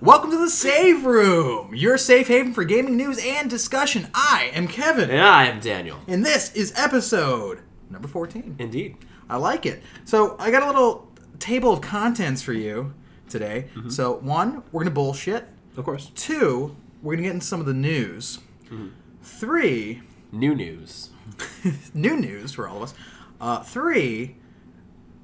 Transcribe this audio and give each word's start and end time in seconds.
Welcome 0.00 0.30
to 0.30 0.38
the 0.38 0.48
Save 0.48 1.04
Room, 1.04 1.74
your 1.74 1.98
safe 1.98 2.28
haven 2.28 2.54
for 2.54 2.64
gaming 2.64 2.96
news 2.96 3.18
and 3.22 3.50
discussion. 3.50 4.08
I 4.14 4.50
am 4.54 4.66
Kevin, 4.66 5.10
And 5.10 5.20
I 5.20 5.44
am 5.46 5.60
Daniel. 5.60 5.98
and 6.08 6.24
this 6.24 6.54
is 6.54 6.72
episode 6.76 7.60
number 7.90 8.08
14. 8.08 8.56
Indeed. 8.58 8.96
I 9.28 9.36
like 9.36 9.66
it. 9.66 9.82
So, 10.04 10.36
I 10.38 10.50
got 10.50 10.62
a 10.62 10.66
little 10.66 11.08
table 11.38 11.72
of 11.72 11.80
contents 11.82 12.40
for 12.42 12.52
you 12.54 12.94
today. 13.28 13.66
So, 13.88 14.14
one, 14.14 14.62
we're 14.72 14.80
going 14.80 14.86
to 14.86 14.90
bullshit. 14.94 15.46
Of 15.76 15.84
course. 15.84 16.10
Two, 16.14 16.76
we're 17.02 17.12
going 17.14 17.24
to 17.24 17.28
get 17.28 17.34
into 17.34 17.46
some 17.46 17.60
of 17.60 17.66
the 17.66 17.74
news. 17.74 18.38
Three, 19.22 20.02
New 20.32 20.54
news. 20.54 21.10
new 21.94 22.16
news 22.16 22.52
for 22.52 22.68
all 22.68 22.78
of 22.78 22.82
us. 22.84 22.94
Uh, 23.40 23.62
three, 23.62 24.36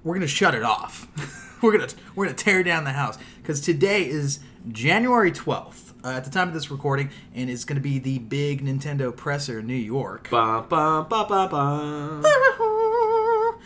we're 0.03 0.15
gonna 0.15 0.27
shut 0.27 0.55
it 0.55 0.63
off. 0.65 1.07
we're 1.63 1.73
gonna 1.79 1.89
we're 2.15 2.27
gonna 2.27 2.37
tear 2.37 2.63
down 2.63 2.85
the 2.85 2.93
house 2.93 3.19
because 3.43 3.61
today 3.61 4.09
is 4.09 4.41
January 4.69 5.31
twelfth 5.33 5.95
uh, 6.05 6.09
at 6.11 6.25
the 6.25 6.31
time 6.31 6.49
of 6.49 6.55
this 6.55 6.71
recording, 6.71 7.11
and 7.35 7.49
it's 7.51 7.65
gonna 7.65 7.81
be 7.81 7.99
the 7.99 8.19
big 8.19 8.65
Nintendo 8.65 9.15
presser 9.15 9.61
in 9.61 9.67
New 9.67 9.75
York. 9.75 10.29
Ba 10.31 10.65
ba 10.69 11.07
ba 11.09 11.25
ba 11.29 11.49
ba. 11.51 12.23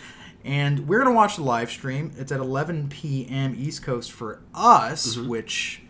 And 0.42 0.88
we're 0.88 1.02
gonna 1.04 1.14
watch 1.14 1.36
the 1.36 1.42
live 1.42 1.70
stream. 1.70 2.12
It's 2.16 2.32
at 2.32 2.40
11 2.40 2.88
p.m. 2.88 3.54
East 3.58 3.82
Coast 3.82 4.10
for 4.10 4.40
us, 4.54 5.14
Mm-hmm. 5.16 5.28
which 5.28 5.82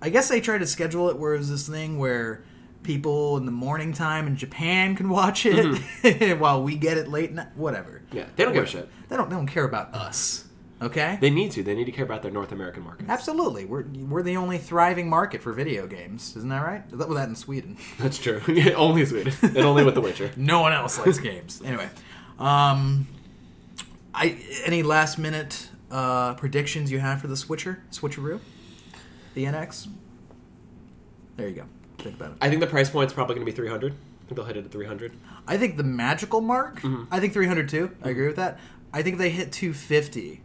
I 0.00 0.08
guess 0.08 0.28
they 0.28 0.40
tried 0.40 0.58
to 0.58 0.66
schedule 0.66 1.08
it 1.08 1.16
where 1.18 1.34
it 1.34 1.38
was 1.38 1.48
this 1.50 1.68
thing 1.68 1.98
where 1.98 2.42
people 2.82 3.36
in 3.36 3.46
the 3.46 3.52
morning 3.52 3.92
time 3.92 4.26
in 4.26 4.34
Japan 4.34 4.96
can 4.96 5.08
watch 5.08 5.46
it 5.46 6.36
while 6.40 6.64
we 6.64 6.74
get 6.74 6.98
it 6.98 7.06
late 7.06 7.30
night. 7.32 7.48
Whatever. 7.54 8.02
Mm-hmm. 8.08 8.16
Yeah, 8.16 8.24
they 8.34 8.42
don't 8.44 8.52
give 8.52 8.64
a 8.64 8.66
shit. 8.66 8.88
They 9.08 9.16
don't. 9.16 9.30
They 9.30 9.36
don't 9.36 9.46
care 9.46 9.64
about 9.64 9.94
us. 9.94 10.46
Okay. 10.82 11.16
They 11.20 11.30
need 11.30 11.52
to. 11.52 11.62
They 11.62 11.74
need 11.74 11.84
to 11.84 11.92
care 11.92 12.04
about 12.04 12.22
their 12.22 12.30
North 12.30 12.50
American 12.52 12.82
market. 12.82 13.06
Absolutely. 13.08 13.64
We're 13.64 13.84
we're 13.84 14.22
the 14.22 14.36
only 14.36 14.58
thriving 14.58 15.08
market 15.08 15.40
for 15.40 15.52
video 15.52 15.86
games. 15.86 16.36
Isn't 16.36 16.48
that 16.48 16.64
right? 16.64 16.88
That, 16.90 17.08
well, 17.08 17.16
that 17.16 17.28
in 17.28 17.36
Sweden. 17.36 17.76
That's 17.98 18.18
true. 18.18 18.40
only 18.76 19.04
Sweden. 19.04 19.32
and 19.42 19.58
only 19.58 19.84
with 19.84 19.94
The 19.94 20.00
Witcher. 20.00 20.32
No 20.36 20.60
one 20.60 20.72
else 20.72 20.98
likes 20.98 21.18
games. 21.18 21.62
Anyway, 21.64 21.88
um, 22.38 23.06
I 24.14 24.38
any 24.64 24.82
last 24.82 25.18
minute 25.18 25.68
uh, 25.90 26.34
predictions 26.34 26.90
you 26.90 26.98
have 26.98 27.20
for 27.20 27.28
the 27.28 27.36
switcher 27.36 27.82
switcheroo, 27.92 28.40
the 29.34 29.44
NX? 29.44 29.88
There 31.36 31.48
you 31.48 31.54
go. 31.54 31.64
Think 31.98 32.16
about 32.16 32.32
it. 32.32 32.36
I 32.40 32.48
think 32.48 32.60
the 32.60 32.66
price 32.66 32.90
point's 32.90 33.12
probably 33.12 33.36
going 33.36 33.46
to 33.46 33.50
be 33.50 33.56
300. 33.56 33.92
I 33.92 33.96
think 34.26 34.36
they'll 34.36 34.44
hit 34.44 34.56
it 34.56 34.64
at 34.64 34.72
300. 34.72 35.12
I 35.46 35.56
think 35.56 35.76
the 35.76 35.82
magical 35.84 36.40
mark. 36.40 36.80
I 37.10 37.20
think 37.20 37.32
300 37.32 37.68
too. 37.68 37.94
I 38.02 38.10
agree 38.10 38.26
with 38.26 38.36
that. 38.36 38.58
I 38.92 39.02
think 39.02 39.14
if 39.14 39.18
they 39.18 39.30
hit 39.30 39.52
250, 39.52 40.42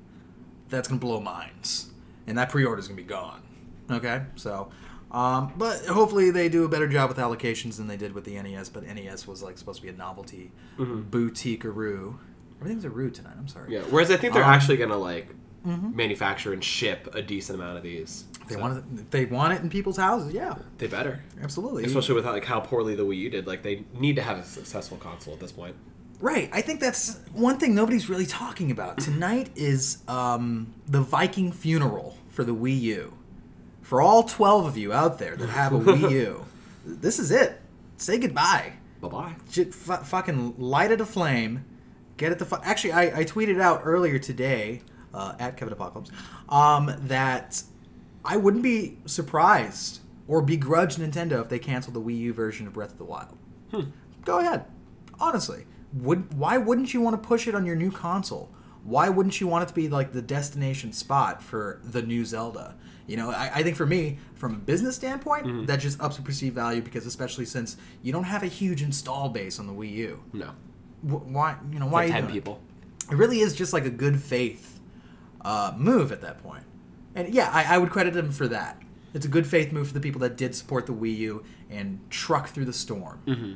that's 0.69 0.87
gonna 0.87 0.99
blow 0.99 1.19
minds, 1.19 1.89
and 2.27 2.37
that 2.37 2.49
pre-order 2.49 2.79
is 2.79 2.87
gonna 2.87 2.97
be 2.97 3.03
gone. 3.03 3.41
Okay, 3.89 4.23
so. 4.35 4.69
Um, 5.09 5.53
but 5.57 5.85
hopefully 5.85 6.31
they 6.31 6.49
do 6.49 6.65
a 6.65 6.67
better 6.67 6.87
job 6.87 7.07
with 7.07 7.17
allocations 7.17 7.77
than 7.77 7.87
they 7.87 7.95
did 7.95 8.11
with 8.13 8.25
the 8.25 8.33
NES. 8.41 8.67
But 8.67 8.83
NES 8.83 9.25
was 9.25 9.41
like 9.41 9.57
supposed 9.57 9.79
to 9.79 9.83
be 9.87 9.89
a 9.93 9.95
novelty 9.97 10.51
boutique 10.77 11.63
aroo. 11.63 12.17
Everything's 12.59 12.83
a 12.83 12.89
roo 12.89 13.09
tonight. 13.09 13.35
I'm 13.37 13.47
sorry. 13.47 13.73
Yeah. 13.73 13.81
Whereas 13.89 14.11
I 14.11 14.17
think 14.17 14.33
they're 14.33 14.43
Um, 14.43 14.49
actually 14.49 14.75
going 14.77 14.89
to 14.89 14.97
like 14.97 15.29
manufacture 15.63 16.51
and 16.53 16.61
ship 16.63 17.07
a 17.13 17.21
decent 17.21 17.57
amount 17.59 17.77
of 17.77 17.83
these. 17.83 18.25
They 18.49 18.55
So, 18.55 18.59
want 18.61 18.77
it. 18.79 19.11
They 19.11 19.25
want 19.25 19.53
it 19.53 19.61
in 19.61 19.69
people's 19.69 19.97
houses. 19.97 20.33
Yeah, 20.33 20.55
They 20.77 20.87
better. 20.87 21.21
absolutely. 21.41 21.85
Especially 21.85 22.15
with 22.15 22.25
like 22.25 22.43
how 22.45 22.59
poorly 22.59 22.95
the 22.95 23.03
Wii 23.05 23.17
U 23.17 23.29
did. 23.29 23.47
Like 23.47 23.63
they 23.63 23.85
need 23.93 24.15
to 24.17 24.21
have 24.21 24.37
a 24.39 24.43
successful 24.43 24.97
console 24.97 25.33
at 25.35 25.39
this 25.39 25.51
point. 25.53 25.75
Right. 26.19 26.49
I 26.51 26.61
think 26.61 26.79
that's 26.79 27.19
one 27.33 27.59
thing 27.59 27.75
nobody's 27.75 28.09
really 28.09 28.25
talking 28.25 28.71
about. 28.71 28.97
Tonight 28.97 29.51
is 29.55 29.99
um, 30.07 30.73
the 30.87 31.01
Viking 31.01 31.51
funeral 31.51 32.17
for 32.29 32.43
the 32.43 32.55
Wii 32.55 32.79
U. 32.81 33.13
For 33.83 34.01
all 34.01 34.23
12 34.23 34.65
of 34.65 34.77
you 34.77 34.91
out 34.91 35.19
there 35.19 35.35
that 35.35 35.49
have 35.49 35.73
a 35.73 35.79
Wii 35.79 36.11
U, 36.11 36.45
this 36.85 37.19
is 37.19 37.31
it. 37.31 37.61
Say 37.97 38.17
goodbye. 38.17 38.73
Bye 38.99 39.07
bye. 39.09 39.35
Fu- 39.47 39.71
fucking 39.71 40.55
light 40.57 40.91
it 40.91 40.99
aflame. 40.99 41.63
Get 42.17 42.31
it 42.31 42.39
the 42.39 42.45
fu- 42.45 42.57
Actually, 42.63 42.93
I, 42.93 43.19
I 43.19 43.23
tweeted 43.23 43.61
out 43.61 43.81
earlier 43.83 44.17
today 44.17 44.81
uh, 45.13 45.35
at 45.39 45.55
Kevin 45.55 45.71
Apocalypse 45.73 46.09
um, 46.49 46.91
that 47.03 47.61
I 48.25 48.37
wouldn't 48.37 48.63
be 48.63 48.97
surprised 49.05 49.99
or 50.27 50.41
begrudge 50.41 50.95
Nintendo 50.95 51.39
if 51.41 51.47
they 51.49 51.59
canceled 51.59 51.93
the 51.93 52.01
Wii 52.01 52.17
U 52.17 52.33
version 52.33 52.65
of 52.67 52.73
Breath 52.73 52.91
of 52.91 52.97
the 52.97 53.05
Wild. 53.05 53.37
Go 54.25 54.39
ahead. 54.39 54.65
Honestly, 55.19 55.65
would 55.93 56.33
why 56.33 56.57
wouldn't 56.57 56.93
you 56.93 57.01
want 57.01 57.21
to 57.21 57.27
push 57.27 57.47
it 57.47 57.55
on 57.55 57.65
your 57.65 57.75
new 57.75 57.91
console? 57.91 58.51
Why 58.83 59.09
wouldn't 59.09 59.41
you 59.41 59.47
want 59.47 59.63
it 59.63 59.67
to 59.67 59.73
be 59.73 59.89
like 59.89 60.13
the 60.13 60.21
destination 60.21 60.93
spot 60.93 61.41
for 61.43 61.81
the 61.83 62.01
new 62.01 62.23
Zelda? 62.25 62.75
You 63.05 63.17
know, 63.17 63.31
I, 63.31 63.51
I 63.55 63.63
think 63.63 63.75
for 63.77 63.85
me, 63.85 64.19
from 64.35 64.53
a 64.53 64.57
business 64.57 64.95
standpoint, 64.95 65.67
that 65.67 65.79
just 65.79 65.99
ups 66.01 66.17
the 66.17 66.21
perceived 66.21 66.55
value 66.55 66.81
because 66.81 67.05
especially 67.05 67.45
since 67.45 67.77
you 68.01 68.11
don't 68.11 68.25
have 68.25 68.43
a 68.43 68.47
huge 68.47 68.81
install 68.81 69.29
base 69.29 69.59
on 69.59 69.67
the 69.67 69.73
Wii 69.73 69.91
U. 69.93 70.23
No. 70.33 70.51
Why 71.01 71.55
you 71.71 71.79
know 71.79 71.85
why 71.87 72.03
Like 72.05 72.11
10 72.13 72.21
doing 72.23 72.29
it? 72.29 72.33
people. 72.33 72.59
It 73.11 73.15
really 73.15 73.39
is 73.39 73.53
just 73.55 73.71
like 73.71 73.85
a 73.85 73.89
good 73.89 74.21
faith 74.21 74.79
uh, 75.41 75.73
move 75.77 76.11
at 76.11 76.21
that 76.21 76.41
point. 76.43 76.63
And 77.15 77.33
yeah, 77.33 77.49
I, 77.53 77.75
I 77.75 77.77
would 77.77 77.89
credit 77.89 78.13
them 78.13 78.31
for 78.31 78.47
that. 78.49 78.81
It's 79.13 79.25
a 79.25 79.29
good 79.29 79.47
faith 79.47 79.71
move 79.71 79.87
for 79.87 79.93
the 79.93 79.99
people 80.01 80.19
that 80.21 80.35
did 80.37 80.53
support 80.53 80.85
the 80.85 80.93
Wii 80.93 81.17
U 81.17 81.43
and 81.69 81.99
truck 82.09 82.49
through 82.49 82.65
the 82.65 82.73
storm. 82.73 83.21
Mm-hmm. 83.25 83.53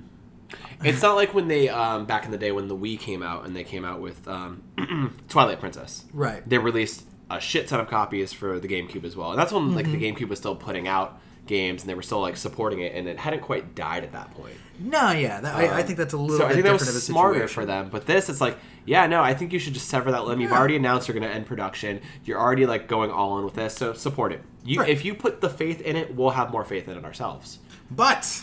It's 0.83 1.01
not 1.03 1.15
like 1.15 1.33
when 1.35 1.47
they 1.47 1.69
um, 1.69 2.05
back 2.05 2.25
in 2.25 2.31
the 2.31 2.37
day 2.39 2.51
when 2.51 2.67
the 2.67 2.75
Wii 2.75 2.99
came 2.99 3.21
out 3.21 3.45
and 3.45 3.55
they 3.55 3.63
came 3.63 3.85
out 3.85 4.01
with 4.01 4.27
um, 4.27 4.63
Twilight 5.29 5.59
Princess. 5.59 6.05
Right. 6.11 6.47
They 6.47 6.57
released 6.57 7.05
a 7.29 7.39
shit 7.39 7.67
ton 7.67 7.79
of 7.79 7.87
copies 7.87 8.33
for 8.33 8.59
the 8.59 8.67
GameCube 8.67 9.03
as 9.03 9.15
well, 9.15 9.29
and 9.31 9.39
that's 9.39 9.51
when 9.51 9.75
like 9.75 9.85
the 9.85 9.91
Mm-hmm. 9.97 10.17
GameCube 10.17 10.29
was 10.29 10.39
still 10.39 10.55
putting 10.55 10.87
out 10.87 11.19
games 11.47 11.81
and 11.81 11.89
they 11.89 11.93
were 11.95 12.01
still 12.01 12.19
like 12.21 12.35
supporting 12.37 12.79
it, 12.79 12.93
and 12.95 13.07
it 13.07 13.19
hadn't 13.19 13.41
quite 13.41 13.75
died 13.75 14.03
at 14.03 14.11
that 14.13 14.31
point. 14.31 14.55
No, 14.79 15.11
yeah, 15.11 15.39
that, 15.41 15.55
I, 15.55 15.79
I 15.79 15.83
think 15.83 15.99
that's 15.99 16.13
a 16.13 16.17
little 16.17 16.37
So 16.37 16.43
bit 16.47 16.51
I 16.51 16.53
think 16.53 16.65
that 16.65 16.71
was 16.73 17.03
smarter 17.03 17.47
for 17.47 17.65
them. 17.65 17.89
But 17.91 18.07
this, 18.07 18.29
it's 18.29 18.41
like, 18.41 18.57
yeah, 18.85 19.05
no, 19.05 19.21
I 19.21 19.35
think 19.35 19.53
you 19.53 19.59
should 19.59 19.73
just 19.75 19.87
sever 19.89 20.11
that 20.11 20.25
limb. 20.25 20.41
You've 20.41 20.51
already 20.51 20.75
announced 20.75 21.07
you're 21.07 21.17
going 21.17 21.29
to 21.29 21.35
end 21.35 21.45
production. 21.45 22.01
You're 22.25 22.39
already 22.39 22.65
like 22.65 22.87
going 22.87 23.11
all 23.11 23.37
in 23.37 23.45
with 23.45 23.53
this, 23.53 23.75
so 23.75 23.93
support 23.93 24.31
it. 24.31 24.41
You, 24.65 24.79
Right. 24.79 24.89
if 24.89 25.05
you 25.05 25.13
put 25.13 25.39
the 25.41 25.49
faith 25.49 25.81
in 25.81 25.95
it, 25.95 26.15
we'll 26.15 26.31
have 26.31 26.51
more 26.51 26.63
faith 26.65 26.87
in 26.87 26.97
it 26.97 27.05
ourselves. 27.05 27.59
But 27.91 28.41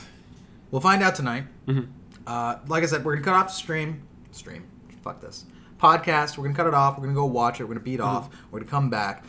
we'll 0.71 0.81
find 0.81 1.03
out 1.03 1.15
tonight. 1.17 1.45
Mm-hmm. 1.67 1.91
Uh, 2.29 2.59
like 2.69 2.83
I 2.83 2.87
said, 2.87 3.05
we're 3.05 3.15
gonna 3.15 3.25
cut 3.25 3.35
off 3.35 3.47
the 3.49 3.55
stream. 3.55 4.03
Stream. 4.33 4.65
Fuck 5.03 5.21
this 5.21 5.47
podcast. 5.81 6.37
We're 6.37 6.45
gonna 6.45 6.57
cut 6.57 6.67
it 6.67 6.75
off. 6.75 6.97
We're 6.99 7.05
gonna 7.05 7.15
go 7.15 7.25
watch 7.25 7.59
it. 7.61 7.65
We're 7.65 7.69
gonna 7.75 7.81
beat 7.81 8.01
Mm-hmm. 8.01 8.09
off. 8.17 8.29
We're 8.51 8.61
gonna 8.61 8.71
come 8.71 8.91
back, 8.91 9.25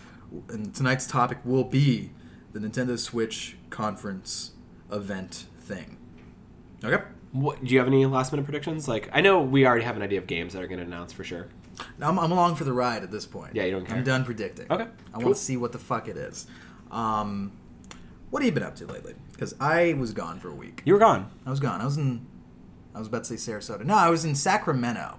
and 0.49 0.75
tonight's 0.75 1.07
topic 1.07 1.37
will 1.45 1.63
be 1.63 2.11
the 2.51 2.59
Nintendo 2.59 2.99
Switch 2.99 3.55
conference 3.69 4.51
event 4.91 5.45
thing. 5.59 5.97
Okay. 6.83 7.03
What, 7.31 7.63
do 7.63 7.71
you 7.71 7.77
have 7.77 7.87
any 7.87 8.05
last 8.07 8.31
minute 8.33 8.43
predictions? 8.43 8.87
Like, 8.87 9.07
I 9.13 9.21
know 9.21 9.41
we 9.41 9.65
already 9.67 9.83
have 9.85 9.95
an 9.95 10.01
idea 10.01 10.17
of 10.17 10.25
games 10.25 10.53
that 10.53 10.63
are 10.63 10.67
going 10.67 10.79
to 10.79 10.85
announce 10.85 11.13
for 11.13 11.23
sure. 11.23 11.47
I'm, 12.01 12.17
I'm 12.17 12.31
along 12.31 12.55
for 12.55 12.63
the 12.63 12.73
ride 12.73 13.03
at 13.03 13.11
this 13.11 13.27
point. 13.27 13.53
Yeah, 13.55 13.65
you 13.65 13.71
don't 13.71 13.85
care. 13.85 13.97
I'm 13.97 14.03
done 14.03 14.25
predicting. 14.25 14.65
Okay, 14.71 14.85
I 14.85 15.11
cool. 15.17 15.25
want 15.25 15.35
to 15.35 15.41
see 15.41 15.55
what 15.55 15.71
the 15.71 15.77
fuck 15.77 16.07
it 16.07 16.17
is. 16.17 16.47
Um, 16.89 17.51
what 18.31 18.41
have 18.41 18.47
you 18.47 18.51
been 18.51 18.63
up 18.63 18.75
to 18.77 18.87
lately? 18.87 19.13
Because 19.31 19.53
I 19.59 19.93
was 19.93 20.11
gone 20.11 20.39
for 20.39 20.49
a 20.49 20.55
week. 20.55 20.81
You 20.85 20.93
were 20.93 20.99
gone. 20.99 21.29
I 21.45 21.51
was 21.51 21.59
gone. 21.59 21.81
I 21.81 21.85
was 21.85 21.97
in. 21.97 22.25
I 22.99 23.01
was 23.01 23.07
about 23.07 23.23
to 23.23 23.37
say 23.37 23.51
Sarasota. 23.53 23.85
No, 23.85 23.95
I 23.95 24.09
was 24.09 24.25
in 24.25 24.35
Sacramento. 24.35 25.15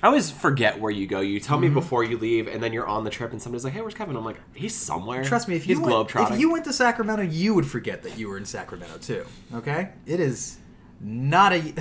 I 0.00 0.06
always 0.06 0.30
forget 0.30 0.80
where 0.80 0.92
you 0.92 1.08
go. 1.08 1.18
You 1.20 1.40
tell 1.40 1.56
Mm-hmm. 1.56 1.66
me 1.68 1.74
before 1.74 2.04
you 2.04 2.16
leave, 2.16 2.46
and 2.46 2.62
then 2.62 2.72
you're 2.72 2.86
on 2.86 3.02
the 3.02 3.10
trip, 3.10 3.32
and 3.32 3.42
somebody's 3.42 3.64
like, 3.64 3.72
"Hey, 3.72 3.80
where's 3.80 3.94
Kevin?" 3.94 4.14
I'm 4.14 4.24
like, 4.24 4.38
"He's 4.54 4.72
somewhere." 4.74 5.24
Trust 5.24 5.48
me, 5.48 5.56
if 5.56 5.64
he's 5.64 5.78
you 5.78 5.82
went, 5.82 6.08
globetrotting. 6.08 6.34
if 6.34 6.38
you 6.40 6.52
went 6.52 6.64
to 6.66 6.72
Sacramento, 6.72 7.24
you 7.24 7.54
would 7.54 7.66
forget 7.66 8.04
that 8.04 8.16
you 8.16 8.28
were 8.28 8.36
in 8.38 8.44
Sacramento 8.44 8.98
too. 8.98 9.24
Okay, 9.52 9.88
it 10.06 10.20
is 10.20 10.58
not 11.00 11.52
a. 11.52 11.56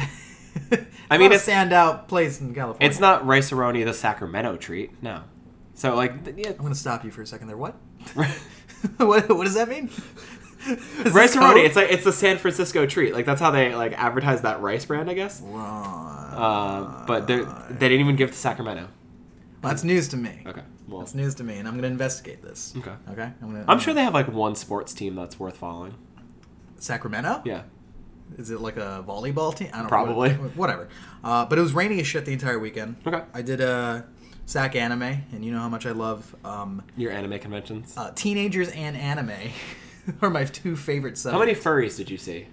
I 1.11 1.17
mean, 1.19 1.29
not 1.29 1.33
a 1.33 1.35
it's- 1.35 1.45
standout 1.47 2.07
place 2.07 2.41
in 2.41 2.55
California. 2.55 2.89
it's 2.89 2.99
not 2.99 3.27
Rice-A-Roni 3.27 3.85
the 3.85 3.93
Sacramento 3.93 4.55
treat. 4.57 5.03
No. 5.03 5.23
So 5.75 5.93
like, 5.95 6.23
th- 6.23 6.35
yeah, 6.37 6.49
I'm 6.51 6.57
gonna 6.63 6.73
stop 6.75 7.03
you 7.05 7.11
for 7.11 7.21
a 7.21 7.27
second 7.27 7.47
there. 7.47 7.57
What? 7.57 7.75
what? 8.97 9.29
What 9.29 9.43
does 9.45 9.53
that 9.55 9.69
mean? 9.69 9.89
Rice-A-Roni. 11.11 11.65
It's 11.65 11.75
like 11.75 11.91
it's 11.91 12.03
the 12.03 12.13
San 12.13 12.37
Francisco 12.37 12.85
treat. 12.85 13.13
Like 13.13 13.25
that's 13.25 13.41
how 13.41 13.51
they 13.51 13.75
like 13.75 13.93
advertise 13.93 14.41
that 14.41 14.61
rice 14.61 14.85
brand, 14.85 15.09
I 15.09 15.13
guess. 15.13 15.41
Right. 15.41 16.33
Uh, 16.33 17.05
but 17.05 17.27
they 17.27 17.37
they 17.69 17.89
didn't 17.89 18.01
even 18.01 18.15
give 18.15 18.29
it 18.29 18.33
to 18.33 18.37
Sacramento. 18.37 18.87
Well, 19.61 19.71
That's 19.71 19.83
news 19.83 20.07
to 20.09 20.17
me. 20.17 20.43
Okay. 20.45 20.61
Well, 20.89 20.99
That's 20.99 21.15
news 21.15 21.35
to 21.35 21.43
me, 21.43 21.57
and 21.57 21.67
I'm 21.67 21.75
gonna 21.75 21.87
investigate 21.87 22.41
this. 22.41 22.73
Okay. 22.77 22.91
Okay. 23.11 23.31
I'm 23.41 23.51
gonna. 23.51 23.65
I'm 23.67 23.79
sure 23.79 23.93
they 23.93 24.03
have 24.03 24.13
like 24.13 24.27
one 24.31 24.55
sports 24.55 24.93
team 24.93 25.15
that's 25.15 25.39
worth 25.39 25.57
following. 25.57 25.95
Sacramento. 26.77 27.41
Yeah. 27.45 27.63
Is 28.37 28.49
it 28.49 28.59
like 28.61 28.77
a 28.77 29.03
volleyball 29.07 29.55
team? 29.55 29.69
I 29.73 29.79
don't 29.79 29.87
Probably. 29.87 30.29
know. 30.33 30.41
what- 30.43 30.55
Whatever. 30.57 30.89
Uh, 31.23 31.45
but 31.45 31.57
it 31.57 31.61
was 31.61 31.73
rainy 31.73 31.99
as 31.99 32.07
shit 32.07 32.25
the 32.25 32.33
entire 32.33 32.57
weekend. 32.59 32.95
Okay. 33.05 33.21
I 33.33 33.41
did 33.41 33.61
a 33.61 34.05
Sac 34.45 34.75
anime, 34.75 35.03
and 35.03 35.45
you 35.45 35.51
know 35.51 35.59
how 35.59 35.69
much 35.69 35.85
I 35.85 35.91
love 35.91 36.35
um, 36.43 36.83
Your 36.97 37.11
anime 37.11 37.39
conventions. 37.39 37.93
uh, 37.95 38.11
teenagers 38.15 38.69
and 38.69 38.97
anime 38.97 39.31
are 40.21 40.29
my 40.29 40.45
two 40.45 40.75
favorite 40.75 41.17
subjects. 41.17 41.33
How 41.33 41.39
many 41.39 41.53
furries 41.55 41.97
did 41.97 42.09
you 42.09 42.17
see? 42.17 42.47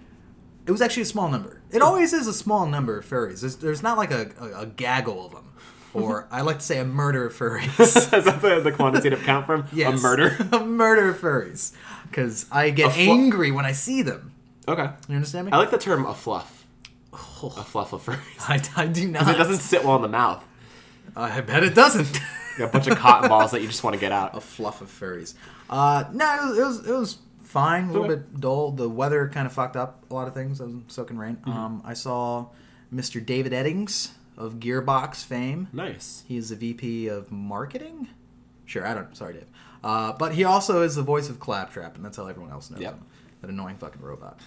It 0.66 0.70
was 0.70 0.80
actually 0.82 1.02
a 1.02 1.06
small 1.06 1.28
number. 1.28 1.60
It 1.70 1.82
always 1.82 2.12
is 2.12 2.26
a 2.26 2.32
small 2.34 2.66
number 2.66 2.98
of 2.98 3.06
furries. 3.08 3.40
There's, 3.40 3.56
there's 3.56 3.82
not 3.82 3.96
like 3.98 4.10
a, 4.12 4.30
a, 4.40 4.60
a 4.62 4.66
gaggle 4.66 5.26
of 5.26 5.32
them. 5.32 5.52
or 5.94 6.28
I 6.32 6.42
like 6.42 6.58
to 6.58 6.64
say 6.64 6.78
a 6.78 6.84
murder 6.84 7.26
of 7.26 7.34
furries. 7.34 7.78
Is 7.80 8.24
that 8.24 8.40
the, 8.42 8.60
the 8.60 8.70
quantitative 8.72 9.22
count 9.22 9.46
from 9.46 9.66
Yes. 9.72 9.98
a 9.98 10.02
murder? 10.02 10.36
a 10.52 10.60
murder 10.64 11.08
of 11.08 11.18
furries. 11.20 11.72
Because 12.08 12.46
I 12.52 12.70
get 12.70 12.88
A 12.88 12.90
flu- 12.90 13.10
angry 13.12 13.50
when 13.50 13.64
I 13.64 13.72
see 13.72 14.02
them. 14.02 14.32
Okay. 14.68 14.88
You 15.08 15.14
understand 15.16 15.46
me? 15.46 15.52
I 15.52 15.56
like 15.56 15.70
the 15.70 15.78
term 15.78 16.06
a 16.06 16.14
fluff. 16.14 16.66
A 17.12 17.16
fluff 17.16 17.92
of 17.92 18.04
furries. 18.04 18.18
I, 18.76 18.82
I 18.82 18.86
do 18.86 19.08
not. 19.08 19.28
It 19.28 19.38
doesn't 19.38 19.58
sit 19.58 19.82
well 19.84 19.96
in 19.96 20.02
the 20.02 20.08
mouth. 20.08 20.44
I 21.16 21.40
bet 21.40 21.64
it 21.64 21.74
doesn't. 21.74 22.20
A 22.60 22.66
bunch 22.66 22.86
of 22.86 22.96
cotton 22.98 23.28
balls 23.28 23.50
that 23.52 23.62
you 23.62 23.66
just 23.66 23.82
want 23.82 23.94
to 23.94 24.00
get 24.00 24.12
out. 24.12 24.36
a 24.36 24.40
fluff 24.40 24.80
of 24.82 24.88
furries. 24.90 25.34
Uh, 25.68 26.04
no, 26.12 26.34
it 26.34 26.44
was, 26.46 26.58
it 26.58 26.62
was 26.64 26.86
it 26.88 26.92
was 26.92 27.18
fine. 27.50 27.88
A 27.88 27.92
little 27.92 28.08
bit 28.08 28.40
dull. 28.40 28.72
The 28.72 28.88
weather 28.88 29.28
kind 29.28 29.46
of 29.46 29.52
fucked 29.52 29.76
up 29.76 30.04
a 30.10 30.14
lot 30.14 30.28
of 30.28 30.34
things. 30.34 30.60
I 30.60 30.64
was 30.64 30.74
soaking 30.88 31.18
rain. 31.18 31.36
Mm-hmm. 31.36 31.50
Um, 31.50 31.82
I 31.84 31.94
saw 31.94 32.46
Mr. 32.94 33.24
David 33.24 33.52
Eddings 33.52 34.10
of 34.36 34.54
Gearbox 34.54 35.24
fame. 35.24 35.68
Nice. 35.72 36.24
He 36.26 36.36
is 36.36 36.48
the 36.50 36.56
VP 36.56 37.08
of 37.08 37.30
marketing. 37.30 38.08
Sure, 38.66 38.86
I 38.86 38.94
don't. 38.94 39.14
Sorry, 39.16 39.34
Dave. 39.34 39.46
Uh, 39.82 40.12
but 40.12 40.34
he 40.34 40.44
also 40.44 40.82
is 40.82 40.94
the 40.94 41.02
voice 41.02 41.28
of 41.28 41.40
Claptrap, 41.40 41.96
and 41.96 42.04
that's 42.04 42.16
how 42.16 42.26
everyone 42.26 42.52
else 42.52 42.70
knows 42.70 42.80
Yep. 42.80 42.94
him. 42.94 43.04
That 43.40 43.48
annoying 43.50 43.76
fucking 43.78 44.02
robot. 44.02 44.38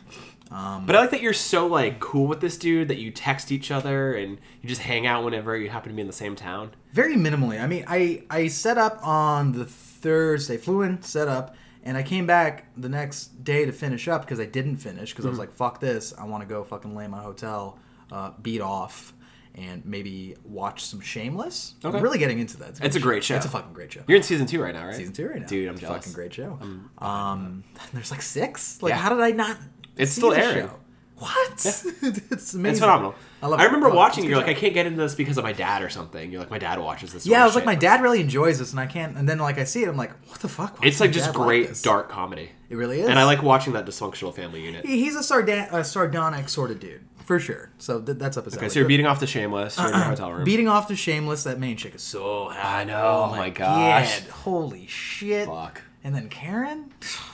Um, 0.51 0.85
But 0.85 0.95
I 0.95 0.99
like 1.01 1.09
that 1.11 1.21
you're 1.21 1.33
so 1.33 1.65
like 1.65 1.99
cool 1.99 2.27
with 2.27 2.41
this 2.41 2.57
dude 2.57 2.89
that 2.89 2.99
you 2.99 3.09
text 3.09 3.51
each 3.51 3.71
other 3.71 4.13
and 4.13 4.37
you 4.61 4.69
just 4.69 4.81
hang 4.81 5.07
out 5.07 5.23
whenever 5.23 5.57
you 5.57 5.69
happen 5.71 5.89
to 5.89 5.95
be 5.95 6.01
in 6.01 6.07
the 6.07 6.13
same 6.13 6.35
town. 6.35 6.71
very 6.93 7.15
minimally. 7.15 7.59
I 7.59 7.65
mean, 7.65 7.85
I 7.87 8.21
I 8.29 8.47
set 8.47 8.77
up 8.77 8.99
on 9.05 9.53
the 9.53 9.65
Thursday, 9.65 10.57
flew 10.57 10.83
in, 10.83 11.01
set 11.01 11.27
up, 11.27 11.55
and 11.83 11.97
I 11.97 12.03
came 12.03 12.25
back 12.25 12.65
the 12.77 12.89
next 12.89 13.43
day 13.43 13.65
to 13.65 13.71
finish 13.71 14.07
up 14.07 14.21
because 14.21 14.39
I 14.39 14.45
didn't 14.45 14.77
finish 14.77 15.11
because 15.11 15.25
I 15.25 15.27
Mm-hmm. 15.29 15.31
was 15.31 15.39
like, 15.39 15.53
fuck 15.53 15.79
this, 15.79 16.13
I 16.17 16.25
want 16.25 16.41
to 16.43 16.47
go 16.47 16.63
fucking 16.63 16.95
lay 16.95 17.05
in 17.05 17.11
my 17.11 17.21
hotel, 17.21 17.77
uh, 18.11 18.31
beat 18.41 18.61
off, 18.61 19.13
and 19.55 19.85
maybe 19.85 20.35
watch 20.43 20.83
some 20.85 20.99
Shameless. 20.99 21.75
Okay. 21.85 21.95
I'm 21.97 22.03
really 22.03 22.17
getting 22.17 22.39
into 22.39 22.57
that. 22.57 22.79
It's 22.83 22.95
a 22.95 22.99
great 22.99 23.23
show. 23.23 23.35
It's 23.35 23.45
a 23.45 23.49
fucking 23.49 23.73
great 23.73 23.91
show. 23.93 24.01
You're 24.07 24.17
in 24.17 24.23
season 24.23 24.47
two 24.47 24.61
right 24.61 24.73
now, 24.73 24.85
right? 24.87 24.95
Season 24.95 25.13
two 25.13 25.27
right 25.27 25.41
now. 25.41 25.45
Dude, 25.47 25.67
I'm 25.67 25.75
It's 25.75 25.83
a 25.83 25.85
jealous. 25.85 25.97
Fucking 26.05 26.13
great 26.13 26.33
show. 26.33 26.57
Um, 26.97 27.63
there's 27.93 28.09
like 28.11 28.21
six. 28.23 28.81
Like, 28.81 28.91
Yeah. 28.91 28.97
how 28.97 29.09
did 29.09 29.19
I 29.19 29.31
not? 29.31 29.57
It's 29.95 30.11
still 30.11 30.33
airing. 30.33 30.67
show? 30.67 30.79
What? 31.23 31.51
it's 31.53 31.83
amazing. 31.85 32.65
It's 32.65 32.79
phenomenal. 32.79 33.15
I 33.41 33.45
I, 33.45 33.49
love 33.49 33.59
it. 33.59 33.63
remember 33.65 33.87
I 33.87 33.91
it. 33.91 33.95
watching. 33.95 34.23
You're 34.25 34.37
like, 34.37 34.47
I 34.47 34.53
can't 34.53 34.73
get 34.73 34.85
into 34.85 35.01
this 35.01 35.15
because 35.15 35.37
of 35.37 35.43
my 35.43 35.53
dad 35.53 35.81
or 35.81 35.89
something. 35.89 36.31
You're 36.31 36.39
like, 36.41 36.49
my 36.51 36.57
dad 36.59 36.79
watches 36.79 37.13
this. 37.13 37.25
Yeah, 37.25 37.41
I 37.43 37.45
was 37.45 37.55
like, 37.55 37.65
my 37.65 37.75
dad 37.75 38.01
really 38.01 38.19
enjoys 38.21 38.59
this, 38.59 38.71
and 38.71 38.79
I 38.79 38.85
can't. 38.87 39.17
And 39.17 39.27
then 39.27 39.37
like 39.39 39.57
I 39.57 39.63
see 39.63 39.83
it, 39.83 39.87
I'm 39.89 39.97
like, 39.97 40.11
what 40.29 40.39
the 40.41 40.47
fuck? 40.49 40.79
Why 40.81 40.87
It's 40.87 40.99
like 40.99 41.11
just 41.11 41.27
dad 41.33 41.37
like 41.37 41.47
great 41.47 41.81
dark 41.81 42.09
comedy, 42.09 42.51
It 42.69 42.75
really 42.75 42.99
is. 43.01 43.07
and 43.09 43.17
I 43.17 43.23
like 43.25 43.41
watching 43.41 43.73
that 43.73 43.85
dysfunctional 43.85 44.33
family 44.35 44.61
unit. 44.63 44.85
He's 44.85 45.15
a, 45.15 45.19
sarda- 45.19 45.71
a 45.71 45.83
sardonic 45.83 46.49
sort 46.49 46.71
of 46.71 46.79
dude, 46.79 47.05
for 47.25 47.39
sure. 47.39 47.69
So 47.77 48.01
th- 48.01 48.17
that's 48.17 48.37
up 48.37 48.45
his 48.45 48.55
Okay, 48.55 48.65
alley. 48.65 48.73
so 48.73 48.79
you're 48.79 48.87
beating 48.87 49.05
off 49.07 49.19
the 49.19 49.27
Shameless. 49.27 49.77
You're 49.77 49.87
in 49.87 49.93
your 49.93 50.01
uh-uh. 50.01 50.09
hotel 50.09 50.31
room. 50.33 50.43
Beating 50.43 50.67
off 50.67 50.87
the 50.87 50.95
shameless. 50.95 51.43
That 51.43 51.59
main 51.59 51.77
chick 51.77 51.95
is 51.95 52.01
so 52.01 52.49
hot. 52.49 52.65
I 52.81 52.83
know, 52.85 53.29
oh 53.31 53.35
my 53.35 53.49
gosh. 53.49 54.21
God, 54.21 54.29
holy 54.29 54.87
shit. 54.87 55.47
Fuck. 55.47 55.81
And 56.03 56.13
then 56.15 56.27
Karen. 56.29 56.91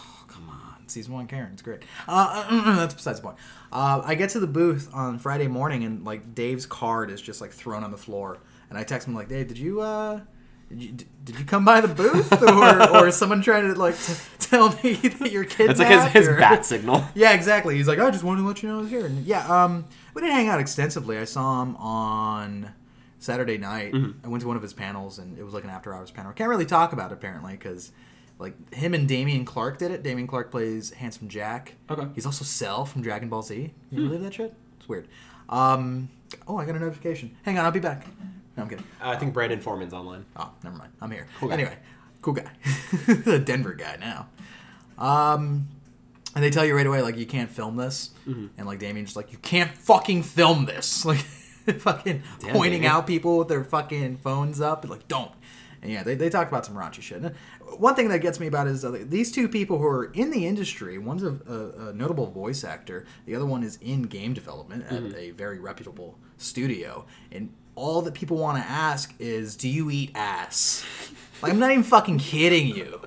Season 0.89 1.13
one 1.13 1.27
Karen. 1.27 1.51
It's 1.53 1.61
great. 1.61 1.83
Uh, 2.07 2.75
that's 2.75 2.93
besides 2.93 3.19
the 3.19 3.23
point. 3.23 3.37
Uh, 3.71 4.01
I 4.03 4.15
get 4.15 4.29
to 4.31 4.39
the 4.39 4.47
booth 4.47 4.89
on 4.93 5.19
Friday 5.19 5.47
morning, 5.47 5.83
and 5.83 6.03
like 6.03 6.33
Dave's 6.35 6.65
card 6.65 7.11
is 7.11 7.21
just 7.21 7.41
like 7.41 7.51
thrown 7.51 7.83
on 7.83 7.91
the 7.91 7.97
floor, 7.97 8.39
and 8.69 8.77
I 8.77 8.83
text 8.83 9.07
him 9.07 9.15
like, 9.15 9.29
Dave, 9.29 9.47
did 9.47 9.57
you 9.57 9.81
uh, 9.81 10.21
did 10.69 10.81
you, 10.81 10.91
did 11.23 11.39
you 11.39 11.45
come 11.45 11.65
by 11.65 11.81
the 11.81 11.87
booth, 11.87 12.31
or 12.41 12.97
or 12.97 13.07
is 13.07 13.15
someone 13.15 13.41
trying 13.41 13.73
to 13.73 13.79
like 13.79 13.97
t- 13.97 14.13
tell 14.39 14.69
me 14.83 14.93
that 15.19 15.31
your 15.31 15.43
kid's 15.43 15.79
That's 15.79 15.79
like 15.79 16.11
his, 16.11 16.27
his 16.27 16.37
bat 16.37 16.65
signal. 16.65 17.03
Yeah, 17.15 17.33
exactly. 17.33 17.75
He's 17.75 17.87
like, 17.87 17.99
I 17.99 18.09
just 18.11 18.23
wanted 18.23 18.41
to 18.41 18.47
let 18.47 18.61
you 18.61 18.69
know 18.69 18.79
I 18.79 18.81
was 18.81 18.89
here. 18.89 19.05
And 19.05 19.25
yeah, 19.25 19.45
um, 19.47 19.85
we 20.13 20.21
didn't 20.21 20.35
hang 20.35 20.47
out 20.47 20.59
extensively. 20.59 21.17
I 21.17 21.25
saw 21.25 21.63
him 21.63 21.75
on 21.77 22.71
Saturday 23.17 23.57
night. 23.57 23.93
Mm-hmm. 23.93 24.25
I 24.25 24.29
went 24.29 24.41
to 24.41 24.47
one 24.47 24.57
of 24.57 24.63
his 24.63 24.73
panels, 24.73 25.19
and 25.19 25.37
it 25.37 25.43
was 25.43 25.53
like 25.53 25.63
an 25.63 25.69
after 25.69 25.93
hours 25.93 26.11
panel. 26.11 26.31
Can't 26.33 26.49
really 26.49 26.65
talk 26.65 26.93
about 26.93 27.11
it 27.11 27.15
apparently 27.15 27.53
because 27.53 27.91
like 28.39 28.73
him 28.73 28.93
and 28.93 29.07
Dameon 29.07 29.45
Clarke 29.45 29.77
did 29.77 29.91
it. 29.91 30.01
Dameon 30.01 30.27
Clarke 30.27 30.49
plays 30.49 30.91
Handsome 30.91 31.27
Jack. 31.27 31.75
Okay. 31.89 32.07
He's 32.15 32.25
also 32.25 32.43
Cell 32.45 32.85
from 32.85 33.01
Dragon 33.01 33.29
Ball 33.29 33.43
Z. 33.43 33.73
Hmm. 33.89 33.95
You 33.95 34.05
believe 34.07 34.21
that 34.21 34.33
shit? 34.33 34.53
It's 34.79 34.89
weird. 34.89 35.07
Um, 35.49 36.09
oh, 36.47 36.57
I 36.57 36.65
got 36.65 36.75
a 36.75 36.79
notification. 36.79 37.35
Hang 37.43 37.59
on, 37.59 37.65
I'll 37.65 37.71
be 37.71 37.79
back. 37.79 38.07
No, 38.55 38.63
I'm 38.63 38.69
kidding. 38.69 38.85
I 39.01 39.15
think 39.15 39.33
Brandon 39.33 39.59
Foreman's 39.59 39.93
online. 39.93 40.25
Oh, 40.35 40.51
never 40.63 40.77
mind. 40.77 40.91
I'm 41.01 41.11
here. 41.11 41.27
Cool 41.39 41.49
guy. 41.49 41.53
Anyway, 41.55 41.77
cool 42.21 42.33
guy. 42.33 42.51
the 43.07 43.39
Denver 43.39 43.73
guy 43.73 43.97
now. 43.99 44.27
Um, 44.97 45.67
and 46.35 46.43
they 46.43 46.49
tell 46.49 46.65
you 46.65 46.75
right 46.75 46.85
away, 46.85 47.01
like, 47.01 47.17
you 47.17 47.25
can't 47.25 47.49
film 47.49 47.75
this. 47.77 48.11
Mm-hmm. 48.27 48.47
And, 48.57 48.67
like, 48.67 48.79
Dameon's 48.79 49.05
just 49.05 49.15
like, 49.15 49.31
you 49.31 49.37
can't 49.39 49.71
fucking 49.71 50.23
film 50.23 50.65
this. 50.65 51.05
Like, 51.65 51.81
fucking 51.81 52.23
Damn, 52.39 52.53
pointing 52.53 52.81
Dameon. 52.81 52.87
out 52.87 53.05
people 53.05 53.37
with 53.37 53.47
their 53.47 53.63
fucking 53.63 54.17
phones 54.17 54.59
up. 54.59 54.89
Like, 54.89 55.07
don't. 55.07 55.31
And 55.83 55.91
yeah, 55.91 56.03
they, 56.03 56.15
they 56.15 56.29
talk 56.29 56.47
about 56.47 56.65
some 56.65 56.75
raunchy 56.75 57.01
shit. 57.01 57.21
And 57.21 57.35
one 57.77 57.95
thing 57.95 58.09
that 58.09 58.19
gets 58.19 58.39
me 58.39 58.47
about 58.47 58.67
it 58.67 58.71
is 58.71 58.83
uh, 58.85 58.97
these 59.05 59.31
two 59.31 59.47
people 59.47 59.77
who 59.77 59.85
are 59.85 60.05
in 60.13 60.31
the 60.31 60.45
industry, 60.47 60.97
one's 60.97 61.23
a, 61.23 61.37
a, 61.47 61.89
a 61.89 61.93
notable 61.93 62.27
voice 62.27 62.63
actor, 62.63 63.05
the 63.25 63.35
other 63.35 63.45
one 63.45 63.63
is 63.63 63.77
in 63.81 64.03
game 64.03 64.33
development 64.33 64.85
at 64.89 65.01
Mm-hmm. 65.03 65.15
a 65.15 65.31
very 65.31 65.59
reputable 65.59 66.17
studio. 66.37 67.05
And 67.31 67.53
all 67.75 68.01
that 68.01 68.13
people 68.13 68.37
want 68.37 68.57
to 68.61 68.69
ask 68.69 69.13
is, 69.19 69.55
do 69.55 69.69
you 69.69 69.89
eat 69.91 70.11
ass? 70.15 70.85
Like, 71.41 71.53
I'm 71.53 71.59
not 71.59 71.71
even 71.71 71.83
fucking 71.85 72.19
kidding 72.19 72.67
you. 72.67 72.99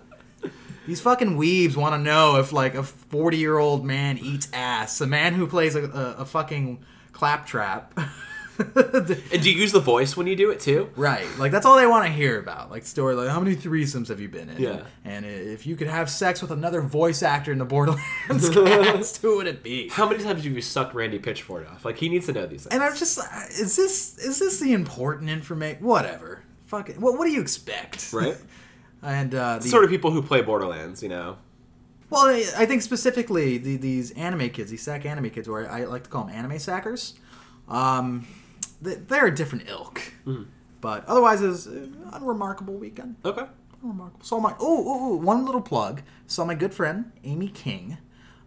These 0.87 1.03
fucking 1.03 1.37
weebs 1.37 1.76
want 1.76 1.94
to 1.94 1.99
know 1.99 2.37
if 2.38 2.50
like 2.50 2.75
a 2.75 2.82
40 2.82 3.37
year 3.37 3.59
old 3.59 3.85
man 3.85 4.17
eats 4.17 4.49
ass. 4.55 5.03
A 5.03 5.06
man 5.06 5.35
who 5.35 5.47
plays 5.47 5.75
a, 5.75 5.82
a, 5.85 6.14
a 6.23 6.25
fucking 6.25 6.82
claptrap. 7.12 7.93
And 9.32 9.43
do 9.43 9.50
you 9.50 9.59
use 9.59 9.73
the 9.73 9.81
voice 9.81 10.17
when 10.17 10.26
you 10.26 10.37
do 10.37 10.50
it 10.50 10.61
too? 10.61 10.91
right. 10.97 11.26
Like 11.38 11.53
that's 11.53 11.67
all 11.67 11.76
they 11.76 11.87
want 11.87 12.06
to 12.06 12.12
hear 12.12 12.38
about. 12.38 12.70
Like 12.70 12.85
story 12.85 13.14
like 13.14 13.29
how 13.29 13.41
many 13.41 13.56
threesomes 13.56 14.09
have 14.09 14.20
you 14.20 14.29
been 14.29 14.49
in? 14.49 14.61
Yeah. 14.61 14.82
And 15.05 15.25
if 15.25 15.67
you 15.67 15.76
could 15.76 15.88
have 15.88 16.11
sex 16.11 16.43
with 16.43 16.50
another 16.50 16.81
voice 16.82 17.23
actor 17.23 17.53
in 17.53 17.59
the 17.59 17.64
Borderlands 17.64 18.50
cast, 18.55 19.23
who 19.23 19.37
would 19.37 19.47
it 19.47 19.62
be? 19.62 19.88
How 19.88 20.09
many 20.09 20.23
times 20.23 20.44
have 20.44 20.53
you 20.53 20.61
sucked 20.61 20.94
Randy 20.94 21.19
Pitchford 21.19 21.70
off? 21.70 21.85
Like 21.85 21.99
he 21.99 22.09
needs 22.09 22.26
to 22.26 22.32
know 22.32 22.47
these 22.47 22.64
things. 22.64 22.75
And 22.75 22.82
I'm 22.82 22.97
just 22.97 23.19
is 23.50 23.76
this 23.76 24.19
is 24.19 24.38
this 24.38 24.61
the 24.61 24.73
important 24.73 25.31
information? 25.31 25.85
Whatever. 25.85 26.44
Fuck 26.67 26.88
it. 26.91 26.99
What, 26.99 27.19
what 27.19 27.26
do 27.26 27.32
you 27.32 27.41
expect? 27.41 28.12
Right. 28.12 28.37
and 29.03 29.35
uh, 29.35 29.59
the, 29.59 29.69
sort 29.69 29.85
of 29.85 29.91
people 29.91 30.11
who 30.11 30.23
play 30.23 30.43
Borderlands, 30.43 31.03
you 31.03 31.09
know. 31.09 31.37
Well, 32.12 32.26
I 32.59 32.67
think 32.67 32.82
specifically 32.82 33.56
the, 33.56 33.79
these 33.79 34.11
anime 34.12 34.50
kids, 34.50 34.70
these 34.70 34.82
sack 34.82 35.06
anime 35.06 35.31
kids, 35.31 35.49
or 35.49 35.67
I, 35.67 35.81
I 35.81 35.85
like 35.85 36.05
to 36.05 36.11
call 36.11 36.25
them 36.25 36.35
anime 36.37 36.59
sackers. 36.59 37.14
Um, 37.69 38.26
they're 38.82 39.26
a 39.26 39.34
different 39.34 39.69
ilk, 39.69 40.00
Mm-hmm. 40.26 40.44
but 40.81 41.05
otherwise, 41.06 41.40
it's 41.43 41.67
an 41.67 41.96
unremarkable 42.12 42.75
weekend. 42.75 43.17
Okay. 43.25 43.46
Unremarkable. 43.82 44.25
Saw 44.25 44.38
my 44.40 44.52
oh, 44.52 44.56
oh, 44.61 45.12
oh 45.12 45.17
one 45.17 45.44
little 45.46 45.61
plug. 45.62 46.02
Saw 46.26 46.44
my 46.44 46.55
good 46.55 46.75
friend 46.75 47.12
Amy 47.25 47.49
King. 47.49 47.99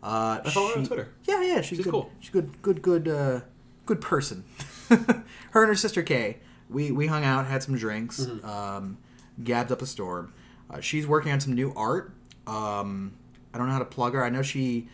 Uh, 0.03 0.39
I 0.45 0.49
follow 0.51 0.69
her 0.69 0.77
on 0.79 0.85
Twitter. 0.85 1.09
Yeah, 1.23 1.41
yeah, 1.41 1.55
she's, 1.61 1.77
She's 1.77 1.85
good. 1.85 1.91
cool. 1.91 2.11
She's 2.19 2.29
good, 2.31 2.61
good, 2.61 2.81
good, 2.81 3.07
uh, 3.07 3.41
good 3.85 4.01
person. 4.01 4.43
her 4.89 5.61
and 5.63 5.67
her 5.69 5.75
sister 5.75 6.03
Kay. 6.03 6.37
We 6.69 6.91
we 6.91 7.07
hung 7.07 7.23
out, 7.23 7.45
had 7.47 7.63
some 7.63 7.75
drinks, 7.77 8.19
Mm-hmm. 8.19 8.47
um, 8.47 8.97
gabbed 9.43 9.71
up 9.71 9.81
a 9.81 9.85
storm. 9.85 10.33
Uh, 10.69 10.79
she's 10.79 11.05
working 11.07 11.31
on 11.31 11.39
some 11.39 11.53
new 11.53 11.73
art. 11.75 12.11
Um, 12.47 13.13
I 13.53 13.57
don't 13.57 13.67
know 13.67 13.73
how 13.73 13.79
to 13.79 13.85
plug 13.85 14.13
her. 14.13 14.23
I 14.23 14.29
know 14.29 14.41
she 14.41 14.87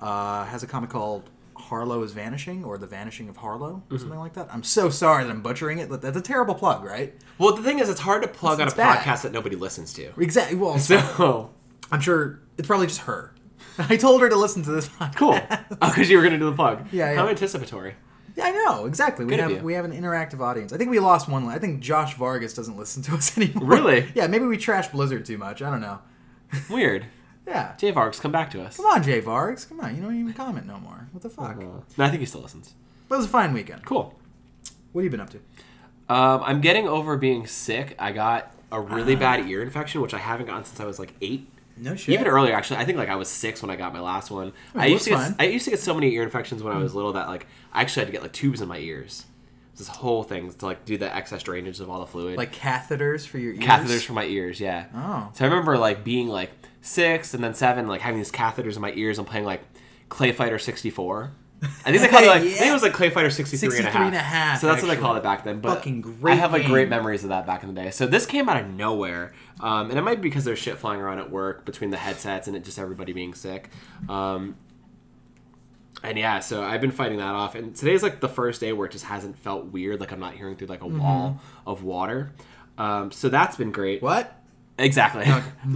uh, 0.00 0.44
has 0.44 0.62
a 0.62 0.66
comic 0.66 0.90
called 0.90 1.28
Harlow 1.58 2.02
is 2.02 2.12
Vanishing 2.12 2.64
or 2.64 2.78
The 2.78 2.86
Vanishing 2.86 3.28
of 3.28 3.36
Harlow 3.36 3.82
Mm-hmm. 3.84 3.94
or 3.94 3.98
something 3.98 4.18
like 4.18 4.34
that. 4.34 4.48
I'm 4.52 4.62
so 4.62 4.88
sorry 4.90 5.24
that 5.24 5.30
I'm 5.30 5.42
butchering 5.42 5.78
it. 5.78 5.88
That's 6.00 6.16
a 6.16 6.20
terrible 6.22 6.54
plug, 6.54 6.84
right? 6.84 7.14
Well, 7.38 7.54
the 7.54 7.62
thing 7.62 7.78
is, 7.80 7.88
it's 7.88 8.00
hard 8.00 8.22
to 8.22 8.28
plug 8.28 8.60
It's- 8.60 8.72
on 8.72 8.74
a 8.74 8.76
bad. 8.76 8.98
podcast 9.04 9.22
that 9.22 9.32
nobody 9.32 9.56
listens 9.56 9.92
to. 9.94 10.10
Exactly. 10.18 10.56
Well, 10.56 10.78
So 10.78 11.50
I'm 11.92 12.00
sure 12.00 12.40
it's 12.56 12.66
probably 12.66 12.86
just 12.86 13.00
her. 13.02 13.34
I 13.78 13.96
told 13.96 14.20
her 14.22 14.28
to 14.28 14.36
listen 14.36 14.62
to 14.64 14.70
this 14.70 14.88
podcast. 14.88 15.14
cool. 15.16 15.38
Oh, 15.82 15.88
because 15.88 16.08
you 16.10 16.16
were 16.16 16.22
gonna 16.24 16.38
do 16.38 16.46
the 16.50 16.56
plug. 16.56 16.86
Yeah, 16.92 17.14
How 17.14 17.24
yeah. 17.24 17.30
anticipatory. 17.30 17.94
Yeah, 18.36 18.44
I 18.46 18.50
know 18.52 18.86
exactly. 18.86 19.24
We 19.24 19.30
Good 19.30 19.40
of 19.40 19.50
have 19.50 19.58
you. 19.58 19.64
we 19.64 19.74
have 19.74 19.84
an 19.84 19.92
interactive 19.92 20.40
audience. 20.40 20.72
I 20.72 20.76
think 20.76 20.90
we 20.90 21.00
lost 21.00 21.28
one. 21.28 21.46
I 21.46 21.58
think 21.58 21.80
Josh 21.80 22.14
Vargas 22.16 22.54
doesn't 22.54 22.76
listen 22.76 23.02
to 23.04 23.14
us 23.14 23.36
anymore. 23.38 23.64
Really? 23.66 24.10
Yeah, 24.14 24.26
maybe 24.28 24.44
we 24.46 24.56
trash 24.56 24.88
Blizzard 24.88 25.24
too 25.24 25.38
much. 25.38 25.60
I 25.62 25.70
don't 25.70 25.80
know. 25.80 25.98
Weird. 26.70 27.06
Yeah. 27.48 27.74
Jay 27.78 27.92
Vargs, 27.92 28.20
come 28.20 28.30
back 28.32 28.50
to 28.52 28.62
us. 28.62 28.76
Come 28.76 28.86
on, 28.86 29.02
Jay 29.02 29.20
Vargas. 29.20 29.64
Come 29.64 29.80
on. 29.80 29.96
You 29.96 30.02
don't 30.02 30.14
even 30.18 30.32
comment 30.34 30.66
no 30.66 30.78
more. 30.78 31.08
What 31.12 31.22
the 31.22 31.30
fuck? 31.30 31.56
Uh, 31.56 31.62
no, 31.96 32.04
I 32.04 32.08
think 32.10 32.20
he 32.20 32.26
still 32.26 32.42
listens. 32.42 32.74
But 33.08 33.14
it 33.14 33.18
was 33.18 33.26
a 33.26 33.30
fine 33.30 33.52
weekend. 33.52 33.84
Cool. 33.86 34.14
What 34.92 35.00
have 35.00 35.04
you 35.04 35.10
been 35.10 35.20
up 35.20 35.30
to? 35.30 35.38
Um, 36.12 36.42
I'm 36.44 36.60
getting 36.60 36.86
over 36.88 37.16
being 37.16 37.46
sick. 37.46 37.94
I 37.98 38.12
got 38.12 38.52
a 38.70 38.80
really 38.80 39.16
Ah. 39.16 39.18
bad 39.20 39.48
ear 39.48 39.62
infection, 39.62 40.00
which 40.02 40.12
I 40.14 40.18
haven't 40.18 40.46
gotten 40.46 40.64
since 40.64 40.78
I 40.80 40.84
was 40.84 40.98
like 40.98 41.14
eight. 41.22 41.48
No 41.76 41.94
shit. 41.94 42.12
Even 42.14 42.26
earlier, 42.26 42.54
actually, 42.54 42.78
I 42.80 42.84
think 42.84 42.98
like 42.98 43.08
I 43.08 43.16
was 43.16 43.28
six 43.28 43.62
when 43.62 43.70
I 43.70 43.76
got 43.76 43.92
my 43.92 44.00
last 44.00 44.30
one. 44.30 44.52
Oh, 44.74 44.80
I 44.80 44.86
used 44.86 45.04
to 45.04 45.10
get, 45.10 45.16
fine. 45.18 45.34
I 45.38 45.44
used 45.44 45.64
to 45.64 45.70
get 45.70 45.78
so 45.80 45.94
many 45.94 46.12
ear 46.14 46.22
infections 46.24 46.62
when 46.62 46.74
I 46.74 46.78
was 46.78 46.94
little 46.94 47.12
that 47.14 47.28
like 47.28 47.46
I 47.72 47.80
actually 47.82 48.00
had 48.00 48.06
to 48.08 48.12
get 48.12 48.22
like 48.22 48.32
tubes 48.32 48.60
in 48.60 48.68
my 48.68 48.78
ears. 48.78 49.24
This 49.78 49.88
whole 49.88 50.22
thing 50.24 50.52
to 50.52 50.66
like 50.66 50.84
do 50.84 50.98
the 50.98 51.14
excess 51.14 51.42
drainage 51.42 51.80
of 51.80 51.88
all 51.88 52.00
the 52.00 52.06
fluid. 52.06 52.36
like 52.36 52.52
catheters 52.54 53.26
for 53.26 53.38
your 53.38 53.52
ears. 53.54 53.64
catheters 53.64 54.04
for 54.04 54.12
my 54.12 54.24
ears, 54.24 54.60
yeah. 54.60 54.86
Oh. 54.94 55.30
So 55.34 55.44
I 55.44 55.48
remember 55.48 55.78
like 55.78 56.04
being 56.04 56.28
like 56.28 56.50
six 56.82 57.32
and 57.32 57.42
then 57.42 57.54
seven, 57.54 57.86
like 57.86 58.00
having 58.00 58.18
these 58.18 58.32
catheters 58.32 58.76
in 58.76 58.82
my 58.82 58.92
ears 58.92 59.18
and 59.18 59.26
playing 59.26 59.44
like 59.46 59.62
Clay 60.08 60.32
Fighter 60.32 60.58
64. 60.58 61.32
I 61.62 61.66
think 61.90 62.02
they 62.02 62.08
called 62.08 62.22
it 62.22 62.28
like 62.28 62.42
I 62.42 62.48
think 62.48 62.70
it 62.70 62.72
was 62.72 62.82
like 62.82 62.92
Clay 62.92 63.10
Fighter 63.10 63.30
63, 63.30 63.66
and, 63.66 63.72
a 63.72 63.82
63 63.82 64.06
and 64.06 64.14
a 64.14 64.18
half, 64.18 64.60
So 64.60 64.68
that's 64.68 64.80
what 64.80 64.88
they 64.88 64.96
called 64.96 65.16
it 65.16 65.22
back 65.24 65.44
then. 65.44 65.60
But 65.60 65.76
Fucking 65.76 66.02
great 66.02 66.34
I 66.34 66.36
have 66.36 66.52
like 66.52 66.66
great 66.66 66.88
memories 66.88 67.24
of 67.24 67.30
that 67.30 67.46
back 67.46 67.64
in 67.64 67.74
the 67.74 67.80
day. 67.80 67.90
So 67.90 68.06
this 68.06 68.26
came 68.26 68.48
out 68.48 68.62
of 68.62 68.68
nowhere, 68.68 69.32
um, 69.60 69.90
and 69.90 69.98
it 69.98 70.02
might 70.02 70.20
be 70.20 70.28
because 70.28 70.44
there's 70.44 70.58
shit 70.58 70.78
flying 70.78 71.00
around 71.00 71.18
at 71.18 71.30
work 71.30 71.64
between 71.64 71.90
the 71.90 71.96
headsets 71.96 72.46
and 72.46 72.56
it 72.56 72.64
just 72.64 72.78
everybody 72.78 73.12
being 73.12 73.34
sick. 73.34 73.70
Um, 74.08 74.56
and 76.02 76.18
yeah, 76.18 76.38
so 76.40 76.62
I've 76.62 76.80
been 76.80 76.90
fighting 76.92 77.18
that 77.18 77.34
off, 77.34 77.54
and 77.54 77.74
today's 77.74 78.02
like 78.02 78.20
the 78.20 78.28
first 78.28 78.60
day 78.60 78.72
where 78.72 78.86
it 78.86 78.92
just 78.92 79.04
hasn't 79.06 79.38
felt 79.38 79.66
weird, 79.66 80.00
like 80.00 80.12
I'm 80.12 80.20
not 80.20 80.34
hearing 80.34 80.56
through 80.56 80.68
like 80.68 80.82
a 80.82 80.86
Mm-hmm. 80.86 81.00
wall 81.00 81.40
of 81.66 81.82
water. 81.82 82.32
Um, 82.76 83.10
so 83.10 83.28
that's 83.28 83.56
been 83.56 83.72
great. 83.72 84.02
What? 84.02 84.34
Exactly. 84.78 85.24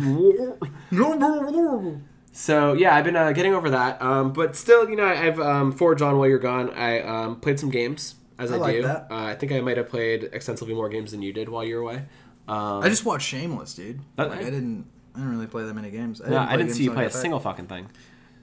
So 2.34 2.72
yeah, 2.72 2.94
I've 2.96 3.04
been 3.04 3.16
uh, 3.16 3.32
getting 3.32 3.52
over 3.54 3.68
that, 3.70 4.00
um, 4.00 4.32
but 4.32 4.56
still, 4.56 4.88
you 4.88 4.96
know, 4.96 5.04
I've 5.04 5.38
um, 5.38 5.70
forged 5.72 6.00
on 6.02 6.16
while 6.18 6.28
you're 6.28 6.38
gone. 6.38 6.70
I 6.70 7.00
um, 7.00 7.40
played 7.40 7.60
some 7.60 7.68
games 7.70 8.14
as 8.38 8.50
I, 8.50 8.54
I 8.54 8.58
like 8.58 8.76
do. 8.76 8.82
that. 8.82 9.08
Uh, 9.10 9.14
I 9.16 9.34
think 9.34 9.52
I 9.52 9.60
might 9.60 9.76
have 9.76 9.88
played 9.88 10.30
extensively 10.32 10.72
more 10.74 10.88
games 10.88 11.10
than 11.10 11.20
you 11.20 11.32
did 11.32 11.48
while 11.50 11.62
you 11.64 11.74
were 11.76 11.82
away. 11.82 12.04
Um, 12.48 12.82
I 12.82 12.88
just 12.88 13.04
watched 13.04 13.28
Shameless, 13.28 13.74
dude. 13.74 14.00
Like, 14.16 14.30
I 14.32 14.44
didn't. 14.44 14.86
I 15.14 15.18
didn't 15.18 15.32
really 15.32 15.46
play 15.46 15.64
that 15.64 15.74
many 15.74 15.90
games. 15.90 16.22
I 16.22 16.30
no, 16.30 16.38
I 16.38 16.56
didn't 16.56 16.72
see 16.72 16.84
you 16.84 16.92
play 16.92 17.04
a 17.04 17.10
single 17.10 17.38
fucking 17.38 17.66
thing. 17.66 17.90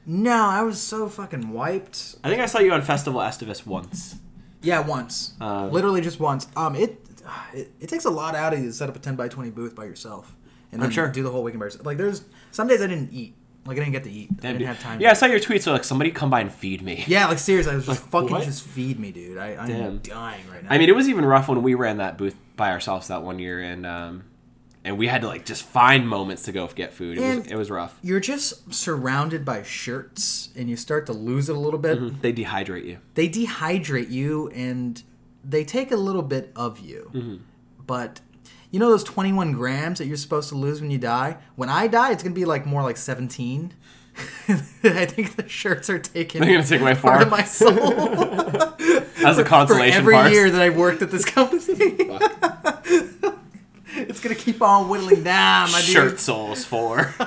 No, 0.06 0.46
I 0.46 0.62
was 0.63 0.82
so 0.82 1.08
fucking 1.08 1.51
wiped. 1.51 2.15
I 2.24 2.29
think 2.29 2.41
I 2.41 2.46
saw 2.46 2.60
you 2.60 2.72
on 2.74 2.82
Festival 2.82 3.20
Estivus 3.22 3.65
once. 3.65 4.15
Yeah, 4.62 4.79
once. 4.79 5.34
Um, 5.39 5.72
Literally 5.72 6.01
just 6.01 6.20
once. 6.20 6.48
Um, 6.56 6.75
it, 6.75 7.06
it 7.53 7.72
it 7.79 7.89
takes 7.89 8.06
a 8.06 8.10
lot 8.10 8.36
out 8.36 8.53
of 8.53 8.60
you 8.60 8.68
to 8.68 8.74
set 8.74 8.89
up 8.89 8.96
a 8.96 9.00
ten 9.00 9.15
by 9.15 9.27
twenty 9.27 9.50
booth 9.51 9.75
by 9.75 9.86
yourself, 9.86 10.36
and 10.72 10.82
then 10.82 10.88
I'm 10.88 10.91
sure. 10.91 11.08
do 11.10 11.24
the 11.24 11.29
whole 11.29 11.44
weekend 11.44 11.60
by 11.60 11.68
yourself. 11.68 11.86
Like 11.86 11.98
there's 11.98 12.24
some 12.51 12.68
days 12.68 12.82
I 12.82 12.88
didn't 12.88 13.13
eat. 13.13 13.36
Like 13.65 13.77
I 13.77 13.82
didn't 13.82 13.91
get 13.94 14.03
to 14.06 14.12
eat. 14.12 14.29
I 14.39 14.53
didn't 14.53 14.65
have 14.68 14.79
time. 14.79 15.00
Yeah, 15.00 15.12
I 15.12 15.13
saw 15.13 15.27
your 15.27 15.39
tweets. 15.39 15.63
So 15.63 15.74
like, 15.74 15.84
somebody 15.84 16.12
come 16.12 16.29
by 16.29 16.41
and 16.41 16.51
feed 16.51 16.82
me. 16.82 17.03
Yeah, 17.08 17.27
like 17.27 17.38
seriously, 17.38 17.74
I 17.74 17.75
was 17.75 17.86
just 17.86 18.01
Like, 18.01 18.10
fucking 18.10 18.32
what? 18.32 18.44
just 18.44 18.63
feed 18.63 19.00
me, 19.00 19.12
dude. 19.12 19.38
I, 19.38 19.56
I'm 19.58 19.68
Damn. 19.68 19.98
dying 20.00 20.41
right 20.51 20.63
now. 20.63 20.70
I 20.72 20.77
mean, 20.77 20.89
it 20.89 20.96
was 20.96 21.08
even 21.08 21.24
rough 21.25 21.48
when 21.50 21.62
we 21.62 21.75
ran 21.75 21.98
that 21.98 22.18
booth 22.18 22.36
by 22.56 22.72
ourselves 22.72 23.10
that 23.10 23.22
one 23.22 23.38
year, 23.38 23.62
and 23.62 23.86
um, 23.86 24.24
and 24.89 24.98
we 24.98 25.05
had 25.05 25.22
to 25.22 25.27
like 25.27 25.46
just 25.46 25.62
find 25.62 26.10
moments 26.10 26.41
to 26.43 26.51
go 26.51 26.65
get 26.67 26.91
food. 26.96 27.19
It 27.19 27.38
was 27.38 27.48
it 27.48 27.55
was 27.55 27.69
rough. 27.69 28.00
you're 28.01 28.19
just 28.19 28.74
surrounded 28.74 29.46
by 29.46 29.62
shirts, 29.62 30.50
and 30.55 30.67
you 30.67 30.75
start 30.75 31.05
to 31.05 31.13
lose 31.13 31.48
it 31.48 31.55
a 31.55 31.60
little 31.60 31.77
bit. 31.79 32.24
They 32.24 32.34
dehydrate 32.34 32.86
you. 32.86 32.98
They 33.13 33.29
dehydrate 33.29 34.10
you, 34.10 34.50
and 34.50 35.01
they 35.43 35.63
take 35.63 35.91
a 35.91 35.96
little 35.96 36.24
bit 36.24 36.51
of 36.55 36.79
you. 36.79 37.12
Mm-hmm. 37.13 37.36
But 37.86 38.22
you 38.72 38.79
know 38.79 38.89
those 38.89 39.03
21 39.03 39.51
grams 39.53 40.00
that 40.00 40.08
you're 40.08 40.17
supposed 40.17 40.50
to 40.50 40.55
lose 40.55 40.81
when 40.81 40.89
you 40.89 40.98
die? 40.98 41.38
When 41.55 41.69
I 41.69 41.86
die, 41.86 42.12
it's 42.12 42.24
gonna 42.24 42.34
be 42.34 42.46
like 42.46 42.65
more 42.65 42.81
like 42.81 42.98
17. 42.98 43.74
I 44.50 45.05
think 45.05 45.36
the 45.36 45.48
shirts 45.48 45.88
are 45.89 46.00
taking 46.00 46.41
They're 46.41 46.51
gonna 46.51 46.65
take 46.65 46.81
away 46.81 46.96
part 46.96 47.22
of 47.22 47.29
my 47.29 47.43
soul 47.43 47.69
As 49.24 49.38
a 49.38 49.43
consolation. 49.55 49.93
for 49.93 50.00
every 50.00 50.13
part. 50.15 50.31
year 50.31 50.50
that 50.50 50.62
I've 50.62 50.75
worked 50.75 51.01
at 51.03 51.12
this 51.12 51.25
company. 51.25 52.10
it's 53.96 54.19
gonna 54.19 54.36
keep 54.36 54.62
on 54.62 54.89
whittling 54.89 55.24
down, 55.24 55.72
my 55.72 55.79
dude. 55.81 55.89
Shirt 55.89 56.19
soles 56.19 56.65
for. 56.65 57.13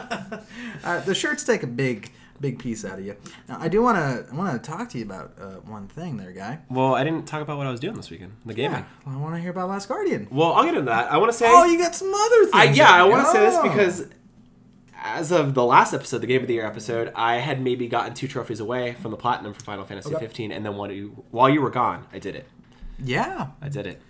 Uh, 0.84 0.98
the 1.00 1.14
shirts 1.14 1.44
take 1.44 1.62
a 1.62 1.66
big, 1.68 2.10
big 2.40 2.58
piece 2.58 2.84
out 2.84 2.98
of 2.98 3.04
you. 3.06 3.14
Now, 3.48 3.56
I 3.60 3.68
do 3.68 3.80
want 3.82 3.98
to, 3.98 4.26
I 4.32 4.36
want 4.36 4.60
to 4.60 4.68
talk 4.68 4.88
to 4.88 4.98
you 4.98 5.04
about 5.04 5.32
uh, 5.40 5.44
one 5.60 5.86
thing, 5.86 6.16
there, 6.16 6.32
guy. 6.32 6.58
well, 6.68 6.96
I 6.96 7.04
didn't 7.04 7.24
talk 7.26 7.40
about 7.40 7.56
what 7.56 7.68
I 7.68 7.70
was 7.70 7.78
doing 7.78 7.94
this 7.94 8.10
weekend. 8.10 8.32
The 8.44 8.52
gaming. 8.52 8.84
Yeah, 9.06 9.12
I 9.12 9.16
want 9.16 9.36
to 9.36 9.40
hear 9.40 9.52
about 9.52 9.68
Last 9.68 9.86
Guardian. 9.86 10.26
Well, 10.28 10.52
I'll 10.54 10.64
get 10.64 10.70
into 10.74 10.86
that. 10.90 11.12
I 11.12 11.18
want 11.18 11.30
to 11.30 11.38
say. 11.38 11.46
Oh, 11.48 11.64
you 11.66 11.78
got 11.78 11.94
some 11.94 12.12
other 12.12 12.40
things. 12.46 12.54
I, 12.54 12.64
yeah, 12.72 12.90
I 12.90 13.04
want 13.04 13.24
to 13.24 13.30
say 13.30 13.38
this 13.38 13.54
Oh. 13.56 13.62
because 13.62 14.08
as 15.04 15.30
of 15.30 15.54
the 15.54 15.64
last 15.64 15.94
episode, 15.94 16.18
the 16.18 16.26
Game 16.26 16.40
of 16.42 16.48
the 16.48 16.54
Year 16.54 16.66
episode, 16.66 17.12
I 17.14 17.36
had 17.36 17.60
maybe 17.62 17.86
gotten 17.86 18.12
two 18.12 18.26
trophies 18.26 18.58
away 18.58 18.94
from 18.94 19.12
the 19.12 19.16
platinum 19.16 19.54
for 19.54 19.60
Final 19.62 19.84
Fantasy 19.84 20.12
Okay. 20.16 20.24
15, 20.26 20.50
and 20.50 20.66
then 20.66 20.76
when 20.76 20.90
you, 20.90 21.24
while 21.30 21.48
you 21.48 21.60
were 21.62 21.70
gone, 21.70 22.06
I 22.12 22.18
did 22.18 22.34
it. 22.34 22.48
yeah, 22.98 23.48
I 23.60 23.68
did 23.68 23.86
it. 23.86 24.02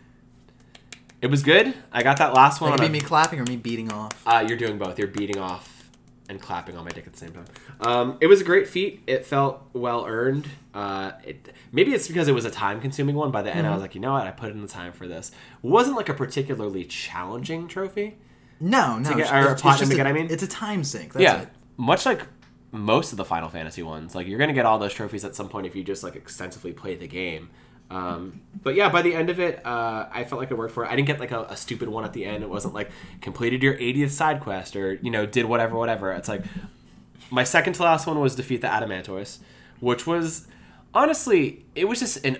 It 1.22 1.30
was 1.30 1.42
good. 1.42 1.72
I 1.92 2.02
got 2.02 2.18
that 2.18 2.34
last 2.34 2.60
one. 2.60 2.70
like 2.72 2.80
on 2.80 2.84
be 2.86 2.90
a- 2.98 3.00
me 3.00 3.00
clapping 3.00 3.40
or 3.40 3.44
me 3.44 3.56
beating 3.56 3.90
off. 3.92 4.10
Uh, 4.26 4.44
you're 4.46 4.58
doing 4.58 4.76
both. 4.76 4.98
You're 4.98 5.08
beating 5.08 5.38
off 5.38 5.88
and 6.28 6.40
clapping 6.40 6.76
on 6.76 6.84
my 6.84 6.90
dick 6.90 7.06
at 7.06 7.12
the 7.12 7.18
same 7.18 7.30
time. 7.32 7.44
Um, 7.80 8.18
it 8.20 8.26
was 8.26 8.40
a 8.40 8.44
great 8.44 8.66
feat. 8.68 9.02
It 9.06 9.24
felt 9.24 9.62
well 9.72 10.04
earned. 10.06 10.48
Uh, 10.74 11.12
it, 11.24 11.54
maybe 11.72 11.92
it's 11.94 12.08
because 12.08 12.26
it 12.28 12.32
was 12.32 12.44
a 12.44 12.50
time 12.50 12.80
consuming 12.80 13.14
one. 13.14 13.30
By 13.30 13.42
the 13.42 13.54
end, 13.54 13.66
I 13.66 13.70
was 13.72 13.80
like, 13.82 13.94
you 13.94 14.00
know 14.00 14.12
what? 14.12 14.26
I 14.26 14.30
put 14.32 14.50
in 14.50 14.60
the 14.62 14.68
time 14.68 14.92
for 14.92 15.06
this. 15.06 15.30
Wasn't 15.62 15.96
like 15.96 16.08
a 16.08 16.14
particularly 16.14 16.84
challenging 16.84 17.68
trophy. 17.68 18.16
No, 18.60 18.98
no, 18.98 19.10
get- 19.10 19.20
it's, 19.20 19.30
or 19.32 19.38
it's- 19.52 19.62
it's 19.80 19.88
to 19.88 19.94
a- 19.94 19.96
get, 19.96 20.06
I 20.06 20.12
mean? 20.12 20.28
it's 20.30 20.42
a 20.42 20.46
time 20.48 20.82
sink. 20.84 21.12
That's 21.12 21.22
yeah, 21.22 21.42
it. 21.42 21.48
much 21.76 22.04
like 22.06 22.26
most 22.72 23.12
of 23.12 23.18
the 23.18 23.24
Final 23.24 23.48
Fantasy 23.48 23.82
ones. 23.82 24.14
Like 24.14 24.26
you're 24.26 24.38
gonna 24.38 24.52
get 24.54 24.64
all 24.66 24.78
those 24.78 24.94
trophies 24.94 25.24
at 25.24 25.34
some 25.36 25.48
point 25.48 25.66
if 25.66 25.76
you 25.76 25.84
just 25.84 26.02
like 26.02 26.16
extensively 26.16 26.72
play 26.72 26.94
the 26.96 27.06
game. 27.08 27.50
Um, 27.92 28.40
but 28.62 28.74
yeah, 28.74 28.88
by 28.88 29.02
the 29.02 29.14
end 29.14 29.28
of 29.28 29.38
it, 29.38 29.64
uh, 29.66 30.06
I 30.10 30.24
felt 30.24 30.40
like 30.40 30.50
it 30.50 30.56
worked 30.56 30.72
for 30.72 30.84
it. 30.84 30.88
I 30.88 30.96
didn't 30.96 31.08
get 31.08 31.20
like 31.20 31.30
a, 31.30 31.42
a 31.42 31.56
stupid 31.56 31.88
one 31.88 32.04
at 32.04 32.14
the 32.14 32.24
end. 32.24 32.42
It 32.42 32.48
wasn't 32.48 32.72
like 32.72 32.90
completed 33.20 33.62
your 33.62 33.74
80th 33.74 34.10
side 34.10 34.40
quest 34.40 34.76
or 34.76 34.94
you 34.94 35.10
know 35.10 35.26
did 35.26 35.44
whatever 35.44 35.76
whatever. 35.76 36.10
It's 36.12 36.28
like 36.28 36.42
my 37.30 37.44
second 37.44 37.74
to 37.74 37.82
last 37.82 38.06
one 38.06 38.18
was 38.18 38.34
defeat 38.34 38.62
the 38.62 38.68
Adamantoise, 38.68 39.38
which 39.80 40.06
was 40.06 40.46
honestly 40.94 41.66
it 41.74 41.86
was 41.86 42.00
just 42.00 42.24
an 42.24 42.38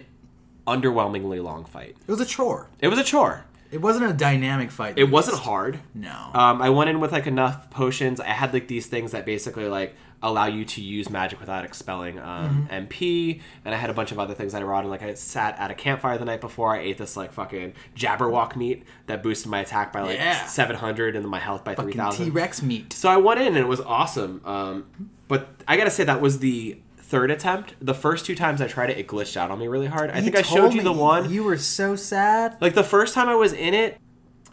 underwhelmingly 0.67 1.43
long 1.43 1.67
fight. 1.67 1.97
It 2.01 2.11
was 2.11 2.21
a 2.21 2.27
chore. 2.27 2.69
It 2.81 2.89
was 2.89 2.99
a 2.99 3.05
chore. 3.05 3.45
It 3.73 3.81
wasn't 3.81 4.11
a 4.11 4.13
dynamic 4.13 4.71
fight. 4.71 4.99
It 4.99 5.05
wasn't 5.11 5.39
hard. 5.39 5.81
No. 5.95 6.31
Um, 6.35 6.61
I 6.63 6.71
went 6.71 6.91
in 6.91 7.01
with 7.01 7.11
like 7.11 7.27
enough 7.27 7.71
potions. 7.71 8.21
I 8.21 8.27
had 8.27 8.53
like 8.53 8.69
these 8.69 8.87
things 8.87 9.13
that 9.13 9.25
basically 9.27 9.67
like 9.67 9.95
allow 10.25 10.45
you 10.47 10.65
to 10.65 10.81
use 10.81 11.11
magic 11.11 11.41
without 11.41 11.65
expelling 11.65 12.19
um, 12.21 12.69
Mm-hmm. 12.71 12.87
MP, 12.87 13.41
and 13.65 13.75
I 13.75 13.79
had 13.79 13.91
a 13.91 13.95
bunch 13.95 14.13
of 14.13 14.19
other 14.21 14.35
things 14.35 14.53
that 14.53 14.63
I 14.63 14.65
brought 14.65 14.85
in. 14.85 14.91
Like 14.91 15.03
I 15.03 15.15
sat 15.15 15.59
at 15.59 15.71
a 15.71 15.75
campfire 15.75 16.17
the 16.19 16.25
night 16.25 16.41
before. 16.41 16.73
I 16.77 16.81
ate 16.81 16.99
this 16.99 17.17
like 17.17 17.33
fucking 17.33 17.73
Jabberwock 17.97 18.55
meat 18.55 18.85
that 19.07 19.23
boosted 19.23 19.51
my 19.51 19.61
attack 19.61 19.93
by 19.93 20.03
like 20.03 20.19
Yeah. 20.19 20.47
700 20.47 21.17
and 21.17 21.25
then 21.25 21.31
my 21.31 21.41
health 21.41 21.65
by 21.65 21.75
Fucking 21.75 21.93
3000. 21.93 22.25
T 22.27 22.31
Rex 22.31 22.63
meat. 22.63 22.93
So 22.93 23.09
I 23.09 23.17
went 23.17 23.41
in 23.41 23.49
and 23.49 23.57
it 23.57 23.67
was 23.69 23.81
awesome. 23.81 24.43
Um, 24.45 24.87
but 25.29 25.49
I 25.67 25.77
gotta 25.79 25.91
say 25.91 26.05
that 26.05 26.21
was 26.21 26.39
the 26.41 26.79
third 27.13 27.31
attempt. 27.31 27.75
The 27.79 27.93
first 27.93 28.25
two 28.25 28.35
times 28.35 28.63
I 28.63 28.69
tried 28.69 28.89
it, 28.89 28.97
it 28.97 29.07
glitched 29.07 29.37
out 29.37 29.51
on 29.51 29.59
me 29.59 29.69
really 29.69 29.87
hard. 29.87 30.11
I 30.11 30.23
think 30.23 30.35
I 30.35 30.41
showed 30.41 30.73
you 30.73 30.81
the 30.81 30.95
one. 30.95 31.31
You 31.31 31.45
were 31.45 31.59
so 31.59 31.95
sad. 31.95 32.57
Like 32.59 32.73
the 32.73 32.83
first 32.83 33.13
time 33.13 33.29
I 33.29 33.35
was 33.35 33.53
in 33.53 33.75
it, 33.75 34.01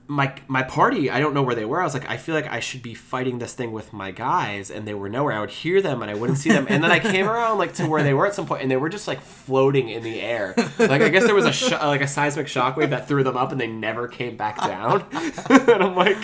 my 0.07 0.33
my 0.49 0.63
party, 0.63 1.09
I 1.09 1.21
don't 1.21 1.33
know 1.33 1.41
where 1.41 1.55
they 1.55 1.63
were. 1.63 1.79
I 1.79 1.85
was 1.85 1.93
like, 1.93 2.09
I 2.09 2.17
feel 2.17 2.35
like 2.35 2.47
I 2.47 2.59
should 2.59 2.81
be 2.81 2.93
fighting 2.93 3.39
this 3.39 3.53
thing 3.53 3.71
with 3.71 3.93
my 3.93 4.11
guys, 4.11 4.69
and 4.69 4.85
they 4.85 4.93
were 4.93 5.07
nowhere. 5.07 5.31
I 5.31 5.39
would 5.39 5.51
hear 5.51 5.81
them 5.81 6.01
and 6.01 6.11
I 6.11 6.15
wouldn't 6.15 6.37
see 6.37 6.49
them. 6.49 6.67
And 6.69 6.83
then 6.83 6.91
I 6.91 6.99
came 6.99 7.29
around 7.33 7.59
like 7.59 7.75
to 7.75 7.87
where 7.87 8.03
they 8.03 8.13
were 8.13 8.27
at 8.27 8.33
some 8.33 8.45
point, 8.45 8.61
and 8.61 8.69
they 8.69 8.75
were 8.75 8.89
just 8.89 9.07
like 9.07 9.21
floating 9.21 9.87
in 9.87 10.03
the 10.03 10.19
air. 10.19 10.53
Like 10.77 11.01
I 11.01 11.07
guess 11.07 11.23
there 11.23 11.35
was 11.35 11.45
a 11.45 11.53
sh- 11.53 11.71
like 11.71 12.01
a 12.01 12.07
seismic 12.07 12.47
shockwave 12.47 12.89
that 12.89 13.07
threw 13.07 13.23
them 13.23 13.37
up, 13.37 13.53
and 13.53 13.61
they 13.61 13.67
never 13.67 14.09
came 14.09 14.35
back 14.35 14.57
down. 14.57 15.05
and 15.49 15.81
I'm 15.81 15.95
like, 15.95 16.17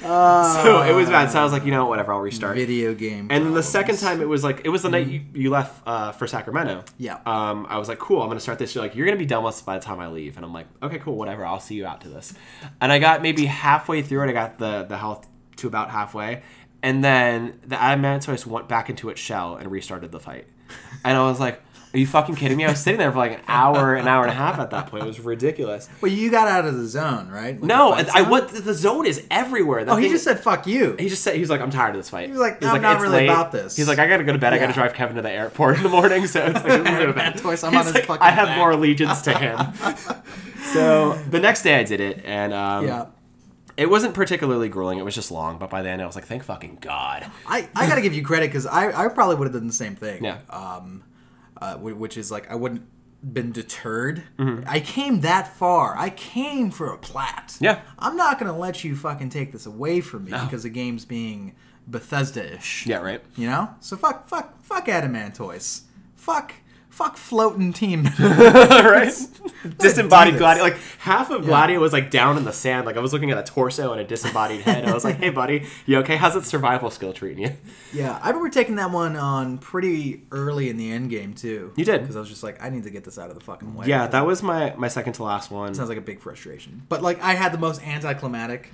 so 0.00 0.82
it 0.82 0.94
was 0.94 1.08
bad. 1.08 1.30
So 1.30 1.40
I 1.40 1.44
was 1.44 1.52
like, 1.52 1.64
you 1.64 1.70
know, 1.70 1.82
what, 1.82 1.90
whatever, 1.90 2.12
I'll 2.12 2.20
restart. 2.20 2.56
Video 2.56 2.94
game. 2.94 3.28
And 3.30 3.44
then 3.44 3.54
the 3.54 3.62
second 3.62 3.98
time, 3.98 4.20
it 4.20 4.28
was 4.28 4.42
like 4.42 4.62
it 4.64 4.68
was 4.68 4.82
the 4.82 4.88
night 4.88 5.06
you, 5.06 5.22
you 5.34 5.50
left 5.50 5.82
uh, 5.86 6.12
for 6.12 6.26
Sacramento. 6.26 6.84
Yeah. 6.98 7.18
Um, 7.26 7.66
I 7.68 7.78
was 7.78 7.88
like, 7.88 7.98
cool. 7.98 8.22
I'm 8.22 8.28
gonna 8.28 8.40
start 8.40 8.58
this. 8.58 8.74
You're 8.74 8.82
like, 8.82 8.94
you're 8.94 9.06
gonna 9.06 9.18
be 9.18 9.26
done 9.26 9.44
with 9.44 9.54
this 9.54 9.62
by 9.62 9.78
the 9.78 9.84
time 9.84 10.00
I 10.00 10.08
leave. 10.08 10.36
And 10.36 10.44
I'm 10.44 10.52
like, 10.52 10.66
okay, 10.82 10.98
cool, 10.98 11.16
whatever. 11.16 11.44
I'll 11.44 11.60
see 11.60 11.74
you 11.74 11.86
out 11.86 12.00
to 12.02 12.08
this. 12.08 12.34
And 12.80 12.90
I 12.90 12.98
got 12.98 13.22
maybe 13.22 13.46
halfway 13.46 14.02
through 14.02 14.24
it. 14.24 14.30
I 14.30 14.32
got 14.32 14.58
the 14.58 14.84
the 14.84 14.96
health 14.96 15.28
to 15.56 15.66
about 15.66 15.90
halfway, 15.90 16.42
and 16.82 17.04
then 17.04 17.60
the 17.66 17.76
adamantoise 17.76 18.46
went 18.46 18.68
back 18.68 18.88
into 18.88 19.10
its 19.10 19.20
shell 19.20 19.56
and 19.56 19.70
restarted 19.70 20.12
the 20.12 20.20
fight. 20.20 20.46
And 21.04 21.16
I 21.16 21.22
was 21.22 21.40
like. 21.40 21.60
Are 21.92 21.98
you 21.98 22.06
fucking 22.06 22.36
kidding 22.36 22.56
me? 22.56 22.64
I 22.64 22.70
was 22.70 22.78
sitting 22.80 22.98
there 23.00 23.10
for 23.10 23.18
like 23.18 23.32
an 23.32 23.40
hour, 23.48 23.96
an 23.96 24.06
hour 24.06 24.22
and 24.22 24.30
a 24.30 24.34
half 24.34 24.60
at 24.60 24.70
that 24.70 24.86
point. 24.86 25.02
It 25.02 25.06
was 25.08 25.18
ridiculous. 25.18 25.88
Well, 26.00 26.12
you 26.12 26.30
got 26.30 26.46
out 26.46 26.64
of 26.64 26.76
the 26.76 26.86
zone, 26.86 27.28
right? 27.30 27.54
Like 27.54 27.62
No, 27.64 27.96
the 28.00 28.12
I, 28.14 28.22
what 28.22 28.48
the 28.50 28.74
zone 28.74 29.06
is 29.06 29.26
everywhere. 29.28 29.84
The 29.84 29.90
Oh, 29.92 29.96
he 29.96 30.04
thing- 30.04 30.12
just 30.12 30.22
said 30.22 30.38
"fuck 30.38 30.68
you." 30.68 30.94
he 31.00 31.08
just 31.08 31.24
said 31.24 31.34
he 31.34 31.40
was 31.40 31.50
like, 31.50 31.60
I'm 31.60 31.70
tired 31.70 31.90
of 31.90 31.96
this 31.96 32.08
fight. 32.08 32.26
He 32.26 32.30
was 32.32 32.40
like, 32.40 32.62
"I'm 32.64 32.80
not 32.80 32.94
"It's 32.94 33.02
really 33.02 33.24
about 33.24 33.50
this." 33.50 33.76
He's 33.76 33.88
like, 33.88 33.98
I 33.98 34.06
gotta 34.06 34.22
go 34.22 34.32
to 34.32 34.38
bed. 34.38 34.52
I 34.52 34.58
gotta 34.58 34.72
drive 34.72 34.94
Kevin 34.94 35.16
to 35.16 35.22
the 35.22 35.32
airport 35.32 35.78
in 35.78 35.82
the 35.82 35.88
morning. 35.88 36.28
So 36.28 36.44
it's 36.46 36.54
like, 36.62 36.72
I'm 36.72 36.84
gonna 36.84 37.12
bed. 37.12 37.38
Tortoise, 37.38 37.64
I'm 37.64 37.72
He's 37.72 37.80
on 37.80 37.86
his 37.86 37.94
like, 37.94 38.04
fucking 38.04 38.22
I 38.22 38.30
have 38.30 38.46
back. 38.48 38.58
more 38.58 38.70
allegiance 38.70 39.22
to 39.22 39.36
him. 39.36 39.58
so 40.72 41.14
the 41.30 41.40
next 41.40 41.62
day 41.62 41.74
I 41.78 41.82
did 41.82 42.00
it, 42.00 42.22
and 42.24 42.52
um, 42.52 42.86
yeah. 42.86 43.06
it 43.76 43.90
wasn't 43.90 44.14
particularly 44.14 44.68
grueling. 44.68 44.98
It 44.98 45.04
was 45.04 45.14
just 45.16 45.30
long, 45.32 45.58
but 45.58 45.70
by 45.70 45.82
then 45.82 46.00
I 46.00 46.06
was 46.06 46.14
like, 46.14 46.26
thank 46.26 46.44
fucking 46.44 46.78
god. 46.80 47.26
I, 47.48 47.68
I 47.74 47.88
gotta 47.88 48.00
give 48.00 48.14
you 48.14 48.22
credit 48.24 48.46
because 48.48 48.66
I, 48.66 49.06
I 49.06 49.08
probably 49.08 49.36
would 49.36 49.46
have 49.46 49.54
done 49.54 49.66
the 49.66 49.72
same 49.72 49.96
thing. 49.96 50.22
Yeah. 50.24 50.38
Um, 50.50 51.02
uh, 51.60 51.76
which 51.76 52.16
is 52.16 52.30
like 52.30 52.50
I 52.50 52.54
wouldn't 52.54 52.82
been 53.22 53.52
deterred. 53.52 54.22
Mm-hmm. 54.38 54.64
I 54.66 54.80
came 54.80 55.20
that 55.20 55.54
far. 55.56 55.96
I 55.96 56.10
came 56.10 56.70
for 56.70 56.92
a 56.92 56.98
plat. 56.98 57.56
Yeah. 57.60 57.82
I'm 57.98 58.16
not 58.16 58.38
gonna 58.38 58.56
let 58.56 58.82
you 58.82 58.96
fucking 58.96 59.30
take 59.30 59.52
this 59.52 59.66
away 59.66 60.00
from 60.00 60.24
me 60.24 60.30
because 60.30 60.62
the 60.62 60.70
game's 60.70 61.04
being 61.04 61.54
Bethesda-ish. 61.86 62.86
Yeah, 62.86 62.98
right. 62.98 63.22
You 63.36 63.46
know. 63.48 63.74
So 63.80 63.96
fuck 63.96 64.28
fuck 64.28 64.62
fuck 64.62 64.86
Adamantoise. 64.86 65.82
Fuck 66.16 66.54
fuck 66.90 67.16
floating 67.16 67.72
team. 67.72 68.04
right? 68.20 69.12
Disembodied. 69.78 70.36
Gladio. 70.36 70.62
Like 70.62 70.76
half 70.98 71.30
of 71.30 71.44
Gladio 71.44 71.80
was 71.80 71.92
like 71.92 72.10
down 72.10 72.36
in 72.36 72.44
the 72.44 72.52
sand. 72.52 72.84
Like 72.86 72.96
I 72.96 73.00
was 73.00 73.12
looking 73.12 73.30
at 73.30 73.38
a 73.38 73.42
torso 73.42 73.92
and 73.92 74.00
a 74.00 74.04
disembodied 74.04 74.60
head. 74.62 74.84
I 74.84 74.92
was 74.92 75.04
like, 75.04 75.16
"Hey, 75.16 75.30
buddy, 75.30 75.66
you 75.86 75.98
okay? 75.98 76.16
How's 76.16 76.34
that 76.34 76.44
survival 76.44 76.90
skill 76.90 77.12
treating 77.12 77.44
you?" 77.44 77.52
yeah, 77.92 78.18
I 78.22 78.28
remember 78.28 78.50
taking 78.50 78.76
that 78.76 78.90
one 78.90 79.16
on 79.16 79.58
pretty 79.58 80.22
early 80.30 80.68
in 80.68 80.76
the 80.76 80.90
end 80.90 81.10
game 81.10 81.34
too. 81.34 81.72
You 81.76 81.84
did. 81.84 82.02
because 82.02 82.16
I 82.16 82.20
was 82.20 82.28
just 82.28 82.42
like, 82.42 82.62
I 82.62 82.68
need 82.68 82.84
to 82.84 82.90
get 82.90 83.04
this 83.04 83.18
out 83.18 83.30
of 83.30 83.34
the 83.34 83.44
fucking 83.44 83.74
way. 83.74 83.86
Yeah, 83.86 84.06
that 84.08 84.26
was 84.26 84.42
my 84.42 84.74
my 84.76 84.88
second 84.88 85.14
to 85.14 85.24
last 85.24 85.50
one. 85.50 85.74
sounds 85.74 85.88
like 85.88 85.98
a 85.98 86.02
big 86.02 86.20
frustration. 86.20 86.82
But 86.88 87.02
like, 87.02 87.22
I 87.22 87.34
had 87.34 87.52
the 87.52 87.58
most 87.58 87.86
anticlimactic 87.86 88.70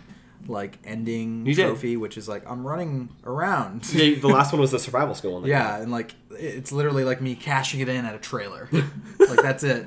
like 0.48 0.78
ending 0.84 1.46
You 1.46 1.54
did. 1.54 1.66
trophy, 1.66 1.96
which 1.96 2.16
is 2.16 2.28
like 2.28 2.48
I'm 2.48 2.66
running 2.66 3.08
around. 3.24 3.92
Yeah, 3.92 4.18
the 4.18 4.28
last 4.28 4.52
one 4.52 4.60
was 4.60 4.70
the 4.70 4.78
survival 4.78 5.14
skill 5.14 5.32
one. 5.34 5.42
that 5.42 5.48
Yeah, 5.48 5.80
and 5.80 5.90
like 5.92 6.14
it's 6.30 6.70
literally 6.72 7.04
like 7.04 7.20
me 7.20 7.34
cashing 7.34 7.80
it 7.80 7.88
in 7.88 8.04
at 8.04 8.14
a 8.14 8.18
trailer. 8.18 8.68
like 9.18 9.42
that's 9.42 9.64
it. 9.64 9.86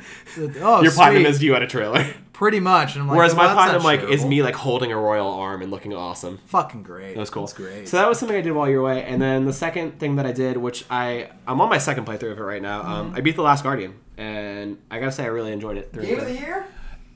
Oh, 0.62 0.82
Your 0.82 0.92
platinum 0.92 1.24
sweet. 1.24 1.30
is 1.30 1.44
you 1.44 1.56
at 1.56 1.62
a 1.62 1.68
trailer. 1.68 2.06
pretty 2.34 2.60
much. 2.60 2.94
And 2.96 3.04
I'm 3.04 3.08
like, 3.10 3.18
Whereas 3.18 3.34
well, 3.36 3.44
my 3.44 3.48
that's 3.48 3.56
platinum 3.82 3.84
not 3.84 4.04
like 4.08 4.14
is 4.14 4.26
me 4.26 4.42
like 4.42 4.56
holding 4.56 4.92
a 4.92 4.98
royal 4.98 5.28
arm 5.30 5.62
and 5.62 5.70
looking 5.72 5.94
awesome. 5.94 6.40
fucking 6.48 6.84
great. 6.84 7.16
It 7.16 7.20
was 7.20 7.30
cool. 7.30 7.44
That's 7.44 7.54
great. 7.54 7.88
So 7.88 7.98
that 7.98 8.08
was 8.10 8.18
something 8.20 8.38
I 8.38 8.42
did 8.42 8.52
while 8.54 8.70
you 8.70 8.78
were 8.82 8.90
away. 8.92 9.04
And 9.04 9.22
then 9.22 9.46
the 9.46 9.54
second 9.54 10.00
thing 10.00 10.16
that 10.16 10.26
I 10.26 10.32
did, 10.32 10.58
which 10.58 10.86
I 10.90 11.30
I'm 11.48 11.60
on 11.62 11.70
my 11.70 11.78
second 11.78 12.06
playthrough 12.06 12.32
of 12.32 12.40
it 12.40 12.44
right 12.44 12.62
now. 12.62 12.82
Um, 12.82 13.14
I 13.16 13.22
beat 13.22 13.36
the 13.36 13.42
Last 13.44 13.64
Guardian, 13.64 13.94
and 14.18 14.78
I 14.90 15.00
gotta 15.00 15.12
say 15.12 15.24
I 15.24 15.28
really 15.28 15.52
enjoyed 15.52 15.78
it. 15.78 15.92
Game 15.94 16.20
of 16.20 16.26
the 16.26 16.34
year? 16.34 16.66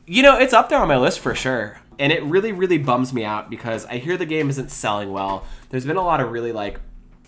You 0.05 0.21
know, 0.21 0.38
it's 0.38 0.51
up 0.53 0.67
there 0.67 0.79
on 0.79 0.89
my 0.89 0.97
list 0.97 1.21
for 1.21 1.33
sure. 1.33 1.79
And 2.03 2.12
it 2.12 2.22
really, 2.25 2.51
really 2.51 2.77
bums 2.77 3.13
me 3.13 3.24
out 3.24 3.50
because 3.50 3.86
I 3.86 3.98
hear 3.98 4.17
the 4.17 4.25
game 4.25 4.50
isn't 4.50 4.72
selling 4.72 5.13
well. 5.13 5.45
There's 5.69 5.86
been 5.86 5.95
a 5.95 6.03
lot 6.03 6.19
of 6.19 6.31
really 6.33 6.51
like 6.51 6.81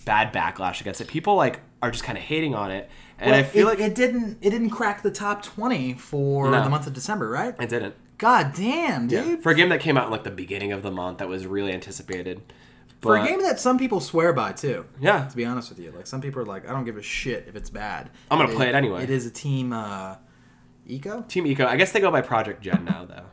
bad 0.03 0.33
backlash 0.33 0.81
against 0.81 0.99
it. 0.99 1.07
People 1.07 1.37
like 1.37 1.61
are 1.81 1.91
just 1.91 2.03
kind 2.03 2.17
of 2.17 2.23
hating 2.25 2.53
on 2.55 2.71
it. 2.71 2.89
And 3.17 3.33
I 3.33 3.43
feel 3.43 3.69
it, 3.69 3.79
like 3.79 3.79
it 3.79 3.95
didn't 3.95 4.39
it 4.41 4.49
didn't 4.49 4.71
crack 4.71 5.01
the 5.01 5.11
top 5.11 5.43
twenty 5.43 5.93
for 5.93 6.51
No. 6.51 6.61
the 6.61 6.69
month 6.69 6.87
of 6.87 6.93
December, 6.93 7.29
right? 7.29 7.55
it 7.57 7.69
didn't. 7.69 7.95
God 8.17 8.51
damn, 8.53 9.07
dude. 9.07 9.41
For 9.41 9.53
a 9.53 9.55
game 9.55 9.69
that 9.69 9.79
came 9.79 9.95
out 9.97 10.07
in 10.07 10.11
like 10.11 10.25
the 10.25 10.29
beginning 10.31 10.73
of 10.73 10.83
the 10.83 10.91
month 10.91 11.19
that 11.19 11.29
was 11.29 11.47
really 11.47 11.71
anticipated. 11.71 12.41
For 13.01 13.15
a 13.15 13.25
game 13.25 13.41
that 13.43 13.61
some 13.61 13.77
people 13.77 14.01
swear 14.01 14.33
by 14.33 14.51
too. 14.51 14.85
Yeah. 14.99 15.25
To 15.25 15.35
be 15.37 15.45
honest 15.45 15.69
with 15.69 15.79
you, 15.79 15.91
like 15.91 16.05
some 16.05 16.19
people 16.19 16.41
are 16.41 16.45
like, 16.45 16.67
I 16.67 16.73
don't 16.73 16.83
give 16.83 16.97
a 16.97 17.01
shit 17.01 17.45
if 17.47 17.55
it's 17.55 17.69
bad. 17.69 18.09
I'm 18.29 18.37
gonna 18.39 18.53
play 18.53 18.67
it 18.67 18.75
anyway. 18.75 19.03
It 19.03 19.09
is 19.09 19.25
a 19.25 19.31
team 19.31 19.71
uh, 19.71 20.15
eco 20.85 21.21
Team 21.29 21.47
Eco, 21.47 21.65
I 21.65 21.77
guess 21.77 21.93
they 21.93 22.01
go 22.01 22.11
by 22.11 22.19
Project 22.21 22.61
Gen 22.61 22.83
now 22.83 23.05
though. 23.05 23.25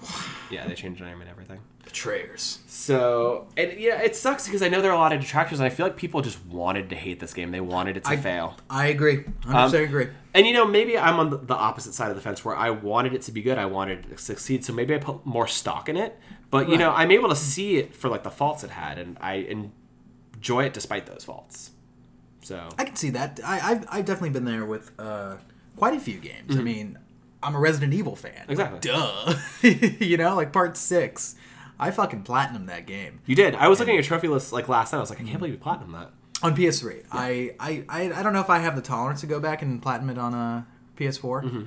Yeah, 0.50 0.66
they 0.66 0.74
changed 0.74 1.02
the 1.02 1.04
name 1.04 1.20
and 1.20 1.28
everything. 1.28 1.58
betrayers. 1.84 2.60
So, 2.66 3.48
and 3.58 3.78
yeah, 3.78 4.00
it 4.00 4.16
sucks 4.16 4.46
because 4.46 4.62
I 4.62 4.68
know 4.70 4.80
there 4.80 4.90
are 4.92 4.94
a 4.94 4.98
lot 4.98 5.12
of 5.12 5.20
detractors, 5.20 5.58
and 5.60 5.66
I 5.66 5.68
feel 5.68 5.84
like 5.84 5.96
people 5.98 6.22
just 6.22 6.42
wanted 6.46 6.88
to 6.88 6.96
hate 6.96 7.20
this 7.20 7.34
game. 7.34 7.50
They 7.50 7.60
wanted 7.60 7.98
it 7.98 8.04
to 8.04 8.10
I- 8.12 8.16
fail. 8.16 8.56
I 8.70 8.86
agree. 8.86 9.24
100% 9.42 9.78
Um, 9.78 9.84
agree. 9.84 10.08
And 10.32 10.46
you 10.46 10.54
know, 10.54 10.64
maybe 10.66 10.96
I'm 10.96 11.18
on 11.20 11.46
the, 11.46 11.54
opposite 11.54 11.92
side 11.92 12.08
of 12.08 12.16
the 12.16 12.22
fence 12.22 12.46
where 12.46 12.56
I 12.56 12.70
wanted 12.70 13.12
it 13.12 13.20
to 13.22 13.32
be 13.32 13.42
good. 13.42 13.58
I 13.58 13.66
wanted 13.66 14.06
it 14.06 14.16
to 14.16 14.18
succeed. 14.22 14.64
So 14.64 14.72
maybe 14.72 14.94
I 14.94 14.98
put 14.98 15.26
more 15.26 15.46
stock 15.46 15.90
in 15.90 15.98
it. 15.98 16.18
But 16.50 16.70
you 16.70 16.78
know, 16.78 16.92
I'm 16.92 17.10
able 17.10 17.28
to 17.28 17.36
see 17.36 17.76
it 17.76 17.94
for 17.94 18.08
like 18.08 18.22
the 18.22 18.30
faults 18.30 18.64
it 18.64 18.70
had, 18.70 18.98
and 18.98 19.18
I 19.20 19.34
enjoy 20.34 20.64
it 20.64 20.72
despite 20.72 21.04
those 21.04 21.24
faults. 21.24 21.72
So 22.40 22.70
I 22.78 22.84
can 22.84 22.96
see 22.96 23.10
that. 23.10 23.38
I, 23.44 23.60
I've, 23.72 23.86
I've 23.90 24.04
definitely 24.06 24.30
been 24.30 24.46
there 24.46 24.64
with 24.64 24.92
uh, 24.98 25.36
quite 25.76 25.92
a 25.94 26.00
few 26.00 26.18
games. 26.18 26.56
I 26.56 26.62
mean, 26.62 26.98
I'm 27.42 27.54
a 27.54 27.58
Resident 27.58 27.94
Evil 27.94 28.16
fan. 28.16 28.44
Exactly. 28.48 28.80
Duh. 28.80 29.34
you 30.04 30.16
know, 30.16 30.34
like 30.34 30.52
part 30.52 30.76
six. 30.76 31.36
I 31.80 31.92
fucking 31.92 32.22
platinum 32.22 32.66
that 32.66 32.86
game 32.86 33.20
you 33.24 33.36
did. 33.36 33.54
I 33.54 33.68
was 33.68 33.78
looking 33.78 33.92
at 33.94 33.96
your 33.96 34.02
trophy 34.04 34.26
list 34.28 34.52
like 34.52 34.68
last 34.68 34.92
night. 34.92 34.98
I 34.98 35.00
was 35.00 35.10
like, 35.10 35.20
I 35.20 35.24
can't 35.24 35.38
believe 35.38 35.54
you 35.54 35.60
platinum 35.60 35.92
that. 35.92 36.10
on 36.42 36.56
PS3. 36.56 37.04
I, 37.12 37.54
I, 37.60 37.84
I 37.88 38.12
I 38.12 38.22
don't 38.22 38.32
know 38.32 38.40
if 38.40 38.50
I 38.50 38.58
have 38.58 38.74
the 38.74 38.82
tolerance 38.82 39.20
to 39.20 39.26
go 39.26 39.38
back 39.38 39.62
and 39.62 39.80
platinum 39.80 40.10
it 40.10 40.18
on 40.18 40.34
a 40.34 40.66
PS4. 40.96 41.44
Mm-hmm. 41.44 41.62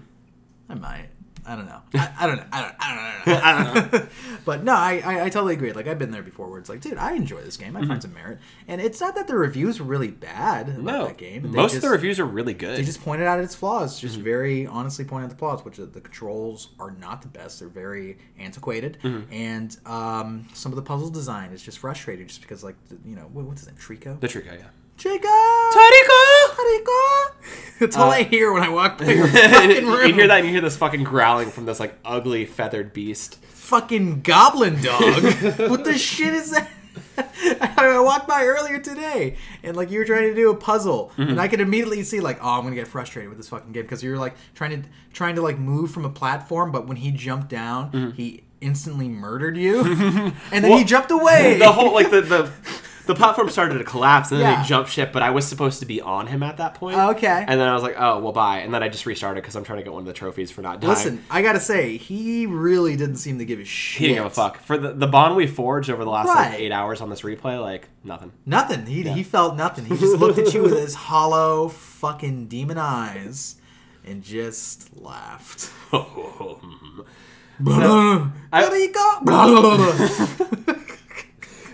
I 0.69 0.75
might. 0.75 1.09
I 1.45 1.55
don't 1.55 1.65
know. 1.65 1.81
I, 1.95 2.12
I 2.19 2.27
don't 2.27 2.38
know. 2.38 2.45
I 2.51 2.62
don't. 2.62 2.75
I 2.79 2.95
don't 2.95 3.27
know. 3.36 3.41
I 3.43 3.63
don't 3.74 3.93
know. 3.93 4.07
but 4.45 4.63
no, 4.63 4.74
I, 4.74 5.01
I 5.03 5.24
I 5.25 5.29
totally 5.29 5.53
agree. 5.53 5.74
Like 5.74 5.88
I've 5.88 5.98
been 5.98 6.12
there 6.12 6.21
before, 6.21 6.50
where 6.50 6.60
it's 6.60 6.69
like, 6.69 6.81
dude, 6.81 6.98
I 6.98 7.13
enjoy 7.13 7.41
this 7.41 7.57
game. 7.57 7.75
I 7.75 7.86
find 7.86 8.01
some 8.01 8.13
merit, 8.13 8.38
and 8.67 8.79
it's 8.79 9.01
not 9.01 9.15
that 9.15 9.27
the 9.27 9.36
reviews 9.36 9.79
were 9.79 9.86
really 9.86 10.10
bad 10.12 10.69
about 10.69 10.75
Mm-hmm. 10.77 10.86
No, 10.86 11.05
that 11.07 11.17
game. 11.17 11.41
They 11.43 11.50
most 11.50 11.75
of 11.75 11.81
the 11.81 11.89
reviews 11.89 12.19
are 12.19 12.25
really 12.25 12.53
good. 12.53 12.77
They 12.77 12.83
just 12.83 13.01
pointed 13.03 13.27
out 13.27 13.39
its 13.39 13.55
flaws, 13.55 14.00
just 14.00 14.15
Mm-hmm. 14.15 14.24
very 14.24 14.67
honestly 14.67 15.03
pointed 15.05 15.25
out 15.25 15.29
the 15.31 15.38
flaws, 15.38 15.65
which 15.65 15.79
are 15.79 15.86
the 15.86 16.01
controls 16.01 16.69
are 16.79 16.91
not 16.91 17.21
the 17.24 17.27
best. 17.27 17.60
They're 17.60 17.67
very 17.69 18.17
antiquated, 18.38 18.98
Mm-hmm. 19.03 19.33
and 19.33 19.77
um, 19.88 20.48
some 20.53 20.71
of 20.71 20.75
the 20.75 20.81
puzzle 20.83 21.10
design 21.10 21.51
is 21.53 21.63
just 21.63 21.79
frustrating, 21.79 22.27
just 22.27 22.41
because 22.41 22.63
like 22.63 22.75
the, 22.89 22.98
you 23.03 23.15
know 23.15 23.29
what, 23.33 23.45
what's 23.45 23.62
his 23.62 23.67
name, 23.67 23.77
Trico. 23.77 24.19
the 24.19 24.27
Trico, 24.27 24.57
yeah. 24.57 24.65
Tariko! 24.98 25.71
Trico. 25.74 26.40
That's 27.79 27.98
all 27.98 28.12
I 28.12 28.24
hear 28.24 28.51
when 28.53 28.62
I 28.63 28.70
walk 28.70 28.98
by 29.00 29.05
your 29.13 29.27
fucking 29.27 29.86
room. 29.88 29.96
Uh, 29.96 30.05
you 30.05 30.13
hear 30.13 30.27
that 30.27 30.38
and 30.39 30.45
you 30.47 30.52
hear 30.54 30.62
this 30.62 30.78
fucking 30.78 31.04
growling 31.04 31.49
from 31.49 31.65
this 31.65 31.80
like 31.80 31.95
ugly 32.06 32.45
feathered 32.45 32.93
beast. 32.93 33.38
Fucking 33.45 34.21
goblin 34.21 34.82
dog. 34.82 35.23
what 35.69 35.84
the 35.86 35.97
shit 35.97 36.34
is 36.34 36.52
that? 36.52 36.69
I 37.17 37.99
walked 37.99 38.28
by 38.28 38.43
earlier 38.45 38.80
today, 38.80 39.38
and 39.63 39.75
like 39.78 39.91
you 39.91 39.99
were 39.99 40.06
trying 40.06 40.30
to 40.30 40.36
do 40.36 40.49
a 40.52 40.56
puzzle, 40.56 41.12
Mm-hmm. 41.17 41.32
and 41.32 41.41
I 41.41 41.47
could 41.47 41.62
immediately 41.62 42.04
see 42.04 42.19
like, 42.19 42.39
oh, 42.43 42.49
I'm 42.49 42.63
gonna 42.63 42.75
get 42.75 42.88
frustrated 42.88 43.30
with 43.30 43.38
this 43.38 43.49
fucking 43.49 43.71
game 43.71 43.84
because 43.84 44.04
you're 44.04 44.17
like 44.17 44.36
trying 44.56 44.82
to 44.84 44.89
trying 45.13 45.36
to 45.36 45.41
like 45.41 45.58
move 45.58 45.91
from 45.91 46.06
a 46.06 46.10
platform, 46.10 46.71
but 46.71 46.88
when 46.88 46.97
he 46.97 47.12
jumped 47.12 47.49
down, 47.49 48.13
he 48.15 48.43
instantly 48.60 49.08
murdered 49.08 49.58
you, 49.58 49.80
and 49.84 50.34
then 50.52 50.63
he 50.65 50.69
Mm-hmm. 50.80 50.86
Jumped 50.88 51.12
away. 51.12 51.58
The 51.58 51.71
whole 51.71 51.93
like 51.93 52.12
the 52.12 52.21
the 52.21 52.52
the 53.13 53.17
platform 53.17 53.50
started 53.50 53.78
to 53.80 53.84
collapse 53.84 54.32
and 54.32 54.39
then 54.39 54.50
Yeah. 54.52 54.62
they 54.62 54.67
jumped 54.67 54.89
ship, 54.89 55.12
but 55.12 55.21
I 55.21 55.32
was 55.32 55.45
supposed 55.47 55.80
to 55.82 55.86
be 55.86 56.02
on 56.02 56.28
him 56.28 56.43
at 56.43 56.58
that 56.58 56.76
point. 56.76 56.97
Oh, 56.97 57.12
okay. 57.12 57.43
And 57.47 57.60
then 57.60 57.67
I 57.67 57.74
was 57.74 57.84
like, 57.84 57.95
oh 57.97 58.19
well, 58.19 58.32
bye. 58.32 58.60
And 58.60 58.74
then 58.74 58.84
I 58.84 58.89
just 58.89 59.06
restarted 59.06 59.43
because 59.43 59.56
I'm 59.56 59.63
trying 59.63 59.80
to 59.80 59.84
get 59.84 59.93
one 59.93 60.02
of 60.02 60.08
the 60.08 60.13
trophies 60.13 60.52
for 60.52 60.62
not 60.62 60.80
dying. 60.80 60.89
Listen, 60.93 61.24
I 61.30 61.41
gotta 61.41 61.60
say, 61.60 61.97
he 61.97 62.45
really 62.45 62.95
didn't 62.95 63.17
seem 63.17 63.39
to 63.39 63.45
give 63.45 63.60
a 63.60 63.65
shit. 63.65 64.00
he 64.00 64.08
didn't 64.08 64.24
give 64.24 64.32
a 64.32 64.36
fuck 64.36 64.60
for 64.62 64.78
the 64.78 64.93
the 64.93 65.08
bond 65.08 65.36
we 65.36 65.47
forged 65.47 65.89
over 65.89 66.04
the 66.04 66.10
last 66.10 66.28
Right. 66.28 66.52
like 66.52 66.60
eight 66.60 66.71
hours 66.71 67.02
on 67.02 67.10
this 67.10 67.21
replay. 67.21 67.60
Like 67.62 67.89
nothing. 68.04 68.32
Nothing. 68.45 68.86
He, 68.86 69.04
he 69.04 69.24
felt 69.24 69.56
nothing. 69.56 69.86
He 69.86 69.97
just 69.97 70.17
looked 70.17 70.39
at 70.39 70.54
you 70.54 70.63
with 70.63 70.78
his 70.78 70.95
hollow 70.95 71.67
fucking 71.67 72.47
demon 72.47 72.78
eyes 72.78 73.56
and 74.06 74.24
just 74.24 74.95
laughed. 74.97 75.69
I- 75.91 76.06
you 78.74 78.91
go. 78.91 80.76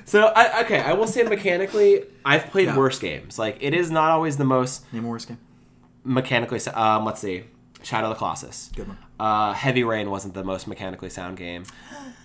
So 0.07 0.31
I 0.35 0.61
okay, 0.63 0.79
I 0.79 0.93
will 0.93 1.05
say 1.05 1.21
mechanically, 1.23 2.03
I've 2.25 2.45
played 2.49 2.67
Yeah. 2.69 2.77
worse 2.77 2.97
games. 2.97 3.37
Like 3.37 3.57
it 3.59 3.73
is 3.73 3.91
not 3.91 4.09
always 4.09 4.37
the 4.37 4.45
most 4.45 4.91
Name 4.93 5.05
a 5.05 5.09
worse 5.09 5.25
game. 5.25 5.37
mechanically. 6.03 6.59
Um, 6.73 7.03
let's 7.05 7.19
see, 7.21 7.43
Shadow 7.83 8.07
of 8.07 8.13
the 8.13 8.17
Colossus. 8.17 8.71
Good 8.75 8.87
one. 8.87 8.97
Uh, 9.19 9.51
Heavy 9.53 9.83
Rain 9.83 10.09
wasn't 10.09 10.33
the 10.33 10.43
most 10.43 10.65
mechanically 10.67 11.09
sound 11.09 11.37
game. 11.37 11.63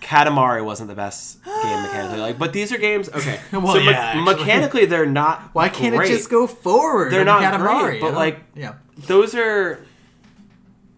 Katamari 0.01 0.63
wasn't 0.63 0.89
the 0.89 0.95
best 0.95 1.43
game 1.43 1.81
mechanically. 1.83 2.19
Like, 2.19 2.37
but 2.39 2.53
these 2.53 2.71
are 2.71 2.77
games. 2.77 3.09
Okay, 3.09 3.39
Well, 3.51 3.73
so 3.73 3.79
yeah, 3.79 4.15
me- 4.15 4.23
mechanically 4.23 4.85
they're 4.85 5.05
not. 5.05 5.49
Why 5.53 5.69
can't 5.69 5.95
great. 5.95 6.09
it 6.11 6.15
just 6.15 6.29
go 6.29 6.47
forward? 6.47 7.11
They're 7.11 7.25
not 7.25 7.41
Katamari, 7.43 7.83
great, 7.83 8.01
but, 8.01 8.11
know? 8.11 8.17
like- 8.17 8.39
yeah, 8.55 8.73
Those 9.07 9.35
are. 9.35 9.85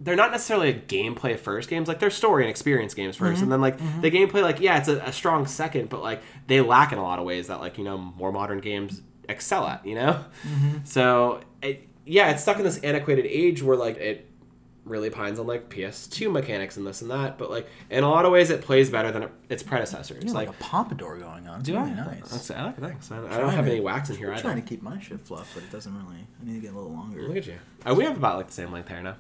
They're 0.05 0.15
not 0.15 0.31
necessarily 0.31 0.69
a 0.69 0.73
gameplay 0.79 1.37
first 1.37 1.69
games. 1.69 1.87
Like 1.89 1.99
they're 1.99 2.09
story 2.09 2.43
and 2.43 2.49
experience 2.49 2.93
games 2.93 3.17
1st 3.17 3.33
Mm-hmm. 3.33 3.43
and 3.43 3.51
then 3.51 3.61
like 3.61 3.77
the 4.01 4.09
gameplay. 4.11 4.41
Like 4.43 4.59
yeah, 4.61 4.77
it's 4.77 4.87
a, 4.87 4.97
a 4.99 5.11
strong 5.11 5.45
second, 5.47 5.89
but 5.89 6.01
like 6.01 6.21
they 6.47 6.61
lack 6.61 6.91
in 6.93 6.97
a 6.97 7.03
lot 7.03 7.19
of 7.19 7.25
ways 7.25 7.47
that 7.47 7.59
like 7.59 7.77
you 7.77 7.83
know 7.83 7.97
more 7.97 8.31
modern 8.31 8.59
games 8.59 9.01
excel 9.27 9.67
at. 9.67 9.85
You 9.85 9.95
know, 9.95 10.23
Mm-hmm. 10.47 10.77
so 10.85 11.41
it, 11.61 11.87
yeah, 12.05 12.29
it's 12.31 12.43
stuck 12.43 12.57
in 12.57 12.63
this 12.63 12.77
antiquated 12.83 13.25
age 13.25 13.61
where 13.63 13.75
like 13.75 13.97
it 13.97 14.29
really 14.85 15.09
pines 15.09 15.39
on 15.39 15.47
like 15.47 15.67
PS2 15.67 16.31
mechanics 16.31 16.77
and 16.77 16.85
this 16.85 17.01
and 17.01 17.09
that, 17.09 17.39
but 17.39 17.49
like 17.49 17.67
in 17.89 18.03
a 18.03 18.07
lot 18.07 18.23
of 18.23 18.31
ways 18.31 18.51
it 18.51 18.61
plays 18.61 18.87
better 18.91 19.11
than 19.11 19.27
its 19.49 19.63
predecessors. 19.63 20.23
have 20.23 20.31
like, 20.33 20.47
like, 20.47 20.55
a 20.55 20.63
pompadour 20.63 21.17
going 21.17 21.47
on. 21.47 21.61
It's 21.61 21.67
do 21.67 21.75
I? 21.75 21.81
really 21.81 21.95
nice. 21.95 22.29
That's, 22.29 22.51
I 22.51 22.65
like 22.65 22.77
thanks. 22.79 23.11
I, 23.11 23.17
I 23.17 23.37
don't 23.39 23.49
have 23.49 23.65
to- 23.65 23.71
any 23.71 23.79
wax 23.79 24.11
in 24.11 24.17
here 24.17 24.31
I'm 24.31 24.39
trying 24.39 24.61
to 24.61 24.67
keep 24.67 24.83
my 24.83 24.99
shit 24.99 25.21
fluff, 25.21 25.49
but 25.55 25.63
it 25.63 25.71
doesn't 25.71 25.91
really. 25.97 26.27
I 26.39 26.45
need 26.45 26.53
to 26.53 26.59
get 26.61 26.73
a 26.73 26.75
little 26.77 26.91
longer. 26.91 27.23
Look 27.23 27.37
at 27.37 27.47
you. 27.47 27.55
Uh, 27.83 27.95
we 27.95 28.03
have 28.03 28.15
about 28.15 28.37
like 28.37 28.45
the 28.47 28.53
same 28.53 28.71
length 28.71 28.89
hair 28.89 29.01
now. 29.01 29.15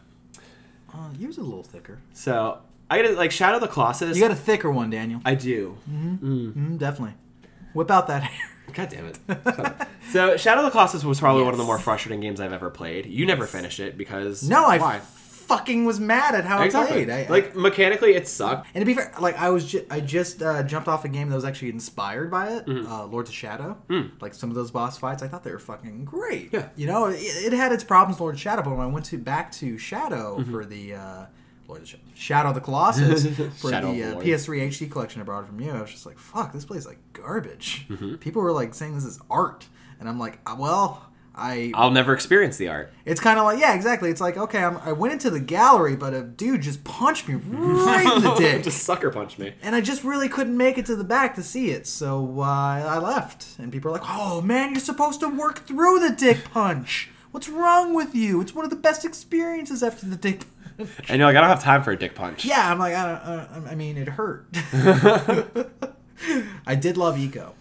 Uh, 0.95 1.09
yours 1.19 1.33
is 1.35 1.39
a 1.39 1.43
little 1.43 1.63
thicker. 1.63 1.99
So 2.13 2.59
I 2.89 3.01
gotta 3.01 3.13
like 3.15 3.31
Shadow 3.31 3.55
of 3.55 3.61
the 3.61 3.67
Colossus. 3.67 4.15
You 4.15 4.23
got 4.23 4.31
a 4.31 4.35
thicker 4.35 4.71
one, 4.71 4.89
Daniel. 4.89 5.19
I 5.25 5.35
do. 5.35 5.77
Mm, 5.91 6.77
definitely. 6.77 7.15
Whip 7.73 7.91
out 7.91 8.07
that 8.07 8.23
hair. 8.23 8.49
God 8.73 8.89
damn 8.89 9.05
it. 9.07 9.19
So 10.11 10.37
Shadow 10.37 10.59
of 10.61 10.65
the 10.65 10.71
Colossus 10.71 11.03
was 11.03 11.19
probably 11.19 11.43
one 11.43 11.53
of 11.53 11.57
the 11.57 11.63
more 11.65 11.79
frustrating 11.79 12.21
games 12.21 12.39
I've 12.39 12.53
ever 12.53 12.69
played. 12.69 13.05
You 13.07 13.25
never 13.25 13.47
finished 13.47 13.79
it 13.79 13.97
because 13.97 14.47
No, 14.47 14.65
I 14.65 14.77
why? 14.77 15.01
Fucking 15.47 15.85
was 15.85 15.99
mad 15.99 16.35
at 16.35 16.45
how 16.45 16.61
exactly. 16.63 17.01
I 17.01 17.05
played. 17.05 17.09
I, 17.09 17.23
I- 17.25 17.29
like 17.29 17.55
mechanically 17.55 18.13
it 18.15 18.27
sucked. 18.27 18.67
And 18.73 18.81
to 18.81 18.85
be 18.85 18.93
fair, 18.93 19.11
like 19.19 19.37
I 19.37 19.49
was, 19.49 19.65
ju- 19.65 19.85
I 19.89 19.99
just 19.99 20.41
uh, 20.41 20.63
jumped 20.63 20.87
off 20.87 21.05
a 21.05 21.09
game 21.09 21.29
that 21.29 21.35
was 21.35 21.45
actually 21.45 21.69
inspired 21.69 22.29
by 22.31 22.49
it, 22.53 22.65
Mm-hmm. 22.65 22.91
uh, 22.91 23.05
Lords 23.05 23.29
of 23.29 23.35
Shadow. 23.35 23.77
Like 24.21 24.33
some 24.33 24.49
of 24.49 24.55
those 24.55 24.71
boss 24.71 24.97
fights, 24.97 25.23
I 25.23 25.27
thought 25.27 25.43
they 25.43 25.51
were 25.51 25.59
fucking 25.59 26.05
great. 26.05 26.49
Yeah. 26.53 26.69
you 26.75 26.87
know, 26.87 27.05
it, 27.07 27.17
it 27.19 27.53
had 27.53 27.71
its 27.71 27.83
problems, 27.83 28.19
Lord 28.19 28.35
of 28.35 28.41
Shadow, 28.41 28.61
but 28.63 28.71
when 28.71 28.81
I 28.81 28.87
went 28.87 29.05
to 29.07 29.17
back 29.17 29.51
to 29.53 29.77
Shadow 29.77 30.37
Mm-hmm. 30.39 30.51
for 30.51 30.65
the 30.65 30.95
uh, 30.95 31.25
Lord 31.67 31.81
of 31.81 31.87
Shadow, 31.87 32.03
Shadow 32.15 32.49
of 32.49 32.55
the 32.55 32.61
Colossus 32.61 33.25
for 33.61 33.69
Shadow 33.71 33.91
the 33.93 34.03
uh, 34.03 34.15
PS3 34.21 34.67
HD 34.69 34.89
collection 34.91 35.21
I 35.21 35.23
borrowed 35.25 35.47
from 35.47 35.59
you, 35.59 35.71
I 35.71 35.81
was 35.81 35.91
just 35.91 36.05
like, 36.05 36.17
"Fuck, 36.17 36.53
this 36.53 36.63
plays 36.65 36.85
like 36.85 36.99
garbage." 37.13 37.85
Mm-hmm. 37.89 38.15
People 38.15 38.41
were 38.41 38.51
like 38.51 38.73
saying 38.73 38.95
this 38.95 39.03
is 39.05 39.19
art, 39.29 39.67
and 39.99 40.07
I'm 40.09 40.19
like, 40.19 40.39
uh, 40.45 40.55
"Well." 40.57 41.11
I 41.37 41.71
I'll 41.75 41.91
never 41.91 42.13
experience 42.13 42.57
the 42.57 42.69
art. 42.69 42.93
it's 43.05 43.19
kind 43.19 43.37
of 43.37 43.45
like 43.45 43.59
yeah, 43.59 43.73
exactly. 43.75 44.09
It's 44.09 44.21
like 44.21 44.37
okay, 44.37 44.63
I'm, 44.63 44.77
I 44.77 44.91
went 44.93 45.13
into 45.13 45.29
the 45.29 45.39
gallery, 45.39 45.95
but 45.95 46.13
a 46.13 46.21
dude 46.23 46.61
just 46.61 46.83
punched 46.83 47.27
me 47.27 47.35
right 47.49 48.15
in 48.17 48.23
the 48.23 48.35
dick, 48.35 48.63
Just 48.63 48.83
sucker 48.83 49.09
punched 49.11 49.37
me. 49.39 49.53
and 49.61 49.75
I 49.75 49.81
just 49.81 50.03
really 50.03 50.29
couldn't 50.29 50.55
make 50.57 50.77
it 50.77 50.85
to 50.87 50.95
the 50.95 51.03
back 51.03 51.35
to 51.35 51.43
see 51.43 51.71
it. 51.71 51.87
So 51.87 52.39
uh, 52.39 52.43
I 52.43 52.97
left, 52.99 53.59
and 53.59 53.71
people 53.71 53.89
are 53.91 53.93
like, 53.93 54.07
"Oh 54.09 54.41
man, 54.41 54.71
you're 54.71 54.79
supposed 54.79 55.19
to 55.19 55.27
work 55.29 55.65
through 55.65 55.99
the 55.99 56.11
dick 56.15 56.45
punch. 56.51 57.09
What's 57.31 57.49
wrong 57.49 57.93
with 57.93 58.15
you? 58.15 58.39
It's 58.39 58.55
one 58.55 58.63
of 58.63 58.69
the 58.71 58.77
best 58.77 59.03
experiences 59.03 59.83
after 59.83 60.05
the 60.05 60.15
dick." 60.15 60.39
punch." 60.77 60.89
And 61.09 61.19
you're 61.19 61.27
like, 61.27 61.37
I 61.37 61.41
don't 61.41 61.49
have 61.49 61.63
time 61.63 61.83
for 61.83 61.91
a 61.91 61.97
dick 61.97 62.15
punch. 62.15 62.43
Yeah, 62.43 62.69
I'm 62.69 62.79
like, 62.79 62.93
I, 62.93 63.05
don't, 63.05 63.65
uh, 63.65 63.69
I 63.71 63.75
mean, 63.75 63.97
it 63.97 64.09
hurt. 64.09 64.47
I 66.67 66.75
did 66.75 66.97
love 66.97 67.17
Eco. 67.17 67.53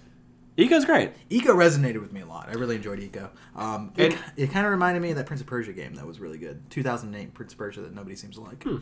Eco's 0.56 0.84
great. 0.84 1.12
Eco 1.30 1.52
resonated 1.54 2.00
with 2.00 2.12
me 2.12 2.20
a 2.20 2.26
lot. 2.26 2.48
I 2.48 2.52
really 2.52 2.76
enjoyed 2.76 3.00
Eco. 3.00 3.30
Um, 3.56 3.92
it 3.96 4.16
it 4.36 4.50
kind 4.52 4.64
of 4.66 4.70
reminded 4.72 5.00
me 5.02 5.10
of 5.10 5.16
that 5.16 5.26
Prince 5.26 5.40
of 5.40 5.46
Persia 5.46 5.72
game 5.72 5.94
that 5.94 6.06
was 6.06 6.20
really 6.20 6.38
good. 6.38 6.70
2008 6.70 7.34
Prince 7.34 7.52
of 7.52 7.58
Persia 7.58 7.80
that 7.80 7.94
nobody 7.94 8.14
seems 8.14 8.36
to 8.36 8.42
like. 8.42 8.62
Hmm. 8.62 8.76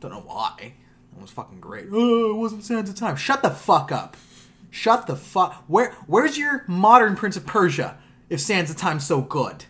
Don't 0.00 0.12
know 0.12 0.22
why. 0.24 0.54
It 0.58 1.20
was 1.20 1.30
fucking 1.30 1.60
great. 1.60 1.86
Oh, 1.92 2.30
it 2.30 2.38
wasn't 2.38 2.64
Sands 2.64 2.88
of 2.88 2.96
Time. 2.96 3.16
Shut 3.16 3.42
the 3.42 3.50
fuck 3.50 3.92
up. 3.92 4.16
Shut 4.70 5.06
the 5.06 5.16
fuck. 5.16 5.64
Where 5.66 5.92
Where's 6.06 6.38
your 6.38 6.64
modern 6.66 7.16
Prince 7.16 7.36
of 7.36 7.44
Persia? 7.44 7.98
If 8.30 8.40
Sands 8.40 8.70
of 8.70 8.76
Time's 8.76 9.06
so 9.06 9.20
good. 9.20 9.64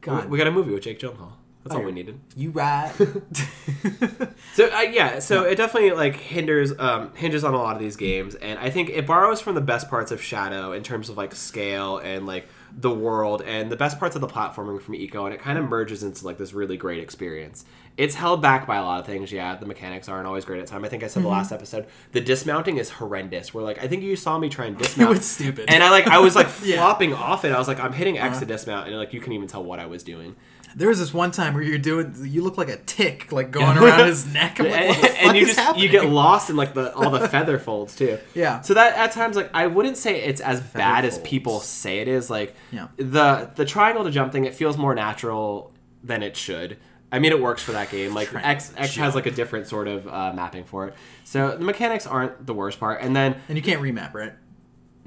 God, 0.00 0.30
We 0.30 0.38
got 0.38 0.46
a 0.46 0.52
movie 0.52 0.72
with 0.72 0.84
Jake 0.84 1.00
Gyllenhaal. 1.00 1.32
That's 1.66 1.76
all 1.76 1.82
Oh. 1.82 1.86
we 1.86 1.92
needed. 1.92 2.18
you 2.36 2.50
right. 2.50 2.92
So 4.54 4.68
uh, 4.74 4.80
yeah, 4.80 5.18
so 5.18 5.42
it 5.42 5.56
definitely 5.56 5.90
like 5.92 6.16
hinders 6.16 6.72
um, 6.78 7.14
hinges 7.14 7.44
on 7.44 7.52
a 7.52 7.58
lot 7.58 7.76
of 7.76 7.82
these 7.82 7.96
games, 7.96 8.34
and 8.36 8.58
I 8.58 8.70
think 8.70 8.88
it 8.88 9.06
borrows 9.06 9.38
from 9.42 9.54
the 9.54 9.60
best 9.60 9.90
parts 9.90 10.10
of 10.10 10.22
Shadow 10.22 10.72
in 10.72 10.82
terms 10.82 11.10
of 11.10 11.18
like 11.18 11.34
scale 11.34 11.98
and 11.98 12.26
like 12.26 12.48
the 12.74 12.90
world, 12.90 13.42
and 13.42 13.70
the 13.70 13.76
best 13.76 13.98
parts 13.98 14.14
of 14.14 14.22
the 14.22 14.26
platforming 14.28 14.80
from 14.80 14.94
Eco, 14.94 15.26
and 15.26 15.34
it 15.34 15.40
kind 15.42 15.58
of 15.58 15.68
merges 15.68 16.02
into 16.02 16.24
like 16.24 16.38
this 16.38 16.54
really 16.54 16.78
great 16.78 17.00
experience. 17.00 17.66
It's 17.98 18.14
held 18.14 18.40
back 18.40 18.66
by 18.66 18.76
a 18.76 18.82
lot 18.82 19.00
of 19.00 19.04
things. 19.06 19.30
Yeah, 19.30 19.56
the 19.56 19.66
mechanics 19.66 20.08
aren't 20.08 20.26
always 20.26 20.46
great 20.46 20.60
at 20.60 20.66
time. 20.66 20.84
I 20.84 20.88
think 20.88 21.02
I 21.04 21.08
said 21.08 21.22
the 21.22 21.28
last 21.28 21.52
episode 21.52 21.86
the 22.12 22.20
dismounting 22.22 22.78
is 22.78 22.88
horrendous. 22.88 23.52
Where 23.52 23.62
like 23.64 23.82
I 23.82 23.88
think 23.88 24.02
you 24.04 24.16
saw 24.16 24.38
me 24.38 24.48
try 24.48 24.66
and 24.66 24.78
dismount. 24.78 25.10
was 25.18 25.26
stupid. 25.26 25.66
and 25.68 25.82
I 25.82 25.90
like 25.90 26.06
I 26.06 26.18
was 26.18 26.34
like 26.34 26.48
Yeah. 26.62 26.76
flopping 26.76 27.12
off 27.12 27.44
it. 27.44 27.52
I 27.52 27.58
was 27.58 27.68
like 27.68 27.80
I'm 27.80 27.92
hitting 27.92 28.16
X 28.18 28.38
to 28.38 28.46
dismount, 28.46 28.88
and 28.88 28.96
like 28.96 29.12
you 29.12 29.20
can 29.20 29.32
even 29.34 29.48
tell 29.48 29.62
what 29.64 29.80
I 29.80 29.86
was 29.86 30.02
doing. 30.02 30.34
There 30.78 30.88
was 30.88 30.98
this 30.98 31.14
one 31.14 31.30
time 31.30 31.54
where 31.54 31.62
you're 31.62 31.78
doing, 31.78 32.14
you 32.20 32.42
look 32.42 32.58
like 32.58 32.68
a 32.68 32.76
tick, 32.76 33.32
like 33.32 33.50
going 33.50 33.78
around 33.78 34.06
his 34.06 34.26
neck. 34.32 34.60
I'm 34.60 34.66
like, 34.70 34.88
what 34.88 35.00
the 35.00 35.06
fuck 35.08 35.22
and 35.22 35.36
you 35.36 35.42
is 35.44 35.48
just 35.48 35.58
happening? 35.58 35.82
you 35.84 35.88
get 35.88 36.04
lost 36.10 36.50
in 36.50 36.56
like 36.56 36.74
the 36.74 36.94
all 36.94 37.08
the 37.10 37.26
feather 37.30 37.58
folds 37.58 37.96
too. 37.96 38.18
Yeah. 38.34 38.60
So 38.60 38.74
that 38.74 38.94
at 38.96 39.10
times 39.12 39.36
like 39.36 39.50
I 39.54 39.66
wouldn't 39.68 39.96
say 39.96 40.20
it's 40.22 40.42
as 40.42 40.60
bad 40.60 41.06
as 41.06 41.18
people 41.20 41.60
say 41.60 42.00
it 42.00 42.08
is. 42.08 42.28
Like 42.28 42.54
Yeah. 42.70 42.88
the 42.98 43.50
the 43.54 43.64
triangle 43.64 44.04
to 44.04 44.10
jump 44.10 44.32
thing, 44.32 44.44
it 44.44 44.54
feels 44.54 44.76
more 44.76 44.94
natural 44.94 45.72
than 46.04 46.22
it 46.22 46.36
should. 46.36 46.76
I 47.10 47.20
mean, 47.20 47.32
it 47.32 47.40
works 47.40 47.62
for 47.62 47.72
that 47.72 47.90
game. 47.90 48.12
Like 48.12 48.34
X 48.34 48.72
X 48.76 48.96
has 48.96 49.14
like 49.14 49.24
a 49.26 49.30
different 49.30 49.68
sort 49.68 49.88
of 49.88 50.06
uh, 50.06 50.32
mapping 50.34 50.64
for 50.64 50.88
it. 50.88 50.94
So 51.24 51.56
the 51.56 51.64
mechanics 51.64 52.06
aren't 52.06 52.46
the 52.46 52.52
worst 52.52 52.78
part. 52.78 53.00
And 53.00 53.16
then 53.16 53.36
And 53.48 53.56
you 53.56 53.62
can't 53.62 53.80
remap, 53.80 54.12
right? 54.12 54.34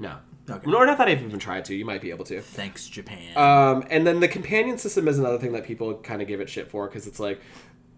no, 0.00 0.16
Okay. 0.50 0.70
nor 0.70 0.86
not 0.86 0.98
that 0.98 1.08
I've 1.08 1.22
even 1.22 1.38
tried 1.38 1.64
to. 1.66 1.74
You 1.74 1.84
might 1.84 2.00
be 2.00 2.10
able 2.10 2.24
to. 2.26 2.40
Thanks, 2.40 2.88
Japan. 2.88 3.36
Um, 3.36 3.84
and 3.90 4.06
then 4.06 4.20
the 4.20 4.28
companion 4.28 4.78
system 4.78 5.08
is 5.08 5.18
another 5.18 5.38
thing 5.38 5.52
that 5.52 5.64
people 5.64 5.94
kind 5.94 6.20
of 6.22 6.28
give 6.28 6.40
it 6.40 6.48
shit 6.48 6.68
for 6.68 6.86
because 6.86 7.06
it's 7.06 7.20
like 7.20 7.40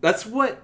that's 0.00 0.26
what 0.26 0.60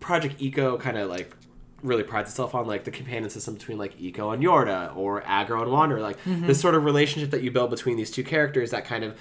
Project 0.00 0.36
Eco 0.38 0.78
kind 0.78 0.96
of 0.98 1.08
like 1.08 1.34
really 1.82 2.02
prides 2.02 2.30
itself 2.30 2.54
on, 2.54 2.66
like 2.66 2.84
the 2.84 2.90
companion 2.90 3.30
system 3.30 3.54
between 3.54 3.78
like 3.78 3.98
Eco 4.00 4.30
and 4.30 4.42
Yorda 4.42 4.94
or 4.96 5.22
Agro 5.26 5.62
and 5.62 5.72
Wander, 5.72 6.00
like 6.00 6.18
this 6.24 6.60
sort 6.60 6.74
of 6.74 6.84
relationship 6.84 7.30
that 7.30 7.42
you 7.42 7.50
build 7.50 7.70
between 7.70 7.96
these 7.96 8.10
two 8.10 8.24
characters 8.24 8.70
that 8.70 8.84
kind 8.84 9.04
of 9.04 9.16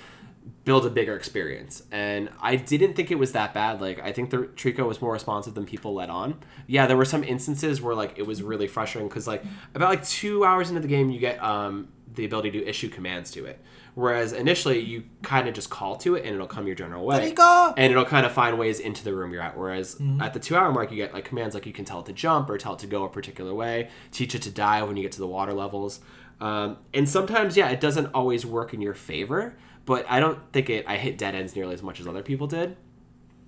builds 0.65 0.85
a 0.85 0.89
bigger 0.89 1.15
experience. 1.15 1.83
And 1.91 2.29
I 2.41 2.55
didn't 2.55 2.93
think 2.93 3.11
it 3.11 3.15
was 3.15 3.31
that 3.31 3.53
bad. 3.53 3.81
Like 3.81 3.99
I 3.99 4.11
think 4.11 4.29
the 4.29 4.37
Trico 4.37 4.87
was 4.87 5.01
more 5.01 5.13
responsive 5.13 5.53
than 5.55 5.65
people 5.65 5.93
let 5.93 6.09
on. 6.09 6.39
Yeah, 6.67 6.85
there 6.85 6.97
were 6.97 7.05
some 7.05 7.23
instances 7.23 7.81
where 7.81 7.95
like 7.95 8.17
it 8.17 8.27
was 8.27 8.43
really 8.43 8.67
frustrating 8.67 9.09
because 9.09 9.27
like 9.27 9.43
about 9.73 9.89
like 9.89 10.05
two 10.05 10.45
hours 10.45 10.69
into 10.69 10.81
the 10.81 10.87
game, 10.87 11.09
you 11.09 11.19
get 11.19 11.41
um, 11.43 11.89
the 12.13 12.25
ability 12.25 12.51
to 12.51 12.65
issue 12.67 12.89
commands 12.89 13.31
to 13.31 13.45
it. 13.45 13.59
Whereas 13.95 14.31
initially 14.31 14.79
you 14.79 15.03
kind 15.23 15.47
of 15.47 15.53
just 15.53 15.69
call 15.69 15.95
to 15.97 16.15
it 16.15 16.23
and 16.23 16.33
it'll 16.33 16.47
come 16.47 16.67
your 16.67 16.75
general 16.75 17.05
way. 17.05 17.31
Trico! 17.31 17.73
And 17.75 17.91
it'll 17.91 18.05
kind 18.05 18.25
of 18.25 18.31
find 18.31 18.57
ways 18.57 18.79
into 18.79 19.03
the 19.03 19.13
room 19.13 19.33
you're 19.33 19.41
at. 19.41 19.57
Whereas 19.57 19.99
at 20.21 20.33
the 20.33 20.39
two 20.39 20.55
hour 20.55 20.71
mark, 20.71 20.91
you 20.91 20.97
get 20.97 21.13
like 21.13 21.25
commands 21.25 21.55
like 21.55 21.65
you 21.65 21.73
can 21.73 21.83
tell 21.83 21.99
it 21.99 22.05
to 22.05 22.13
jump 22.13 22.49
or 22.49 22.57
tell 22.57 22.73
it 22.73 22.79
to 22.79 22.87
go 22.87 23.03
a 23.03 23.09
particular 23.09 23.53
way, 23.53 23.89
teach 24.11 24.35
it 24.35 24.41
to 24.43 24.51
dive 24.51 24.87
when 24.87 24.95
you 24.95 25.03
get 25.03 25.11
to 25.13 25.19
the 25.19 25.27
water 25.27 25.53
levels. 25.53 25.99
Um, 26.39 26.77
and 26.93 27.09
sometimes, 27.09 27.57
yeah, 27.57 27.69
it 27.69 27.81
doesn't 27.81 28.07
always 28.13 28.45
work 28.45 28.73
in 28.73 28.81
your 28.81 28.93
favor, 28.93 29.57
but 29.89 30.05
I 30.07 30.19
don't 30.19 30.37
think 30.53 30.69
it. 30.69 30.85
I 30.87 30.97
hit 30.97 31.17
dead 31.17 31.33
ends 31.33 31.55
nearly 31.55 31.73
as 31.73 31.81
much 31.81 31.99
as 31.99 32.05
other 32.05 32.21
people 32.21 32.45
did. 32.45 32.77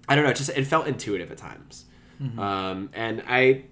I 0.10 0.16
don't 0.16 0.24
know. 0.24 0.32
It 0.32 0.38
just 0.38 0.50
it 0.50 0.66
felt 0.66 0.88
intuitive 0.88 1.30
at 1.30 1.38
times, 1.38 1.86
um, 2.40 2.90
and 2.94 3.22
I 3.28 3.66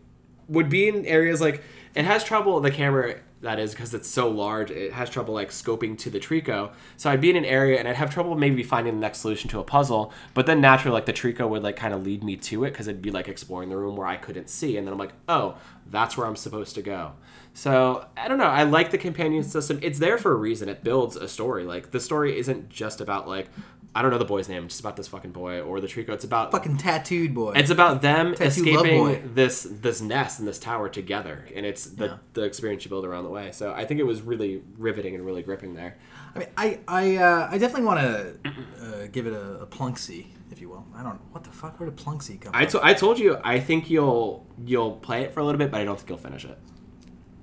would 0.48 0.70
be 0.70 0.88
in 0.88 1.04
areas 1.08 1.42
like 1.42 1.64
it 1.96 2.06
has 2.06 2.24
trouble. 2.24 2.60
The 2.60 2.70
camera 2.70 3.16
that 3.42 3.58
is 3.58 3.72
because 3.72 3.94
it's 3.94 4.10
so 4.10 4.30
large. 4.30 4.70
It 4.70 4.92
has 4.92 5.10
trouble 5.10 5.34
like 5.34 5.50
scoping 5.50 5.98
to 6.00 6.10
the 6.10 6.20
Trico. 6.20 6.72
So 6.98 7.10
I'd 7.10 7.22
be 7.22 7.30
in 7.30 7.38
an 7.38 7.46
area 7.46 7.80
and 7.80 7.88
I'd 7.88 7.96
have 7.96 8.14
trouble 8.14 8.36
maybe 8.36 8.64
finding 8.64 8.96
the 8.96 9.00
next 9.00 9.20
solution 9.20 9.50
to 9.52 9.60
a 9.60 9.64
puzzle. 9.64 10.12
But 10.34 10.46
then 10.46 10.60
naturally, 10.60 10.94
like 10.94 11.06
the 11.06 11.14
Trico 11.14 11.48
would 11.48 11.64
like 11.64 11.78
kind 11.78 11.94
of 11.94 12.04
lead 12.04 12.24
me 12.24 12.36
to 12.36 12.66
it 12.66 12.72
because 12.72 12.88
it'd 12.88 13.02
be 13.02 13.12
like 13.12 13.30
exploring 13.30 13.70
the 13.70 13.78
room 13.78 13.96
where 13.96 14.08
I 14.08 14.18
couldn't 14.18 14.50
see, 14.50 14.78
and 14.78 14.86
then 14.86 14.92
I'm 14.92 15.00
like, 15.00 15.14
oh, 15.30 15.56
that's 15.90 16.18
where 16.18 16.28
I'm 16.28 16.36
supposed 16.36 16.76
to 16.76 16.82
go. 16.82 17.14
So 17.54 18.06
I 18.18 18.28
don't 18.28 18.38
know. 18.38 18.46
I 18.46 18.64
like 18.64 18.92
the 18.92 18.98
companion 18.98 19.44
system. 19.44 19.80
It's 19.82 20.00
there 20.00 20.18
for 20.18 20.32
a 20.32 20.36
reason. 20.36 20.70
It 20.70 20.84
builds 20.84 21.16
a 21.16 21.28
story. 21.28 21.64
Like 21.64 21.92
the 21.92 22.00
story 22.00 22.38
isn't 22.38 22.70
just 22.70 23.02
about 23.02 23.28
like 23.28 23.48
I 23.96 24.02
don't 24.04 24.12
know 24.12 24.20
the 24.20 24.26
boy's 24.26 24.48
name. 24.48 24.66
It's 24.66 24.76
just 24.76 24.82
about 24.82 24.96
this 24.96 25.08
fucking 25.08 25.32
boy 25.32 25.62
or 25.62 25.82
the 25.82 25.88
Trico. 25.88 26.10
It's 26.10 26.24
about 26.24 26.52
Fucking 26.52 26.78
tattooed 26.78 27.34
boy. 27.34 27.54
it's 27.56 27.72
about 27.72 28.02
them 28.04 28.36
Tattoo 28.36 28.62
escaping 28.62 29.34
this 29.34 29.68
this 29.70 30.00
nest 30.00 30.38
and 30.40 30.48
this 30.48 30.60
tower 30.60 30.90
together, 30.90 31.48
and 31.56 31.66
it's 31.66 31.86
the 31.86 32.06
Yeah. 32.06 32.18
the 32.34 32.44
experience 32.44 32.86
you 32.86 32.90
build 32.90 33.04
around 33.06 33.24
the 33.24 33.32
way. 33.32 33.52
So 33.52 33.74
I 33.74 33.86
think 33.86 34.00
it 34.00 34.04
was 34.06 34.22
really 34.22 34.62
riveting 34.78 35.16
and 35.16 35.26
really 35.26 35.42
gripping 35.42 35.74
there. 35.74 35.98
I 36.36 36.40
mean, 36.40 36.48
I 36.56 36.80
I, 36.88 37.16
uh, 37.18 37.48
I 37.52 37.58
definitely 37.58 37.86
want 37.88 38.00
to 38.02 38.52
uh, 38.84 39.08
give 39.12 39.26
it 39.26 39.34
a, 39.34 39.62
a 39.62 39.66
plunksy, 39.66 40.28
if 40.52 40.62
you 40.62 40.70
will. 40.70 40.86
I 40.96 41.02
don't. 41.02 41.20
What 41.32 41.44
the 41.44 41.50
fuck? 41.50 41.80
Where 41.80 41.90
did 41.90 41.98
plunksy 41.98 42.40
come 42.40 42.52
I, 42.56 42.66
to, 42.66 42.86
I 42.86 42.94
told 42.94 43.18
you 43.18 43.38
I 43.44 43.60
think 43.60 43.90
you'll 43.90 44.46
you'll 44.64 44.92
play 44.98 45.24
it 45.24 45.34
for 45.34 45.40
a 45.40 45.44
little 45.44 45.58
bit, 45.58 45.72
but 45.72 45.82
I 45.82 45.86
don't 45.86 45.98
think 45.98 46.10
you'll 46.10 46.20
finish 46.20 46.46
it. 46.46 46.58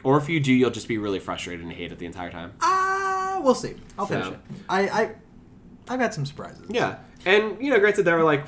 Or 0.05 0.17
if 0.17 0.29
you 0.29 0.39
do, 0.39 0.53
you'll 0.53 0.71
just 0.71 0.87
be 0.87 0.99
really 0.99 1.19
frustrated 1.19 1.65
and 1.65 1.73
hate 1.73 1.91
it 1.91 1.99
the 1.99 2.07
entire 2.07 2.31
time. 2.31 2.53
Ah, 2.61 3.41
we'll 3.43 3.57
see. 3.57 3.75
I'll 3.99 4.07
finish 4.07 4.27
So- 4.27 4.33
it. 4.35 4.39
I 4.69 4.81
I 4.89 5.15
I've 5.89 6.01
had 6.01 6.13
some 6.15 6.27
surprises. 6.27 6.65
Yeah, 6.69 6.99
and 7.25 7.61
you 7.63 7.71
know, 7.71 7.79
granted, 7.79 8.05
there 8.05 8.17
were 8.17 8.25
like 8.25 8.45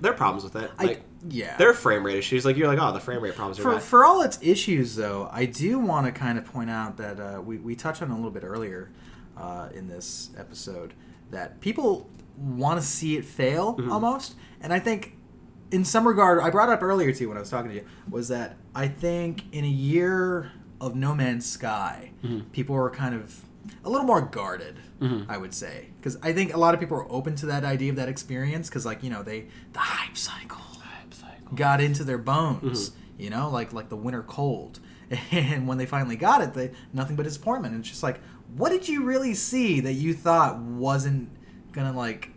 there 0.00 0.12
are 0.12 0.16
problems 0.16 0.44
with 0.44 0.56
it. 0.56 0.70
I 0.78 0.84
Like 0.84 1.02
yeah. 1.28 1.56
there 1.58 1.68
are 1.68 1.74
frame 1.74 2.04
rate 2.04 2.16
issues. 2.16 2.44
Like 2.46 2.56
you're 2.56 2.68
like, 2.68 2.78
oh, 2.80 2.92
the 2.92 3.00
frame 3.00 3.20
rate 3.22 3.34
problems 3.34 3.58
are 3.58 3.62
for, 3.62 3.72
bad. 3.74 3.82
for 3.82 4.04
all 4.06 4.22
its 4.22 4.38
issues, 4.40 4.96
though, 4.96 5.28
I 5.30 5.44
do 5.44 5.78
want 5.78 6.06
to 6.06 6.12
kind 6.12 6.38
of 6.38 6.44
point 6.46 6.70
out 6.70 6.96
that 6.96 7.20
uh, 7.20 7.40
we, 7.42 7.58
we 7.58 7.74
touched 7.76 8.00
on 8.02 8.10
a 8.10 8.14
little 8.16 8.30
bit 8.30 8.42
earlier 8.44 8.90
uh, 9.36 9.68
in 9.74 9.88
this 9.88 10.30
episode 10.38 10.94
that 11.30 11.60
people 11.60 12.08
want 12.38 12.80
to 12.80 12.86
see 12.86 13.16
it 13.18 13.24
fail 13.26 13.74
Mm-hmm. 13.74 13.92
almost. 13.92 14.34
And 14.62 14.72
I 14.72 14.78
think, 14.78 15.16
in 15.70 15.84
some 15.84 16.08
regard, 16.08 16.40
I 16.40 16.48
brought 16.50 16.70
up 16.70 16.82
earlier 16.82 17.12
too 17.12 17.28
when 17.28 17.36
I 17.36 17.40
was 17.40 17.50
talking 17.50 17.68
to 17.70 17.76
you, 17.76 17.84
was 18.08 18.28
that 18.28 18.56
I 18.74 18.88
think 18.88 19.44
in 19.52 19.64
a 19.64 19.68
year 19.68 20.50
of 20.80 20.94
No 20.94 21.14
Man's 21.14 21.44
Sky, 21.44 22.12
Mm-hmm. 22.24 22.48
people 22.52 22.74
were 22.74 22.88
kind 22.90 23.14
of 23.14 23.44
a 23.84 23.90
little 23.90 24.06
more 24.06 24.20
guarded. 24.20 24.78
I 25.28 25.38
would 25.38 25.54
say 25.54 25.88
because 25.96 26.18
I 26.22 26.34
think 26.34 26.52
a 26.52 26.58
lot 26.58 26.74
of 26.74 26.80
people 26.80 26.98
are 26.98 27.10
open 27.10 27.34
to 27.36 27.46
that 27.46 27.64
idea 27.64 27.88
of 27.88 27.96
that 27.96 28.10
experience 28.10 28.68
because, 28.68 28.84
like 28.84 29.02
you 29.02 29.08
know, 29.08 29.22
they 29.22 29.46
the 29.72 29.78
hype 29.78 30.16
cycle 30.16 30.58
hype 30.58 31.14
cycle 31.14 31.56
got 31.56 31.80
into 31.80 32.04
their 32.04 32.18
bones. 32.18 32.90
Mm-hmm. 32.90 33.22
You 33.22 33.30
know, 33.30 33.48
like 33.48 33.72
like 33.72 33.88
the 33.88 33.96
winter 33.96 34.22
cold. 34.22 34.80
And 35.32 35.66
when 35.66 35.78
they 35.78 35.86
finally 35.86 36.16
got 36.16 36.40
it, 36.40 36.54
they 36.54 36.70
nothing 36.92 37.16
but 37.16 37.24
disappointment. 37.24 37.74
And 37.74 37.82
it's 37.82 37.88
just 37.88 38.02
like, 38.02 38.20
what 38.54 38.70
did 38.70 38.88
you 38.88 39.02
really 39.04 39.34
see 39.34 39.80
that 39.80 39.94
you 39.94 40.14
thought 40.14 40.58
wasn't 40.60 41.30
gonna 41.72 41.96
like 41.96 42.30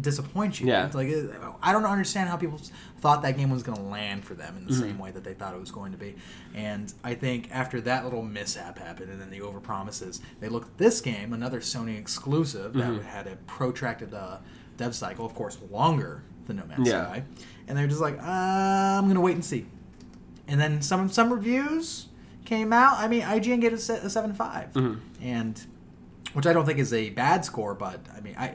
disappoint 0.00 0.60
you? 0.60 0.66
Yeah. 0.68 0.86
It's 0.86 0.94
like 0.94 1.08
I 1.62 1.72
don't 1.72 1.84
understand 1.84 2.28
how 2.28 2.36
people 2.36 2.60
thought 2.98 3.22
that 3.22 3.36
game 3.36 3.50
was 3.50 3.62
gonna 3.62 3.82
land 3.88 4.24
for 4.24 4.34
them 4.34 4.56
in 4.56 4.64
the 4.66 4.72
Mm-hmm. 4.72 4.80
same 4.82 4.98
way 4.98 5.10
that 5.10 5.24
they 5.24 5.34
thought 5.34 5.54
it 5.54 5.60
was 5.60 5.70
going 5.70 5.92
to 5.92 5.98
be. 5.98 6.14
And 6.54 6.92
I 7.04 7.14
think 7.14 7.48
after 7.52 7.80
that 7.82 8.04
little 8.04 8.22
mishap 8.22 8.78
happened, 8.78 9.10
and 9.10 9.20
then 9.20 9.30
the 9.30 9.40
overpromises, 9.40 10.20
they 10.40 10.48
looked 10.48 10.68
at 10.68 10.78
this 10.78 11.00
game, 11.00 11.32
another 11.32 11.60
Sony 11.60 11.98
exclusive 11.98 12.72
that 12.74 12.84
Mm-hmm. 12.84 13.04
had 13.06 13.26
a 13.26 13.36
protracted 13.46 14.12
uh, 14.14 14.38
dev 14.76 14.94
cycle, 14.94 15.24
of 15.24 15.34
course, 15.34 15.58
longer 15.70 16.22
than 16.46 16.56
No 16.56 16.64
Man's 16.66 16.88
Yeah. 16.88 17.04
Sky 17.06 17.22
and 17.68 17.76
they're 17.76 17.88
just 17.88 18.00
like, 18.00 18.16
uh, 18.20 18.22
I'm 18.22 19.08
gonna 19.08 19.20
wait 19.20 19.34
and 19.34 19.44
see. 19.44 19.66
And 20.48 20.60
then 20.60 20.80
some 20.82 21.08
some 21.08 21.32
reviews 21.32 22.06
came 22.44 22.72
out. 22.72 22.98
I 22.98 23.08
mean, 23.08 23.22
IGN 23.22 23.60
gave 23.60 23.72
it 23.72 23.88
a 23.88 23.92
a 24.06 24.10
seven 24.10 24.32
Mm-hmm. 24.34 24.94
and 25.22 25.66
which 26.32 26.46
I 26.46 26.52
don't 26.52 26.66
think 26.66 26.78
is 26.78 26.92
a 26.92 27.10
bad 27.10 27.44
score, 27.44 27.74
but 27.74 28.00
I 28.16 28.20
mean, 28.20 28.34
I 28.38 28.54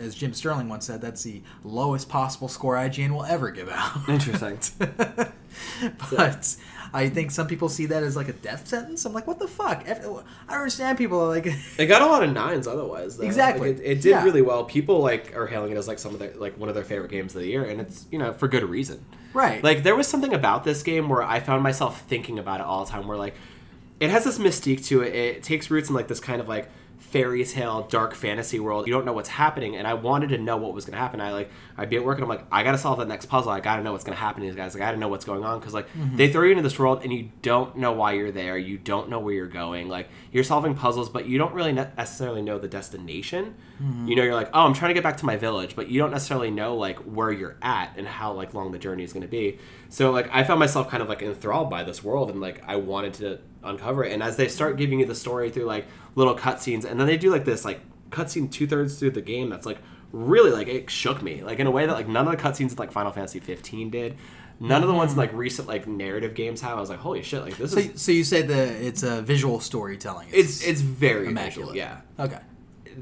as 0.00 0.14
Jim 0.14 0.32
Sterling 0.32 0.68
once 0.68 0.86
said, 0.86 1.00
that's 1.00 1.22
the 1.22 1.42
lowest 1.64 2.08
possible 2.08 2.48
score 2.48 2.74
IGN 2.74 3.10
will 3.10 3.24
ever 3.24 3.50
give 3.50 3.68
out. 3.68 4.08
Interesting. 4.08 4.58
but 6.10 6.56
I 6.92 7.08
think 7.08 7.30
some 7.30 7.46
people 7.46 7.68
see 7.68 7.86
that 7.86 8.02
as 8.02 8.16
like 8.16 8.28
a 8.28 8.32
death 8.32 8.66
sentence. 8.66 9.04
I'm 9.04 9.12
like, 9.12 9.26
what 9.26 9.38
the 9.38 9.48
fuck? 9.48 9.84
Ev- 9.86 10.24
I 10.48 10.54
understand 10.56 10.98
people 10.98 11.20
are 11.20 11.28
like, 11.28 11.46
It 11.78 11.86
got 11.86 12.02
a 12.02 12.06
lot 12.06 12.22
of 12.22 12.32
nines 12.32 12.66
otherwise. 12.66 13.16
Though. 13.16 13.24
Exactly. 13.24 13.72
Like, 13.74 13.80
it, 13.82 13.84
it 13.84 13.94
did 14.02 14.10
Yeah. 14.10 14.24
really 14.24 14.42
well. 14.42 14.64
People 14.64 15.00
like 15.00 15.36
are 15.36 15.46
hailing 15.46 15.72
it 15.72 15.76
as 15.76 15.88
like 15.88 15.98
some 15.98 16.12
of 16.14 16.18
their 16.20 16.32
like 16.36 16.58
one 16.58 16.68
of 16.68 16.74
their 16.74 16.84
favorite 16.84 17.10
games 17.10 17.34
of 17.34 17.42
the 17.42 17.48
year, 17.48 17.64
and 17.64 17.80
it's 17.80 18.06
you 18.10 18.18
know 18.18 18.32
for 18.32 18.48
good 18.48 18.64
reason. 18.64 19.04
right? 19.32 19.62
Like 19.62 19.82
there 19.82 19.94
was 19.96 20.06
something 20.08 20.34
about 20.34 20.64
this 20.64 20.82
game 20.82 21.08
where 21.08 21.22
I 21.22 21.40
found 21.40 21.62
myself 21.62 22.02
thinking 22.02 22.38
about 22.38 22.60
it 22.60 22.66
all 22.66 22.84
the 22.84 22.90
time. 22.90 23.06
Where 23.06 23.16
like 23.18 23.34
it 24.00 24.10
has 24.10 24.24
this 24.24 24.38
mystique 24.38 24.84
to 24.86 25.02
it. 25.02 25.14
It 25.14 25.42
takes 25.42 25.70
roots 25.70 25.88
in 25.88 25.94
like 25.94 26.08
this 26.08 26.20
kind 26.20 26.40
of 26.40 26.48
like 26.48 26.68
fairy 27.00 27.44
tale 27.44 27.82
dark 27.88 28.14
fantasy 28.14 28.60
world. 28.60 28.86
You 28.86 28.92
don't 28.92 29.04
know 29.04 29.12
what's 29.12 29.30
happening 29.30 29.74
and 29.74 29.86
i 29.86 29.94
wanted 29.94 30.28
to 30.28 30.38
know 30.38 30.58
what 30.58 30.74
was 30.74 30.84
going 30.84 30.92
to 30.92 30.98
happen. 30.98 31.20
I 31.20 31.32
like 31.32 31.50
i'd 31.78 31.90
be 31.90 31.96
at 31.96 32.04
work 32.04 32.18
and 32.18 32.22
i'm 32.22 32.28
like 32.28 32.44
i 32.52 32.62
gotta 32.62 32.78
solve 32.78 32.98
that 32.98 33.08
next 33.08 33.26
puzzle. 33.26 33.50
I 33.50 33.60
gotta 33.60 33.82
know 33.82 33.92
what's 33.92 34.04
going 34.04 34.16
to 34.16 34.20
happen 34.20 34.42
to 34.42 34.46
these 34.46 34.54
guys. 34.54 34.74
Like 34.74 34.82
i 34.82 34.86
gotta 34.86 34.98
know 34.98 35.08
what's 35.08 35.24
going 35.24 35.42
on. 35.42 35.58
Because 35.58 35.74
like 35.74 35.88
mm-hmm. 35.88 36.16
they 36.16 36.30
throw 36.30 36.44
you 36.44 36.50
into 36.50 36.62
this 36.62 36.78
world 36.78 37.00
and 37.02 37.12
you 37.12 37.30
don't 37.42 37.76
know 37.76 37.92
why 37.92 38.12
you're 38.12 38.30
there. 38.30 38.58
You 38.58 38.78
don't 38.78 39.08
know 39.08 39.18
where 39.18 39.34
you're 39.34 39.48
going. 39.48 39.88
Like 39.88 40.08
you're 40.30 40.44
solving 40.44 40.74
puzzles 40.74 41.08
but 41.08 41.26
you 41.26 41.38
don't 41.38 41.54
really 41.54 41.72
ne- 41.72 41.88
necessarily 41.96 42.42
know 42.42 42.58
the 42.58 42.68
destination. 42.68 43.56
Mm-hmm. 43.82 44.06
You 44.06 44.16
know 44.16 44.22
you're 44.22 44.34
like 44.34 44.50
oh 44.52 44.66
i'm 44.66 44.74
trying 44.74 44.90
to 44.90 44.94
get 44.94 45.02
back 45.02 45.16
to 45.16 45.26
my 45.26 45.36
village 45.36 45.74
but 45.74 45.88
you 45.88 45.98
don't 45.98 46.10
necessarily 46.10 46.50
know 46.50 46.76
like 46.76 46.98
where 46.98 47.32
you're 47.32 47.56
at 47.62 47.96
and 47.96 48.06
how 48.06 48.32
like 48.34 48.52
long 48.52 48.72
the 48.72 48.78
journey 48.78 49.04
is 49.04 49.12
going 49.12 49.22
to 49.22 49.28
be. 49.28 49.58
So 49.88 50.10
like 50.10 50.28
i 50.32 50.44
found 50.44 50.60
myself 50.60 50.90
kind 50.90 51.02
of 51.02 51.08
like 51.08 51.22
enthralled 51.22 51.70
by 51.70 51.82
this 51.82 52.04
world 52.04 52.30
and 52.30 52.40
like 52.40 52.62
i 52.68 52.76
wanted 52.76 53.14
to 53.14 53.40
uncover 53.62 54.04
it. 54.04 54.12
And 54.12 54.22
as 54.22 54.36
they 54.36 54.48
start 54.48 54.76
giving 54.76 55.00
you 55.00 55.06
the 55.06 55.14
story 55.14 55.50
through 55.50 55.64
like 55.64 55.86
little 56.14 56.36
cutscenes 56.36 56.84
and 56.84 56.98
then 56.98 57.06
they 57.06 57.16
do 57.16 57.30
like 57.30 57.44
this 57.44 57.64
like 57.64 57.80
cutscene 58.10 58.50
two-thirds 58.50 58.98
through 58.98 59.10
the 59.10 59.22
game 59.22 59.48
that's 59.48 59.66
like 59.66 59.78
really 60.12 60.50
like 60.50 60.68
it 60.68 60.90
shook 60.90 61.22
me 61.22 61.42
like 61.42 61.58
in 61.58 61.66
a 61.66 61.70
way 61.70 61.86
that 61.86 61.92
like 61.92 62.08
none 62.08 62.26
of 62.26 62.36
the 62.36 62.42
cutscenes 62.42 62.76
like 62.78 62.92
final 62.92 63.12
fantasy 63.12 63.40
15 63.40 63.90
did. 63.90 64.16
None 64.62 64.82
of 64.82 64.88
the 64.88 64.94
ones 64.94 65.12
in 65.12 65.18
like 65.18 65.32
recent 65.32 65.68
like 65.68 65.86
narrative 65.86 66.34
games 66.34 66.60
have. 66.60 66.76
I 66.76 66.80
was 66.80 66.90
like 66.90 66.98
holy 66.98 67.22
shit 67.22 67.42
like 67.42 67.56
this 67.56 67.72
so, 67.72 67.78
is 67.78 68.02
so 68.02 68.12
you 68.12 68.24
say 68.24 68.42
that 68.42 68.68
it's 68.82 69.02
a 69.02 69.22
visual 69.22 69.58
storytelling. 69.58 70.28
it's 70.32 70.62
it's 70.62 70.82
very 70.82 71.28
immaculate. 71.28 71.72
visual, 71.72 71.76
yeah. 71.76 72.00
Okay. 72.18 72.38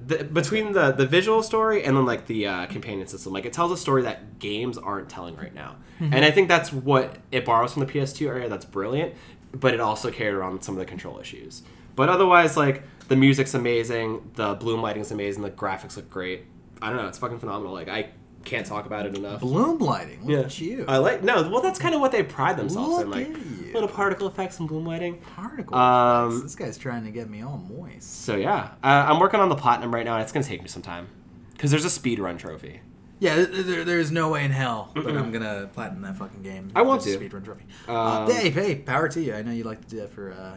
the, 0.06 0.22
between 0.22 0.72
the 0.72 0.92
the 0.92 1.06
visual 1.06 1.42
story 1.42 1.82
and 1.82 1.96
then 1.96 2.06
like 2.06 2.26
the 2.26 2.46
uh, 2.46 2.66
companion 2.66 3.08
system 3.08 3.32
like 3.32 3.44
it 3.44 3.52
tells 3.52 3.72
a 3.72 3.76
story 3.76 4.02
that 4.02 4.38
games 4.38 4.78
aren't 4.78 5.08
telling 5.08 5.34
right 5.36 5.54
now. 5.54 5.76
And 6.00 6.24
i 6.24 6.30
think 6.30 6.46
that's 6.46 6.72
what 6.72 7.16
it 7.32 7.44
borrows 7.44 7.72
from 7.72 7.84
the 7.84 7.92
ps2 7.92 8.28
area 8.28 8.48
that's 8.48 8.64
brilliant 8.64 9.14
but 9.52 9.74
it 9.74 9.80
also 9.80 10.12
carried 10.12 10.34
around 10.34 10.62
some 10.62 10.76
of 10.76 10.78
the 10.78 10.84
control 10.84 11.18
issues. 11.18 11.62
But 11.96 12.08
otherwise 12.08 12.56
like 12.56 12.84
the 13.08 13.16
music's 13.16 13.54
amazing 13.54 14.30
the 14.34 14.54
bloom 14.54 14.80
lighting's 14.82 15.10
amazing 15.10 15.42
the 15.42 15.50
graphics 15.50 15.96
look 15.96 16.08
great 16.10 16.44
i 16.82 16.88
don't 16.88 16.96
know 16.98 17.08
it's 17.08 17.18
fucking 17.18 17.38
phenomenal 17.38 17.72
like 17.72 17.88
i 17.88 18.08
can't 18.44 18.66
talk 18.66 18.86
about 18.86 19.04
it 19.04 19.14
enough 19.16 19.40
Bloom 19.40 19.78
lighting. 19.78 20.24
Look 20.24 20.46
at 20.46 20.60
you. 20.60 20.84
I 20.88 20.98
like 20.98 21.22
no. 21.24 21.50
Well, 21.50 21.60
that's 21.60 21.78
kind 21.78 21.94
of 21.94 22.00
what 22.00 22.12
they 22.12 22.22
pride 22.22 22.56
themselves 22.56 23.02
in, 23.02 23.10
Look 23.10 23.16
like 23.18 23.26
at 23.28 23.36
you. 23.66 23.72
little 23.74 23.88
particle 23.88 24.26
effects 24.28 24.58
and 24.60 24.68
bloom 24.68 24.86
lighting. 24.86 25.18
Particle 25.18 25.76
Um, 25.76 26.28
effects. 26.28 26.42
This 26.44 26.54
guy's 26.54 26.78
trying 26.78 27.04
to 27.04 27.10
get 27.10 27.28
me 27.28 27.42
all 27.42 27.58
moist. 27.58 28.24
So 28.24 28.36
yeah, 28.36 28.70
uh, 28.82 28.86
I'm 29.08 29.18
working 29.18 29.40
on 29.40 29.48
the 29.50 29.56
platinum 29.56 29.92
right 29.92 30.04
now, 30.04 30.14
and 30.14 30.22
it's 30.22 30.32
gonna 30.32 30.46
take 30.46 30.62
me 30.62 30.68
some 30.68 30.82
time 30.82 31.08
because 31.52 31.72
there's 31.72 31.84
a 31.84 31.90
speed 31.90 32.20
run 32.20 32.38
trophy. 32.38 32.80
Yeah, 33.18 33.34
th- 33.34 33.50
th- 33.66 33.84
there's 33.86 34.12
no 34.12 34.30
way 34.30 34.44
in 34.44 34.52
hell 34.52 34.92
that 34.94 35.16
I'm 35.16 35.30
gonna 35.32 35.68
platinum 35.74 36.02
that 36.02 36.16
fucking 36.16 36.42
game. 36.42 36.70
I 36.76 36.82
want 36.82 37.02
to. 37.02 37.18
speedrun 37.18 37.44
trophy. 37.44 37.64
Um, 37.88 37.96
uh, 37.96 38.30
hey, 38.30 38.50
hey, 38.50 38.76
power 38.76 39.08
to 39.08 39.20
you. 39.20 39.34
I 39.34 39.42
know 39.42 39.50
you 39.52 39.64
like 39.64 39.80
to 39.82 39.88
do 39.88 39.96
that 39.98 40.10
for 40.10 40.30
uh, 40.32 40.56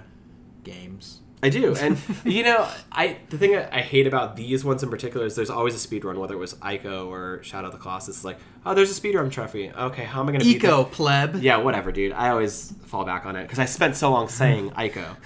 games. 0.63 1.21
I 1.43 1.49
do, 1.49 1.75
and 1.75 1.97
you 2.23 2.43
know, 2.43 2.67
I 2.91 3.17
the 3.29 3.37
thing 3.37 3.55
I 3.55 3.77
I 3.77 3.81
hate 3.81 4.07
about 4.07 4.35
these 4.35 4.63
ones 4.63 4.83
in 4.83 4.89
particular 4.89 5.25
is 5.25 5.35
there's 5.35 5.49
always 5.49 5.73
a 5.73 5.79
speed 5.79 6.05
run, 6.05 6.19
whether 6.19 6.35
it 6.35 6.37
was 6.37 6.53
Ico 6.55 7.07
or 7.07 7.41
Shadow 7.43 7.67
of 7.67 7.73
the 7.73 7.79
Colossus. 7.79 8.17
It's 8.17 8.25
like, 8.25 8.37
oh, 8.65 8.73
there's 8.73 8.91
a 8.91 8.93
speed 8.93 9.15
run 9.15 9.29
trophy. 9.29 9.71
Okay, 9.71 10.03
how 10.03 10.21
am 10.21 10.29
I 10.29 10.33
gonna 10.33 10.43
beat 10.43 10.57
Eco 10.63 10.83
pleb. 10.83 11.41
Yeah, 11.41 11.57
whatever, 11.57 11.91
dude. 11.91 12.11
I 12.11 12.29
always 12.29 12.73
fall 12.85 13.05
back 13.05 13.25
on 13.25 13.35
it 13.35 13.43
because 13.43 13.59
I 13.59 13.65
spent 13.65 13.95
so 13.95 14.11
long 14.11 14.27
saying 14.29 14.69
Ico. 14.77 15.17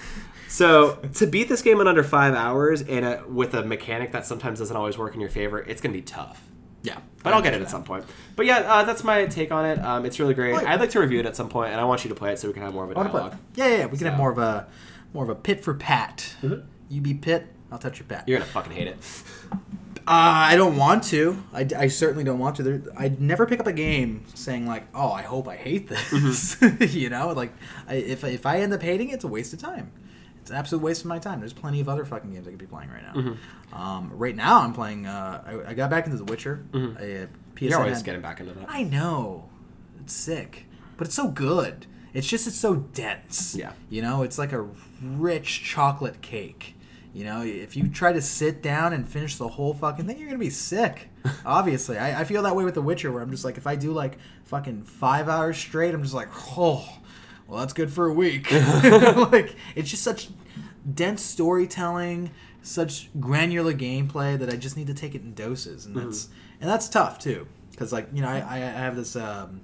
So 0.48 0.94
to 1.14 1.26
beat 1.26 1.48
this 1.48 1.60
game 1.60 1.80
in 1.80 1.86
under 1.86 2.02
five 2.04 2.34
hours 2.34 2.80
and 2.80 3.34
with 3.34 3.52
a 3.54 3.62
mechanic 3.62 4.12
that 4.12 4.24
sometimes 4.24 4.60
doesn't 4.60 4.76
always 4.76 4.96
work 4.96 5.14
in 5.14 5.20
your 5.20 5.28
favor, 5.30 5.58
it's 5.60 5.80
gonna 5.80 5.92
be 5.92 6.02
tough. 6.02 6.42
Yeah, 6.82 6.98
But 7.24 7.32
I'll 7.32 7.42
get 7.42 7.52
it 7.52 7.60
at 7.60 7.68
some 7.68 7.82
point. 7.82 8.04
But 8.36 8.46
yeah, 8.46 8.58
uh, 8.58 8.84
that's 8.84 9.02
my 9.02 9.26
take 9.26 9.50
on 9.50 9.66
it. 9.66 9.78
Um, 9.80 10.06
it's 10.06 10.20
really 10.20 10.34
great. 10.34 10.54
I'd 10.54 10.78
like 10.78 10.90
to 10.90 11.00
review 11.00 11.18
it 11.18 11.26
at 11.26 11.34
some 11.34 11.48
point, 11.48 11.72
and 11.72 11.80
I 11.80 11.84
want 11.84 12.04
you 12.04 12.10
to 12.10 12.14
play 12.14 12.32
it 12.32 12.38
so 12.38 12.46
we 12.46 12.54
can 12.54 12.62
have 12.62 12.74
more 12.74 12.84
of 12.84 12.92
a 12.92 12.98
I 12.98 13.02
dialogue. 13.02 13.36
Yeah, 13.56 13.66
yeah, 13.66 13.76
yeah. 13.78 13.86
We 13.86 13.98
can 13.98 14.06
have 14.06 14.16
more 14.16 14.30
of 14.30 14.38
a 14.38 14.68
more 15.16 15.24
of 15.24 15.30
a 15.30 15.34
pit 15.34 15.64
for 15.64 15.74
pat. 15.74 16.34
You 16.88 17.00
be 17.00 17.14
pit, 17.14 17.46
I'll 17.72 17.78
touch 17.78 17.98
your 17.98 18.06
pat. 18.06 18.28
You're 18.28 18.38
gonna 18.38 18.50
fucking 18.50 18.72
hate 18.72 18.86
it. 18.88 18.96
Uh, 20.08 20.52
I 20.52 20.54
don't 20.54 20.76
want 20.76 21.02
to. 21.04 21.42
I, 21.52 21.66
I 21.76 21.88
certainly 21.88 22.22
don't 22.22 22.38
want 22.38 22.54
to. 22.56 22.62
There, 22.62 22.80
I'd 22.96 23.20
never 23.20 23.44
pick 23.44 23.58
up 23.58 23.66
a 23.66 23.72
game 23.72 24.24
saying 24.34 24.64
like, 24.64 24.86
"Oh, 24.94 25.10
I 25.10 25.22
hope 25.22 25.48
I 25.48 25.56
hate 25.56 25.88
this." 25.88 26.56
you 26.94 27.10
know, 27.10 27.30
like 27.32 27.52
I, 27.88 27.94
if 27.96 28.22
if 28.22 28.46
I 28.46 28.60
end 28.60 28.72
up 28.72 28.82
hating 28.82 29.08
it, 29.10 29.14
it's 29.14 29.24
a 29.24 29.28
waste 29.28 29.52
of 29.52 29.58
time. 29.58 29.90
It's 30.40 30.48
an 30.52 30.56
absolute 30.58 30.80
waste 30.84 31.00
of 31.00 31.06
my 31.08 31.18
time. 31.18 31.40
There's 31.40 31.52
plenty 31.52 31.80
of 31.80 31.88
other 31.88 32.04
fucking 32.04 32.32
games 32.32 32.46
I 32.46 32.50
could 32.50 32.58
be 32.60 32.66
playing 32.66 32.88
right 32.90 33.02
now. 33.02 33.34
Um, 33.72 34.12
right 34.14 34.36
now, 34.36 34.60
I'm 34.60 34.72
playing. 34.72 35.06
Uh, 35.06 35.42
I, 35.66 35.70
I 35.70 35.74
got 35.74 35.90
back 35.90 36.06
into 36.06 36.18
The 36.18 36.24
Witcher. 36.24 36.64
I, 36.72 36.76
uh, 36.78 36.82
PSN 37.56 37.70
You're 37.70 37.78
always 37.80 37.96
had- 37.96 38.04
getting 38.04 38.20
back 38.22 38.38
into 38.38 38.52
that. 38.52 38.66
I 38.68 38.84
know, 38.84 39.48
it's 40.00 40.12
sick, 40.12 40.66
but 40.98 41.08
it's 41.08 41.16
so 41.16 41.26
good. 41.26 41.86
It's 42.14 42.28
just 42.28 42.46
it's 42.46 42.54
so 42.56 42.76
dense. 42.76 43.56
Yeah. 43.56 43.72
You 43.90 44.02
know, 44.02 44.22
it's 44.22 44.38
like 44.38 44.52
a 44.52 44.68
rich 45.02 45.62
chocolate 45.64 46.20
cake. 46.22 46.74
You 47.12 47.24
know, 47.24 47.42
if 47.42 47.76
you 47.76 47.88
try 47.88 48.12
to 48.12 48.20
sit 48.20 48.62
down 48.62 48.92
and 48.92 49.08
finish 49.08 49.36
the 49.36 49.48
whole 49.48 49.72
fucking 49.72 50.06
thing, 50.06 50.18
you're 50.18 50.28
gonna 50.28 50.38
be 50.38 50.50
sick. 50.50 51.08
Obviously, 51.46 51.96
I, 51.96 52.20
I 52.20 52.24
feel 52.24 52.42
that 52.42 52.54
way 52.54 52.64
with 52.64 52.74
The 52.74 52.82
Witcher, 52.82 53.10
where 53.10 53.22
I'm 53.22 53.30
just 53.30 53.44
like, 53.44 53.56
if 53.56 53.66
I 53.66 53.74
do 53.74 53.92
like 53.92 54.18
fucking 54.44 54.82
five 54.84 55.28
hours 55.28 55.56
straight, 55.56 55.94
I'm 55.94 56.02
just 56.02 56.14
like, 56.14 56.28
oh, 56.58 56.86
well, 57.48 57.60
that's 57.60 57.72
good 57.72 57.90
for 57.90 58.06
a 58.06 58.12
week. 58.12 58.52
like, 59.32 59.56
it's 59.74 59.88
just 59.88 60.02
such 60.02 60.28
dense 60.92 61.22
storytelling, 61.22 62.32
such 62.60 63.08
granular 63.18 63.72
gameplay 63.72 64.38
that 64.38 64.52
I 64.52 64.56
just 64.56 64.76
need 64.76 64.88
to 64.88 64.94
take 64.94 65.14
it 65.14 65.22
in 65.22 65.32
doses, 65.32 65.86
and 65.86 65.96
that's 65.96 66.28
and 66.60 66.68
that's 66.68 66.86
tough 66.88 67.18
too, 67.18 67.46
because 67.70 67.94
like 67.94 68.08
you 68.12 68.20
know, 68.20 68.28
I, 68.28 68.56
I 68.56 68.58
have 68.58 68.94
this. 68.94 69.16
Um, 69.16 69.62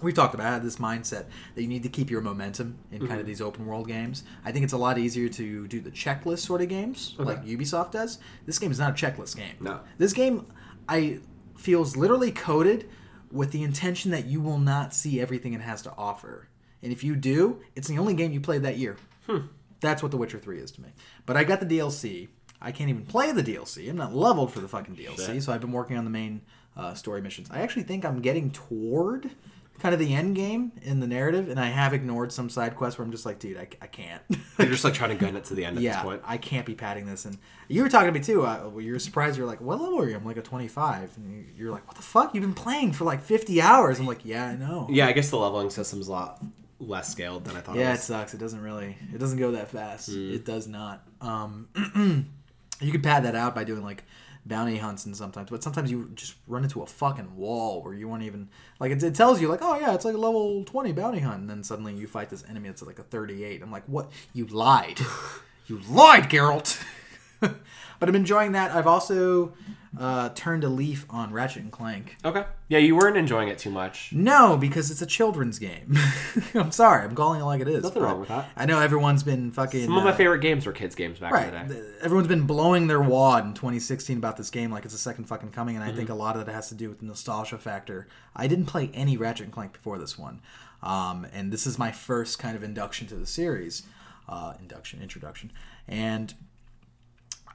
We've 0.00 0.14
talked 0.14 0.34
about 0.34 0.52
I 0.52 0.58
this 0.60 0.76
mindset 0.76 1.26
that 1.54 1.62
you 1.62 1.68
need 1.68 1.82
to 1.82 1.88
keep 1.88 2.10
your 2.10 2.20
momentum 2.20 2.78
in 2.92 3.06
kind 3.06 3.20
of 3.20 3.26
these 3.26 3.40
open 3.40 3.66
world 3.66 3.88
games. 3.88 4.22
I 4.44 4.52
think 4.52 4.64
it's 4.64 4.72
a 4.72 4.78
lot 4.78 4.98
easier 4.98 5.28
to 5.28 5.66
do 5.66 5.80
the 5.80 5.90
checklist 5.90 6.40
sort 6.40 6.60
of 6.62 6.68
games 6.68 7.14
like 7.18 7.44
Ubisoft 7.44 7.92
does. 7.92 8.18
This 8.46 8.58
game 8.58 8.70
is 8.70 8.78
not 8.78 8.90
a 8.90 9.06
checklist 9.06 9.36
game. 9.36 9.54
No. 9.60 9.80
This 9.98 10.12
game 10.12 10.46
I 10.88 11.18
feels 11.56 11.96
literally 11.96 12.30
coded 12.30 12.88
with 13.32 13.50
the 13.52 13.62
intention 13.62 14.10
that 14.12 14.26
you 14.26 14.40
will 14.40 14.58
not 14.58 14.94
see 14.94 15.20
everything 15.20 15.52
it 15.52 15.60
has 15.60 15.82
to 15.82 15.92
offer. 15.98 16.48
And 16.82 16.92
if 16.92 17.02
you 17.02 17.16
do, 17.16 17.60
it's 17.74 17.88
the 17.88 17.98
only 17.98 18.14
game 18.14 18.32
you 18.32 18.40
played 18.40 18.62
that 18.62 18.78
year. 18.78 18.96
Hmm. 19.26 19.46
That's 19.80 20.02
what 20.02 20.10
The 20.10 20.16
Witcher 20.16 20.38
3 20.38 20.58
is 20.58 20.70
to 20.72 20.80
me. 20.82 20.88
But 21.26 21.36
I 21.36 21.44
got 21.44 21.60
the 21.60 21.66
DLC. 21.66 22.28
I 22.60 22.72
can't 22.72 22.90
even 22.90 23.04
play 23.04 23.32
the 23.32 23.42
DLC. 23.42 23.88
I'm 23.88 23.96
not 23.96 24.14
leveled 24.14 24.52
for 24.52 24.60
the 24.60 24.68
fucking 24.68 24.96
DLC, 24.96 25.26
Shit. 25.26 25.42
so 25.42 25.52
I've 25.52 25.60
been 25.60 25.72
working 25.72 25.96
on 25.96 26.04
the 26.04 26.10
main 26.10 26.40
uh, 26.76 26.94
story 26.94 27.20
missions. 27.20 27.48
I 27.52 27.60
actually 27.60 27.84
think 27.84 28.04
I'm 28.04 28.20
getting 28.20 28.50
toward 28.50 29.30
kind 29.78 29.92
of 29.94 29.98
the 30.00 30.14
end 30.14 30.34
game 30.34 30.72
in 30.82 31.00
the 31.00 31.06
narrative, 31.06 31.48
and 31.48 31.58
I 31.58 31.66
have 31.66 31.92
ignored 31.94 32.32
some 32.32 32.48
side 32.50 32.76
quests 32.76 32.98
where 32.98 33.04
I'm 33.04 33.12
just 33.12 33.24
like, 33.24 33.38
dude, 33.38 33.56
I, 33.56 33.68
I 33.80 33.86
can't. 33.86 34.22
You're 34.58 34.68
just 34.68 34.84
like 34.84 34.94
trying 34.94 35.10
to 35.10 35.16
gun 35.16 35.36
it 35.36 35.44
to 35.44 35.54
the 35.54 35.64
end 35.64 35.76
at 35.76 35.82
yeah, 35.82 35.94
this 35.94 36.02
point. 36.02 36.22
I 36.24 36.36
can't 36.36 36.66
be 36.66 36.74
padding 36.74 37.06
this. 37.06 37.24
And 37.24 37.38
you 37.68 37.82
were 37.82 37.88
talking 37.88 38.12
to 38.12 38.18
me 38.18 38.24
too. 38.24 38.44
Uh, 38.44 38.70
you're 38.78 38.98
surprised. 38.98 39.38
You're 39.38 39.46
like, 39.46 39.60
what 39.60 39.80
level 39.80 40.00
are 40.00 40.08
you? 40.08 40.16
I'm 40.16 40.24
like 40.24 40.36
a 40.36 40.42
25. 40.42 41.16
And 41.16 41.32
you- 41.32 41.44
you're 41.56 41.72
like, 41.72 41.86
what 41.86 41.96
the 41.96 42.02
fuck? 42.02 42.34
You've 42.34 42.42
been 42.42 42.54
playing 42.54 42.92
for 42.92 43.04
like 43.04 43.22
50 43.22 43.60
hours. 43.62 43.98
I'm 43.98 44.06
like, 44.06 44.24
yeah, 44.24 44.46
I 44.46 44.56
know. 44.56 44.86
Yeah, 44.90 45.06
I 45.06 45.12
guess 45.12 45.30
the 45.30 45.36
leveling 45.36 45.70
system's 45.70 46.08
a 46.08 46.12
lot 46.12 46.42
less 46.80 47.10
scaled 47.10 47.44
than 47.44 47.56
I 47.56 47.60
thought. 47.60 47.76
Yeah, 47.76 47.92
it 47.92 47.96
it 47.96 48.00
sucks. 48.00 48.34
It 48.34 48.38
doesn't 48.38 48.62
really. 48.62 48.96
It 49.12 49.18
doesn't 49.18 49.38
go 49.38 49.52
that 49.52 49.68
fast. 49.68 50.10
Mm. 50.10 50.34
It 50.34 50.44
does 50.44 50.66
not. 50.66 51.02
Um, 51.20 51.68
you 52.80 52.92
can 52.92 53.02
pad 53.02 53.24
that 53.24 53.34
out 53.34 53.54
by 53.54 53.64
doing 53.64 53.82
like 53.82 54.04
bounty 54.48 54.78
hunts 54.78 55.04
and 55.04 55.16
sometimes, 55.16 55.50
but 55.50 55.62
sometimes 55.62 55.90
you 55.90 56.10
just 56.14 56.34
run 56.46 56.64
into 56.64 56.82
a 56.82 56.86
fucking 56.86 57.36
wall 57.36 57.82
where 57.82 57.94
you 57.94 58.08
won't 58.08 58.22
even 58.22 58.48
like 58.80 58.90
it, 58.90 59.02
it 59.02 59.14
tells 59.14 59.40
you 59.40 59.48
like, 59.48 59.60
oh 59.62 59.78
yeah, 59.78 59.94
it's 59.94 60.04
like 60.04 60.14
a 60.14 60.18
level 60.18 60.64
20 60.64 60.92
bounty 60.92 61.20
hunt, 61.20 61.40
and 61.40 61.50
then 61.50 61.62
suddenly 61.62 61.94
you 61.94 62.06
fight 62.06 62.30
this 62.30 62.44
enemy 62.48 62.68
that's 62.68 62.82
like 62.82 62.98
a 62.98 63.02
38. 63.02 63.62
I'm 63.62 63.70
like, 63.70 63.84
what? 63.86 64.10
You 64.32 64.46
lied. 64.46 65.00
you 65.66 65.80
lied, 65.88 66.30
Geralt. 66.30 66.82
but 67.40 68.08
I'm 68.08 68.14
enjoying 68.16 68.52
that. 68.52 68.72
I've 68.72 68.86
also 68.86 69.52
uh, 69.98 70.28
turned 70.30 70.64
a 70.64 70.68
leaf 70.68 71.06
on 71.08 71.32
Ratchet 71.32 71.62
and 71.62 71.72
Clank. 71.72 72.16
Okay. 72.24 72.44
Yeah, 72.68 72.78
you 72.78 72.94
weren't 72.96 73.16
enjoying 73.16 73.48
it 73.48 73.58
too 73.58 73.70
much. 73.70 74.12
No, 74.12 74.56
because 74.56 74.90
it's 74.90 75.00
a 75.00 75.06
children's 75.06 75.58
game. 75.58 75.96
I'm 76.54 76.70
sorry, 76.72 77.04
I'm 77.04 77.14
calling 77.14 77.40
it 77.40 77.44
like 77.44 77.60
it 77.60 77.68
is. 77.68 77.82
Nothing 77.84 78.02
wrong 78.02 78.20
with 78.20 78.28
that. 78.28 78.48
I 78.56 78.66
know 78.66 78.80
everyone's 78.80 79.22
been 79.22 79.50
fucking. 79.52 79.84
Some 79.86 79.96
of 79.96 80.04
my 80.04 80.10
uh, 80.10 80.16
favorite 80.16 80.40
games 80.40 80.66
were 80.66 80.72
kids' 80.72 80.94
games 80.94 81.18
back 81.18 81.32
in 81.32 81.50
the 81.50 81.56
Right. 81.56 81.68
day. 81.68 81.82
Everyone's 82.02 82.28
been 82.28 82.46
blowing 82.46 82.86
their 82.86 83.00
wad 83.00 83.44
in 83.46 83.54
2016 83.54 84.18
about 84.18 84.36
this 84.36 84.50
game 84.50 84.70
like 84.70 84.84
it's 84.84 84.94
a 84.94 84.98
second 84.98 85.24
fucking 85.24 85.50
coming, 85.52 85.76
and 85.76 85.84
I 85.84 85.88
Mm-hmm. 85.88 85.96
think 85.96 86.08
a 86.10 86.14
lot 86.14 86.36
of 86.36 86.44
that 86.44 86.52
has 86.52 86.68
to 86.68 86.74
do 86.74 86.88
with 86.90 86.98
the 86.98 87.06
nostalgia 87.06 87.56
factor. 87.58 88.08
I 88.36 88.46
didn't 88.48 88.66
play 88.66 88.90
any 88.92 89.16
Ratchet 89.16 89.44
and 89.44 89.52
Clank 89.52 89.72
before 89.72 89.96
this 89.98 90.18
one, 90.18 90.40
um, 90.82 91.26
and 91.32 91.50
this 91.52 91.66
is 91.66 91.78
my 91.78 91.92
first 91.92 92.38
kind 92.38 92.56
of 92.56 92.62
induction 92.62 93.06
to 93.08 93.14
the 93.14 93.26
series. 93.26 93.84
Uh, 94.28 94.52
induction, 94.60 95.00
introduction, 95.00 95.50
and 95.88 96.34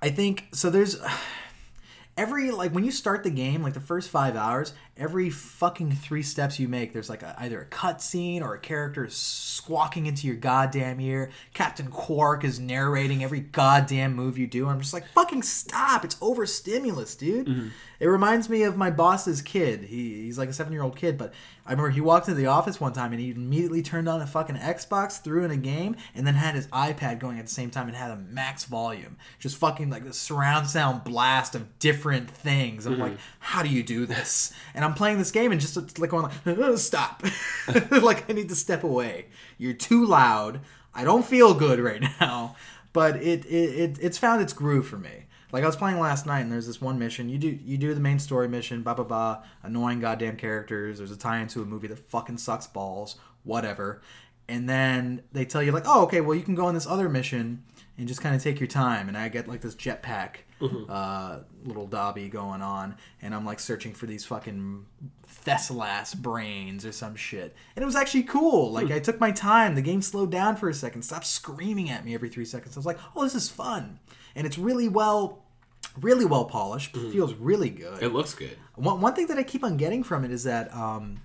I 0.02 0.10
think 0.10 0.48
so. 0.54 0.72
There's 0.72 0.98
every 2.18 2.52
like 2.52 2.72
when 2.74 2.84
you 2.84 2.92
start 2.92 3.24
the 3.24 3.30
game, 3.30 3.62
like 3.64 3.74
the 3.74 3.80
first 3.80 4.10
five 4.10 4.36
hours, 4.36 4.74
every 4.96 5.30
fucking 5.30 5.92
three 5.92 6.22
steps 6.22 6.60
you 6.60 6.68
make, 6.68 6.94
there's 6.94 7.10
like 7.10 7.24
a, 7.24 7.36
either 7.40 7.62
a 7.62 7.66
cutscene 7.66 8.42
or 8.42 8.54
a 8.54 8.60
character 8.60 9.08
squawking 9.10 10.06
into 10.06 10.28
your 10.28 10.36
goddamn 10.36 11.00
ear. 11.00 11.32
Captain 11.54 11.88
Quark 11.88 12.44
is 12.44 12.60
narrating 12.60 13.24
every 13.24 13.40
goddamn 13.40 14.14
move 14.14 14.38
you 14.38 14.48
do. 14.48 14.68
I'm 14.68 14.80
just 14.80 14.94
like, 14.94 15.08
fucking 15.08 15.44
stop! 15.44 16.06
It's 16.06 16.18
overstimulus, 16.22 17.16
dude. 17.16 17.48
Mm-hmm. 17.48 17.68
It 18.00 18.08
reminds 18.08 18.50
me 18.50 18.64
of 18.64 18.76
my 18.76 18.92
boss's 18.92 19.42
kid. 19.42 19.86
He, 19.86 20.24
he's 20.24 20.38
like 20.38 20.50
a 20.50 20.54
seven 20.54 20.74
year 20.74 20.84
old 20.84 20.98
kid, 20.98 21.18
but 21.18 21.34
I 21.66 21.72
remember 21.72 21.90
he 21.92 22.02
walked 22.02 22.28
into 22.28 22.40
the 22.40 22.48
office 22.48 22.82
one 22.82 22.92
time 22.92 23.14
and 23.14 23.22
he 23.22 23.32
immediately 23.32 23.82
turned 23.82 24.10
on 24.10 24.20
a 24.20 24.28
fucking 24.28 24.58
Xbox, 24.58 25.22
threw 25.22 25.46
in 25.46 25.52
a 25.52 25.58
game, 25.58 25.96
and 26.14 26.28
then 26.28 26.34
had 26.34 26.56
his 26.56 26.68
iPad 26.68 27.20
going 27.20 27.40
at 27.40 27.46
the 27.46 27.52
same 27.52 27.70
time 27.70 27.88
and 27.88 27.96
had 27.96 28.12
a 28.12 28.18
max 28.18 28.66
volume. 28.66 29.16
Just 29.40 29.56
fucking 29.56 29.90
like 29.90 30.04
the 30.04 30.14
surround 30.14 30.68
sound 30.68 31.06
blast 31.06 31.56
of 31.56 31.80
different 31.80 32.30
things. 32.30 32.86
I'm 32.86 32.94
mm-hmm. 32.94 33.04
like, 33.04 33.18
how 33.40 33.64
do 33.64 33.70
you 33.70 33.84
do 33.84 34.06
this? 34.06 34.52
And 34.74 34.83
I'm 34.84 34.94
playing 34.94 35.18
this 35.18 35.32
game 35.32 35.52
and 35.52 35.60
just 35.60 35.78
it's 35.78 35.98
like 35.98 36.10
going 36.10 36.30
like, 36.46 36.58
uh, 36.58 36.78
stop. 36.78 37.24
like 37.92 38.30
I 38.30 38.34
need 38.34 38.50
to 38.50 38.56
step 38.56 38.84
away. 38.84 39.28
You're 39.58 39.74
too 39.74 40.06
loud. 40.06 40.62
I 40.94 41.04
don't 41.04 41.26
feel 41.26 41.54
good 41.54 41.80
right 41.80 42.04
now. 42.20 42.56
But 42.94 43.18
it, 43.18 43.46
it, 43.46 43.80
it 43.80 43.98
it's 44.02 44.18
found 44.18 44.42
its 44.42 44.54
groove 44.54 44.88
for 44.88 44.98
me. 44.98 45.26
Like 45.52 45.64
I 45.64 45.68
was 45.68 45.76
playing 45.76 46.00
last 46.00 46.26
night, 46.26 46.42
and 46.42 46.52
there's 46.52 46.68
this 46.68 46.82
one 46.82 46.98
mission. 46.98 47.30
You 47.30 47.38
do 47.38 47.48
you 47.48 47.78
do 47.78 47.94
the 47.94 48.00
main 48.00 48.20
story 48.20 48.48
mission, 48.48 48.82
blah 48.84 48.94
blah 48.94 49.06
blah. 49.06 49.44
Annoying 49.64 50.00
goddamn 50.00 50.38
characters. 50.38 50.98
There's 50.98 51.12
a 51.12 51.18
tie 51.18 51.40
into 51.40 51.62
a 51.62 51.66
movie 51.66 51.88
that 51.88 52.00
fucking 52.00 52.38
sucks 52.38 52.68
balls. 52.68 53.18
Whatever. 53.44 54.02
And 54.48 54.70
then 54.70 55.24
they 55.32 55.46
tell 55.46 55.64
you 55.64 55.72
like, 55.72 55.86
oh 55.86 56.04
okay, 56.04 56.22
well 56.22 56.36
you 56.36 56.44
can 56.44 56.56
go 56.56 56.66
on 56.66 56.74
this 56.74 56.88
other 56.88 57.10
mission 57.10 57.64
and 57.98 58.08
just 58.08 58.22
kind 58.22 58.36
of 58.36 58.44
take 58.44 58.60
your 58.60 58.68
time. 58.68 59.08
And 59.08 59.18
I 59.18 59.30
get 59.30 59.48
like 59.48 59.62
this 59.62 59.76
jetpack 59.76 60.38
uh, 60.90 61.40
little 61.66 61.88
dobby 61.88 62.30
going 62.30 62.62
on, 62.62 62.96
and 63.22 63.34
I'm 63.34 63.46
like 63.46 63.60
searching 63.60 63.94
for 63.94 64.06
these 64.06 64.26
fucking 64.26 64.86
Thessalas 65.46 66.16
brains 66.16 66.86
or 66.86 66.92
some 66.92 67.16
shit. 67.16 67.56
And 67.76 67.84
it 67.84 67.86
was 67.86 67.96
actually 67.96 68.24
cool. 68.24 68.72
Like 68.72 68.92
I 68.92 69.00
took 69.00 69.20
my 69.20 69.32
time. 69.32 69.76
The 69.76 69.82
game 69.82 70.02
slowed 70.02 70.32
down 70.32 70.56
for 70.56 70.70
a 70.70 70.74
second, 70.74 71.02
stopped 71.04 71.28
screaming 71.28 71.90
at 71.90 72.06
me 72.06 72.14
every 72.14 72.30
three 72.30 72.46
seconds. 72.46 72.76
I 72.78 72.80
was 72.80 72.86
like, 72.86 73.00
oh, 73.16 73.24
this 73.24 73.36
is 73.36 73.50
fun, 73.50 74.00
and 74.36 74.46
it's 74.48 74.58
really 74.58 74.88
well, 74.88 75.44
really 76.02 76.26
well 76.26 76.46
polished. 76.46 76.96
It 76.96 77.12
feels 77.12 77.34
really 77.34 77.70
good. 77.70 78.02
It 78.02 78.10
looks 78.10 78.34
good. 78.34 78.58
One, 78.76 79.02
one 79.02 79.14
thing 79.14 79.28
that 79.28 79.38
I 79.38 79.44
keep 79.44 79.64
on 79.64 79.78
getting 79.78 80.04
from 80.04 80.26
it 80.26 80.32
is 80.32 80.44
that, 80.46 80.74
um, 80.74 81.22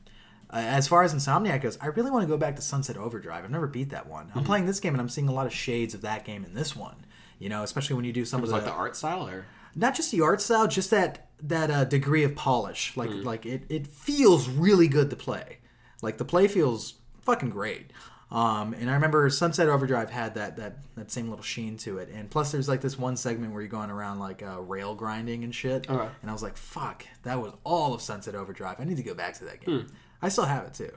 uh, 0.51 0.57
as 0.57 0.88
far 0.88 1.03
as 1.03 1.14
Insomniac 1.14 1.61
goes, 1.61 1.77
I 1.81 1.88
really 1.88 2.11
want 2.11 2.22
to 2.22 2.27
go 2.27 2.38
back 2.38 2.57
to 2.57 2.62
Sunset 2.62 2.96
Overdrive. 2.96 3.44
I've 3.44 3.51
never 3.51 3.66
beat 3.66 3.90
that 3.90 4.07
one. 4.07 4.33
I'm 4.35 4.44
playing 4.44 4.64
this 4.64 4.81
game 4.81 4.94
and 4.94 5.01
I'm 5.01 5.09
seeing 5.11 5.29
a 5.29 5.33
lot 5.33 5.46
of 5.46 5.53
shades 5.53 5.92
of 5.92 6.01
that 6.03 6.24
game 6.24 6.42
in 6.42 6.55
this 6.55 6.74
one. 6.74 6.96
You 7.38 7.48
know, 7.48 7.62
especially 7.62 7.96
when 7.96 8.05
you 8.05 8.12
do 8.12 8.24
some 8.24 8.42
of 8.42 8.48
the, 8.48 8.55
like 8.55 8.64
the 8.64 8.70
art 8.72 8.96
style, 8.96 9.27
or 9.29 9.46
not 9.74 9.94
just 9.94 10.11
the 10.11 10.20
art 10.22 10.40
style, 10.40 10.66
just 10.66 10.90
that 10.90 11.29
that 11.42 11.70
uh, 11.70 11.85
degree 11.85 12.24
of 12.24 12.35
polish. 12.35 12.96
Like 12.96 13.11
Hmm. 13.11 13.22
like 13.22 13.46
it, 13.46 13.62
it 13.68 13.87
feels 13.87 14.48
really 14.48 14.88
good 14.88 15.11
to 15.11 15.16
play. 15.16 15.59
Like 16.03 16.18
the 16.18 16.24
play 16.24 16.48
feels 16.48 16.94
fucking 17.22 17.51
great. 17.51 17.92
Um, 18.31 18.74
and 18.74 18.90
I 18.90 18.94
remember 18.94 19.31
Sunset 19.31 19.68
Overdrive 19.68 20.11
had 20.11 20.35
that 20.35 20.57
that 20.57 20.79
that 20.96 21.11
same 21.11 21.29
little 21.31 21.42
sheen 21.44 21.77
to 21.79 21.98
it. 21.98 22.11
And 22.12 22.29
plus, 22.29 22.53
there's 22.53 22.68
like 22.68 22.81
this 22.83 22.98
one 22.98 23.16
segment 23.16 23.53
where 23.53 23.62
you're 23.62 23.70
going 23.70 23.90
around 23.90 24.18
like 24.18 24.42
uh, 24.42 24.61
rail 24.61 24.94
grinding 24.94 25.44
and 25.44 25.55
shit. 25.55 25.88
And 26.20 26.29
I 26.31 26.33
was 26.35 26.42
like, 26.42 26.57
fuck, 26.57 27.05
that 27.22 27.40
was 27.40 27.53
all 27.64 27.94
of 27.94 28.03
Sunset 28.03 28.35
Overdrive. 28.35 28.77
I 28.81 28.85
need 28.85 28.96
to 28.98 29.03
go 29.03 29.14
back 29.14 29.35
to 29.38 29.44
that 29.44 29.64
game. 29.64 29.81
Hmm. 29.83 29.87
I 30.20 30.29
still 30.29 30.44
have 30.44 30.64
it 30.66 30.74
too. 30.74 30.92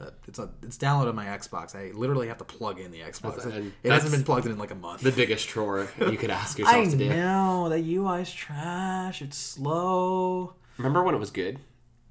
Uh, 0.00 0.10
it's 0.26 0.38
a, 0.38 0.48
it's 0.62 0.78
downloaded 0.78 1.10
on 1.10 1.14
my 1.14 1.26
Xbox. 1.26 1.74
I 1.76 1.92
literally 1.94 2.28
have 2.28 2.38
to 2.38 2.44
plug 2.44 2.80
in 2.80 2.90
the 2.90 3.00
Xbox. 3.00 3.42
That's- 3.44 3.64
It, 3.82 3.92
hasn't 3.92 4.12
been 4.12 4.24
plugged 4.24 4.46
in 4.46 4.52
in 4.52 4.58
like 4.58 4.70
a 4.70 4.74
month. 4.74 5.02
the 5.02 5.12
biggest 5.12 5.46
chore 5.48 5.88
you 5.98 6.16
could 6.16 6.30
ask 6.30 6.58
yourself 6.58 6.86
I 6.86 6.90
to 6.90 6.96
do. 6.96 7.10
I 7.10 7.16
know 7.16 7.68
that 7.68 7.80
UI's 7.84 8.32
trash. 8.32 9.20
It's 9.20 9.36
slow. 9.36 10.54
Remember 10.78 11.02
when 11.02 11.14
it 11.14 11.18
was 11.18 11.30
good 11.30 11.58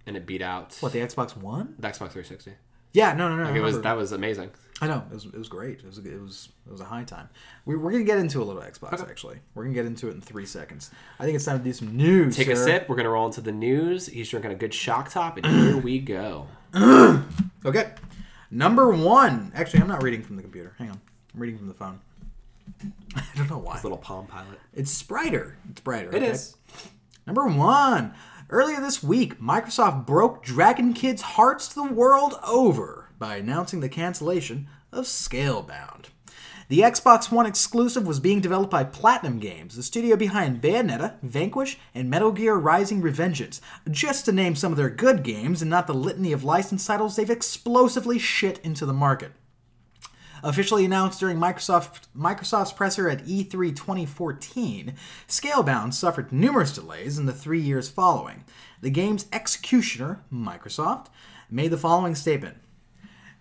and 0.05 0.15
it 0.15 0.25
beat 0.25 0.41
out 0.43 0.77
What 0.81 0.91
the 0.93 0.99
Xbox 0.99 1.35
One? 1.35 1.75
the 1.79 1.87
Xbox 1.87 2.11
360? 2.11 2.53
Yeah, 2.93 3.13
no, 3.13 3.29
no, 3.29 3.43
no. 3.43 3.49
I, 3.49 3.55
It 3.57 3.61
was 3.61 3.81
that 3.81 3.97
was 3.97 4.11
amazing. 4.11 4.51
I 4.81 4.87
know 4.87 5.03
it 5.11 5.13
was. 5.13 5.25
It 5.25 5.37
was 5.37 5.49
great. 5.49 5.79
It 5.79 5.85
was. 5.85 5.97
a 5.97 6.01
It 6.15 6.21
was. 6.21 6.49
It 6.65 6.71
was 6.71 6.79
a 6.81 6.85
high 6.85 7.03
time. 7.03 7.27
We, 7.65 7.75
we're 7.75 7.91
gonna 7.91 8.03
get 8.05 8.17
into 8.17 8.41
a 8.41 8.45
little 8.45 8.61
Xbox 8.61 9.01
actually. 9.07 9.39
We're 9.53 9.63
gonna 9.63 9.75
get 9.75 9.85
into 9.85 10.07
it 10.07 10.11
in 10.15 10.21
three 10.21 10.45
seconds. 10.45 10.89
I 11.19 11.25
think 11.25 11.35
it's 11.35 11.45
time 11.45 11.57
to 11.59 11.63
do 11.63 11.73
some 11.73 11.95
news. 11.97 12.35
Take 12.37 12.47
a 12.47 12.55
sip. 12.55 12.87
We're 12.87 12.95
gonna 12.95 13.09
roll 13.09 13.25
into 13.27 13.41
the 13.41 13.51
news. 13.51 14.07
He's 14.07 14.29
drinking 14.29 14.51
a 14.51 14.55
good 14.55 14.73
shock 14.73 15.09
top, 15.11 15.37
and 15.37 15.45
here 15.45 15.77
we 15.77 15.99
go. 15.99 16.47
Okay. 17.65 17.91
Number 18.51 18.91
one. 18.91 19.51
Actually, 19.53 19.81
I'm 19.81 19.87
not 19.89 20.01
reading 20.01 20.23
from 20.23 20.37
the 20.37 20.41
computer. 20.41 20.73
Hang 20.77 20.89
on. 20.89 21.01
I'm 21.33 21.39
reading 21.39 21.57
from 21.57 21.67
the 21.67 21.73
phone. 21.73 21.99
I 23.15 23.23
don't 23.35 23.49
know 23.49 23.57
why. 23.57 23.75
It's 23.75 23.83
little 23.83 23.97
Palm 23.97 24.27
Pilot. 24.27 24.59
It's 24.73 25.03
brighter. 25.03 25.57
It's 25.69 25.81
brighter. 25.81 26.09
It 26.09 26.23
okay? 26.23 26.27
is. 26.27 26.55
Number 27.27 27.45
one. 27.45 28.13
Earlier 28.49 28.79
this 28.81 29.03
week, 29.03 29.39
Microsoft 29.39 30.07
broke 30.07 30.43
Dragon 30.43 30.93
Kids' 30.93 31.21
hearts 31.21 31.67
the 31.67 31.83
world 31.83 32.35
over 32.47 33.09
by 33.19 33.35
announcing 33.35 33.81
the 33.81 33.89
cancellation 33.89 34.67
of 34.91 35.05
Scalebound. 35.05 36.05
The 36.69 36.81
Xbox 36.81 37.31
One 37.31 37.47
exclusive 37.47 38.05
was 38.05 38.19
being 38.19 38.41
developed 38.41 38.69
by 38.69 38.83
Platinum 38.83 39.39
Games, 39.39 39.75
the 39.75 39.81
studio 39.81 40.15
behind 40.15 40.61
Bayonetta, 40.61 41.15
Vanquish, 41.23 41.79
and 41.95 42.11
Metal 42.11 42.31
Gear 42.31 42.57
Rising 42.57 43.01
Revengeance, 43.01 43.59
just 43.89 44.25
to 44.25 44.31
name 44.31 44.53
some 44.53 44.71
of 44.71 44.77
their 44.77 44.91
good 44.91 45.23
games 45.23 45.63
and 45.63 45.71
not 45.71 45.87
the 45.87 45.95
litany 45.95 46.31
of 46.31 46.43
licensed 46.43 46.85
titles 46.85 47.15
they've 47.15 47.27
explosively 47.27 48.19
shit 48.19 48.59
into 48.59 48.85
the 48.85 48.93
market. 48.93 49.31
Officially 50.43 50.85
announced 50.85 51.19
during 51.19 51.37
Microsoft 51.39 52.01
Microsoft's 52.15 52.71
presser 52.71 53.09
at 53.09 53.27
E 53.27 53.43
E3 53.43 53.75
2014, 53.75 54.93
Scalebound 55.27 55.95
suffered 55.95 56.31
numerous 56.31 56.71
delays 56.75 57.17
in 57.17 57.25
the 57.25 57.33
three 57.33 57.59
years 57.59 57.89
following. 57.89 58.43
The 58.81 58.91
game's 58.91 59.25
executioner, 59.33 60.21
Microsoft, 60.31 61.07
made 61.49 61.71
the 61.71 61.79
following 61.79 62.13
statement. 62.13 62.57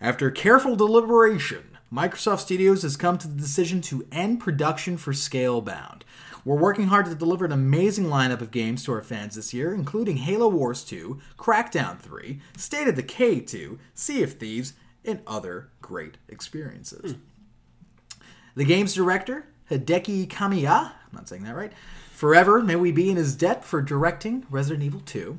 After 0.00 0.30
careful 0.30 0.76
deliberation, 0.76 1.67
Microsoft 1.92 2.40
Studios 2.40 2.82
has 2.82 2.98
come 2.98 3.16
to 3.16 3.26
the 3.26 3.40
decision 3.40 3.80
to 3.80 4.06
end 4.12 4.40
production 4.40 4.98
for 4.98 5.12
Scalebound. 5.12 6.02
We're 6.44 6.58
working 6.58 6.88
hard 6.88 7.06
to 7.06 7.14
deliver 7.14 7.46
an 7.46 7.52
amazing 7.52 8.04
lineup 8.04 8.42
of 8.42 8.50
games 8.50 8.84
to 8.84 8.92
our 8.92 9.00
fans 9.00 9.36
this 9.36 9.54
year, 9.54 9.72
including 9.72 10.18
Halo 10.18 10.48
Wars 10.48 10.84
2, 10.84 11.18
Crackdown 11.38 11.98
3, 11.98 12.40
State 12.58 12.88
of 12.88 12.94
Decay 12.94 13.40
2, 13.40 13.78
Sea 13.94 14.22
of 14.22 14.34
Thieves, 14.34 14.74
and 15.02 15.20
other 15.26 15.70
great 15.80 16.18
experiences. 16.28 17.14
The 18.54 18.66
game's 18.66 18.92
director, 18.92 19.46
Hideki 19.70 20.28
Kamiya, 20.28 20.92
I'm 20.92 21.14
not 21.14 21.28
saying 21.28 21.44
that 21.44 21.56
right, 21.56 21.72
forever 22.12 22.60
may 22.60 22.76
we 22.76 22.92
be 22.92 23.08
in 23.08 23.16
his 23.16 23.34
debt 23.34 23.64
for 23.64 23.80
directing 23.80 24.44
Resident 24.50 24.82
Evil 24.84 25.00
2, 25.00 25.38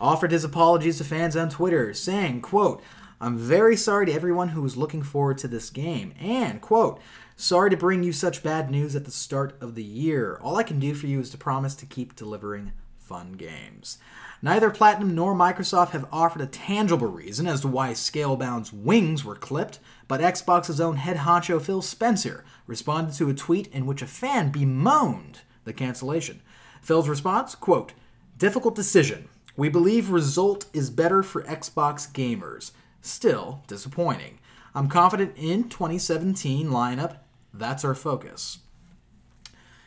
offered 0.00 0.32
his 0.32 0.44
apologies 0.44 0.96
to 0.98 1.04
fans 1.04 1.36
on 1.36 1.50
Twitter, 1.50 1.92
saying, 1.92 2.40
quote, 2.40 2.82
I'm 3.22 3.36
very 3.36 3.76
sorry 3.76 4.06
to 4.06 4.12
everyone 4.12 4.48
who 4.48 4.62
was 4.62 4.78
looking 4.78 5.02
forward 5.02 5.36
to 5.38 5.48
this 5.48 5.68
game, 5.68 6.14
and, 6.18 6.62
quote, 6.62 7.02
sorry 7.36 7.68
to 7.68 7.76
bring 7.76 8.02
you 8.02 8.12
such 8.12 8.42
bad 8.42 8.70
news 8.70 8.96
at 8.96 9.04
the 9.04 9.10
start 9.10 9.60
of 9.60 9.74
the 9.74 9.84
year. 9.84 10.38
All 10.40 10.56
I 10.56 10.62
can 10.62 10.80
do 10.80 10.94
for 10.94 11.06
you 11.06 11.20
is 11.20 11.28
to 11.30 11.36
promise 11.36 11.74
to 11.76 11.86
keep 11.86 12.16
delivering 12.16 12.72
fun 12.96 13.32
games. 13.32 13.98
Neither 14.40 14.70
Platinum 14.70 15.14
nor 15.14 15.34
Microsoft 15.34 15.90
have 15.90 16.08
offered 16.10 16.40
a 16.40 16.46
tangible 16.46 17.08
reason 17.08 17.46
as 17.46 17.60
to 17.60 17.68
why 17.68 17.90
Scalebound's 17.90 18.72
wings 18.72 19.22
were 19.22 19.36
clipped, 19.36 19.80
but 20.08 20.22
Xbox's 20.22 20.80
own 20.80 20.96
head 20.96 21.18
honcho 21.18 21.60
Phil 21.60 21.82
Spencer 21.82 22.42
responded 22.66 23.14
to 23.16 23.28
a 23.28 23.34
tweet 23.34 23.66
in 23.66 23.84
which 23.84 24.00
a 24.00 24.06
fan 24.06 24.50
bemoaned 24.50 25.40
the 25.64 25.74
cancellation. 25.74 26.40
Phil's 26.80 27.06
response, 27.06 27.54
quote, 27.54 27.92
difficult 28.38 28.74
decision. 28.74 29.28
We 29.58 29.68
believe 29.68 30.08
result 30.08 30.64
is 30.72 30.88
better 30.88 31.22
for 31.22 31.42
Xbox 31.42 32.10
gamers. 32.10 32.70
Still 33.02 33.62
disappointing. 33.66 34.38
I'm 34.74 34.88
confident 34.88 35.34
in 35.36 35.68
2017 35.68 36.68
lineup. 36.68 37.16
That's 37.52 37.84
our 37.84 37.94
focus. 37.94 38.58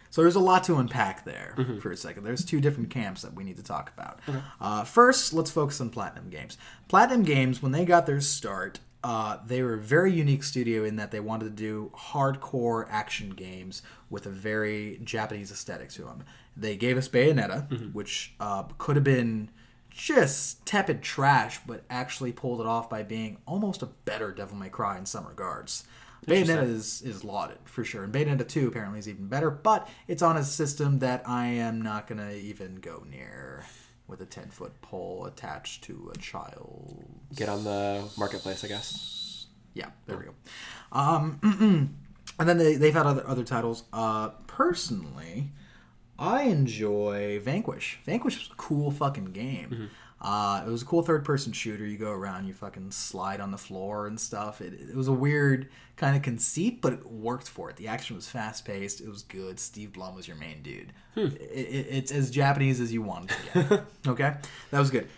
So 0.09 0.21
there's 0.21 0.35
a 0.35 0.39
lot 0.39 0.63
to 0.65 0.75
unpack 0.75 1.25
there 1.25 1.55
for 1.81 1.91
a 1.91 1.97
second. 1.97 2.23
There's 2.23 2.45
two 2.45 2.61
different 2.61 2.91
camps 2.91 3.23
that 3.23 3.33
we 3.33 3.43
need 3.43 3.57
to 3.57 3.63
talk 3.63 3.91
about. 3.97 4.19
Uh, 4.61 4.83
first, 4.83 5.33
let's 5.33 5.49
focus 5.49 5.81
on 5.81 5.89
Platinum 5.89 6.29
Games. 6.29 6.55
Platinum 6.87 7.23
Games, 7.23 7.63
when 7.63 7.71
they 7.71 7.83
got 7.83 8.05
their 8.05 8.21
start, 8.21 8.79
uh, 9.03 9.37
they 9.45 9.63
were 9.63 9.73
a 9.73 9.79
very 9.79 10.13
unique 10.13 10.43
studio 10.43 10.83
in 10.83 10.97
that 10.97 11.09
they 11.09 11.19
wanted 11.19 11.45
to 11.45 11.49
do 11.51 11.91
hardcore 11.97 12.85
action 12.91 13.31
games 13.31 13.81
with 14.11 14.27
a 14.27 14.29
very 14.29 14.99
Japanese 15.03 15.51
aesthetic 15.51 15.89
to 15.89 16.03
them. 16.03 16.23
They 16.55 16.77
gave 16.77 16.95
us 16.95 17.07
Bayonetta, 17.07 17.91
which 17.93 18.35
uh, 18.39 18.63
could 18.77 18.95
have 18.95 19.03
been 19.03 19.49
just 19.93 20.65
tepid 20.65 21.01
trash, 21.01 21.59
but 21.65 21.83
actually 21.89 22.31
pulled 22.31 22.59
it 22.59 22.67
off 22.67 22.89
by 22.89 23.03
being 23.03 23.37
almost 23.45 23.81
a 23.81 23.87
better 24.05 24.31
Devil 24.31 24.57
May 24.57 24.69
Cry 24.69 24.97
in 24.97 25.05
some 25.05 25.27
regards. 25.27 25.85
Bayonetta 26.25 26.63
is, 26.63 27.01
is 27.01 27.23
lauded 27.23 27.57
for 27.65 27.83
sure, 27.83 28.03
and 28.03 28.13
Bayonetta 28.13 28.47
2 28.47 28.67
apparently 28.69 28.99
is 28.99 29.09
even 29.09 29.27
better, 29.27 29.51
but 29.51 29.89
it's 30.07 30.21
on 30.21 30.37
a 30.37 30.43
system 30.43 30.99
that 30.99 31.27
I 31.27 31.47
am 31.47 31.81
not 31.81 32.07
going 32.07 32.19
to 32.19 32.33
even 32.35 32.75
go 32.75 33.03
near 33.09 33.65
with 34.07 34.21
a 34.21 34.25
10 34.25 34.49
foot 34.49 34.81
pole 34.81 35.25
attached 35.25 35.83
to 35.85 36.11
a 36.13 36.17
child. 36.17 37.05
Get 37.35 37.49
on 37.49 37.63
the 37.63 38.09
marketplace, 38.17 38.63
I 38.63 38.67
guess. 38.69 39.47
Yeah, 39.73 39.89
there 40.05 40.17
we 40.17 40.25
go. 40.25 40.33
Um, 40.91 41.39
and 42.39 42.49
then 42.49 42.57
they, 42.57 42.75
they've 42.75 42.93
had 42.93 43.05
other, 43.05 43.27
other 43.27 43.43
titles. 43.43 43.83
Uh, 43.91 44.29
personally, 44.47 45.51
I 46.17 46.43
enjoy 46.43 47.39
Vanquish. 47.39 47.99
Vanquish 48.05 48.37
was 48.37 48.49
a 48.51 48.55
cool 48.55 48.91
fucking 48.91 49.31
game. 49.33 49.89
Uh, 50.21 50.63
it 50.65 50.69
was 50.69 50.81
a 50.83 50.85
cool 50.85 51.01
third 51.01 51.25
person 51.25 51.51
shooter. 51.51 51.85
You 51.85 51.97
go 51.97 52.11
around, 52.11 52.47
you 52.47 52.53
fucking 52.53 52.91
slide 52.91 53.41
on 53.41 53.51
the 53.51 53.57
floor 53.57 54.07
and 54.07 54.19
stuff. 54.19 54.61
It, 54.61 54.73
it 54.73 54.95
was 54.95 55.09
a 55.09 55.13
weird 55.13 55.67
kind 55.97 56.15
of 56.15 56.21
conceit, 56.21 56.81
but 56.81 56.93
it 56.93 57.05
worked 57.05 57.49
for 57.49 57.69
it. 57.69 57.75
The 57.75 57.89
action 57.89 58.15
was 58.15 58.29
fast 58.29 58.63
paced. 58.63 59.01
It 59.01 59.09
was 59.09 59.23
good. 59.23 59.59
Steve 59.59 59.91
Blum 59.91 60.15
was 60.15 60.27
your 60.27 60.37
main 60.37 60.61
dude. 60.61 60.93
It, 61.15 61.33
it, 61.41 61.87
it's 61.89 62.11
as 62.11 62.31
Japanese 62.31 62.79
as 62.79 62.93
you 62.93 63.01
want 63.01 63.31
it 63.31 63.37
to 63.53 63.63
get. 63.63 63.85
okay? 64.07 64.35
That 64.71 64.79
was 64.79 64.91
good. 64.91 65.09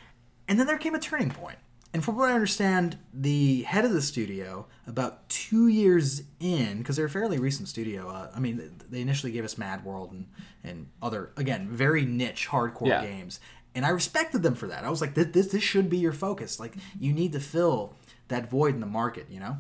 And 0.48 0.60
then 0.60 0.66
there 0.66 0.78
came 0.78 0.96
a 0.96 1.00
turning 1.00 1.30
point. 1.30 1.58
And 1.96 2.04
from 2.04 2.18
what 2.18 2.28
I 2.30 2.34
understand, 2.34 2.98
the 3.14 3.62
head 3.62 3.86
of 3.86 3.94
the 3.94 4.02
studio, 4.02 4.68
about 4.86 5.30
two 5.30 5.70
years 5.70 6.24
in, 6.42 6.80
because 6.80 6.98
they're 6.98 7.06
a 7.06 7.10
fairly 7.10 7.40
recent 7.40 7.70
studio. 7.70 8.10
Uh, 8.10 8.30
I 8.36 8.42
mean, 8.42 8.70
they 8.90 9.00
initially 9.00 9.32
gave 9.32 9.46
us 9.46 9.58
Mad 9.58 9.86
World 9.86 10.12
and 10.12 10.28
and 10.62 10.88
other 11.02 11.32
again 11.38 11.70
very 11.70 12.04
niche 12.04 12.50
hardcore 12.50 12.88
Yeah. 12.88 13.02
games, 13.02 13.40
and 13.74 13.86
I 13.86 13.90
respected 13.92 14.44
them 14.44 14.56
for 14.56 14.68
that. 14.68 14.84
I 14.84 14.90
was 14.90 15.00
like, 15.00 15.14
this 15.14 15.28
this, 15.28 15.48
this 15.54 15.64
should 15.64 15.90
be 15.90 15.96
your 15.98 16.12
focus. 16.12 16.60
Like, 16.60 16.74
you 17.00 17.14
need 17.14 17.32
to 17.32 17.40
fill 17.40 17.94
that 18.28 18.50
void 18.50 18.74
in 18.74 18.82
the 18.82 18.88
market, 18.88 19.28
you 19.30 19.40
know 19.40 19.56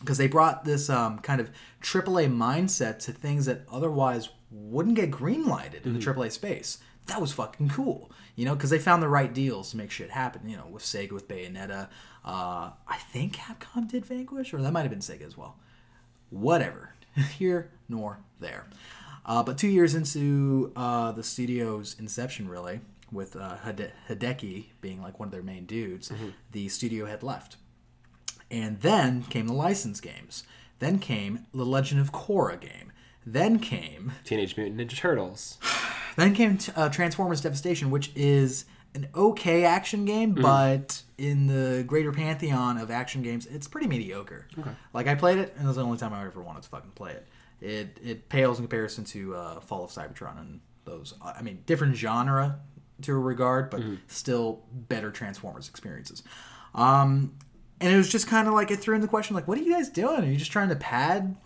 because 0.00 0.16
they 0.16 0.28
brought 0.28 0.64
this 0.64 0.88
um, 0.88 1.18
kind 1.18 1.42
of 1.42 1.50
AAA 1.82 2.34
mindset 2.34 3.00
to 3.00 3.12
things 3.12 3.44
that 3.44 3.66
otherwise 3.70 4.30
wouldn't 4.50 4.96
get 4.96 5.10
greenlighted 5.10 5.84
in 5.84 5.92
the 5.92 6.00
AAA 6.00 6.32
space. 6.32 6.78
That 7.10 7.20
was 7.20 7.32
fucking 7.32 7.70
cool, 7.70 8.08
you 8.36 8.44
know, 8.44 8.54
because 8.54 8.70
they 8.70 8.78
found 8.78 9.02
the 9.02 9.08
right 9.08 9.34
deals 9.34 9.72
to 9.72 9.76
make 9.76 9.90
shit 9.90 10.10
happen. 10.10 10.48
You 10.48 10.56
know, 10.56 10.68
with 10.70 10.84
Sega, 10.84 11.10
with 11.10 11.26
Bayonetta, 11.26 11.88
uh, 12.24 12.70
I 12.86 12.98
think 13.12 13.34
Capcom 13.34 13.90
did 13.90 14.06
Vanquish, 14.06 14.54
or 14.54 14.62
that 14.62 14.72
might 14.72 14.82
have 14.82 14.90
been 14.90 15.00
Sega 15.00 15.26
as 15.26 15.36
well. 15.36 15.56
Whatever, 16.30 16.94
here 17.36 17.72
nor 17.88 18.20
there. 18.38 18.68
Uh, 19.26 19.42
but 19.42 19.58
two 19.58 19.66
years 19.66 19.96
into 19.96 20.72
uh, 20.76 21.10
the 21.10 21.24
studio's 21.24 21.96
inception, 21.98 22.48
really, 22.48 22.80
with 23.10 23.34
uh, 23.34 23.56
Hide- 23.56 23.92
Hideki 24.08 24.66
being 24.80 25.02
like 25.02 25.18
one 25.18 25.26
of 25.26 25.32
their 25.32 25.42
main 25.42 25.66
dudes, 25.66 26.12
the 26.52 26.68
studio 26.68 27.06
had 27.06 27.24
left. 27.24 27.56
And 28.52 28.80
then 28.82 29.24
came 29.24 29.48
the 29.48 29.52
license 29.52 30.00
games. 30.00 30.44
Then 30.78 31.00
came 31.00 31.46
the 31.52 31.66
Legend 31.66 32.00
of 32.00 32.12
Korra 32.12 32.60
game. 32.60 32.92
Then 33.26 33.58
came 33.58 34.12
Teenage 34.22 34.56
Mutant 34.56 34.80
Ninja 34.80 34.96
Turtles. 34.96 35.58
then 36.20 36.34
came 36.34 36.58
uh, 36.76 36.88
Transformers 36.88 37.40
Devastation, 37.40 37.90
which 37.90 38.10
is 38.14 38.64
an 38.94 39.08
okay 39.14 39.64
action 39.64 40.04
game, 40.04 40.32
but 40.34 41.02
in 41.16 41.46
the 41.46 41.84
greater 41.86 42.12
pantheon 42.12 42.76
of 42.78 42.90
action 42.90 43.22
games, 43.22 43.46
it's 43.46 43.68
pretty 43.68 43.86
mediocre. 43.86 44.46
Like 44.92 45.06
I 45.06 45.14
played 45.14 45.38
it, 45.38 45.52
and 45.56 45.64
it 45.64 45.66
was 45.66 45.76
the 45.76 45.84
only 45.84 45.98
time 45.98 46.12
I 46.12 46.24
ever 46.24 46.42
wanted 46.42 46.62
to 46.64 46.68
fucking 46.68 46.90
play 46.92 47.12
it. 47.12 47.28
It 47.60 47.98
it 48.02 48.28
pales 48.28 48.58
in 48.58 48.64
comparison 48.64 49.04
to 49.04 49.34
uh, 49.36 49.60
Fall 49.60 49.84
of 49.84 49.90
Cybertron 49.90 50.38
and 50.40 50.60
those. 50.84 51.14
I 51.22 51.42
mean, 51.42 51.62
different 51.66 51.94
genre 51.96 52.58
to 53.02 53.12
a 53.12 53.18
regard, 53.18 53.70
but 53.70 53.80
still 54.08 54.62
better 54.72 55.10
Transformers 55.10 55.68
experiences. 55.68 56.22
Um, 56.74 57.34
and 57.80 57.92
it 57.92 57.96
was 57.96 58.10
just 58.10 58.26
kind 58.26 58.46
of 58.48 58.54
like 58.54 58.70
it 58.70 58.76
threw 58.76 58.94
in 58.94 59.00
the 59.00 59.08
question, 59.08 59.34
like, 59.34 59.48
what 59.48 59.56
are 59.56 59.62
you 59.62 59.72
guys 59.72 59.88
doing? 59.88 60.22
Are 60.22 60.26
you 60.26 60.36
just 60.36 60.52
trying 60.52 60.68
to 60.68 60.76
pad 60.76 61.36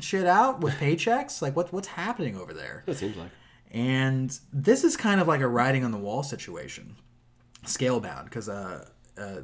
shit 0.00 0.26
out 0.26 0.60
with 0.60 0.74
paychecks? 0.80 1.40
Like, 1.40 1.56
what 1.56 1.72
what's 1.72 1.88
happening 1.88 2.36
over 2.36 2.52
there? 2.52 2.84
It 2.86 2.96
seems 2.96 3.16
like. 3.16 3.30
And 3.70 4.38
this 4.52 4.84
is 4.84 4.96
kind 4.96 5.20
of 5.20 5.28
like 5.28 5.40
a 5.40 5.48
writing 5.48 5.84
on 5.84 5.90
the 5.90 5.98
wall 5.98 6.22
situation, 6.22 6.96
Scalebound, 7.64 8.24
because 8.24 8.48
uh, 8.48 8.86
uh, 9.18 9.40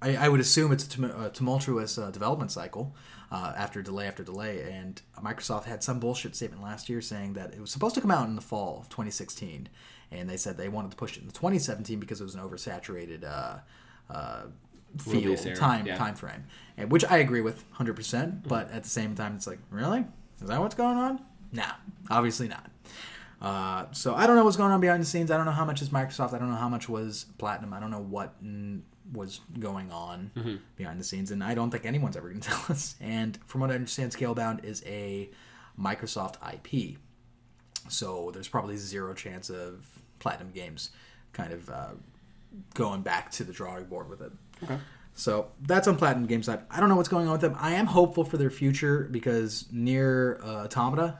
I, 0.00 0.16
I 0.16 0.28
would 0.28 0.40
assume 0.40 0.72
it's 0.72 0.86
a, 0.86 0.88
tum- 0.88 1.22
a 1.22 1.30
tumultuous 1.30 1.98
uh, 1.98 2.10
development 2.10 2.52
cycle 2.52 2.94
uh, 3.32 3.54
after 3.56 3.82
delay 3.82 4.06
after 4.06 4.22
delay. 4.22 4.70
And 4.70 5.00
Microsoft 5.22 5.64
had 5.64 5.82
some 5.82 5.98
bullshit 5.98 6.36
statement 6.36 6.62
last 6.62 6.88
year 6.88 7.00
saying 7.00 7.32
that 7.34 7.54
it 7.54 7.60
was 7.60 7.70
supposed 7.70 7.94
to 7.94 8.00
come 8.00 8.10
out 8.10 8.28
in 8.28 8.36
the 8.36 8.42
fall 8.42 8.78
of 8.80 8.88
2016, 8.88 9.68
and 10.10 10.28
they 10.28 10.36
said 10.36 10.58
they 10.58 10.68
wanted 10.68 10.90
to 10.90 10.96
push 10.96 11.16
it 11.16 11.22
in 11.22 11.30
2017 11.30 11.98
because 11.98 12.20
it 12.20 12.24
was 12.24 12.34
an 12.34 12.40
oversaturated 12.40 13.24
uh, 13.24 13.58
uh, 14.10 14.42
field 14.98 15.38
time 15.56 15.86
yeah. 15.86 15.96
time 15.96 16.14
frame, 16.14 16.44
and 16.76 16.90
which 16.90 17.04
I 17.04 17.18
agree 17.18 17.40
with 17.40 17.64
100. 17.70 17.96
percent 17.96 18.48
But 18.48 18.70
at 18.70 18.82
the 18.82 18.90
same 18.90 19.14
time, 19.14 19.36
it's 19.36 19.46
like, 19.46 19.60
really, 19.70 20.04
is 20.40 20.48
that 20.48 20.60
what's 20.60 20.74
going 20.74 20.98
on? 20.98 21.20
Nah, 21.52 21.72
obviously 22.10 22.48
not. 22.48 22.70
Uh, 23.42 23.86
so 23.90 24.14
I 24.14 24.28
don't 24.28 24.36
know 24.36 24.44
what's 24.44 24.56
going 24.56 24.70
on 24.70 24.80
behind 24.80 25.02
the 25.02 25.06
scenes. 25.06 25.32
I 25.32 25.36
don't 25.36 25.46
know 25.46 25.52
how 25.52 25.64
much 25.64 25.82
is 25.82 25.88
Microsoft. 25.88 26.32
I 26.32 26.38
don't 26.38 26.48
know 26.48 26.56
how 26.56 26.68
much 26.68 26.88
was 26.88 27.26
Platinum. 27.38 27.74
I 27.74 27.80
don't 27.80 27.90
know 27.90 28.00
what 28.00 28.42
mm, 28.42 28.82
was 29.12 29.40
going 29.58 29.90
on 29.90 30.60
behind 30.76 31.00
the 31.00 31.04
scenes, 31.04 31.32
and 31.32 31.42
I 31.42 31.54
don't 31.54 31.70
think 31.70 31.84
anyone's 31.84 32.16
ever 32.16 32.28
going 32.28 32.40
to 32.42 32.48
tell 32.48 32.64
us. 32.68 32.94
And 33.00 33.36
from 33.46 33.60
what 33.60 33.72
I 33.72 33.74
understand, 33.74 34.12
Scalebound 34.12 34.64
is 34.64 34.84
a 34.86 35.28
Microsoft 35.78 36.36
IP, 36.54 36.98
so 37.88 38.30
there's 38.32 38.48
probably 38.48 38.76
zero 38.76 39.12
chance 39.12 39.50
of 39.50 39.84
Platinum 40.20 40.52
Games 40.52 40.90
kind 41.32 41.52
of 41.52 41.68
uh, 41.68 41.88
going 42.74 43.02
back 43.02 43.32
to 43.32 43.44
the 43.44 43.52
drawing 43.52 43.86
board 43.86 44.08
with 44.08 44.22
it. 44.22 44.32
Okay. 44.62 44.78
So 45.14 45.48
that's 45.62 45.88
on 45.88 45.96
Platinum 45.96 46.26
Games 46.26 46.46
side. 46.46 46.60
I 46.70 46.78
don't 46.78 46.88
know 46.88 46.96
what's 46.96 47.08
going 47.08 47.26
on 47.26 47.32
with 47.32 47.40
them. 47.40 47.56
I 47.58 47.72
am 47.72 47.86
hopeful 47.86 48.24
for 48.24 48.36
their 48.36 48.50
future 48.50 49.08
because 49.10 49.66
Nier 49.72 50.40
uh, 50.44 50.64
Automata 50.64 51.18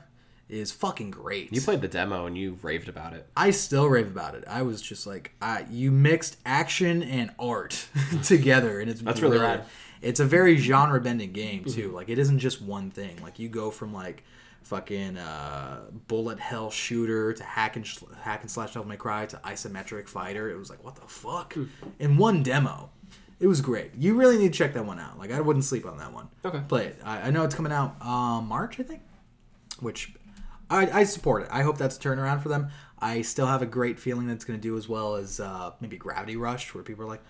is 0.49 0.71
fucking 0.71 1.11
great. 1.11 1.53
You 1.53 1.61
played 1.61 1.81
the 1.81 1.87
demo 1.87 2.25
and 2.25 2.37
you 2.37 2.57
raved 2.61 2.89
about 2.89 3.13
it. 3.13 3.27
I 3.35 3.51
still 3.51 3.87
rave 3.87 4.07
about 4.07 4.35
it. 4.35 4.43
I 4.47 4.61
was 4.61 4.81
just 4.81 5.07
like, 5.07 5.31
I, 5.41 5.65
you 5.69 5.91
mixed 5.91 6.37
action 6.45 7.01
and 7.03 7.31
art 7.39 7.87
together, 8.23 8.79
and 8.79 8.89
it's 8.89 9.01
That's 9.01 9.21
really 9.21 9.39
rad. 9.39 9.65
It's 10.01 10.19
a 10.19 10.25
very 10.25 10.57
genre 10.57 10.99
bending 10.99 11.31
game 11.31 11.63
too. 11.63 11.91
Like 11.91 12.09
it 12.09 12.19
isn't 12.19 12.39
just 12.39 12.61
one 12.61 12.91
thing. 12.91 13.17
Like 13.23 13.39
you 13.39 13.47
go 13.47 13.71
from 13.71 13.93
like 13.93 14.23
fucking 14.63 15.17
uh, 15.17 15.81
bullet 16.07 16.39
hell 16.39 16.69
shooter 16.69 17.31
to 17.33 17.43
hack 17.43 17.77
and 17.77 17.87
sh- 17.87 17.99
hack 18.21 18.41
and 18.41 18.51
slash 18.51 18.73
Devil 18.73 18.87
May 18.89 18.97
Cry 18.97 19.25
to 19.27 19.37
isometric 19.37 20.09
fighter. 20.09 20.49
It 20.49 20.57
was 20.57 20.69
like 20.69 20.83
what 20.83 20.95
the 20.95 21.07
fuck 21.07 21.55
in 21.99 22.17
one 22.17 22.43
demo. 22.43 22.89
It 23.39 23.47
was 23.47 23.61
great. 23.61 23.91
You 23.97 24.15
really 24.15 24.37
need 24.37 24.51
to 24.53 24.57
check 24.57 24.73
that 24.73 24.85
one 24.85 24.99
out. 24.99 25.17
Like 25.17 25.31
I 25.31 25.39
wouldn't 25.39 25.63
sleep 25.63 25.85
on 25.85 25.97
that 25.99 26.11
one. 26.11 26.27
Okay. 26.43 26.61
play 26.67 26.87
it. 26.87 26.99
I, 27.03 27.27
I 27.27 27.29
know 27.31 27.43
it's 27.45 27.55
coming 27.55 27.71
out 27.71 27.95
um, 28.05 28.47
March, 28.49 28.81
I 28.81 28.83
think 28.83 29.01
which 29.79 30.13
I, 30.69 31.01
I 31.01 31.03
support 31.03 31.43
it. 31.43 31.49
I 31.51 31.61
hope 31.61 31.77
that's 31.77 31.97
a 31.97 31.99
turnaround 31.99 32.41
for 32.41 32.49
them. 32.49 32.69
I 32.99 33.21
still 33.21 33.47
have 33.47 33.61
a 33.61 33.65
great 33.65 33.99
feeling 33.99 34.27
that 34.27 34.33
it's 34.33 34.45
going 34.45 34.59
to 34.59 34.61
do 34.61 34.77
as 34.77 34.87
well 34.87 35.15
as 35.15 35.39
uh, 35.39 35.71
maybe 35.81 35.97
Gravity 35.97 36.35
Rush, 36.35 36.73
where 36.73 36.83
people 36.83 37.03
are 37.03 37.07
like, 37.07 37.21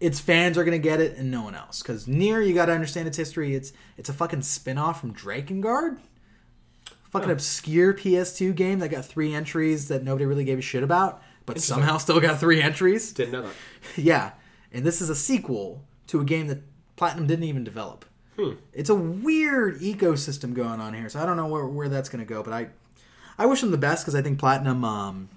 its 0.00 0.18
fans 0.18 0.58
are 0.58 0.64
going 0.64 0.80
to 0.80 0.82
get 0.82 1.00
it 1.00 1.16
and 1.16 1.30
no 1.30 1.42
one 1.42 1.54
else. 1.54 1.82
Because 1.82 2.08
Nier, 2.08 2.40
you 2.40 2.54
got 2.54 2.66
to 2.66 2.72
understand 2.72 3.06
its 3.06 3.16
history. 3.16 3.54
It's 3.54 3.72
it's 3.96 4.08
a 4.08 4.12
fucking 4.12 4.42
spin 4.42 4.78
off 4.78 5.00
from 5.00 5.14
Drakengard. 5.14 5.98
Fucking 7.10 7.30
obscure 7.30 7.94
PS2 7.94 8.54
game 8.54 8.80
that 8.80 8.88
got 8.90 9.04
three 9.04 9.32
entries 9.32 9.88
that 9.88 10.02
nobody 10.04 10.26
really 10.26 10.44
gave 10.44 10.58
a 10.58 10.62
shit 10.62 10.82
about, 10.82 11.22
but 11.46 11.58
somehow 11.60 11.96
still 11.96 12.20
got 12.20 12.38
three 12.38 12.60
entries. 12.60 13.12
Didn't 13.12 13.32
know 13.32 13.42
that. 13.42 13.52
Yeah, 13.96 14.32
and 14.72 14.84
this 14.84 15.00
is 15.00 15.08
a 15.08 15.14
sequel 15.14 15.84
to 16.08 16.20
a 16.20 16.24
game 16.24 16.48
that 16.48 16.60
Platinum 16.96 17.26
didn't 17.26 17.44
even 17.44 17.64
develop. 17.64 18.04
It's 18.72 18.90
a 18.90 18.94
weird 18.94 19.80
ecosystem 19.80 20.54
going 20.54 20.80
on 20.80 20.94
here, 20.94 21.08
so 21.08 21.20
I 21.20 21.26
don't 21.26 21.36
know 21.36 21.46
where, 21.46 21.66
where 21.66 21.88
that's 21.88 22.08
going 22.08 22.24
to 22.24 22.28
go. 22.28 22.42
But 22.42 22.52
I, 22.52 22.68
I 23.36 23.46
wish 23.46 23.60
them 23.60 23.70
the 23.70 23.78
best 23.78 24.04
because 24.04 24.14
I 24.14 24.22
think 24.22 24.38
Platinum, 24.38 24.84
um, 24.84 25.28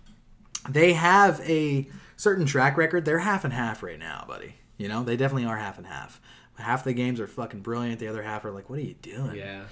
they 0.70 0.94
have 0.94 1.42
a 1.42 1.88
certain 2.16 2.46
track 2.46 2.78
record. 2.78 3.06
They're 3.06 3.20
half 3.20 3.44
and 3.44 3.54
half 3.54 3.82
right 3.82 4.00
now, 4.00 4.26
buddy. 4.28 4.56
You 4.78 4.88
know, 4.88 5.04
they 5.04 5.18
definitely 5.18 5.46
are 5.46 5.58
half 5.58 5.78
and 5.78 5.88
half. 5.88 6.22
Half 6.58 6.84
the 6.84 6.94
games 6.94 7.20
are 7.20 7.28
fucking 7.28 7.62
brilliant. 7.62 8.00
The 8.00 8.08
other 8.08 8.22
half 8.22 8.46
are 8.46 8.52
like, 8.52 8.70
what 8.70 8.80
are 8.80 8.84
you 8.84 8.96
doing? 9.02 9.36
Yeah. 9.36 9.64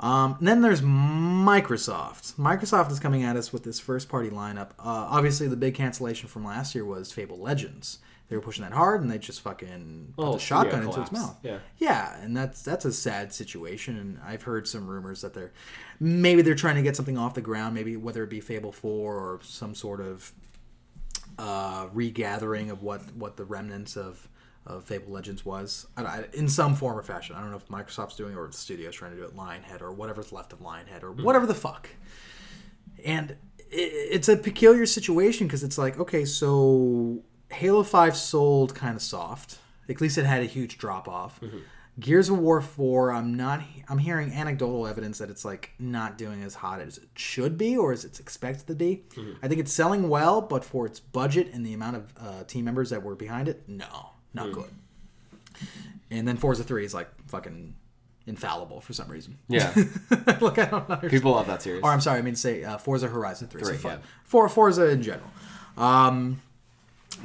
Um, 0.00 0.36
then 0.40 0.60
there's 0.60 0.80
Microsoft. 0.80 2.34
Microsoft 2.34 2.90
is 2.90 2.98
coming 2.98 3.22
at 3.22 3.36
us 3.36 3.52
with 3.52 3.62
this 3.62 3.78
first 3.78 4.08
party 4.08 4.30
lineup. 4.30 4.70
Uh, 4.78 5.06
obviously, 5.10 5.46
the 5.46 5.56
big 5.56 5.74
cancellation 5.74 6.28
from 6.28 6.44
last 6.44 6.74
year 6.74 6.84
was 6.84 7.12
Fable 7.12 7.38
Legends. 7.38 7.98
They 8.28 8.36
were 8.36 8.42
pushing 8.42 8.64
that 8.64 8.72
hard, 8.72 9.02
and 9.02 9.10
they 9.10 9.18
just 9.18 9.42
fucking 9.42 10.14
put 10.16 10.24
Oh, 10.24 10.32
the 10.34 10.38
shotgun 10.38 10.80
yeah, 10.82 10.88
into 10.88 11.02
its 11.02 11.12
mouth. 11.12 11.36
Yeah. 11.42 11.58
yeah, 11.76 12.16
and 12.22 12.34
that's 12.36 12.62
that's 12.62 12.84
a 12.86 12.92
sad 12.92 13.34
situation. 13.34 13.98
And 13.98 14.18
I've 14.24 14.42
heard 14.42 14.66
some 14.66 14.86
rumors 14.86 15.20
that 15.20 15.34
they're 15.34 15.52
maybe 16.00 16.40
they're 16.40 16.54
trying 16.54 16.76
to 16.76 16.82
get 16.82 16.96
something 16.96 17.18
off 17.18 17.34
the 17.34 17.42
ground. 17.42 17.74
Maybe 17.74 17.96
whether 17.96 18.24
it 18.24 18.30
be 18.30 18.40
Fable 18.40 18.72
Four 18.72 19.16
or 19.16 19.40
some 19.42 19.74
sort 19.74 20.00
of 20.00 20.32
uh, 21.38 21.88
regathering 21.92 22.70
of 22.70 22.82
what 22.82 23.14
what 23.14 23.36
the 23.36 23.44
remnants 23.44 23.96
of 23.96 24.26
of 24.66 24.84
Fable 24.84 25.12
Legends 25.12 25.44
was 25.44 25.86
I, 25.94 26.02
I, 26.04 26.24
in 26.32 26.48
some 26.48 26.74
form 26.74 26.98
or 26.98 27.02
fashion. 27.02 27.36
I 27.36 27.40
don't 27.40 27.50
know 27.50 27.58
if 27.58 27.68
Microsoft's 27.68 28.16
doing 28.16 28.32
it 28.32 28.36
or 28.36 28.46
if 28.46 28.52
the 28.52 28.58
studio's 28.58 28.94
trying 28.94 29.10
to 29.10 29.18
do 29.18 29.24
it. 29.24 29.36
Lionhead 29.36 29.82
or 29.82 29.92
whatever's 29.92 30.32
left 30.32 30.54
of 30.54 30.60
Lionhead 30.60 31.02
or 31.02 31.12
whatever 31.12 31.44
the 31.46 31.54
fuck. 31.54 31.90
And 33.04 33.32
i 33.32 33.36
it's 33.70 34.28
a 34.28 34.36
peculiar 34.36 34.86
situation 34.86 35.46
because 35.46 35.62
it's 35.62 35.76
like 35.76 35.98
okay, 35.98 36.24
so 36.24 37.22
Halo 37.54 37.82
Five 37.82 38.16
sold 38.16 38.74
kind 38.74 38.96
of 38.96 39.02
soft. 39.02 39.58
At 39.88 40.00
least 40.00 40.18
it 40.18 40.24
had 40.24 40.42
a 40.42 40.46
huge 40.46 40.78
drop 40.78 41.08
off. 41.08 41.40
Gears 42.00 42.28
of 42.28 42.38
War 42.40 42.60
4, 42.60 43.12
I'm 43.12 43.34
not 43.34 43.62
I'm 43.88 43.98
hearing 43.98 44.32
anecdotal 44.32 44.86
evidence 44.86 45.18
that 45.18 45.30
it's 45.30 45.44
like 45.44 45.70
not 45.78 46.18
doing 46.18 46.42
as 46.42 46.56
hot 46.56 46.80
as 46.80 46.98
it 46.98 47.08
should 47.14 47.56
be 47.56 47.76
or 47.76 47.92
as 47.92 48.04
it's 48.04 48.18
expected 48.18 48.66
to 48.66 48.74
be. 48.74 49.04
I 49.42 49.48
think 49.48 49.60
it's 49.60 49.72
selling 49.72 50.08
well, 50.08 50.40
but 50.40 50.64
for 50.64 50.86
its 50.86 50.98
budget 50.98 51.50
and 51.52 51.64
the 51.64 51.72
amount 51.72 51.96
of 51.96 52.12
uh, 52.18 52.44
team 52.44 52.64
members 52.64 52.90
that 52.90 53.02
were 53.02 53.14
behind 53.14 53.48
it, 53.48 53.62
no, 53.68 54.10
not 54.32 54.50
good. 54.52 54.70
And 56.10 56.26
then 56.26 56.36
Forza 56.36 56.64
3 56.64 56.84
is 56.84 56.94
like 56.94 57.08
fucking 57.28 57.74
infallible 58.26 58.80
for 58.80 58.92
some 58.92 59.08
reason. 59.08 59.38
Yeah. 59.48 59.72
Look, 60.40 60.58
I 60.58 60.64
don't 60.64 60.90
understand. 60.90 61.10
People 61.10 61.32
love 61.32 61.46
that 61.46 61.62
series. 61.62 61.82
Or 61.82 61.90
I'm 61.90 62.00
sorry, 62.00 62.18
I 62.18 62.22
mean 62.22 62.34
to 62.34 62.40
say 62.40 62.64
uh, 62.64 62.78
Forza 62.78 63.06
Horizon 63.06 63.48
3. 63.48 63.62
Three, 63.62 63.76
so, 63.76 63.88
yeah. 63.88 63.98
for 64.24 64.48
Forza 64.48 64.86
in 64.88 65.02
general. 65.02 65.30
Um, 65.76 66.40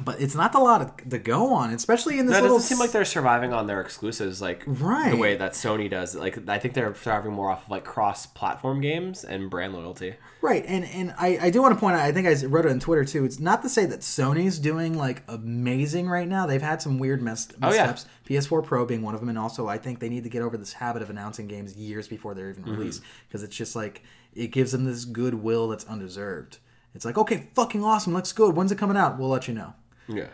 but 0.04 0.20
it's 0.20 0.34
not 0.34 0.54
a 0.54 0.58
lot 0.58 1.08
to 1.10 1.18
go 1.18 1.52
on, 1.54 1.70
especially 1.72 2.18
in 2.18 2.26
this 2.26 2.34
That 2.36 2.42
little. 2.42 2.56
doesn't 2.58 2.68
seem 2.68 2.78
like 2.78 2.90
they're 2.92 3.04
surviving 3.04 3.52
on 3.52 3.66
their 3.66 3.80
exclusives 3.80 4.40
like 4.42 4.62
Right. 4.66 5.10
the 5.10 5.16
way 5.16 5.36
that 5.36 5.52
Sony 5.52 5.88
does. 5.90 6.14
Like 6.14 6.48
I 6.48 6.58
think 6.58 6.74
they're 6.74 6.94
thriving 6.94 7.32
more 7.32 7.50
off 7.50 7.64
of 7.64 7.70
like 7.70 7.84
cross-platform 7.84 8.80
games 8.80 9.24
and 9.24 9.50
brand 9.50 9.74
loyalty. 9.74 10.14
Right, 10.42 10.64
and 10.66 10.84
and 10.86 11.14
I, 11.18 11.38
I 11.42 11.50
do 11.50 11.60
want 11.62 11.74
to 11.74 11.80
point 11.80 11.96
out. 11.96 12.02
I 12.02 12.12
think 12.12 12.26
I 12.26 12.34
wrote 12.46 12.64
it 12.66 12.70
on 12.70 12.80
Twitter 12.80 13.04
too. 13.04 13.24
It's 13.24 13.38
not 13.40 13.62
to 13.62 13.68
say 13.68 13.84
that 13.86 14.00
Sony's 14.00 14.58
doing 14.58 14.96
like 14.96 15.22
amazing 15.28 16.08
right 16.08 16.26
now. 16.28 16.46
They've 16.46 16.62
had 16.62 16.80
some 16.80 16.98
weird 16.98 17.20
mess, 17.22 17.48
Oh, 17.62 17.72
yeah. 17.72 17.88
missteps. 17.92 18.06
PS4 18.26 18.64
Pro 18.64 18.86
being 18.86 19.02
one 19.02 19.14
of 19.14 19.20
them, 19.20 19.28
and 19.28 19.38
also 19.38 19.68
I 19.68 19.76
think 19.78 19.98
they 19.98 20.08
need 20.08 20.22
to 20.24 20.30
get 20.30 20.40
over 20.42 20.56
this 20.56 20.74
habit 20.74 21.02
of 21.02 21.10
announcing 21.10 21.46
games 21.48 21.74
years 21.76 22.08
before 22.08 22.34
they're 22.34 22.50
even 22.50 22.62
Mm-hmm. 22.62 22.72
released 22.76 23.02
because 23.28 23.42
it's 23.42 23.56
just 23.56 23.74
like 23.76 24.02
it 24.34 24.48
gives 24.48 24.72
them 24.72 24.84
this 24.84 25.04
goodwill 25.04 25.68
that's 25.68 25.84
undeserved. 25.84 26.58
It's 26.94 27.04
like 27.04 27.18
okay, 27.18 27.48
fucking 27.54 27.84
awesome, 27.84 28.14
looks 28.14 28.32
good. 28.32 28.54
When's 28.56 28.72
it 28.72 28.78
coming 28.78 28.96
out? 28.96 29.18
We'll 29.18 29.28
let 29.28 29.46
you 29.46 29.54
know. 29.54 29.74
Yeah. 30.10 30.26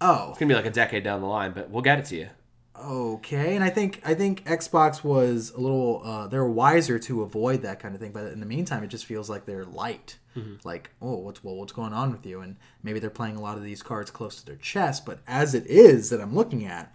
Oh, 0.00 0.30
It's 0.30 0.38
gonna 0.38 0.48
be 0.48 0.54
like 0.54 0.66
a 0.66 0.70
decade 0.70 1.02
down 1.04 1.20
the 1.20 1.26
line, 1.26 1.52
but 1.52 1.70
we'll 1.70 1.82
get 1.82 1.98
it 1.98 2.04
to 2.06 2.16
you. 2.16 2.28
okay. 2.76 3.54
And 3.54 3.64
I 3.64 3.70
think 3.70 4.00
I 4.04 4.14
think 4.14 4.44
Xbox 4.44 5.02
was 5.04 5.50
a 5.52 5.60
little 5.60 6.02
uh, 6.04 6.26
they're 6.26 6.44
wiser 6.44 6.98
to 6.98 7.22
avoid 7.22 7.62
that 7.62 7.80
kind 7.80 7.94
of 7.94 8.00
thing. 8.00 8.12
But 8.12 8.32
in 8.32 8.40
the 8.40 8.46
meantime, 8.46 8.82
it 8.84 8.88
just 8.88 9.06
feels 9.06 9.30
like 9.30 9.46
they're 9.46 9.64
light. 9.64 10.18
Like 10.64 10.90
oh, 11.00 11.14
what's 11.18 11.44
well, 11.44 11.54
what's 11.54 11.72
going 11.72 11.92
on 11.92 12.10
with 12.10 12.26
you? 12.26 12.40
And 12.40 12.56
maybe 12.82 12.98
they're 12.98 13.08
playing 13.10 13.36
a 13.36 13.40
lot 13.40 13.56
of 13.56 13.62
these 13.62 13.82
cards 13.84 14.10
close 14.10 14.36
to 14.40 14.44
their 14.46 14.56
chest. 14.56 15.06
But 15.06 15.20
as 15.28 15.54
it 15.54 15.64
is 15.68 16.10
that 16.10 16.20
I'm 16.20 16.34
looking 16.34 16.64
at, 16.66 16.92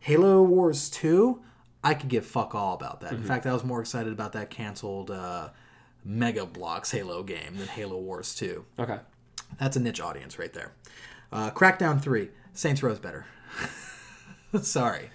Halo 0.00 0.42
Wars 0.42 0.88
Two, 0.88 1.42
I 1.84 1.92
could 1.92 2.08
give 2.08 2.24
fuck 2.24 2.54
all 2.54 2.72
about 2.74 3.02
that. 3.02 3.12
In 3.12 3.22
fact, 3.24 3.46
I 3.46 3.52
was 3.52 3.62
more 3.62 3.80
excited 3.80 4.10
about 4.12 4.32
that 4.32 4.48
canceled 4.48 5.10
uh, 5.10 5.50
Mega 6.02 6.46
Bloks 6.46 6.90
Halo 6.90 7.22
game 7.22 7.56
than 7.58 7.68
Halo 7.68 7.98
Wars 7.98 8.34
Two. 8.34 8.64
Okay. 8.78 8.98
That's 9.60 9.76
a 9.76 9.80
niche 9.80 10.00
audience 10.00 10.38
right 10.38 10.52
there. 10.54 10.72
Uh, 11.32 11.50
Crackdown 11.50 12.00
three, 12.00 12.30
Saints 12.54 12.82
Row's 12.82 12.98
better. 12.98 13.26
Sorry, 14.62 15.10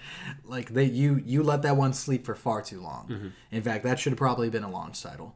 like 0.46 0.70
they 0.70 0.84
you 0.86 1.20
you 1.26 1.42
let 1.42 1.64
that 1.64 1.76
one 1.76 1.92
sleep 1.94 2.24
for 2.26 2.36
far 2.36 2.62
too 2.62 2.80
long. 2.82 3.32
In 3.52 3.64
fact, 3.64 3.84
that 3.84 3.98
should 4.00 4.12
have 4.12 4.18
probably 4.20 4.50
been 4.52 4.64
a 4.64 4.70
launch 4.70 5.02
title 5.02 5.36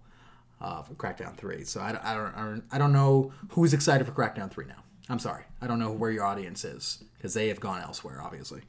uh, 0.61 0.83
for 0.83 0.93
Crackdown 0.93 1.35
three. 1.35 1.63
So 1.63 1.81
I, 1.81 1.91
don't- 1.93 2.05
I 2.05 2.13
don't 2.13 2.35
I 2.35 2.41
don't 2.45 2.63
I 2.73 2.77
don't 2.77 2.93
know 2.93 3.31
who's 3.51 3.73
excited 3.73 4.05
for 4.05 4.13
Crackdown 4.13 4.51
three 4.51 4.65
now. 4.65 4.83
I'm 5.09 5.17
sorry, 5.19 5.45
I 5.61 5.67
don't 5.67 5.79
know 5.79 5.91
where 5.91 6.11
your 6.11 6.25
audience 6.25 6.63
is 6.63 7.03
because 7.17 7.33
they 7.33 7.47
have 7.47 7.59
gone 7.59 7.81
elsewhere, 7.81 8.21
obviously. 8.21 8.61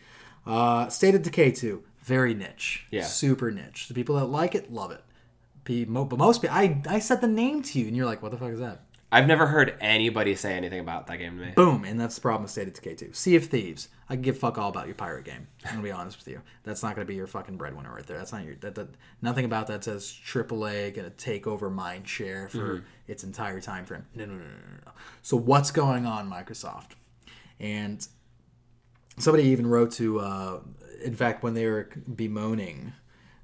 Uh, 0.47 0.89
State 0.89 1.15
of 1.15 1.23
Decay 1.23 1.51
two, 1.51 1.83
very 2.01 2.33
niche, 2.33 2.87
Yeah. 2.91 3.03
super 3.05 3.51
niche. 3.51 3.89
The 3.89 3.95
people 3.95 4.15
that 4.17 4.27
like 4.27 4.55
it 4.55 4.73
love 4.73 4.93
it. 4.93 5.05
Be, 5.65 5.85
mo- 5.85 6.07
But 6.07 6.19
most 6.19 6.41
people, 6.41 6.57
I 6.57 6.81
I 6.89 7.01
said 7.01 7.21
the 7.21 7.29
name 7.29 7.63
to 7.65 7.79
you, 7.79 7.87
and 7.89 7.95
you're 7.95 8.07
like, 8.07 8.23
"What 8.23 8.31
the 8.31 8.39
fuck 8.39 8.53
is 8.53 8.61
that?" 8.61 8.81
I've 9.11 9.27
never 9.27 9.47
heard 9.47 9.75
anybody 9.81 10.35
say 10.35 10.53
anything 10.55 10.81
about 10.81 11.07
that 11.07 11.17
game 11.17 11.39
to 11.39 11.47
me. 11.47 11.53
Boom, 11.53 11.85
and 11.85 11.99
that's 11.99 12.17
the 12.17 12.21
problem 12.21 12.43
with 12.43 12.51
State 12.51 12.69
of 12.69 12.75
Decay 12.75 12.95
2. 12.95 13.13
Sea 13.15 13.37
of 13.37 13.47
Thieves. 13.47 13.89
I 14.11 14.15
can 14.15 14.23
give 14.23 14.39
fuck 14.39 14.59
all 14.59 14.69
about 14.69 14.87
your 14.87 14.95
pirate 14.95 15.25
game. 15.25 15.47
I'm 15.65 15.73
gonna 15.73 15.83
be 15.83 15.93
honest 15.93 16.19
with 16.19 16.29
you. 16.29 16.43
That's 16.63 16.83
not 16.83 16.95
gonna 16.95 17.07
be 17.07 17.15
your 17.15 17.27
fucking 17.27 17.57
breadwinner 17.57 17.95
right 17.95 18.07
there. 18.07 18.19
That's 18.19 18.33
not 18.33 18.45
your 18.45 18.57
that, 18.57 18.75
that 18.75 18.89
nothing 19.23 19.47
about 19.47 19.67
that 19.69 19.85
says 19.85 20.05
AAA 20.05 20.95
gonna 20.95 21.11
take 21.11 21.47
over 21.47 21.71
mind 21.71 22.07
share 22.07 22.49
for 22.49 22.85
its 23.07 23.25
entire 23.25 23.61
time 23.61 23.87
frame. 23.87 24.05
No, 24.15 24.27
no, 24.27 24.35
no, 24.35 24.41
no, 24.41 24.45
no, 24.45 24.77
no. 24.87 24.93
So 25.23 25.37
what's 25.39 25.71
going 25.71 26.05
on, 26.05 26.31
Microsoft? 26.31 26.91
And 27.61 28.07
somebody 29.19 29.45
even 29.45 29.67
wrote 29.67 29.93
to, 29.93 30.21
uh, 30.21 30.61
in 31.03 31.15
fact, 31.15 31.43
when 31.43 31.55
they 31.55 31.67
were 31.67 31.89
bemoaning 32.15 32.93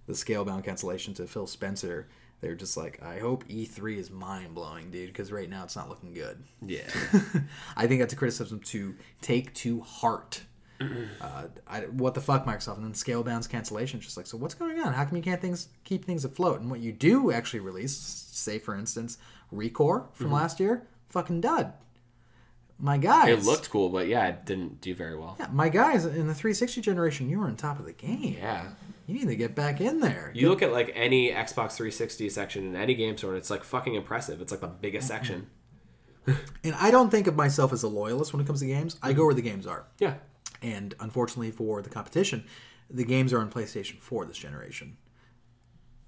the 0.06 0.12
scalebound 0.12 0.64
cancellation 0.64 1.14
to 1.14 1.26
Phil 1.26 1.46
Spencer, 1.46 2.06
they 2.45 2.51
were 2.51 2.55
just 2.55 2.76
like, 2.76 3.03
"I 3.03 3.20
hope 3.20 3.49
E3 3.49 3.97
is 3.97 4.11
mind 4.11 4.55
blowing, 4.55 4.90
dude, 4.90 5.09
because 5.09 5.32
right 5.32 5.49
now 5.49 5.64
it's 5.64 5.76
not 5.76 5.88
looking 5.88 6.12
good." 6.12 6.45
Yeah. 6.61 6.82
I 7.76 7.86
think 7.86 8.01
that's 8.01 8.12
a 8.12 8.16
criticism 8.16 8.61
to 8.61 8.95
take 9.22 9.55
to 9.55 9.80
heart. 9.80 10.42
Uh, 11.20 11.45
I, 11.66 11.80
what 11.82 12.12
the 12.14 12.20
fuck, 12.20 12.45
Microsoft? 12.45 12.76
And 12.76 12.84
then 12.84 12.92
scale 12.95 13.22
bounds 13.22 13.47
cancellation. 13.47 14.01
Just 14.01 14.16
like, 14.18 14.26
so 14.26 14.36
what's 14.36 14.53
going 14.55 14.78
on? 14.80 14.92
How 14.92 15.05
come 15.07 15.16
you 15.16 15.22
can't 15.22 15.40
things 15.40 15.68
keep 15.84 16.05
things 16.05 16.24
afloat? 16.26 16.61
And 16.61 16.68
what 16.70 16.80
you 16.80 16.92
do 16.92 17.30
actually 17.30 17.61
release, 17.61 17.97
say 17.97 18.59
for 18.59 18.76
instance, 18.76 19.16
Recore 19.55 20.09
from 20.12 20.32
last 20.32 20.61
year, 20.61 20.86
fucking 21.09 21.40
dud. 21.40 21.72
My 22.78 22.99
guys, 22.99 23.28
It 23.28 23.47
looked 23.49 23.70
cool, 23.70 23.88
but 23.88 24.09
yeah, 24.09 24.26
it 24.26 24.45
didn't 24.45 24.80
do 24.82 24.95
very 24.95 25.16
well. 25.16 25.36
yeah, 25.38 25.47
my 25.53 25.68
guys 25.70 26.05
in 26.05 26.26
the 26.26 26.34
360 26.34 26.80
generation, 26.82 27.30
you 27.30 27.38
were 27.38 27.47
on 27.47 27.57
top 27.57 27.78
of 27.78 27.86
the 27.86 27.92
game. 27.92 28.36
Yeah. 28.38 28.66
You 29.07 29.14
need 29.14 29.28
to 29.28 29.36
get 29.36 29.55
back 29.55 29.80
in 29.80 30.00
there. 30.00 30.32
You 30.34 30.48
look 30.48 30.62
at 30.62 30.72
like 30.72 30.90
any 30.94 31.30
Xbox 31.30 31.72
360 31.72 32.28
section 32.30 32.64
in 32.66 32.76
any 32.76 32.94
game 32.94 33.16
store, 33.16 33.30
and 33.30 33.38
it's 33.38 33.50
like 33.50 33.62
fucking 33.64 33.94
impressive. 33.94 34.40
It's 34.40 34.50
like 34.50 34.61
the 34.62 34.66
biggest 34.68 35.09
Mm-hmm. 35.11 35.16
section. 35.16 35.46
And 36.64 36.74
I 36.76 36.90
don't 36.90 37.11
think 37.11 37.26
of 37.26 37.36
myself 37.36 37.70
as 37.70 37.82
a 37.82 37.88
loyalist 37.88 38.32
when 38.32 38.40
it 38.40 38.46
comes 38.46 38.61
to 38.61 38.66
games. 38.66 38.98
I 39.02 39.12
go 39.12 39.26
where 39.26 39.34
the 39.34 39.42
games 39.42 39.66
are. 39.66 39.84
Yeah. 39.98 40.14
And 40.62 40.94
unfortunately 40.98 41.50
for 41.50 41.82
the 41.82 41.90
competition, 41.90 42.44
the 42.88 43.05
games 43.05 43.30
are 43.34 43.40
on 43.40 43.50
PlayStation 43.50 43.98
4 44.00 44.24
this 44.24 44.38
generation. 44.38 44.96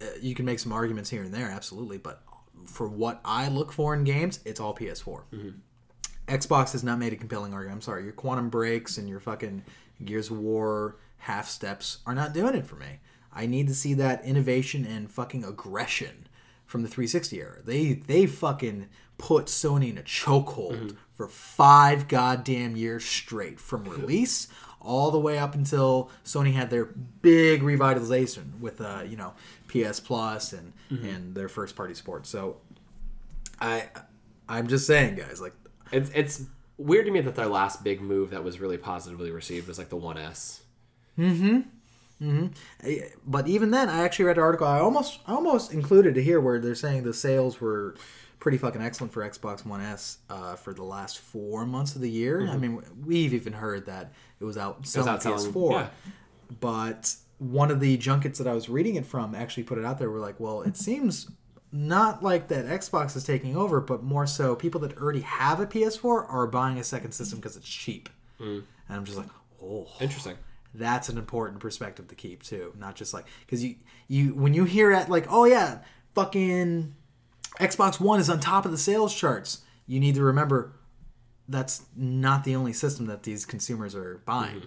Uh, 0.01 0.07
you 0.23 0.35
can 0.35 0.47
make 0.47 0.59
some 0.59 0.73
arguments 0.73 1.11
here 1.11 1.23
and 1.23 1.35
there, 1.35 1.51
absolutely, 1.51 1.99
but 1.99 2.23
for 2.65 2.89
what 2.89 3.21
I 3.27 3.49
look 3.49 3.73
for 3.73 3.93
in 3.93 4.05
games, 4.05 4.41
it's 4.47 4.59
all 4.59 4.75
PS4. 4.75 5.25
Xbox 6.29 6.73
has 6.73 6.83
not 6.83 6.99
made 6.99 7.13
a 7.13 7.17
compelling 7.17 7.53
argument. 7.53 7.77
I'm 7.77 7.83
sorry, 7.83 8.05
your 8.05 8.13
Quantum 8.13 8.49
Breaks 8.49 8.97
and 8.97 9.09
your 9.11 9.21
fucking 9.21 9.65
Gears 10.03 10.31
of 10.31 10.39
War 10.39 10.97
half 11.19 11.49
steps 11.49 11.99
are 12.07 12.15
not 12.15 12.33
doing 12.33 12.55
it 12.55 12.67
for 12.67 12.77
me. 12.77 13.01
I 13.33 13.47
need 13.47 13.69
to 13.69 13.75
see 13.75 13.95
that 13.95 14.25
innovation 14.25 14.85
and 14.87 15.11
fucking 15.11 15.45
aggression 15.45 16.27
from 16.67 16.83
the 16.83 16.89
360 16.89 17.39
era. 17.39 17.59
They 17.65 17.93
they 17.95 18.27
fucking 18.27 18.89
put 19.19 19.47
Sony 19.47 19.91
in 19.91 19.99
a 19.99 20.03
chokehold 20.03 20.97
for 21.15 21.29
five 21.29 22.09
goddamn 22.09 22.77
years 22.77 23.05
straight 23.05 23.59
from 23.61 23.85
release 23.85 24.49
all 24.81 25.11
the 25.11 25.19
way 25.19 25.39
up 25.39 25.55
until 25.55 26.11
Sony 26.25 26.53
had 26.53 26.71
their 26.71 26.85
big 26.85 27.63
revitalization 27.63 28.59
with 28.61 28.81
uh, 28.81 29.03
you 29.07 29.17
know 29.17 29.35
PS 29.69 30.01
Plus 30.01 30.53
and 30.53 30.73
and 30.91 31.35
their 31.35 31.49
first 31.49 31.77
party 31.77 31.95
support. 31.95 32.27
So 32.27 32.59
I 33.61 33.89
I'm 34.49 34.67
just 34.69 34.87
saying 34.87 35.17
guys 35.17 35.41
like 35.41 35.55
It's 35.93 36.11
it's 36.15 36.45
weird 36.79 37.07
to 37.07 37.11
me 37.13 37.21
that 37.21 37.35
their 37.35 37.47
last 37.47 37.83
big 37.83 38.01
move 38.01 38.31
that 38.31 38.45
was 38.45 38.61
really 38.61 38.79
positively 38.79 39.31
received 39.31 39.67
was 39.69 39.79
like 39.79 39.89
the 39.89 39.97
Mm-hmm. 41.19 41.61
Mm-hmm. 42.23 42.41
One 42.41 42.55
S. 42.83 43.11
but 43.27 43.47
even 43.47 43.71
then 43.71 43.91
i 43.91 44.03
actually 44.03 44.25
read 44.25 44.39
an 44.39 44.43
article. 44.43 44.67
I 44.67 44.81
almost 44.81 45.21
I 45.27 45.33
almost 45.33 45.73
included 45.73 46.17
it 46.17 46.23
here 46.23 46.41
where 46.41 46.59
they're 46.59 46.75
saying 46.75 47.03
the 47.03 47.13
sales 47.13 47.61
were 47.61 47.95
pretty 48.39 48.59
fucking 48.59 48.81
excellent 48.81 49.13
for 49.13 49.29
xbox 49.29 49.67
one 49.67 49.81
s 49.81 50.19
uh, 50.31 50.55
for 50.57 50.73
the 50.73 50.83
last 50.83 51.19
four 51.19 51.67
months 51.67 51.95
of 51.95 52.01
the 52.01 52.11
year. 52.11 52.43
I 52.43 52.51
mm-hmm. 52.53 52.61
mean 52.61 52.83
we've 53.05 53.35
even 53.35 53.53
heard 53.53 53.87
that 53.87 54.13
it 54.41 54.45
was 54.45 54.57
out 54.57 54.87
selling 54.87 55.15
outselling- 55.15 55.53
ps4 55.53 55.73
yeah. 55.73 55.89
but 56.61 57.17
one 57.39 57.71
of 57.71 57.81
the 57.81 57.97
junkets 57.99 58.39
that 58.39 58.47
i 58.47 58.55
was 58.55 58.69
reading 58.69 58.95
it 58.95 59.05
from 59.05 59.35
actually 59.35 59.63
put 59.63 59.77
it 59.77 59.85
out 59.85 59.99
there 59.99 60.11
were 60.11 60.21
like 60.21 60.41
well 60.41 60.63
it 60.63 60.77
seems 60.77 61.31
not 61.71 62.23
like 62.23 62.49
that 62.49 62.65
xbox 62.81 63.15
is 63.15 63.25
taking 63.25 63.57
over 63.57 63.81
but 63.81 64.03
more 64.03 64.27
so 64.27 64.57
people 64.57 64.81
that 64.81 64.97
already 64.97 65.21
have 65.21 65.61
a 65.61 65.67
ps4 65.67 66.33
are 66.33 66.47
buying 66.47 66.79
a 66.79 66.85
second 66.85 67.13
system 67.13 67.39
because 67.39 67.57
it's 67.57 67.69
cheap. 67.69 68.09
Mm. 68.41 68.63
And 68.89 68.97
i'm 68.97 69.05
just 69.05 69.19
like 69.19 69.29
oh. 69.63 69.87
Interesting. 70.01 70.37
That's 70.79 71.09
an 71.09 71.19
important 71.19 71.61
perspective 71.61 72.09
to 72.09 72.15
keep 72.15 72.43
too 72.43 72.73
not 72.79 72.95
just 72.95 73.15
like 73.15 73.27
because 73.41 73.63
you 73.63 73.77
you 74.09 74.35
when 74.35 74.55
you 74.55 74.65
hear 74.65 74.93
it 74.93 75.09
like 75.09 75.27
oh 75.31 75.45
yeah 75.45 75.79
fucking 76.15 76.95
xbox 77.61 78.01
one 78.01 78.21
is 78.21 78.29
on 78.29 78.41
top 78.41 78.65
of 78.65 78.71
the 78.71 78.79
sales 78.79 79.15
charts 79.15 79.63
you 79.87 79.99
need 80.01 80.15
to 80.15 80.23
remember 80.23 80.73
that's 81.49 81.85
not 81.97 82.45
the 82.45 82.55
only 82.57 82.73
system 82.73 83.07
that 83.07 83.23
these 83.23 83.45
consumers 83.47 83.95
are 83.95 84.21
buying 84.27 84.57
mm-hmm. 84.57 84.67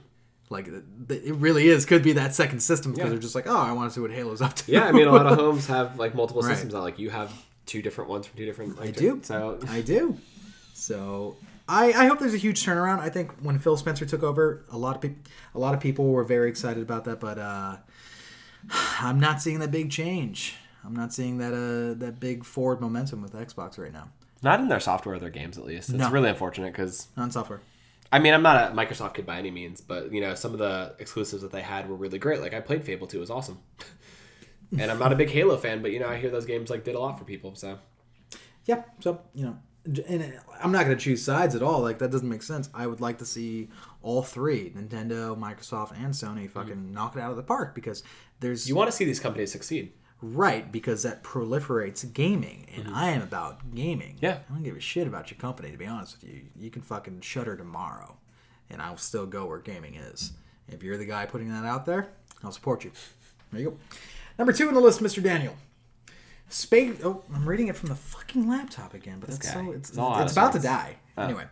like 0.50 0.68
it 0.68 1.36
really 1.36 1.68
is 1.68 1.86
could 1.86 2.02
be 2.04 2.14
that 2.14 2.34
second 2.34 2.60
system 2.62 2.92
because 2.92 3.06
Yeah. 3.06 3.10
they're 3.12 3.20
just 3.20 3.36
like 3.36 3.48
oh 3.48 3.58
i 3.58 3.72
want 3.72 3.90
to 3.92 3.94
see 3.96 4.02
what 4.02 4.12
halo's 4.12 4.42
up 4.42 4.54
to 4.56 4.72
Yeah, 4.72 4.86
I 4.86 4.92
mean, 4.92 5.08
a 5.08 5.12
lot 5.12 5.28
of 5.28 5.38
homes 5.44 5.68
have 5.68 6.00
like 6.00 6.16
multiple 6.16 6.42
Right. 6.42 6.52
systems. 6.52 6.74
Now, 6.74 6.82
like 6.82 6.98
you 7.00 7.10
have 7.10 7.34
two 7.66 7.82
different 7.82 8.10
ones 8.10 8.26
from 8.26 8.38
two 8.38 8.46
different. 8.46 8.80
Like, 8.80 8.90
I 8.90 8.92
do. 8.92 9.20
So 9.24 9.60
I 9.68 9.82
do. 9.82 10.18
So 10.74 11.38
I, 11.70 11.94
I 11.94 12.06
hope 12.08 12.20
there's 12.20 12.34
a 12.34 12.38
huge 12.38 12.66
turnaround. 12.66 13.00
I 13.00 13.10
think 13.10 13.32
when 13.42 13.60
Phil 13.60 13.78
Spencer 13.78 14.06
took 14.06 14.24
over, 14.24 14.66
a 14.72 14.78
lot 14.78 14.96
of 14.96 15.02
people 15.02 15.22
a 15.54 15.60
lot 15.60 15.74
of 15.76 15.80
people 15.80 16.10
were 16.12 16.24
very 16.24 16.50
excited 16.50 16.82
about 16.82 17.06
that, 17.06 17.20
but 17.20 17.38
uh, 17.38 17.78
I'm 19.00 19.20
not 19.20 19.42
seeing 19.42 19.60
that 19.60 19.72
big 19.72 19.92
change. 19.92 20.56
I'm 20.84 20.96
not 20.96 21.14
seeing 21.14 21.38
that 21.38 21.54
uh, 21.54 21.94
that 22.00 22.20
big 22.20 22.44
forward 22.44 22.82
momentum 22.82 23.22
with 23.22 23.34
Xbox 23.34 23.78
right 23.78 23.94
now. 23.94 24.10
not 24.42 24.60
in 24.60 24.68
their 24.70 24.80
software 24.80 25.16
or 25.16 25.20
their 25.20 25.30
games 25.30 25.58
at 25.58 25.66
least. 25.66 25.90
It's 25.90 25.98
No. 26.00 26.10
really 26.10 26.30
unfortunate 26.30 26.72
because 26.74 27.08
On 27.18 27.30
software. 27.32 27.60
I 28.12 28.18
mean 28.18 28.34
I'm 28.34 28.42
not 28.42 28.72
a 28.72 28.76
Microsoft 28.76 29.14
kid 29.14 29.26
by 29.28 29.38
any 29.38 29.52
means, 29.52 29.82
but 29.82 30.12
you 30.12 30.22
know 30.22 30.34
some 30.36 30.54
of 30.54 30.60
the 30.60 30.96
exclusives 30.98 31.42
that 31.44 31.52
they 31.52 31.62
had 31.62 31.88
were 31.90 31.96
really 31.96 32.18
great. 32.18 32.42
Like 32.42 32.54
I 32.56 32.62
played 32.62 32.84
Fable 32.84 33.06
2, 33.08 33.18
it 33.18 33.20
was 33.20 33.30
awesome. 33.30 33.60
and 34.72 34.90
I'm 34.90 34.98
not 35.00 35.12
a 35.14 35.16
big 35.16 35.30
Halo 35.30 35.58
fan, 35.58 35.82
but 35.84 35.92
you 35.92 36.00
know 36.00 36.08
I 36.08 36.18
hear 36.18 36.30
those 36.32 36.46
games 36.46 36.70
like 36.72 36.84
did 36.84 36.96
a 36.96 37.00
lot 37.00 37.20
for 37.20 37.26
people. 37.26 37.54
So 37.56 37.78
Yeah. 38.66 38.84
So 39.02 39.22
you 39.36 39.46
know, 39.46 39.58
and 40.08 40.40
I'm 40.62 40.72
not 40.72 40.86
going 40.86 40.98
to 40.98 41.04
choose 41.04 41.24
sides 41.24 41.56
at 41.56 41.64
all. 41.64 41.82
Like 41.82 42.00
that 42.00 42.12
doesn't 42.12 42.30
make 42.30 42.44
sense. 42.44 42.70
I 42.74 42.86
would 42.88 43.02
like 43.02 43.18
to 43.20 43.26
see 43.26 43.70
all 44.02 44.22
three, 44.22 44.70
Nintendo, 44.72 45.38
Microsoft, 45.38 45.92
and 45.92 46.14
Sony, 46.14 46.50
fucking 46.50 46.94
knock 46.94 47.16
it 47.16 47.22
out 47.22 47.32
of 47.32 47.38
the 47.38 47.44
park 47.44 47.74
because 47.76 48.04
there's 48.40 48.68
You 48.68 48.76
want 48.76 48.90
to 48.90 48.96
see 48.96 49.06
these 49.06 49.20
companies 49.20 49.52
succeed. 49.52 49.92
right 50.22 50.72
because 50.72 51.04
that 51.04 51.24
proliferates 51.24 52.12
gaming, 52.14 52.68
and 52.76 52.88
I 52.94 53.10
am 53.10 53.22
about 53.22 53.74
gaming. 53.74 54.16
Mm-hmm. 54.16 54.26
Yeah. 54.26 54.40
I 54.50 54.54
don't 54.54 54.64
give 54.64 54.76
a 54.78 54.80
shit 54.82 55.08
about 55.08 55.32
your 55.32 55.40
company 55.40 55.72
to 55.72 55.78
be 55.78 55.86
honest 55.88 56.18
with 56.22 56.30
you. 56.30 56.42
You 56.58 56.70
can 56.70 56.82
fucking 56.82 57.22
shutter 57.22 57.56
tomorrow, 57.58 58.18
and 58.70 58.82
I'll 58.82 58.98
still 58.98 59.26
go 59.26 59.46
where 59.46 59.60
gaming 59.60 59.96
is. 59.96 60.34
If 60.68 60.84
you're 60.84 60.98
the 60.98 61.06
guy 61.06 61.26
putting 61.26 61.50
that 61.50 61.66
out 61.66 61.86
there, 61.86 62.10
I'll 62.44 62.52
support 62.52 62.84
you. 62.84 62.92
There 63.52 63.62
you 63.62 63.70
go. 63.72 63.78
Number 64.38 64.54
two 64.54 64.68
on 64.68 64.74
the 64.76 64.80
list, 64.82 65.02
Mr. 65.02 65.22
Daniel. 65.24 65.56
Space. 66.50 67.00
Oh, 67.04 67.24
I'm 67.34 67.48
reading 67.48 67.68
it 67.68 67.76
from 67.76 67.90
the 67.90 67.96
fucking 67.96 68.50
laptop 68.50 68.94
again, 68.94 69.20
but 69.20 69.30
that's 69.30 69.52
so 69.52 69.72
it's, 69.72 69.90
It's 69.90 69.98
it's 70.24 70.32
about 70.32 70.54
to 70.54 70.60
die. 70.60 70.98
Anyway, 71.18 71.46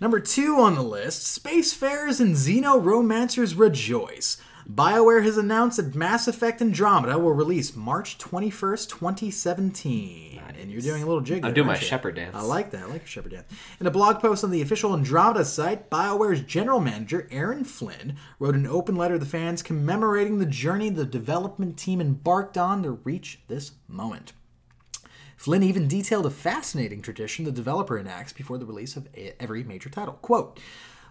number 0.00 0.18
two 0.20 0.56
on 0.58 0.74
the 0.74 0.82
list: 0.82 1.40
Spacefarers 1.42 2.20
and 2.20 2.34
Xeno 2.34 2.82
Romancers 2.82 3.56
rejoice. 3.56 4.36
BioWare 4.70 5.22
has 5.22 5.36
announced 5.36 5.76
that 5.76 5.94
Mass 5.94 6.26
Effect 6.26 6.62
Andromeda 6.62 7.18
will 7.18 7.32
release 7.32 7.76
March 7.76 8.16
21st, 8.16 8.88
2017. 8.88 10.40
And 10.58 10.70
you're 10.70 10.80
doing 10.80 11.02
a 11.02 11.06
little 11.06 11.20
jig. 11.20 11.44
I'm 11.44 11.52
doing 11.52 11.66
my 11.66 11.74
you? 11.74 11.80
shepherd 11.80 12.14
dance. 12.16 12.34
I 12.34 12.40
like 12.40 12.70
that. 12.70 12.84
I 12.84 12.86
like 12.86 13.02
your 13.02 13.06
shepherd 13.06 13.32
dance. 13.32 13.52
In 13.78 13.86
a 13.86 13.90
blog 13.90 14.20
post 14.20 14.42
on 14.42 14.50
the 14.50 14.62
official 14.62 14.94
Andromeda 14.94 15.44
site, 15.44 15.90
BioWare's 15.90 16.40
general 16.40 16.80
manager, 16.80 17.28
Aaron 17.30 17.64
Flynn, 17.64 18.16
wrote 18.38 18.54
an 18.54 18.66
open 18.66 18.96
letter 18.96 19.18
to 19.18 19.26
fans 19.26 19.62
commemorating 19.62 20.38
the 20.38 20.46
journey 20.46 20.88
the 20.88 21.04
development 21.04 21.76
team 21.76 22.00
embarked 22.00 22.56
on 22.56 22.82
to 22.84 22.92
reach 23.04 23.40
this 23.48 23.72
moment. 23.86 24.32
Flynn 25.36 25.62
even 25.62 25.88
detailed 25.88 26.24
a 26.24 26.30
fascinating 26.30 27.02
tradition 27.02 27.44
the 27.44 27.52
developer 27.52 27.98
enacts 27.98 28.32
before 28.32 28.56
the 28.56 28.64
release 28.64 28.96
of 28.96 29.08
every 29.38 29.62
major 29.62 29.90
title. 29.90 30.14
Quote, 30.22 30.58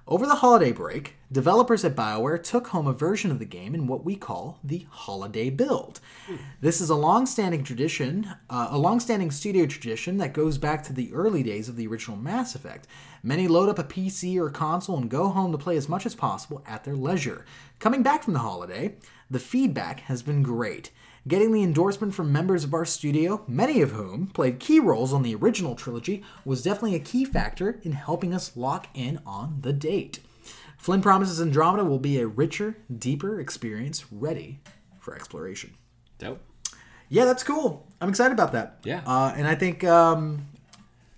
over 0.06 0.26
the 0.26 0.36
holiday 0.36 0.74
break, 0.74 1.16
developers 1.32 1.86
at 1.86 1.96
BioWare 1.96 2.44
took 2.44 2.68
home 2.68 2.88
a 2.88 2.94
version 2.94 3.32
of 3.32 3.40
the 3.40 3.46
game 3.46 3.74
in 3.74 3.88
what 3.88 4.04
we 4.04 4.18
call 4.18 4.60
the 4.62 4.86
holiday 4.90 5.50
build. 5.50 6.02
This 6.60 6.82
is 6.82 6.90
a 6.90 6.96
long-standing 6.96 7.64
tradition, 7.64 8.28
uh, 8.50 8.68
a 8.70 8.78
long-standing 8.78 9.32
studio 9.32 9.66
tradition 9.66 10.18
that 10.18 10.34
goes 10.34 10.58
back 10.58 10.84
to 10.84 10.94
the 10.94 11.14
early 11.14 11.42
days 11.42 11.70
of 11.70 11.78
the 11.78 11.88
original 11.88 12.18
Mass 12.18 12.54
Effect. 12.54 12.86
Many 13.24 13.48
load 13.48 13.70
up 13.70 13.80
a 13.80 13.84
PC 13.86 14.38
or 14.38 14.50
console 14.50 14.98
and 14.98 15.10
go 15.10 15.30
home 15.30 15.54
to 15.54 15.58
play 15.58 15.78
as 15.78 15.88
much 15.88 16.06
as 16.06 16.16
possible 16.16 16.62
at 16.68 16.84
their 16.84 16.98
leisure. 16.98 17.46
Coming 17.80 18.04
back 18.04 18.24
from 18.24 18.34
the 18.34 18.40
holiday, 18.40 18.96
the 19.32 19.40
feedback 19.40 20.02
has 20.02 20.22
been 20.22 20.44
great. 20.44 20.92
Getting 21.26 21.54
the 21.54 21.64
endorsement 21.64 22.14
from 22.14 22.34
members 22.34 22.66
of 22.66 22.74
our 22.74 22.84
studio, 22.84 23.46
many 23.48 23.82
of 23.82 23.92
whom 23.92 24.28
played 24.28 24.60
key 24.60 24.82
roles 24.82 25.14
on 25.14 25.24
the 25.24 25.36
original 25.36 25.74
trilogy, 25.74 26.22
was 26.44 26.62
definitely 26.62 26.96
a 26.96 27.00
key 27.00 27.24
factor 27.24 27.80
in 27.84 27.94
helping 27.94 28.34
us 28.34 28.58
lock 28.58 28.88
in 28.94 29.22
on 29.26 29.60
the 29.62 29.72
date. 29.72 30.20
Flynn 30.78 31.02
promises 31.02 31.40
Andromeda 31.40 31.86
will 31.86 31.98
be 31.98 32.20
a 32.20 32.28
richer, 32.28 32.76
deeper 32.94 33.40
experience 33.40 34.04
ready 34.12 34.60
for 35.00 35.16
exploration. 35.16 35.76
Dope. 36.18 36.42
Yeah, 37.08 37.24
that's 37.24 37.44
cool. 37.44 37.88
I'm 38.02 38.10
excited 38.10 38.34
about 38.34 38.52
that. 38.52 38.80
Yeah. 38.84 39.02
Uh, 39.08 39.34
and 39.34 39.48
I 39.48 39.56
think 39.56 39.86
um, 39.86 40.50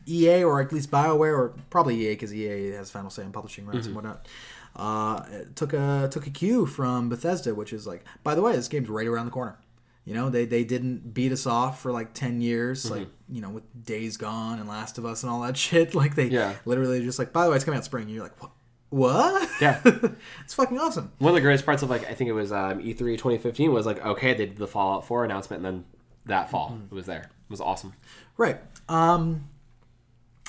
EA, 0.05 0.43
or 0.43 0.61
at 0.61 0.71
least 0.71 0.91
BioWare, 0.91 1.35
or 1.35 1.55
probably 1.71 2.05
EA 2.05 2.11
because 2.11 2.31
EA 2.31 2.73
has 2.73 2.91
final 2.91 3.09
say 3.09 3.23
on 3.23 3.31
publishing 3.31 3.65
rights 3.65 3.87
and 3.87 3.95
whatnot, 3.95 4.27
uh, 4.75 5.23
took 5.55 5.73
a 5.73 6.09
took 6.11 6.27
a 6.27 6.29
cue 6.29 6.67
from 6.67 7.09
Bethesda, 7.09 7.55
which 7.55 7.73
is 7.73 7.87
like, 7.87 8.03
by 8.23 8.35
the 8.35 8.43
way, 8.43 8.55
this 8.55 8.67
game's 8.67 8.87
right 8.87 9.07
around 9.07 9.25
the 9.25 9.31
corner. 9.31 9.57
You 10.05 10.13
know, 10.13 10.29
they, 10.29 10.45
they 10.45 10.63
didn't 10.63 11.13
beat 11.15 11.31
us 11.31 11.47
off 11.47 11.81
for 11.81 11.91
like 11.91 12.13
10 12.13 12.39
years, 12.39 12.89
like, 12.91 13.07
you 13.27 13.41
know, 13.41 13.49
with 13.49 13.63
Days 13.85 14.17
Gone 14.17 14.59
and 14.59 14.69
Last 14.69 14.99
of 14.99 15.05
Us 15.05 15.23
and 15.23 15.31
all 15.31 15.41
that 15.41 15.57
shit. 15.65 15.95
Like, 15.95 16.13
they 16.13 16.27
Yeah. 16.27 16.53
literally 16.63 17.01
just 17.03 17.17
like, 17.17 17.33
by 17.33 17.43
the 17.43 17.49
way, 17.49 17.55
it's 17.55 17.65
coming 17.65 17.79
out 17.79 17.85
spring. 17.85 18.03
And 18.03 18.11
you're 18.13 18.21
like, 18.23 18.39
what? 18.41 18.51
What? 18.91 19.49
Yeah. 19.59 19.81
it's 20.43 20.53
fucking 20.53 20.77
awesome. 20.79 21.11
One 21.17 21.31
of 21.31 21.35
the 21.35 21.41
greatest 21.41 21.65
parts 21.65 21.81
of 21.81 21.89
like 21.89 22.07
I 22.07 22.13
think 22.13 22.29
it 22.29 22.33
was 22.33 22.51
um, 22.51 22.79
E3 22.79 22.97
2015 23.17 23.73
was 23.73 23.85
like 23.85 24.05
okay 24.05 24.33
they 24.35 24.45
did 24.45 24.57
the 24.57 24.67
Fallout 24.67 25.05
4 25.05 25.25
announcement 25.25 25.65
and 25.65 25.77
then 25.77 25.85
that 26.27 26.49
fall 26.51 26.69
Mm-hmm. 26.69 26.85
it 26.85 26.91
was 26.93 27.05
there. 27.07 27.21
It 27.23 27.49
was 27.49 27.59
awesome. 27.59 27.93
Right. 28.37 28.59
Um, 28.87 29.49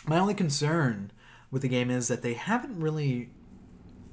my 0.06 0.18
only 0.18 0.34
concern 0.34 1.10
with 1.50 1.62
the 1.62 1.68
game 1.68 1.90
is 1.90 2.08
that 2.08 2.22
they 2.22 2.34
haven't 2.34 2.78
really 2.78 3.30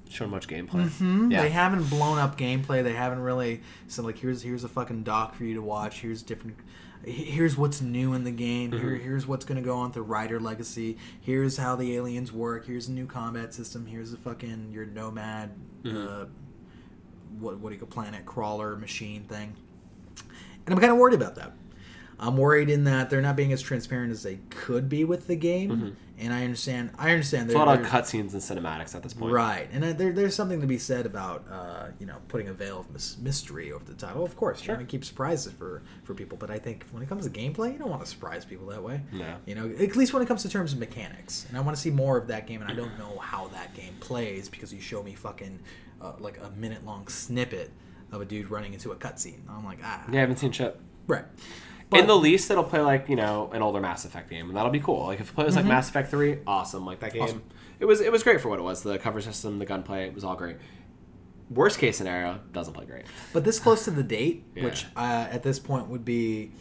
Showed 0.09 0.29
much 0.29 0.47
gameplay. 0.47 0.85
Mm-hmm. 0.87 1.31
Yeah. 1.31 1.41
they 1.41 1.49
haven't 1.49 1.89
blown 1.89 2.19
up 2.19 2.37
gameplay. 2.37 2.83
They 2.83 2.93
haven't 2.93 3.19
really 3.21 3.61
said 3.87 4.05
like 4.05 4.17
here's 4.19 4.41
here's 4.43 4.63
a 4.63 4.69
fucking 4.69 5.03
doc 5.03 5.33
for 5.35 5.43
you 5.43 5.55
to 5.55 5.61
watch. 5.61 6.01
Here's 6.01 6.21
different. 6.21 6.57
Here's 7.05 7.57
what's 7.57 7.81
new 7.81 8.13
in 8.13 8.23
the 8.23 8.31
game. 8.31 8.71
Mm-hmm. 8.71 8.79
Here, 8.87 8.95
here's 8.95 9.25
what's 9.27 9.43
gonna 9.43 9.61
go 9.61 9.77
on 9.77 9.85
with 9.85 9.95
the 9.95 10.01
Ryder 10.03 10.39
Legacy. 10.39 10.97
Here's 11.19 11.57
how 11.57 11.75
the 11.75 11.95
aliens 11.95 12.31
work. 12.31 12.65
Here's 12.67 12.87
a 12.87 12.91
new 12.91 13.07
combat 13.07 13.53
system. 13.53 13.85
Here's 13.87 14.13
a 14.13 14.17
fucking 14.17 14.71
your 14.71 14.85
nomad, 14.85 15.51
Mm-hmm. 15.83 15.97
uh, 15.97 16.25
what 17.39 17.57
what 17.59 17.69
do 17.69 17.75
you 17.75 17.79
call 17.79 17.89
planet 17.89 18.25
crawler 18.25 18.75
machine 18.75 19.23
thing. 19.23 19.55
And 20.65 20.73
I'm 20.75 20.79
kind 20.79 20.91
of 20.93 20.97
worried 20.99 21.15
about 21.15 21.35
that. 21.35 21.51
I'm 22.25 22.37
worried 22.37 22.69
in 22.69 22.85
that 22.85 23.09
they're 23.09 23.21
not 23.21 23.35
being 23.35 23.51
as 23.51 23.61
transparent 23.61 24.11
as 24.11 24.23
they 24.23 24.39
could 24.49 24.87
be 24.87 25.03
with 25.03 25.27
the 25.27 25.35
game. 25.35 25.97
And 26.19 26.31
I 26.31 26.43
understand. 26.43 26.91
I 26.97 27.09
understand. 27.11 27.47
It's 27.49 27.55
a 27.55 27.57
lot 27.57 27.79
of 27.79 27.85
cutscenes 27.87 28.33
and 28.33 28.41
cinematics 28.41 28.93
at 28.95 29.01
this 29.01 29.13
point. 29.15 29.33
Right, 29.33 29.67
and 29.73 29.83
uh, 29.83 29.93
there, 29.93 30.13
there's 30.13 30.35
something 30.35 30.61
to 30.61 30.67
be 30.67 30.77
said 30.77 31.05
about 31.07 31.43
uh, 31.51 31.87
you 31.99 32.05
know 32.05 32.17
putting 32.27 32.47
a 32.47 32.53
veil 32.53 32.79
of 32.81 32.91
mys- 32.91 33.17
mystery 33.19 33.71
over 33.73 33.83
the 33.83 33.95
title. 33.95 34.23
Of 34.23 34.35
course, 34.37 34.59
Sure. 34.61 34.75
you 34.75 34.77
want 34.77 34.87
to 34.87 34.91
keep 34.91 35.03
surprises 35.03 35.51
for 35.53 35.81
for 36.03 36.13
people, 36.13 36.37
but 36.37 36.51
I 36.51 36.59
think 36.59 36.85
when 36.91 37.01
it 37.01 37.09
comes 37.09 37.25
to 37.27 37.31
gameplay, 37.31 37.73
you 37.73 37.79
don't 37.79 37.89
want 37.89 38.03
to 38.03 38.07
surprise 38.07 38.45
people 38.45 38.67
that 38.67 38.81
way. 38.83 39.01
Yeah. 39.11 39.35
You 39.47 39.55
know, 39.55 39.67
at 39.67 39.95
least 39.95 40.13
when 40.13 40.21
it 40.21 40.27
comes 40.27 40.43
to 40.43 40.49
terms 40.49 40.71
of 40.71 40.77
mechanics, 40.79 41.45
and 41.49 41.57
I 41.57 41.61
want 41.61 41.75
to 41.75 41.81
see 41.81 41.89
more 41.91 42.15
of 42.17 42.27
that 42.27 42.45
game, 42.47 42.61
and 42.61 42.71
I 42.71 42.75
don't 42.75 42.97
know 42.99 43.17
how 43.19 43.47
that 43.49 43.73
game 43.73 43.95
plays 43.99 44.47
because 44.47 44.71
you 44.71 44.79
show 44.79 45.01
me 45.01 45.15
fucking 45.15 45.59
uh, 45.99 46.13
like 46.19 46.39
a 46.41 46.51
minute 46.51 46.85
long 46.85 47.07
snippet 47.07 47.71
of 48.11 48.21
a 48.21 48.25
dude 48.25 48.51
running 48.51 48.73
into 48.73 48.91
a 48.91 48.95
cutscene. 48.95 49.39
I'm 49.49 49.65
like, 49.65 49.79
ah, 49.83 50.03
Yeah, 50.11 50.17
I 50.17 50.21
haven't 50.21 50.37
seen 50.37 50.51
shit. 50.51 50.79
right. 51.07 51.25
In 51.95 52.07
the 52.07 52.15
least, 52.15 52.49
it'll 52.51 52.63
play 52.63 52.81
like 52.81 53.09
you 53.09 53.15
know 53.15 53.49
an 53.53 53.61
older 53.61 53.79
Mass 53.81 54.05
Effect 54.05 54.29
game, 54.29 54.47
and 54.47 54.55
that'll 54.57 54.71
be 54.71 54.79
cool. 54.79 55.07
Like 55.07 55.19
if 55.19 55.29
it 55.31 55.35
plays 55.35 55.55
like 55.55 55.65
Mass 55.65 55.89
Effect 55.89 56.09
Three, 56.09 56.39
awesome. 56.47 56.85
Like 56.85 56.99
that 56.99 57.13
game, 57.13 57.21
Mm-hmm. 57.23 57.29
Awesome. 57.37 57.43
it 57.79 57.85
was 57.85 58.01
it 58.01 58.11
was 58.11 58.23
great 58.23 58.41
for 58.41 58.49
what 58.49 58.59
it 58.59 58.63
was. 58.63 58.83
The 58.83 58.97
cover 58.97 59.21
system, 59.21 59.59
the 59.59 59.65
gunplay, 59.65 60.07
it 60.07 60.13
was 60.13 60.23
all 60.23 60.35
great. 60.35 60.57
Worst 61.49 61.77
case 61.77 61.97
scenario, 61.97 62.39
doesn't 62.51 62.73
play 62.73 62.85
great. 62.85 63.05
But 63.33 63.43
this 63.43 63.59
close 63.59 63.83
to 63.85 63.91
the 63.91 64.03
date, 64.03 64.45
Yeah. 64.55 64.63
which 64.65 64.85
uh, 64.95 65.27
at 65.29 65.43
this 65.43 65.59
point 65.59 65.87
would 65.89 66.05
be 66.05 66.51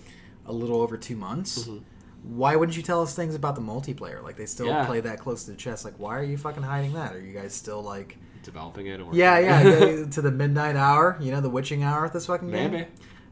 a 0.47 0.53
little 0.53 0.81
over 0.83 0.97
two 0.97 1.17
months, 1.17 1.65
Mm-hmm. 1.65 2.37
why 2.37 2.57
wouldn't 2.57 2.77
you 2.77 2.83
tell 2.83 3.01
us 3.03 3.15
things 3.15 3.35
about 3.35 3.55
the 3.55 3.61
multiplayer? 3.63 4.23
Like 4.23 4.37
they 4.37 4.47
still 4.47 4.67
Yeah. 4.67 4.85
play 4.85 5.01
that 5.01 5.19
close 5.21 5.45
to 5.45 5.53
the 5.53 5.57
chest. 5.57 5.85
Like 5.85 5.95
why 5.99 6.19
are 6.19 6.25
you 6.25 6.37
fucking 6.37 6.63
hiding 6.63 6.93
that? 6.95 7.15
Are 7.15 7.21
you 7.21 7.33
guys 7.33 7.55
still 7.55 7.81
like, 7.83 8.19
Developing 8.43 8.87
it, 8.89 9.01
or 9.01 9.15
yeah, 9.15 9.39
yeah, 9.39 10.05
to 10.11 10.21
the 10.21 10.33
midnight 10.33 10.75
hour? 10.75 11.17
You 11.21 11.31
know, 11.31 11.41
the 11.41 11.49
witching 11.49 11.85
hour 11.85 12.05
at 12.05 12.13
this 12.13 12.27
fucking 12.27 12.51
game. 12.51 12.73
maybe. 12.73 12.89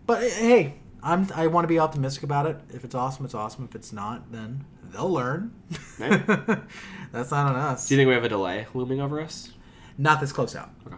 But 0.06 0.22
eh, 0.22 0.28
hey, 0.30 0.74
I'm 1.02 1.28
I 1.34 1.46
want 1.46 1.64
to 1.64 1.68
be 1.68 1.78
optimistic 1.78 2.22
about 2.22 2.46
it. 2.46 2.60
If 2.72 2.84
it's 2.84 2.94
awesome, 2.94 3.24
it's 3.24 3.34
awesome. 3.34 3.64
If 3.64 3.74
it's 3.74 3.92
not, 3.92 4.32
then 4.32 4.64
they'll 4.92 5.10
learn. 5.10 5.52
That's 5.98 7.30
not 7.30 7.46
on 7.46 7.56
us. 7.56 7.88
Do 7.88 7.94
you 7.94 7.98
think 7.98 8.08
we 8.08 8.14
have 8.14 8.24
a 8.24 8.28
delay 8.28 8.66
looming 8.74 9.00
over 9.00 9.20
us? 9.20 9.52
Not 9.98 10.20
this 10.20 10.32
close 10.32 10.54
out. 10.56 10.70
Okay. 10.86 10.96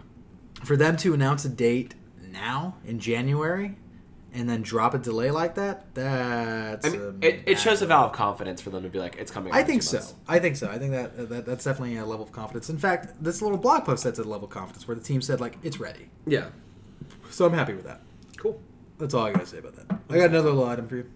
For 0.64 0.76
them 0.76 0.96
to 0.98 1.14
announce 1.14 1.44
a 1.44 1.48
date 1.48 1.94
now 2.30 2.76
in 2.84 2.98
January 2.98 3.76
and 4.32 4.48
then 4.48 4.62
drop 4.62 4.94
a 4.94 4.98
delay 4.98 5.30
like 5.30 5.56
that, 5.56 5.94
that's 5.94 6.86
I 6.86 6.90
mean, 6.90 7.18
a 7.22 7.26
it, 7.26 7.42
it 7.46 7.58
shows 7.58 7.82
a 7.82 7.86
vow 7.86 8.06
of 8.06 8.12
confidence 8.12 8.60
for 8.60 8.70
them 8.70 8.82
to 8.82 8.88
be 8.88 8.98
like, 8.98 9.16
it's 9.16 9.30
coming. 9.30 9.52
I 9.52 9.62
think 9.62 9.82
so. 9.82 9.98
months. 9.98 10.14
I 10.28 10.38
think 10.38 10.56
so. 10.56 10.68
I 10.68 10.78
think 10.78 10.92
that, 10.92 11.28
that 11.28 11.46
that's 11.46 11.64
definitely 11.64 11.96
a 11.96 12.06
level 12.06 12.24
of 12.24 12.32
confidence. 12.32 12.70
In 12.70 12.78
fact, 12.78 13.22
this 13.22 13.42
little 13.42 13.58
blog 13.58 13.84
post 13.84 14.04
that's 14.04 14.18
a 14.18 14.24
level 14.24 14.44
of 14.44 14.50
confidence 14.50 14.86
where 14.86 14.94
the 14.94 15.02
team 15.02 15.20
said 15.20 15.40
like 15.40 15.58
it's 15.62 15.78
ready. 15.78 16.08
Yeah. 16.26 16.48
So 17.30 17.46
I'm 17.46 17.52
happy 17.52 17.74
with 17.74 17.84
that. 17.84 18.00
Cool. 19.02 19.08
That's 19.08 19.14
all 19.14 19.26
I 19.26 19.32
gotta 19.32 19.46
say 19.46 19.58
about 19.58 19.74
that. 19.74 19.98
I 20.08 20.16
got 20.16 20.30
another 20.30 20.50
little 20.50 20.64
item 20.64 20.86
for 20.86 20.96
you. 20.96 21.10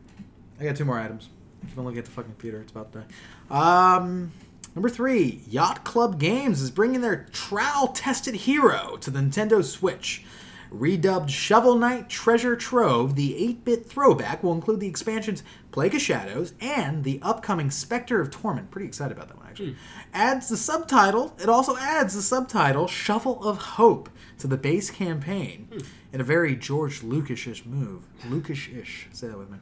I 0.60 0.64
got 0.64 0.74
two 0.74 0.84
more 0.84 0.98
items. 0.98 1.28
If 1.62 1.78
I'm 1.78 1.84
looking 1.84 1.98
at 2.00 2.04
the 2.04 2.10
fucking 2.10 2.32
computer, 2.32 2.60
it's 2.60 2.72
about 2.72 2.92
to 2.92 3.04
die. 3.50 3.96
Um, 3.96 4.32
number 4.74 4.88
three, 4.88 5.42
Yacht 5.48 5.84
Club 5.84 6.18
Games 6.18 6.60
is 6.60 6.70
bringing 6.72 7.00
their 7.00 7.26
trial-tested 7.32 8.34
hero 8.34 8.96
to 9.00 9.10
the 9.10 9.20
Nintendo 9.20 9.62
Switch. 9.64 10.24
Redubbed 10.72 11.30
Shovel 11.30 11.76
Knight 11.76 12.08
Treasure 12.08 12.56
Trove, 12.56 13.14
the 13.14 13.34
8-bit 13.34 13.86
throwback 13.86 14.42
will 14.42 14.52
include 14.52 14.80
the 14.80 14.88
expansions 14.88 15.44
Plague 15.70 15.94
of 15.94 16.00
Shadows 16.00 16.54
and 16.60 17.04
the 17.04 17.20
upcoming 17.22 17.70
Spectre 17.70 18.20
of 18.20 18.30
Torment. 18.32 18.70
Pretty 18.72 18.88
excited 18.88 19.16
about 19.16 19.28
that 19.28 19.36
one, 19.36 19.46
actually. 19.46 19.76
Adds 20.12 20.48
the 20.48 20.56
subtitle. 20.56 21.36
It 21.40 21.48
also 21.48 21.76
adds 21.76 22.14
the 22.14 22.22
subtitle 22.22 22.88
Shovel 22.88 23.44
of 23.44 23.58
Hope 23.58 24.08
to 24.38 24.46
the 24.48 24.56
base 24.56 24.90
campaign 24.90 25.68
in 26.16 26.20
a 26.22 26.24
very 26.24 26.56
George 26.56 27.02
Lucas-ish 27.02 27.66
move. 27.66 28.06
Lucas-ish. 28.30 29.08
Say 29.12 29.28
that 29.28 29.36
with 29.36 29.50
me. 29.50 29.58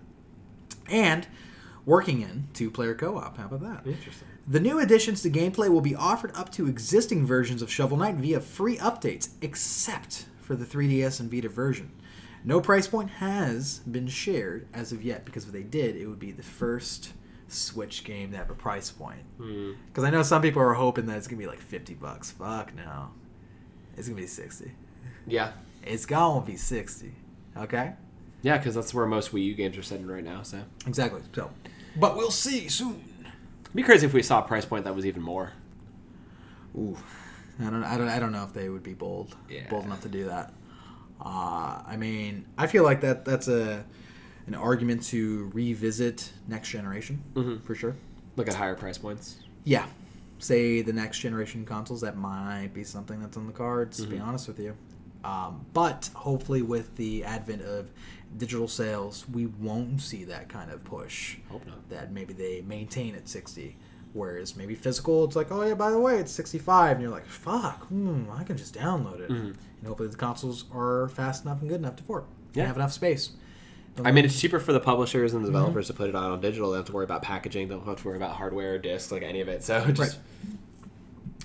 And 0.89 1.27
working 1.85 2.23
in 2.23 2.47
two-player 2.55 2.95
co-op. 2.95 3.37
How 3.37 3.47
about 3.47 3.61
that? 3.63 3.85
Interesting. 3.85 4.29
The 4.47 4.61
new 4.61 4.79
additions 4.79 5.21
to 5.23 5.31
gameplay 5.31 5.69
will 5.69 5.81
be 5.81 5.97
offered 5.97 6.31
up 6.37 6.53
to 6.53 6.69
existing 6.69 7.27
versions 7.27 7.61
of 7.61 7.73
Shovel 7.73 7.97
Knight 7.97 8.15
via 8.15 8.39
free 8.41 8.77
updates, 8.77 9.31
except 9.41 10.27
for 10.43 10.55
the 10.55 10.65
3DS 10.65 11.19
and 11.19 11.29
Vita 11.29 11.49
version. 11.49 11.91
No 12.45 12.61
price 12.61 12.87
point 12.87 13.11
has 13.11 13.81
been 13.81 14.07
shared 14.07 14.69
as 14.73 14.93
of 14.93 15.03
yet, 15.03 15.25
because 15.25 15.47
if 15.47 15.51
they 15.53 15.65
did, 15.65 15.97
it 15.97 16.07
would 16.07 16.21
be 16.21 16.31
the 16.31 16.45
first 16.45 17.15
Switch 17.49 18.05
game 18.05 18.31
to 18.31 18.37
have 18.37 18.51
a 18.51 18.55
price 18.55 18.93
point. 18.93 19.25
Hmm. 19.39 19.73
Because 19.89 20.05
I 20.05 20.11
know 20.11 20.23
some 20.23 20.41
people 20.41 20.63
are 20.63 20.75
hoping 20.75 21.07
that 21.07 21.17
it's 21.17 21.27
gonna 21.27 21.41
be 21.41 21.49
like 21.49 21.61
fifty 21.61 21.95
bucks. 21.95 22.31
Fuck 22.31 22.75
no, 22.75 23.11
it's 23.97 24.09
gonna 24.09 24.21
be 24.21 24.27
sixty. 24.27 24.73
Yeah. 25.27 25.53
It's 25.87 26.07
gonna 26.07 26.45
be 26.45 26.57
sixty. 26.57 27.13
Okay. 27.57 27.93
Yeah, 28.43 28.59
because 28.59 28.75
that's 28.75 28.93
where 28.93 29.07
most 29.07 29.33
Wii 29.33 29.45
U 29.47 29.55
games 29.55 29.77
are 29.79 29.83
sitting 29.83 30.07
right 30.07 30.25
now. 30.25 30.43
So 30.43 30.63
Exactly. 30.87 31.23
So, 31.35 31.51
but 31.99 32.17
we'll 32.17 32.31
see 32.31 32.69
soon. 32.69 33.03
it'd 33.63 33.75
be 33.75 33.83
crazy 33.83 34.07
if 34.07 34.13
we 34.13 34.23
saw 34.23 34.41
a 34.41 34.43
price 34.47 34.65
point 34.65 34.85
that 34.85 34.95
was 34.95 35.07
even 35.07 35.23
more. 35.23 35.53
Ooh, 36.77 36.97
I 37.61 37.65
don't, 37.65 37.85
I 37.85 37.97
don't, 37.97 38.09
I 38.09 38.19
don't 38.19 38.33
know 38.33 38.43
if 38.45 38.53
they 38.53 38.69
would 38.69 38.83
be 38.83 38.95
bold, 38.95 39.35
Yeah. 39.49 39.69
bold 39.71 39.85
enough 39.85 40.03
to 40.03 40.09
do 40.09 40.25
that. 40.27 40.53
Uh, 41.25 41.81
I 41.87 41.97
mean, 41.97 42.47
I 42.59 42.67
feel 42.67 42.83
like 42.83 43.01
that 43.03 43.25
that's 43.25 43.49
a 43.49 43.85
an 44.47 44.55
argument 44.55 45.03
to 45.05 45.51
revisit 45.55 46.31
next 46.49 46.69
generation 46.69 47.23
Mhm. 47.35 47.63
for 47.65 47.75
sure. 47.75 47.97
Look 48.37 48.47
at 48.49 48.55
higher 48.55 48.75
price 48.75 48.99
points. 48.99 49.37
Yeah, 49.65 49.87
say 50.39 50.83
the 50.83 50.93
next 50.93 51.21
generation 51.21 51.65
consoles 51.65 52.03
that 52.03 52.17
might 52.19 52.71
be 52.75 52.85
something 52.85 53.21
that's 53.21 53.37
on 53.39 53.47
the 53.47 53.53
cards. 53.55 53.99
To 53.99 54.07
be 54.07 54.17
Mm-hmm. 54.17 54.29
honest 54.29 54.49
with 54.49 54.59
you, 54.59 54.77
um, 55.25 55.65
but 55.73 56.11
hopefully 56.15 56.63
with 56.63 56.95
the 56.97 57.25
advent 57.25 57.63
of 57.63 57.91
digital 58.37 58.69
sales, 58.69 59.25
we 59.33 59.47
won't 59.47 60.01
see 60.01 60.25
that 60.25 60.49
kind 60.49 60.71
of 60.71 60.83
push. 60.85 61.37
Hope 61.51 61.67
not. 61.67 61.89
that 61.89 62.13
maybe 62.13 62.33
they 62.35 62.63
maintain 62.63 63.15
at 63.15 63.29
60 63.29 63.77
whereas 64.13 64.55
maybe 64.55 64.77
physical 64.77 65.25
it's 65.25 65.35
like 65.35 65.51
oh 65.51 65.63
yeah 65.65 65.75
by 65.75 65.91
the 65.91 65.99
way 65.99 66.19
it's 66.21 66.31
65 66.31 66.93
and 66.93 67.03
you're 67.03 67.11
like 67.11 67.27
fuck 67.27 67.85
hmm, 67.89 68.23
i 68.33 68.45
can 68.45 68.57
just 68.57 68.73
download 68.73 69.19
it 69.19 69.29
Mm-hmm. 69.29 69.47
and 69.49 69.87
hopefully 69.89 70.09
the 70.09 70.17
consoles 70.17 70.67
are 70.73 71.09
fast 71.09 71.45
enough 71.45 71.61
and 71.61 71.69
good 71.69 71.81
enough 71.81 71.97
to 71.97 72.05
port 72.05 72.23
and 72.49 72.57
Yeah. 72.59 72.67
have 72.67 72.77
enough 72.77 72.93
space 72.93 73.33
I 74.05 74.11
mean, 74.13 74.25
it's 74.25 74.41
cheaper 74.41 74.59
for 74.61 74.73
the 74.73 74.79
publishers 74.81 75.35
and 75.35 75.45
the 75.45 75.49
developers 75.49 75.87
to 75.89 75.95
put 75.95 76.09
it 76.09 76.17
out 76.17 76.31
on 76.33 76.41
digital. 76.41 76.71
They 76.71 76.75
don't 76.75 76.81
have 76.81 76.87
to 76.87 76.93
worry 76.93 77.05
about 77.05 77.23
packaging. 77.23 77.69
They 77.69 77.77
don't 77.77 77.87
have 77.87 78.01
to 78.03 78.09
worry 78.09 78.17
about 78.17 78.35
hardware, 78.35 78.77
discs, 78.77 79.13
like 79.13 79.23
any 79.23 79.41
of 79.41 79.47
it. 79.47 79.63
So 79.63 79.85
just 79.93 80.19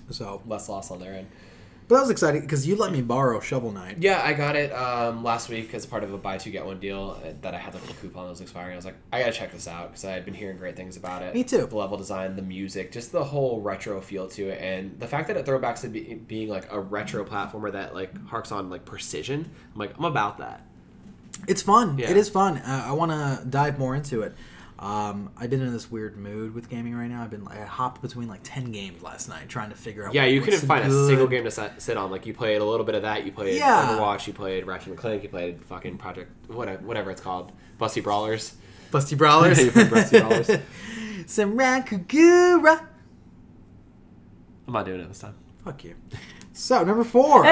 so 0.09 0.41
less 0.47 0.67
loss 0.69 0.91
on 0.91 0.99
their 0.99 1.13
end. 1.13 1.27
But 1.89 1.95
that 1.95 2.01
was 2.01 2.09
exciting 2.09 2.39
because 2.41 2.65
you 2.65 2.77
let 2.77 2.93
me 2.93 3.01
borrow 3.01 3.41
shovel 3.41 3.71
knight 3.73 3.97
Yeah, 3.99 4.21
I 4.23 4.31
got 4.31 4.55
it 4.55 4.71
um, 4.71 5.23
last 5.23 5.49
week 5.49 5.73
as 5.73 5.85
part 5.85 6.05
of 6.05 6.13
a 6.13 6.17
buy 6.17 6.37
two 6.37 6.51
get 6.51 6.65
one 6.65 6.79
deal 6.79 7.19
uh, 7.21 7.33
that 7.41 7.53
I 7.53 7.57
had 7.57 7.73
like 7.73 7.89
a 7.89 7.93
coupon 7.93 8.23
that 8.23 8.29
was 8.29 8.39
expiring. 8.41 8.71
I 8.73 8.75
was 8.77 8.85
like, 8.85 8.95
I 9.11 9.19
gotta 9.19 9.33
check 9.33 9.51
this 9.51 9.67
out 9.67 9.89
because 9.89 10.05
I 10.05 10.11
had 10.11 10.23
been 10.23 10.33
hearing 10.33 10.57
great 10.57 10.77
things 10.77 10.95
about 10.95 11.21
it. 11.23 11.33
Me 11.33 11.43
too. 11.43 11.65
The 11.65 11.75
level 11.75 11.97
design, 11.97 12.37
the 12.37 12.41
music, 12.41 12.93
just 12.93 13.11
the 13.11 13.23
whole 13.25 13.59
retro 13.59 13.99
feel 13.99 14.27
to 14.29 14.47
it, 14.49 14.61
and 14.61 14.97
the 14.99 15.07
fact 15.07 15.27
that 15.27 15.35
it 15.35 15.45
throwbacks 15.45 15.81
to 15.81 15.89
be, 15.89 16.13
being 16.13 16.47
like 16.47 16.71
a 16.71 16.79
retro 16.79 17.25
platformer 17.25 17.71
that 17.73 17.93
like 17.93 18.11
harks 18.27 18.51
on 18.53 18.69
like 18.69 18.85
precision. 18.85 19.49
I'm 19.73 19.79
like, 19.79 19.97
I'm 19.97 20.05
about 20.05 20.37
that. 20.37 20.61
it's 21.47 21.61
fun 21.61 21.97
Yeah. 21.97 22.09
it 22.11 22.17
is 22.17 22.27
fun 22.29 22.57
uh, 22.57 22.83
i 22.87 22.91
want 22.91 23.11
to 23.11 23.45
dive 23.49 23.79
more 23.79 23.95
into 23.95 24.21
it 24.23 24.33
um, 24.79 25.29
I've 25.37 25.49
been 25.49 25.61
in 25.61 25.73
this 25.73 25.91
weird 25.91 26.15
mood 26.17 26.53
with 26.55 26.69
gaming 26.69 26.95
right 26.95 27.09
now. 27.09 27.21
I've 27.21 27.29
been 27.29 27.45
I 27.47 27.57
hopped 27.65 28.01
between 28.01 28.27
like 28.29 28.39
ten 28.43 28.71
games 28.71 29.01
last 29.03 29.27
night 29.27 29.49
trying 29.49 29.69
to 29.71 29.75
figure 29.75 30.07
out. 30.07 30.13
Yeah, 30.13 30.25
you 30.25 30.39
couldn't 30.41 30.61
find 30.61 30.85
a 30.85 31.07
single 31.07 31.27
game 31.27 31.43
to 31.43 31.51
set, 31.51 31.81
sit 31.81 31.97
on. 31.97 32.09
Like 32.11 32.25
you 32.25 32.33
played 32.33 32.61
a 32.61 32.65
little 32.65 32.85
bit 32.85 32.95
of 32.95 33.01
that. 33.01 33.25
You 33.25 33.31
played 33.33 33.57
Yeah. 33.57 33.97
Overwatch. 33.97 34.25
You 34.25 34.33
played 34.33 34.65
Ratchet 34.65 34.87
and 34.87 34.97
Clank. 34.97 35.23
You 35.23 35.29
played 35.29 35.63
fucking 35.65 35.97
Project 35.97 36.31
whatever, 36.49 36.81
whatever 36.85 37.11
it's 37.11 37.21
called, 37.21 37.51
Busty 37.79 38.01
Brawlers. 38.01 38.55
Busty 38.91 39.17
Brawlers. 39.17 39.59
You 39.63 39.71
played 39.71 39.87
Busty 39.87 40.19
Brawlers. 40.21 40.47
Senran 41.25 41.85
Kagura. 41.85 42.85
I'm 44.65 44.73
not 44.73 44.85
doing 44.85 45.01
it 45.01 45.07
this 45.09 45.19
time. 45.19 45.35
Fuck 45.63 45.83
you. 45.83 45.95
So 46.53 46.83
number 46.83 47.03
four. 47.03 47.45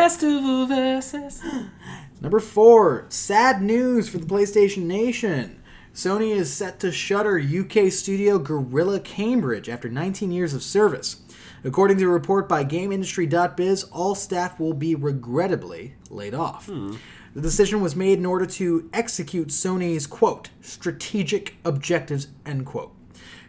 Number 2.21 2.39
four. 2.39 3.05
Sad 3.09 3.61
news 3.61 4.09
for 4.09 4.17
the 4.17 4.25
PlayStation 4.25 4.83
Nation. 4.83 5.56
Sony 5.97 6.29
is 6.29 6.53
set 6.53 6.79
to 6.79 6.91
shutter 6.91 7.39
UK 7.39 7.91
studio 7.91 8.37
Guerrilla 8.37 8.99
Cambridge 8.99 9.67
after 9.67 9.89
19 9.89 10.31
years 10.31 10.53
of 10.53 10.61
service. 10.61 11.23
According 11.63 11.97
to 11.97 12.05
a 12.05 12.09
report 12.09 12.47
by 12.47 12.63
GameIndustry.biz, 12.63 13.85
all 13.85 14.13
staff 14.13 14.59
will 14.59 14.75
be 14.75 14.93
regrettably 14.93 15.95
laid 16.11 16.35
off. 16.35 16.67
Hmm. 16.67 16.97
The 17.33 17.41
decision 17.41 17.81
was 17.81 17.95
made 17.95 18.19
in 18.19 18.27
order 18.27 18.45
to 18.45 18.87
execute 18.93 19.47
Sony's 19.47 20.05
quote 20.05 20.51
strategic 20.61 21.55
objectives 21.65 22.27
end 22.45 22.67
quote. 22.67 22.93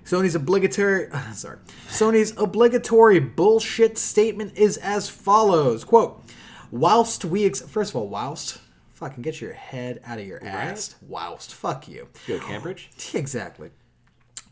Sony's 0.03 0.35
obligatory 0.35 1.11
sorry. 1.35 1.59
Sony's 1.89 2.33
obligatory 2.39 3.21
bullshit 3.21 3.99
statement 3.99 4.57
is 4.57 4.79
as 4.79 5.11
follows. 5.11 5.85
Quote, 5.85 6.25
whilst 6.71 7.27
we 7.27 7.45
ex- 7.45 7.61
first 7.61 7.91
of 7.91 7.97
all, 7.97 8.09
whilst 8.09 8.59
fucking 8.99 9.23
get 9.23 9.41
your 9.41 9.53
head 9.53 10.01
out 10.05 10.19
of 10.19 10.27
your 10.27 10.45
ass. 10.45 10.97
Whilst. 11.01 11.55
Fuck 11.55 11.89
you. 11.89 12.09
You 12.27 12.35
go 12.35 12.41
to 12.41 12.47
Cambridge? 12.47 12.91
Exactly. 13.15 13.71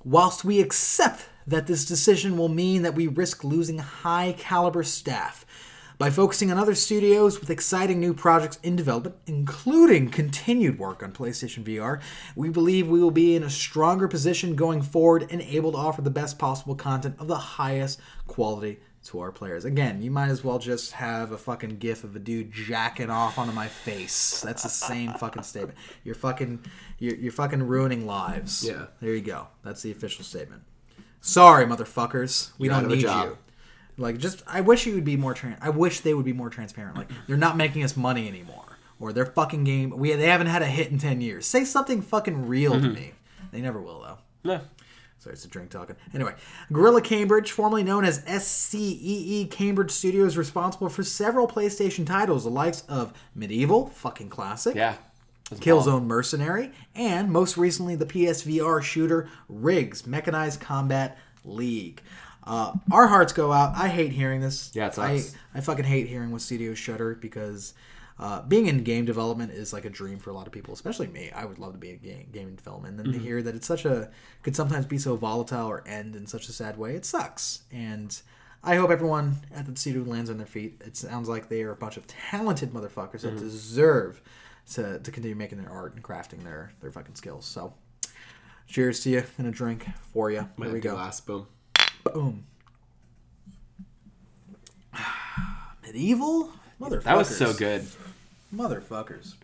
Whilst 0.04 0.44
we 0.44 0.60
accept 0.60 1.26
that 1.48 1.66
this 1.66 1.84
decision 1.84 2.38
will 2.38 2.48
mean 2.48 2.82
that 2.82 2.94
we 2.94 3.08
risk 3.08 3.42
losing 3.42 3.78
high 3.78 4.34
caliber 4.38 4.84
staff, 4.84 5.44
by 5.98 6.10
focusing 6.10 6.52
on 6.52 6.58
other 6.58 6.74
studios 6.74 7.40
with 7.40 7.48
exciting 7.48 7.98
new 7.98 8.12
projects 8.12 8.58
in 8.62 8.76
development, 8.76 9.16
including 9.26 10.10
continued 10.10 10.78
work 10.78 11.02
on 11.02 11.12
PlayStation 11.12 11.64
VR, 11.64 12.00
we 12.34 12.50
believe 12.50 12.86
we 12.86 13.00
will 13.00 13.10
be 13.10 13.34
in 13.34 13.42
a 13.42 13.48
stronger 13.48 14.06
position 14.06 14.56
going 14.56 14.82
forward 14.82 15.26
and 15.30 15.40
able 15.40 15.72
to 15.72 15.78
offer 15.78 16.02
the 16.02 16.10
best 16.10 16.38
possible 16.38 16.74
content 16.74 17.16
of 17.18 17.28
the 17.28 17.36
highest 17.36 17.98
quality 18.26 18.78
to 19.06 19.20
our 19.20 19.32
players. 19.32 19.64
Again, 19.64 20.02
you 20.02 20.10
might 20.10 20.28
as 20.28 20.42
well 20.44 20.58
just 20.58 20.92
have 20.92 21.32
a 21.32 21.38
fucking 21.38 21.78
gif 21.78 22.04
of 22.04 22.14
a 22.16 22.18
dude 22.18 22.52
jacking 22.52 23.10
off 23.10 23.38
onto 23.38 23.52
my 23.52 23.68
face. 23.68 24.40
That's 24.40 24.62
the 24.62 24.68
same 24.68 25.12
fucking 25.14 25.42
statement. 25.42 25.78
You're 26.04 26.14
fucking 26.14 26.64
you're, 26.98 27.16
you're 27.16 27.32
fucking 27.32 27.62
ruining 27.62 28.06
lives. 28.06 28.64
Yeah. 28.66 28.86
There 29.00 29.14
you 29.14 29.20
go. 29.22 29.48
That's 29.64 29.82
the 29.82 29.90
official 29.90 30.24
statement. 30.24 30.62
Sorry, 31.20 31.66
motherfuckers. 31.66 32.50
We 32.58 32.66
You're 32.68 32.74
don't 32.74 32.84
out 32.84 32.92
of 32.92 32.92
a 32.92 32.96
need 32.96 33.02
you. 33.30 33.38
Like, 33.98 34.18
just 34.18 34.42
I 34.46 34.60
wish 34.60 34.86
you 34.86 34.94
would 34.94 35.04
be 35.04 35.16
more. 35.16 35.34
Tran- 35.34 35.58
I 35.60 35.70
wish 35.70 36.00
they 36.00 36.12
would 36.14 36.24
be 36.26 36.32
more 36.34 36.50
transparent. 36.50 36.96
Like, 36.96 37.08
they're 37.26 37.36
not 37.36 37.56
making 37.56 37.82
us 37.82 37.96
money 37.96 38.28
anymore, 38.28 38.78
or 39.00 39.12
their 39.12 39.24
fucking 39.26 39.64
game. 39.64 39.90
We 39.90 40.12
they 40.12 40.26
haven't 40.26 40.48
had 40.48 40.60
a 40.62 40.66
hit 40.66 40.90
in 40.90 40.98
ten 40.98 41.20
years. 41.22 41.46
Say 41.46 41.64
something 41.64 42.02
fucking 42.02 42.46
real 42.46 42.72
Mm-hmm. 42.72 42.82
to 42.82 42.88
me. 43.00 43.12
They 43.52 43.60
never 43.62 43.80
will 43.80 44.00
though. 44.02 44.18
No. 44.44 44.60
Sorry, 45.26 45.34
it's 45.34 45.44
a 45.44 45.48
drink 45.48 45.70
talking. 45.70 45.96
Anyway, 46.14 46.34
Guerrilla 46.72 47.00
Cambridge, 47.00 47.50
formerly 47.50 47.82
known 47.82 48.04
as 48.04 48.22
SCEE 48.26 49.50
Cambridge 49.50 49.90
Studios, 49.90 50.36
responsible 50.36 50.88
for 50.88 51.02
several 51.02 51.48
PlayStation 51.48 52.06
titles, 52.06 52.44
the 52.44 52.50
likes 52.50 52.82
of 52.82 53.12
MediEvil, 53.36 53.90
fucking 53.90 54.28
classic, 54.28 54.76
Yeah. 54.76 54.94
Killzone 55.50 56.04
Mercenary, 56.06 56.70
and 56.94 57.32
most 57.32 57.56
recently 57.56 57.96
the 57.96 58.06
PSVR 58.06 58.80
shooter 58.80 59.28
RIGS 59.48 60.06
Mechanized 60.06 60.60
Combat 60.60 61.18
League. 61.44 62.02
Uh, 62.44 62.74
our 62.92 63.08
hearts 63.08 63.32
go 63.32 63.50
out. 63.52 63.74
I 63.76 63.88
hate 63.88 64.12
hearing 64.12 64.40
this. 64.40 64.70
Yeah, 64.74 64.86
it 64.86 64.96
I, 64.96 65.18
sucks. 65.18 65.36
I 65.56 65.60
fucking 65.60 65.86
hate 65.86 66.06
hearing 66.06 66.30
when 66.30 66.38
studios 66.38 66.78
shutter 66.78 67.16
because 67.16 67.74
uh, 68.18 68.42
being 68.42 68.66
in 68.66 68.82
game 68.82 69.04
development 69.04 69.52
is 69.52 69.72
like 69.72 69.84
a 69.84 69.90
dream 69.90 70.18
for 70.18 70.30
a 70.30 70.32
lot 70.32 70.46
of 70.46 70.52
people, 70.52 70.72
especially 70.72 71.06
me. 71.08 71.30
I 71.34 71.44
would 71.44 71.58
love 71.58 71.72
to 71.72 71.78
be 71.78 71.90
in 71.90 71.98
game, 71.98 72.28
game 72.32 72.54
development. 72.54 72.96
And 72.96 72.98
then 72.98 73.06
Mm-hmm. 73.12 73.18
to 73.22 73.24
hear 73.28 73.42
that 73.42 73.54
it's 73.54 73.66
such 73.66 73.84
a 73.84 74.10
could 74.42 74.56
sometimes 74.56 74.86
be 74.86 74.98
so 74.98 75.16
volatile 75.16 75.66
or 75.66 75.86
end 75.86 76.16
in 76.16 76.26
such 76.26 76.48
a 76.48 76.52
sad 76.52 76.78
way, 76.78 76.94
it 76.96 77.04
sucks. 77.04 77.62
And 77.70 78.18
I 78.64 78.76
hope 78.76 78.90
everyone 78.90 79.36
at 79.54 79.66
the 79.66 79.76
studio 79.78 80.02
lands 80.02 80.30
on 80.30 80.38
their 80.38 80.46
feet. 80.46 80.80
It 80.84 80.96
sounds 80.96 81.28
like 81.28 81.48
they 81.48 81.62
are 81.62 81.70
a 81.72 81.76
bunch 81.76 81.96
of 81.98 82.06
talented 82.06 82.72
motherfuckers 82.72 83.20
Mm-hmm. 83.22 83.36
that 83.36 83.40
deserve 83.40 84.20
to, 84.72 84.98
to 84.98 85.10
continue 85.10 85.36
making 85.36 85.58
their 85.62 85.70
art 85.70 85.94
and 85.94 86.02
crafting 86.02 86.42
their 86.42 86.72
their 86.80 86.90
fucking 86.90 87.14
skills. 87.16 87.44
So, 87.44 87.74
cheers 88.66 89.00
to 89.04 89.10
you 89.10 89.24
and 89.38 89.46
a 89.46 89.50
drink 89.50 89.86
for 90.12 90.30
you. 90.30 90.48
Here 90.60 90.72
we 90.72 90.80
go. 90.80 90.94
glass. 90.94 91.20
Boom. 91.20 91.46
Boom. 92.02 92.44
MediEvil 95.86 96.50
motherfuckers. 96.80 97.02
That 97.04 97.16
was 97.16 97.36
so 97.36 97.52
good. 97.54 97.86
Motherfuckers. 98.56 99.34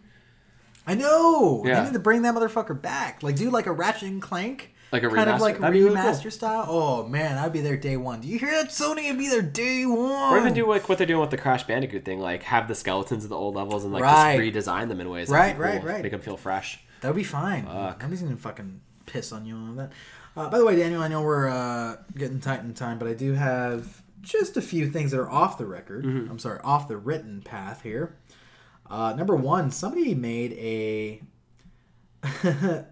I 0.86 0.94
know. 0.94 1.62
Yeah. 1.64 1.80
They 1.80 1.86
need 1.86 1.92
to 1.92 1.98
bring 2.00 2.22
that 2.22 2.34
motherfucker 2.34 2.80
back. 2.80 3.22
Like 3.22 3.36
do 3.36 3.50
like 3.50 3.66
a 3.66 3.72
Ratchet 3.72 4.08
and 4.08 4.20
Clank. 4.22 4.70
Like 4.90 5.04
a 5.04 5.08
kind 5.08 5.30
of 5.30 5.36
remaster? 5.36 5.40
like 5.40 5.58
That'd 5.58 5.72
be 5.72 5.82
really 5.82 5.96
remaster 5.96 6.22
cool. 6.22 6.30
style. 6.32 6.64
Oh 6.68 7.06
man, 7.06 7.38
I'd 7.38 7.52
be 7.52 7.60
there 7.60 7.76
day 7.76 7.96
one. 7.96 8.20
Do 8.20 8.28
you 8.28 8.38
hear 8.38 8.50
that? 8.50 8.68
Sony 8.70 9.08
would 9.08 9.18
be 9.18 9.28
there 9.28 9.40
day 9.42 9.86
one. 9.86 10.34
Or 10.34 10.38
even 10.38 10.52
do 10.52 10.66
like 10.68 10.88
what 10.88 10.98
they're 10.98 11.06
doing 11.06 11.20
with 11.20 11.30
the 11.30 11.38
Crash 11.38 11.62
Bandicoot 11.64 12.04
thing, 12.04 12.18
like 12.20 12.42
have 12.42 12.68
the 12.68 12.74
skeletons 12.74 13.24
of 13.24 13.30
the 13.30 13.36
old 13.36 13.54
levels 13.54 13.84
and 13.84 13.92
like 13.92 14.02
Right. 14.02 14.52
just 14.52 14.68
redesign 14.68 14.88
them 14.88 15.00
in 15.00 15.08
ways. 15.08 15.28
Right, 15.30 15.56
That'd 15.56 15.60
right, 15.60 15.84
right. 15.94 16.02
Make 16.02 16.12
them 16.12 16.20
feel 16.20 16.36
fresh. 16.36 16.80
That 17.00 17.08
would 17.08 17.16
be 17.16 17.24
fine. 17.24 17.64
Fuck. 17.64 18.00
Nobody's 18.00 18.22
gonna 18.22 18.36
fucking 18.36 18.80
piss 19.06 19.32
on 19.32 19.46
you 19.46 19.54
on 19.54 19.76
that. 19.76 19.92
Uh, 20.36 20.48
by 20.50 20.58
the 20.58 20.64
way, 20.64 20.76
Daniel, 20.76 21.02
I 21.02 21.08
know 21.08 21.22
we're 21.22 21.48
uh, 21.48 21.96
getting 22.16 22.40
tight 22.40 22.60
in 22.60 22.74
time, 22.74 22.98
but 22.98 23.06
I 23.08 23.14
do 23.14 23.32
have 23.34 24.02
just 24.20 24.56
a 24.56 24.62
few 24.62 24.88
things 24.90 25.10
that 25.10 25.20
are 25.20 25.30
off 25.30 25.58
the 25.58 25.66
record. 25.66 26.04
Mm-hmm. 26.04 26.30
I'm 26.30 26.38
sorry, 26.38 26.60
off 26.64 26.86
the 26.88 26.96
written 26.96 27.40
path 27.42 27.82
here. 27.82 28.16
Uh, 28.92 29.14
number 29.14 29.34
one, 29.34 29.70
somebody 29.70 30.14
made 30.14 30.52
a. 30.52 31.22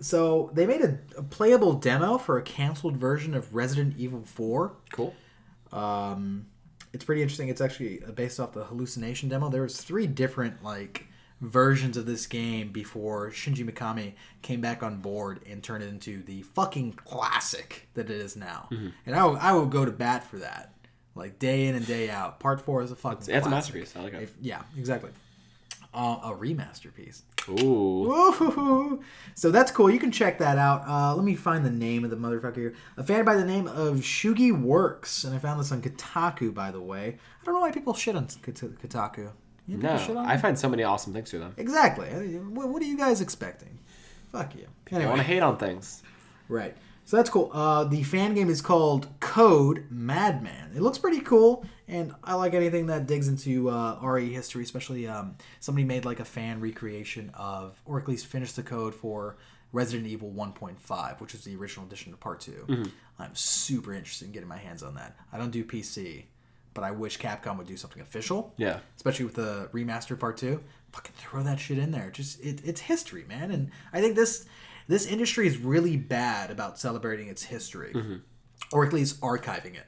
so 0.00 0.50
they 0.52 0.66
made 0.66 0.82
a, 0.82 0.98
a 1.16 1.22
playable 1.22 1.72
demo 1.72 2.18
for 2.18 2.36
a 2.36 2.42
canceled 2.42 2.98
version 2.98 3.34
of 3.34 3.54
Resident 3.54 3.94
Evil 3.96 4.22
4. 4.26 4.76
Cool. 4.92 5.14
Um, 5.72 6.46
it's 6.92 7.02
pretty 7.02 7.22
interesting. 7.22 7.48
It's 7.48 7.62
actually 7.62 8.02
based 8.14 8.38
off 8.38 8.52
the 8.52 8.64
hallucination 8.64 9.30
demo. 9.30 9.48
There 9.48 9.62
was 9.62 9.80
three 9.80 10.06
different 10.06 10.62
like 10.62 11.06
versions 11.40 11.96
of 11.96 12.04
this 12.04 12.26
game 12.26 12.70
before 12.70 13.30
Shinji 13.30 13.66
Mikami 13.68 14.12
came 14.42 14.60
back 14.60 14.82
on 14.82 14.98
board 14.98 15.40
and 15.48 15.62
turned 15.62 15.82
it 15.82 15.88
into 15.88 16.22
the 16.24 16.42
fucking 16.42 16.92
classic 16.92 17.88
that 17.94 18.10
it 18.10 18.20
is 18.20 18.36
now. 18.36 18.68
Mm-hmm. 18.70 18.88
And 19.06 19.16
I 19.16 19.24
will, 19.24 19.38
I 19.38 19.52
will 19.52 19.66
go 19.66 19.86
to 19.86 19.92
bat 19.92 20.24
for 20.24 20.36
that, 20.40 20.74
like 21.14 21.38
day 21.38 21.68
in 21.68 21.74
and 21.74 21.86
day 21.86 22.10
out. 22.10 22.38
Part 22.38 22.60
four 22.60 22.82
is 22.82 22.90
a 22.90 22.96
fucking. 22.96 23.28
Yeah, 23.30 23.38
it's 23.38 23.46
a 23.46 23.50
masterpiece. 23.50 23.96
I 23.96 24.02
like 24.02 24.12
it. 24.12 24.24
If- 24.24 24.36
yeah, 24.42 24.62
exactly. 24.76 25.10
Uh, 25.94 26.18
a 26.22 26.32
remaster 26.34 26.92
piece. 26.94 27.22
Ooh. 27.48 28.06
Woohoo! 28.08 29.02
So 29.34 29.50
that's 29.50 29.70
cool. 29.70 29.90
You 29.90 29.98
can 29.98 30.12
check 30.12 30.38
that 30.38 30.58
out. 30.58 30.86
Uh, 30.86 31.14
let 31.16 31.24
me 31.24 31.34
find 31.34 31.64
the 31.64 31.70
name 31.70 32.04
of 32.04 32.10
the 32.10 32.16
motherfucker 32.16 32.56
here. 32.56 32.74
A 32.98 33.02
fan 33.02 33.24
by 33.24 33.34
the 33.36 33.44
name 33.44 33.66
of 33.66 33.96
Shugi 33.98 34.52
Works, 34.52 35.24
and 35.24 35.34
I 35.34 35.38
found 35.38 35.58
this 35.58 35.72
on 35.72 35.80
Kotaku, 35.80 36.52
by 36.52 36.70
the 36.70 36.80
way. 36.80 37.16
I 37.40 37.44
don't 37.44 37.54
know 37.54 37.60
why 37.60 37.70
people 37.70 37.94
shit 37.94 38.14
on 38.16 38.26
Kot- 38.42 38.54
Kotaku. 38.82 39.30
You 39.66 39.78
No, 39.78 39.98
I 40.18 40.36
find 40.36 40.58
so 40.58 40.68
many 40.68 40.82
awesome 40.82 41.12
things 41.12 41.30
through 41.30 41.40
them. 41.40 41.54
exactly. 41.56 42.08
What, 42.08 42.68
what 42.68 42.82
are 42.82 42.86
you 42.86 42.96
guys 42.96 43.20
expecting? 43.20 43.78
Fuck 44.30 44.54
you. 44.56 44.66
Anyway. 44.90 45.06
I 45.06 45.08
want 45.08 45.20
to 45.20 45.26
hate 45.26 45.40
on 45.42 45.56
things. 45.56 46.02
right. 46.48 46.76
So 47.06 47.16
that's 47.16 47.30
cool. 47.30 47.50
Uh, 47.54 47.84
the 47.84 48.02
fan 48.02 48.34
game 48.34 48.50
is 48.50 48.60
called 48.60 49.08
Code 49.20 49.86
Madman. 49.90 50.72
It 50.76 50.82
looks 50.82 50.98
pretty 50.98 51.20
cool, 51.20 51.64
and 51.88 52.14
I 52.22 52.34
like 52.34 52.54
anything 52.54 52.86
that 52.86 53.06
digs 53.06 53.28
into 53.28 53.70
uh, 53.70 53.98
RE 54.02 54.32
history, 54.32 54.62
especially 54.62 55.06
um, 55.08 55.36
somebody 55.60 55.84
made 55.84 56.04
like 56.04 56.20
a 56.20 56.24
fan 56.24 56.60
recreation 56.60 57.30
of, 57.34 57.80
or 57.84 57.98
at 58.00 58.06
least 58.06 58.26
finished 58.26 58.56
the 58.56 58.62
code 58.62 58.94
for 58.94 59.36
Resident 59.72 60.06
Evil 60.08 60.30
1.5, 60.32 61.20
which 61.20 61.34
is 61.34 61.44
the 61.44 61.56
original 61.56 61.86
edition 61.86 62.12
of 62.12 62.20
Part 62.20 62.40
2. 62.40 62.90
I'm 63.18 63.34
super 63.34 63.92
interested 63.92 64.26
in 64.26 64.32
getting 64.32 64.48
my 64.48 64.56
hands 64.58 64.82
on 64.82 64.94
that. 64.94 65.16
I 65.32 65.38
don't 65.38 65.50
do 65.50 65.64
PC, 65.64 66.24
but 66.74 66.84
I 66.84 66.90
wish 66.92 67.18
Capcom 67.18 67.58
would 67.58 67.66
do 67.66 67.76
something 67.76 68.00
official 68.00 68.54
Yeah. 68.56 68.78
especially 68.96 69.24
with 69.24 69.34
the 69.34 69.68
remastered 69.72 70.20
part 70.20 70.36
two. 70.36 70.60
Fucking 70.92 71.12
throw 71.16 71.42
that 71.42 71.58
shit 71.60 71.76
in 71.78 71.90
there. 71.90 72.10
Just 72.10 72.40
it, 72.42 72.60
it's 72.64 72.80
history, 72.82 73.24
man. 73.28 73.50
And 73.50 73.70
I 73.92 74.00
think 74.00 74.14
this 74.16 74.46
this 74.86 75.06
industry 75.06 75.46
is 75.46 75.58
really 75.58 75.96
bad 75.98 76.50
about 76.50 76.78
celebrating 76.78 77.28
its 77.28 77.42
history, 77.42 77.92
or 78.72 78.86
at 78.86 78.92
least 78.94 79.20
archiving 79.20 79.74
it. 79.74 79.86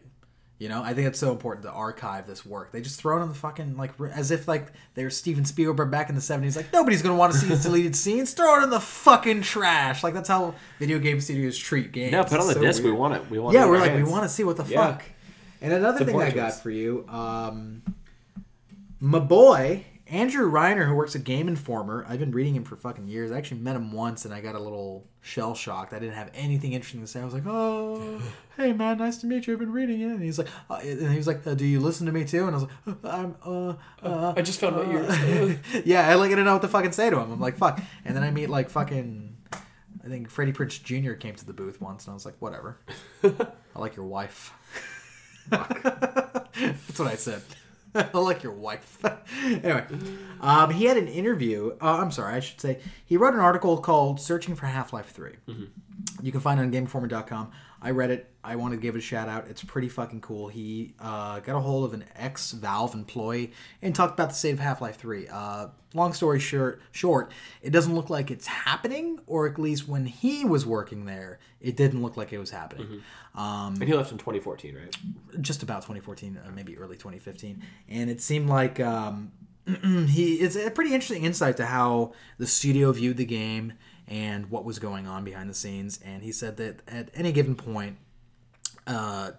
You 0.60 0.68
know, 0.68 0.82
I 0.82 0.92
think 0.92 1.08
it's 1.08 1.18
so 1.18 1.32
important 1.32 1.64
to 1.64 1.72
archive 1.72 2.26
this 2.26 2.44
work. 2.44 2.70
They 2.70 2.82
just 2.82 3.00
throw 3.00 3.16
it 3.16 3.22
on 3.22 3.30
the 3.30 3.34
fucking 3.34 3.78
like 3.78 3.92
as 4.14 4.30
if 4.30 4.46
like 4.46 4.66
they're 4.94 5.08
Steven 5.08 5.46
Spielberg 5.46 5.90
back 5.90 6.10
in 6.10 6.14
the 6.14 6.20
seventies. 6.20 6.54
Like 6.54 6.70
nobody's 6.70 7.00
gonna 7.00 7.16
want 7.16 7.32
to 7.32 7.38
see 7.38 7.48
these 7.48 7.62
deleted 7.62 7.96
scenes. 8.04 8.34
Throw 8.34 8.60
it 8.60 8.64
in 8.64 8.68
the 8.70 8.78
fucking 8.78 9.40
trash. 9.40 10.04
Like 10.04 10.12
that's 10.12 10.28
how 10.28 10.54
video 10.78 10.98
game 10.98 11.18
studios 11.22 11.56
treat 11.56 11.92
games. 11.92 12.12
No, 12.12 12.24
put 12.24 12.34
it 12.34 12.40
on 12.40 12.46
the 12.48 12.52
so 12.52 12.60
disc. 12.60 12.82
weird. 12.82 12.94
We 12.94 13.00
want 13.00 13.14
it. 13.14 13.30
We 13.30 13.38
want. 13.38 13.54
Yeah, 13.54 13.62
it 13.62 13.64
in 13.64 13.70
we're 13.70 13.76
our 13.78 13.86
like, 13.86 13.94
we 13.96 14.02
want 14.04 14.24
to 14.24 14.28
see 14.28 14.44
what 14.44 14.58
the 14.58 14.64
Yeah. 14.66 14.92
fuck. 14.92 15.02
And 15.62 15.72
another 15.72 16.04
thing 16.04 16.20
I 16.20 16.30
got 16.30 16.48
us. 16.48 16.60
for 16.62 16.70
you, 16.70 17.06
um, 17.08 17.82
my 19.00 19.18
boy 19.18 19.86
Andrew 20.10 20.50
Reiner, 20.50 20.88
who 20.88 20.94
works 20.96 21.14
at 21.14 21.22
Game 21.22 21.46
Informer. 21.46 22.04
I've 22.08 22.18
been 22.18 22.32
reading 22.32 22.56
him 22.56 22.64
for 22.64 22.74
fucking 22.74 23.06
years. 23.06 23.30
I 23.30 23.38
actually 23.38 23.60
met 23.60 23.76
him 23.76 23.92
once, 23.92 24.24
and 24.24 24.34
I 24.34 24.40
got 24.40 24.56
a 24.56 24.58
little 24.58 25.06
shell 25.20 25.54
shocked. 25.54 25.92
I 25.92 26.00
didn't 26.00 26.16
have 26.16 26.30
anything 26.34 26.72
interesting 26.72 27.00
to 27.00 27.06
say. 27.06 27.20
I 27.20 27.24
was 27.24 27.32
like, 27.32 27.44
"Oh, 27.46 28.20
hey 28.56 28.72
man, 28.72 28.98
nice 28.98 29.18
to 29.18 29.26
meet 29.26 29.46
you. 29.46 29.52
I've 29.52 29.60
been 29.60 29.70
reading 29.70 30.00
it." 30.00 30.06
And 30.06 30.22
he's 30.22 30.36
like, 30.36 30.48
uh, 30.68 30.80
and 30.82 31.10
he 31.12 31.16
was 31.16 31.28
like, 31.28 31.46
uh, 31.46 31.54
"Do 31.54 31.64
you 31.64 31.78
listen 31.78 32.06
to 32.06 32.12
me 32.12 32.24
too?" 32.24 32.48
And 32.48 32.56
I 32.56 32.58
was 32.58 32.62
like, 32.64 32.96
uh, 33.04 33.08
"I'm 33.08 33.36
uh, 33.44 33.74
uh, 34.02 34.34
I 34.36 34.42
just 34.42 34.58
found 34.58 34.92
ears. 34.92 35.08
uh." 35.08 35.54
yeah, 35.84 36.08
I 36.08 36.14
like 36.14 36.26
I 36.26 36.30
didn't 36.30 36.46
know 36.46 36.54
what 36.54 36.62
to 36.62 36.68
fucking 36.68 36.92
say 36.92 37.08
to 37.08 37.20
him. 37.20 37.30
I'm 37.30 37.40
like, 37.40 37.56
"Fuck." 37.56 37.80
And 38.04 38.16
then 38.16 38.24
I 38.24 38.32
meet 38.32 38.50
like 38.50 38.68
fucking. 38.68 39.36
I 40.02 40.08
think 40.08 40.28
Freddie 40.28 40.52
Prinze 40.52 40.82
Jr. 40.82 41.12
came 41.12 41.36
to 41.36 41.44
the 41.44 41.52
booth 41.52 41.80
once, 41.80 42.06
and 42.06 42.12
I 42.12 42.14
was 42.14 42.26
like, 42.26 42.34
"Whatever." 42.40 42.80
I 43.22 43.78
like 43.78 43.94
your 43.94 44.06
wife. 44.06 44.52
That's 45.50 46.98
what 46.98 47.06
I 47.06 47.14
said. 47.14 47.42
I 48.14 48.18
like 48.18 48.42
your 48.42 48.52
wife. 48.52 48.98
anyway, 49.44 49.84
um, 50.40 50.70
he 50.70 50.84
had 50.84 50.96
an 50.96 51.08
interview. 51.08 51.76
Uh, 51.80 51.98
I'm 51.98 52.10
sorry, 52.10 52.34
I 52.34 52.40
should 52.40 52.60
say. 52.60 52.80
He 53.04 53.16
wrote 53.16 53.34
an 53.34 53.40
article 53.40 53.78
called 53.78 54.20
Searching 54.20 54.54
for 54.54 54.66
Half 54.66 54.92
Life 54.92 55.10
3. 55.10 55.32
You 56.22 56.32
can 56.32 56.40
find 56.40 56.60
it 56.60 56.62
on 56.62 56.72
GameInformer.com. 56.72 57.50
I 57.82 57.90
read 57.90 58.10
it. 58.10 58.26
I 58.44 58.56
wanted 58.56 58.76
to 58.76 58.82
give 58.82 58.94
it 58.94 58.98
a 58.98 59.02
shout 59.02 59.28
out. 59.28 59.48
It's 59.48 59.62
pretty 59.64 59.88
fucking 59.88 60.20
cool. 60.22 60.48
He 60.48 60.94
uh, 61.00 61.40
got 61.40 61.56
a 61.56 61.60
hold 61.60 61.84
of 61.84 61.94
an 61.94 62.04
ex 62.16 62.52
Valve 62.52 62.94
employee 62.94 63.52
and 63.82 63.94
talked 63.94 64.14
about 64.14 64.30
the 64.30 64.34
state 64.34 64.52
of 64.52 64.58
Half 64.60 64.80
Life 64.80 64.96
3. 64.96 65.28
Uh, 65.28 65.66
long 65.94 66.12
story 66.12 66.38
short, 66.40 66.80
short, 66.92 67.32
it 67.62 67.70
doesn't 67.70 67.94
look 67.94 68.10
like 68.10 68.30
it's 68.30 68.46
happening, 68.46 69.18
or 69.26 69.46
at 69.46 69.58
least 69.58 69.88
when 69.88 70.06
he 70.06 70.44
was 70.44 70.64
working 70.66 71.04
there, 71.06 71.38
it 71.60 71.76
didn't 71.76 72.02
look 72.02 72.16
like 72.16 72.32
it 72.32 72.38
was 72.38 72.50
happening. 72.50 73.02
Um, 73.34 73.74
And 73.74 73.84
he 73.84 73.94
left 73.94 74.12
in 74.12 74.18
2014, 74.18 74.74
right? 74.76 74.96
just 75.42 75.62
about 75.62 75.82
2014, 75.82 76.38
uh, 76.44 76.50
maybe 76.54 76.76
early 76.78 76.96
2015, 76.96 77.62
and 77.88 78.10
it 78.10 78.20
seemed 78.20 78.48
like 78.48 78.80
um, 78.80 79.32
he 80.08 80.34
it's 80.36 80.56
a 80.56 80.70
pretty 80.70 80.92
interesting 80.94 81.24
insight 81.24 81.56
to 81.58 81.66
how 81.66 82.12
the 82.38 82.46
studio 82.46 82.90
viewed 82.92 83.16
the 83.18 83.24
game 83.26 83.74
and 84.10 84.50
what 84.50 84.64
was 84.64 84.78
going 84.78 85.06
on 85.06 85.24
behind 85.24 85.48
the 85.48 85.54
scenes. 85.54 86.00
And 86.04 86.22
he 86.22 86.32
said 86.32 86.56
that 86.58 86.82
at 86.88 87.08
any 87.14 87.32
given 87.32 87.54
point, 87.54 87.96
uh, 88.86 89.30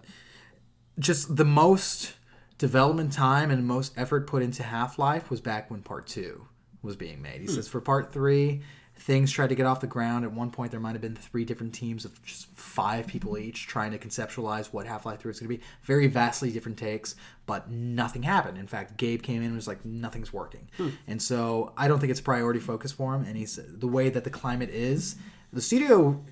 just 0.98 1.36
the 1.36 1.44
most 1.44 2.14
development 2.58 3.12
time 3.12 3.50
and 3.50 3.66
most 3.66 3.92
effort 3.96 4.26
put 4.26 4.42
into 4.42 4.62
Half 4.62 4.98
Life 4.98 5.30
was 5.30 5.40
back 5.40 5.70
when 5.70 5.82
Part 5.82 6.06
Two 6.06 6.46
was 6.82 6.96
being 6.96 7.20
made. 7.22 7.40
He 7.40 7.46
says 7.46 7.68
for 7.68 7.80
Part 7.80 8.12
Three, 8.12 8.62
things 9.02 9.32
tried 9.32 9.48
to 9.48 9.56
get 9.56 9.66
off 9.66 9.80
the 9.80 9.88
ground. 9.88 10.24
At 10.24 10.32
one 10.32 10.50
point, 10.50 10.70
there 10.70 10.78
might 10.78 10.92
have 10.92 11.00
been 11.00 11.16
three 11.16 11.44
different 11.44 11.74
teams 11.74 12.04
of 12.04 12.22
just 12.24 12.46
five 12.54 13.08
people 13.08 13.36
each 13.36 13.66
trying 13.66 13.90
to 13.90 13.98
conceptualize 13.98 14.66
what 14.66 14.86
Half 14.86 15.04
Life 15.04 15.20
Three 15.20 15.30
was 15.30 15.40
going 15.40 15.50
to 15.50 15.58
be. 15.58 15.64
Very 15.82 16.06
vastly 16.06 16.52
different 16.52 16.78
takes, 16.78 17.16
but 17.44 17.68
nothing 17.68 18.22
happened. 18.22 18.58
In 18.58 18.68
fact, 18.68 18.96
Gabe 18.96 19.20
came 19.20 19.38
in 19.38 19.46
and 19.46 19.56
was 19.56 19.66
like, 19.66 19.84
"Nothing's 19.84 20.32
working," 20.32 20.68
hmm. 20.76 20.90
and 21.08 21.20
so 21.20 21.72
I 21.76 21.88
don't 21.88 21.98
think 21.98 22.12
it's 22.12 22.20
a 22.20 22.24
priority 22.24 22.60
focus 22.60 22.92
for 22.92 23.14
him. 23.14 23.24
And 23.24 23.36
he's 23.36 23.58
the 23.60 23.88
way 23.88 24.08
that 24.08 24.22
the 24.22 24.30
climate 24.30 24.70
is. 24.70 25.16
The 25.52 25.60
studio 25.60 26.24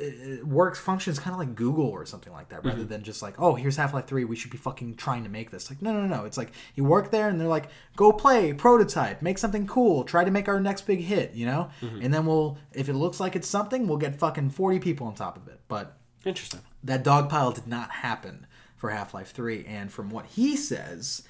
it 0.00 0.46
works 0.46 0.78
functions 0.78 1.18
kind 1.18 1.34
of 1.34 1.38
like 1.38 1.54
Google 1.54 1.86
or 1.86 2.06
something 2.06 2.32
like 2.32 2.48
that, 2.50 2.64
rather 2.64 2.84
than 2.84 3.02
just 3.02 3.22
like, 3.22 3.40
oh, 3.40 3.54
here's 3.54 3.76
Half 3.76 3.92
Life 3.94 4.06
Three. 4.06 4.24
We 4.24 4.36
should 4.36 4.50
be 4.50 4.58
fucking 4.58 4.96
trying 4.96 5.24
to 5.24 5.28
make 5.30 5.50
this. 5.50 5.70
Like, 5.70 5.82
no, 5.82 5.92
no, 5.92 6.06
no. 6.06 6.24
It's 6.24 6.36
like 6.36 6.52
you 6.74 6.84
work 6.84 7.10
there, 7.10 7.28
and 7.28 7.40
they're 7.40 7.48
like, 7.48 7.68
go 7.96 8.12
play, 8.12 8.52
prototype, 8.52 9.22
make 9.22 9.38
something 9.38 9.66
cool, 9.66 10.04
try 10.04 10.24
to 10.24 10.30
make 10.30 10.48
our 10.48 10.60
next 10.60 10.82
big 10.86 11.00
hit, 11.00 11.34
you 11.34 11.46
know. 11.46 11.70
And 12.02 12.12
then 12.14 12.26
we'll, 12.26 12.58
if 12.72 12.88
it 12.88 12.94
looks 12.94 13.20
like 13.20 13.34
it's 13.36 13.48
something, 13.48 13.86
we'll 13.88 13.98
get 13.98 14.16
fucking 14.16 14.50
forty 14.50 14.78
people 14.78 15.06
on 15.06 15.14
top 15.14 15.36
of 15.36 15.48
it. 15.48 15.60
But 15.68 15.96
Interesting. 16.24 16.60
that 16.84 17.02
dog 17.02 17.28
pile 17.28 17.52
did 17.52 17.66
not 17.66 17.90
happen 17.90 18.46
for 18.76 18.90
Half 18.90 19.12
Life 19.12 19.32
3. 19.32 19.64
And 19.66 19.92
from 19.92 20.08
what 20.08 20.26
he 20.26 20.56
says, 20.56 21.22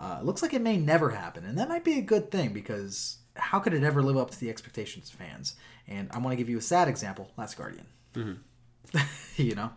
uh, 0.00 0.20
looks 0.22 0.40
like 0.40 0.54
it 0.54 0.62
may 0.62 0.76
never 0.76 1.10
happen. 1.10 1.44
And 1.44 1.58
that 1.58 1.68
might 1.68 1.84
be 1.84 1.98
a 1.98 2.02
good 2.02 2.30
thing 2.30 2.52
because 2.52 3.18
how 3.36 3.58
could 3.58 3.74
it 3.74 3.82
ever 3.82 4.02
live 4.02 4.16
up 4.16 4.30
to 4.30 4.40
the 4.40 4.48
expectations 4.50 5.10
of 5.10 5.16
fans? 5.16 5.54
And 5.88 6.08
I 6.12 6.18
want 6.18 6.30
to 6.32 6.36
give 6.36 6.48
you 6.48 6.58
a 6.58 6.62
sad 6.62 6.88
example 6.88 7.30
Last 7.36 7.56
Guardian. 7.56 7.86
you 9.36 9.54
know? 9.54 9.70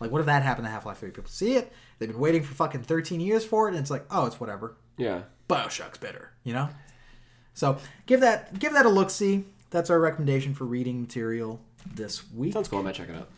Like, 0.00 0.10
what 0.10 0.20
if 0.20 0.26
that 0.26 0.42
happened 0.42 0.66
to 0.66 0.70
Half 0.70 0.86
Life 0.86 0.98
3? 0.98 1.10
People 1.10 1.30
see 1.30 1.54
it, 1.56 1.72
they've 1.98 2.08
been 2.08 2.18
waiting 2.18 2.42
for 2.42 2.54
fucking 2.54 2.82
13 2.82 3.20
years 3.20 3.44
for 3.44 3.68
it, 3.68 3.72
and 3.72 3.78
it's 3.78 3.90
like, 3.90 4.04
oh, 4.10 4.26
it's 4.26 4.40
whatever. 4.40 4.76
Yeah. 4.96 5.22
Bioshock's 5.48 5.98
better, 5.98 6.30
you 6.44 6.52
know? 6.52 6.68
So 7.54 7.78
give 8.06 8.20
that 8.20 8.58
give 8.58 8.72
that 8.72 8.86
a 8.86 8.88
look 8.88 9.10
see. 9.10 9.44
That's 9.70 9.90
our 9.90 10.00
recommendation 10.00 10.54
for 10.54 10.64
reading 10.64 11.00
material 11.00 11.60
this 11.94 12.30
week. 12.32 12.52
Sounds 12.52 12.68
cool. 12.68 12.78
I 12.78 12.82
might 12.82 12.94
check 12.94 13.08
it 13.08 13.16
out. 13.16 13.28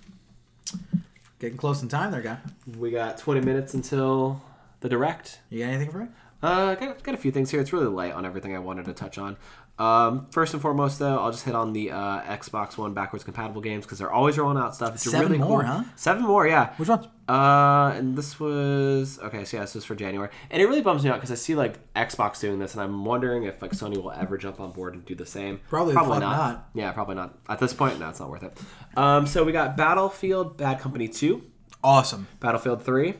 Getting 1.38 1.58
close 1.58 1.82
in 1.82 1.88
time 1.88 2.12
there, 2.12 2.20
guy. 2.20 2.38
We 2.78 2.90
got 2.90 3.18
20 3.18 3.40
minutes 3.40 3.74
until 3.74 4.40
the 4.80 4.88
direct. 4.88 5.40
You 5.50 5.60
got 5.60 5.70
anything 5.70 5.90
for 5.90 5.98
me? 5.98 6.06
Uh, 6.42 6.74
got, 6.74 7.02
got 7.02 7.14
a 7.14 7.18
few 7.18 7.32
things 7.32 7.50
here. 7.50 7.60
It's 7.60 7.72
really 7.72 7.86
light 7.86 8.12
on 8.12 8.24
everything 8.24 8.54
I 8.54 8.60
wanted 8.60 8.84
to 8.86 8.92
touch 8.92 9.18
on. 9.18 9.36
Um, 9.78 10.26
first 10.30 10.52
and 10.52 10.62
foremost, 10.62 10.98
though, 10.98 11.18
I'll 11.18 11.32
just 11.32 11.44
hit 11.44 11.54
on 11.54 11.72
the 11.72 11.90
uh, 11.90 12.20
Xbox 12.22 12.76
One 12.76 12.94
backwards 12.94 13.24
compatible 13.24 13.60
games 13.62 13.84
because 13.84 13.98
they're 13.98 14.12
always 14.12 14.38
rolling 14.38 14.58
out 14.58 14.74
stuff. 14.76 14.94
It's 14.94 15.10
Seven 15.10 15.32
really 15.32 15.38
more, 15.38 15.62
cool- 15.62 15.68
huh? 15.70 15.84
Seven 15.96 16.22
more, 16.24 16.46
yeah. 16.46 16.74
Which 16.76 16.88
ones? 16.88 17.06
Uh, 17.28 17.92
and 17.96 18.16
this 18.16 18.38
was 18.38 19.18
okay. 19.20 19.44
So 19.44 19.56
yeah, 19.56 19.62
this 19.62 19.74
was 19.74 19.84
for 19.84 19.94
January, 19.94 20.28
and 20.50 20.62
it 20.62 20.66
really 20.66 20.82
bums 20.82 21.02
me 21.02 21.10
out 21.10 21.14
because 21.14 21.32
I 21.32 21.36
see 21.36 21.54
like 21.54 21.78
Xbox 21.94 22.38
doing 22.40 22.58
this, 22.58 22.74
and 22.74 22.82
I'm 22.82 23.04
wondering 23.04 23.44
if 23.44 23.60
like 23.62 23.72
Sony 23.72 23.96
will 23.96 24.12
ever 24.12 24.36
jump 24.36 24.60
on 24.60 24.70
board 24.72 24.94
and 24.94 25.04
do 25.04 25.14
the 25.14 25.26
same. 25.26 25.60
Probably 25.68 25.94
the 25.94 26.00
fuck 26.00 26.20
not. 26.20 26.68
Yeah, 26.74 26.92
probably 26.92 27.14
not. 27.16 27.38
At 27.48 27.58
this 27.58 27.72
point, 27.72 27.98
no, 27.98 28.08
it's 28.10 28.20
not 28.20 28.28
worth 28.30 28.42
it. 28.42 28.56
Um, 28.96 29.26
so 29.26 29.42
we 29.42 29.52
got 29.52 29.76
Battlefield 29.76 30.58
Bad 30.58 30.78
Company 30.80 31.08
Two, 31.08 31.42
Awesome. 31.82 32.28
Battlefield 32.40 32.84
Three. 32.84 33.14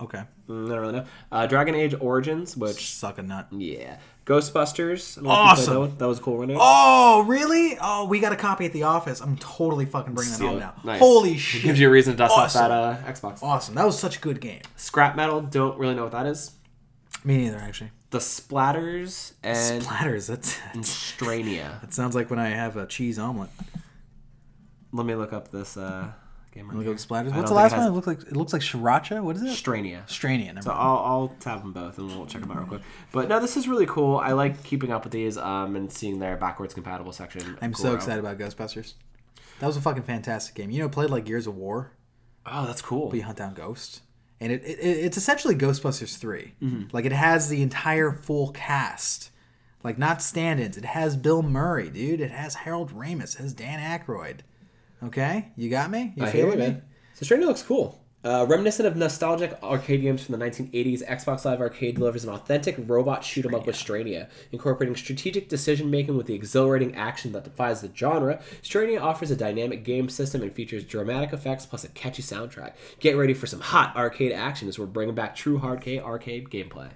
Okay. 0.00 0.22
Mm, 0.48 0.66
I 0.66 0.68
don't 0.74 0.80
really 0.80 0.92
know. 0.94 1.04
Uh, 1.32 1.46
Dragon 1.46 1.74
Age 1.74 1.94
Origins, 2.00 2.56
which 2.56 2.92
Suck 2.94 3.18
a 3.18 3.22
nut. 3.22 3.48
yeah, 3.50 3.98
Ghostbusters. 4.28 5.16
I 5.18 5.22
don't 5.22 5.24
know 5.24 5.52
if 5.52 5.58
you 5.58 5.64
played 5.64 5.68
Awesome. 5.78 5.82
That, 5.82 5.98
that 6.00 6.06
was 6.08 6.18
a 6.18 6.22
cool 6.22 6.36
one. 6.38 6.54
Oh, 6.58 7.24
really? 7.26 7.78
Oh, 7.80 8.04
we 8.06 8.20
got 8.20 8.32
a 8.32 8.36
copy 8.36 8.66
at 8.66 8.72
the 8.74 8.82
office. 8.82 9.20
I'm 9.20 9.36
totally 9.38 9.86
fucking 9.86 10.12
bringing 10.14 10.32
that 10.32 10.36
Steal 10.36 10.48
home 10.50 10.58
now. 10.58 10.74
Nice. 10.84 10.98
Holy 11.00 11.32
It 11.32 11.38
shit. 11.38 11.62
gives 11.62 11.80
you 11.80 11.88
a 11.88 11.90
reason 11.90 12.12
to 12.12 12.18
dust 12.18 12.34
Awesome. 12.36 12.62
off 12.62 12.68
that 12.68 13.08
uh, 13.08 13.12
Xbox. 13.12 13.42
Awesome. 13.42 13.74
That 13.74 13.86
was 13.86 13.98
such 13.98 14.18
a 14.18 14.20
good 14.20 14.40
game. 14.40 14.60
Scrap 14.76 15.16
Metal. 15.16 15.40
Don't 15.40 15.78
really 15.78 15.94
know 15.94 16.02
what 16.02 16.12
that 16.12 16.26
is. 16.26 16.52
Me 17.24 17.38
neither, 17.38 17.56
actually. 17.56 17.90
The 18.10 18.18
Splatters 18.18 19.32
and 19.42 19.82
Splatters. 19.82 20.26
That's, 20.28 20.58
Strania. 20.88 21.80
that 21.80 21.92
sounds 21.94 22.14
like 22.14 22.28
when 22.30 22.38
I 22.38 22.48
have 22.50 22.76
a 22.76 22.86
cheese 22.86 23.18
omelet. 23.18 23.50
Let 24.92 25.04
me 25.06 25.14
look 25.14 25.32
up 25.32 25.50
this 25.50 25.76
uh, 25.76 26.12
game. 26.58 26.66
Look 26.66 26.74
Right 26.74 26.80
at 26.80 26.86
here. 26.86 26.94
the 26.94 27.00
splatters. 27.00 27.36
What's 27.36 27.50
the 27.50 27.54
last 27.56 27.76
one? 27.76 27.86
it 27.86 27.90
looks 27.90 28.06
like 28.06 28.20
it 28.22 28.36
looks 28.36 28.52
like 28.52 28.62
Sriracha. 28.62 29.22
What 29.22 29.36
is 29.36 29.42
it? 29.42 29.48
Strania. 29.48 30.06
Strania. 30.06 30.48
Never 30.54 30.62
So. 30.62 30.70
I'll, 30.72 30.98
I'll 30.98 31.34
tab 31.40 31.60
them 31.62 31.72
both 31.72 31.98
and 31.98 32.08
we'll 32.08 32.26
check 32.26 32.42
them 32.42 32.50
out 32.50 32.58
real 32.58 32.66
quick. 32.66 32.82
But 33.12 33.28
no, 33.28 33.40
this 33.40 33.56
is 33.56 33.68
really 33.68 33.86
cool. 33.86 34.16
I 34.18 34.32
like 34.32 34.62
keeping 34.64 34.92
up 34.92 35.04
with 35.04 35.12
these 35.12 35.36
um, 35.38 35.76
and 35.76 35.90
seeing 35.92 36.18
their 36.18 36.36
backwards 36.36 36.74
compatible 36.74 37.12
section. 37.12 37.56
I'm 37.62 37.74
so 37.74 37.94
excited 37.94 38.18
about 38.20 38.38
Ghostbusters. 38.38 38.94
That 39.60 39.66
was 39.66 39.76
a 39.76 39.80
fucking 39.80 40.04
fantastic 40.04 40.54
game. 40.54 40.70
You 40.70 40.80
know, 40.80 40.86
it 40.86 40.92
played 40.92 41.10
like 41.10 41.24
Gears 41.24 41.46
of 41.46 41.56
War, 41.56 41.90
Oh, 42.46 42.66
that's 42.66 42.80
cool. 42.82 43.08
but 43.08 43.16
you 43.16 43.24
hunt 43.24 43.38
down 43.38 43.54
ghosts, 43.54 44.02
and 44.40 44.52
it, 44.52 44.62
it 44.64 44.78
it's 44.80 45.16
essentially 45.16 45.54
Ghostbusters 45.56 46.16
3 46.16 46.54
Mm-hmm. 46.62 46.82
Like 46.92 47.04
it 47.04 47.12
has 47.12 47.48
the 47.48 47.60
entire 47.62 48.12
full 48.12 48.52
cast, 48.52 49.30
like 49.82 49.98
not 49.98 50.22
stand-ins. 50.22 50.76
It 50.78 50.84
has 50.84 51.16
Bill 51.16 51.42
Murray, 51.42 51.90
dude. 51.90 52.20
It 52.20 52.30
has 52.30 52.54
Harold 52.54 52.92
Ramis. 52.94 53.34
It 53.34 53.42
has 53.42 53.52
Dan 53.52 53.80
Aykroyd. 53.80 54.40
Okay, 55.02 55.48
you 55.56 55.70
got 55.70 55.90
me. 55.90 56.12
You 56.16 56.24
I 56.24 56.30
hear 56.30 56.46
you, 56.46 56.52
me? 56.52 56.56
man. 56.58 56.82
So 57.14 57.24
Stranded 57.24 57.48
looks 57.48 57.62
cool. 57.62 58.00
Uh, 58.24 58.44
reminiscent 58.48 58.86
of 58.86 58.96
nostalgic 58.96 59.56
arcade 59.62 60.02
games 60.02 60.24
from 60.24 60.36
the 60.36 60.44
1980s, 60.44 61.06
Xbox 61.08 61.44
Live 61.44 61.60
Arcade 61.60 61.94
delivers 61.96 62.24
an 62.24 62.30
authentic 62.30 62.74
robot 62.86 63.22
shoot 63.22 63.46
'em 63.46 63.54
up 63.54 63.64
with 63.64 63.76
Strania, 63.76 64.28
incorporating 64.50 64.96
strategic 64.96 65.48
decision 65.48 65.88
making 65.88 66.16
with 66.16 66.26
the 66.26 66.34
exhilarating 66.34 66.96
action 66.96 67.30
that 67.32 67.44
defies 67.44 67.80
the 67.80 67.90
genre. 67.94 68.40
Strania 68.60 69.00
offers 69.00 69.30
a 69.30 69.36
dynamic 69.36 69.84
game 69.84 70.08
system 70.08 70.42
and 70.42 70.52
features 70.52 70.82
dramatic 70.82 71.32
effects 71.32 71.64
plus 71.64 71.84
a 71.84 71.88
catchy 71.88 72.22
soundtrack. 72.22 72.72
Get 72.98 73.16
ready 73.16 73.34
for 73.34 73.46
some 73.46 73.60
hot 73.60 73.94
arcade 73.94 74.32
action 74.32 74.66
as 74.68 74.80
we're 74.80 74.86
bringing 74.86 75.14
back 75.14 75.36
true 75.36 75.60
arcade 75.62 76.02
arcade 76.02 76.50
gameplay. 76.50 76.90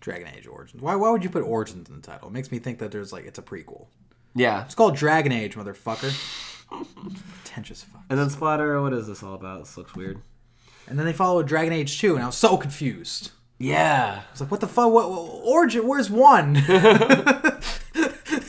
Dragon 0.00 0.28
Age 0.36 0.46
Origins. 0.46 0.80
Why 0.80 0.94
why 0.94 1.10
would 1.10 1.24
you 1.24 1.30
put 1.30 1.42
Origins 1.42 1.88
in 1.88 1.96
the 1.96 2.02
title? 2.02 2.28
It 2.28 2.32
makes 2.32 2.52
me 2.52 2.60
think 2.60 2.78
that 2.78 2.92
there's 2.92 3.12
like 3.12 3.26
it's 3.26 3.38
a 3.40 3.42
prequel. 3.42 3.86
Yeah. 4.36 4.64
It's 4.64 4.76
called 4.76 4.94
Dragon 4.94 5.32
Age, 5.32 5.56
motherfucker. 5.56 6.12
Pretentious 6.70 7.84
fuck. 7.84 8.02
And 8.10 8.18
then 8.18 8.30
Splatter, 8.30 8.80
what 8.82 8.92
is 8.92 9.06
this 9.06 9.22
all 9.22 9.34
about? 9.34 9.60
This 9.60 9.76
looks 9.76 9.94
weird. 9.94 10.20
And 10.88 10.98
then 10.98 11.06
they 11.06 11.12
followed 11.12 11.46
Dragon 11.48 11.72
Age 11.72 12.00
2, 12.00 12.14
and 12.14 12.22
I 12.22 12.26
was 12.26 12.36
so 12.36 12.56
confused. 12.56 13.30
Yeah. 13.58 14.22
I 14.26 14.30
was 14.32 14.40
like, 14.40 14.50
what 14.50 14.60
the 14.60 14.66
fuck? 14.68 14.92
What, 14.92 15.10
what- 15.10 15.18
Origin? 15.44 15.86
Where's 15.86 16.10
one? 16.10 16.52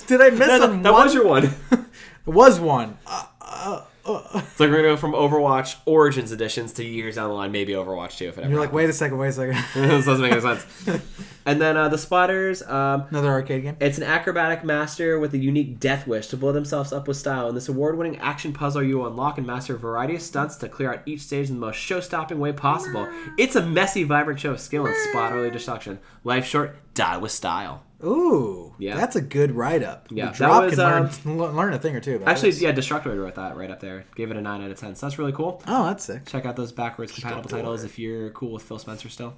Did 0.07 0.21
I 0.21 0.29
miss 0.31 0.61
on 0.61 0.83
that 0.83 0.93
one? 0.93 1.05
was 1.05 1.13
your 1.13 1.25
one. 1.27 1.53
It 2.27 2.33
was 2.33 2.59
one. 2.59 2.97
Uh, 3.07 3.81
It's 4.07 4.59
like 4.59 4.69
we're 4.69 4.77
gonna 4.77 4.83
go 4.89 4.97
from 4.97 5.11
Overwatch 5.13 5.75
Origins 5.85 6.31
editions 6.31 6.73
to 6.73 6.85
years 6.85 7.15
down 7.15 7.29
the 7.29 7.35
line, 7.35 7.51
maybe 7.51 7.73
Overwatch 7.73 8.17
2 8.17 8.27
if 8.29 8.37
it 8.37 8.41
ever 8.41 8.49
you're 8.51 8.59
like, 8.59 8.73
wait 8.73 8.89
a 8.89 8.93
second, 8.93 9.17
wait 9.17 9.29
a 9.29 9.33
second. 9.33 9.63
this 9.75 10.05
doesn't 10.05 10.21
make 10.21 10.31
any 10.31 10.41
sense. 10.41 10.65
And 11.47 11.61
then 11.61 11.77
uh, 11.77 11.87
the 11.87 11.97
spotters. 11.97 12.61
um, 12.63 13.05
Another 13.09 13.29
arcade 13.29 13.63
game. 13.63 13.77
it's 13.79 13.97
an 13.97 14.03
acrobatic 14.03 14.65
master 14.65 15.17
with 15.17 15.33
a 15.33 15.37
unique 15.37 15.79
death 15.79 16.05
wish 16.05 16.27
to 16.27 16.35
blow 16.35 16.51
themselves 16.51 16.91
up 16.91 17.07
with 17.07 17.15
style. 17.15 17.47
In 17.47 17.55
this 17.55 17.69
award-winning 17.69 18.17
action 18.17 18.51
puzzle, 18.51 18.83
you 18.83 19.05
unlock 19.05 19.37
and 19.37 19.47
master 19.47 19.75
a 19.75 19.79
variety 19.79 20.15
of 20.15 20.21
stunts 20.21 20.57
to 20.57 20.67
clear 20.67 20.91
out 20.93 21.03
each 21.05 21.21
stage 21.21 21.47
in 21.47 21.55
the 21.55 21.61
most 21.61 21.77
show-stopping 21.77 22.37
way 22.37 22.51
possible. 22.51 23.07
It's 23.37 23.55
a 23.55 23.65
messy, 23.65 24.03
vibrant 24.03 24.41
show 24.41 24.51
of 24.51 24.59
skill 24.59 24.85
and 24.87 24.95
splatterly 25.07 25.49
destruction. 25.49 25.99
Life 26.25 26.45
short, 26.45 26.75
die 26.93 27.15
with 27.15 27.31
style. 27.31 27.83
Ooh, 28.03 28.75
Yeah. 28.77 28.95
that's 28.95 29.15
a 29.15 29.21
good 29.21 29.51
write-up. 29.51 30.07
Yeah, 30.11 30.25
the 30.25 30.31
that 30.31 30.37
drop 30.37 30.63
was, 30.65 30.75
can 30.75 30.83
learn, 30.83 31.03
um, 31.25 31.37
le- 31.39 31.51
learn 31.51 31.73
a 31.73 31.79
thing 31.79 31.95
or 31.95 31.99
two. 31.99 32.17
About 32.17 32.27
Actually, 32.29 32.51
this. 32.51 32.61
yeah, 32.61 32.71
Destructoid 32.71 33.17
wrote 33.19 33.35
that 33.35 33.57
right 33.57 33.71
up 33.71 33.79
there. 33.79 34.05
Gave 34.15 34.29
it 34.29 34.37
a 34.37 34.41
9 34.41 34.61
out 34.61 34.69
of 34.69 34.77
10. 34.79 34.95
So 34.95 35.05
that's 35.07 35.17
really 35.17 35.31
cool. 35.31 35.63
Oh, 35.67 35.85
that's 35.85 36.05
sick. 36.05 36.25
check 36.27 36.45
out 36.45 36.55
those 36.55 36.71
backwards 36.71 37.11
compatible 37.11 37.49
titles 37.49 37.83
if 37.83 37.97
you're 37.97 38.29
cool 38.31 38.51
with 38.51 38.63
Phil 38.63 38.77
Spencer 38.79 39.09
still. 39.09 39.33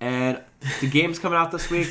And 0.00 0.40
the 0.80 0.88
game's 0.88 1.18
coming 1.18 1.38
out 1.38 1.50
this 1.50 1.70
week. 1.70 1.88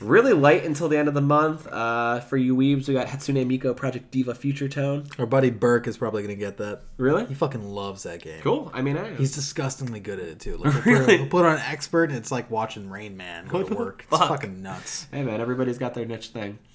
Really 0.00 0.32
light 0.32 0.64
until 0.64 0.88
the 0.88 0.96
end 0.96 1.08
of 1.08 1.14
the 1.14 1.20
month. 1.20 1.66
Uh, 1.66 2.20
for 2.20 2.38
you 2.38 2.56
weebs, 2.56 2.88
we 2.88 2.94
got 2.94 3.06
Hatsune 3.06 3.44
Miku 3.46 3.76
Project 3.76 4.10
Diva 4.10 4.34
Future 4.34 4.66
Tone. 4.68 5.06
Our 5.18 5.26
buddy 5.26 5.50
Burke 5.50 5.86
is 5.86 5.98
probably 5.98 6.22
gonna 6.22 6.36
get 6.36 6.56
that. 6.56 6.80
Really? 6.96 7.26
He 7.26 7.34
fucking 7.34 7.62
loves 7.62 8.04
that 8.04 8.22
game. 8.22 8.40
Cool. 8.40 8.70
I 8.72 8.80
mean, 8.80 8.96
I, 8.96 9.14
He's 9.16 9.34
disgustingly 9.34 10.00
good 10.00 10.18
at 10.18 10.26
it 10.28 10.40
too. 10.40 10.56
Like, 10.56 10.72
he'll, 10.72 10.82
put, 10.82 10.86
Really? 10.90 11.16
he'll 11.18 11.26
put 11.26 11.44
on 11.44 11.56
an 11.56 11.62
expert, 11.66 12.08
and 12.08 12.16
it's 12.18 12.30
like 12.32 12.50
watching 12.50 12.88
Rain 12.88 13.16
Man 13.18 13.46
go 13.46 13.62
to 13.62 13.74
work. 13.74 14.06
It's 14.10 14.18
fuck? 14.18 14.28
fucking 14.30 14.62
nuts. 14.62 15.06
hey 15.12 15.22
man, 15.22 15.40
everybody's 15.42 15.76
got 15.76 15.92
their 15.94 16.06
niche 16.06 16.28
thing. 16.28 16.58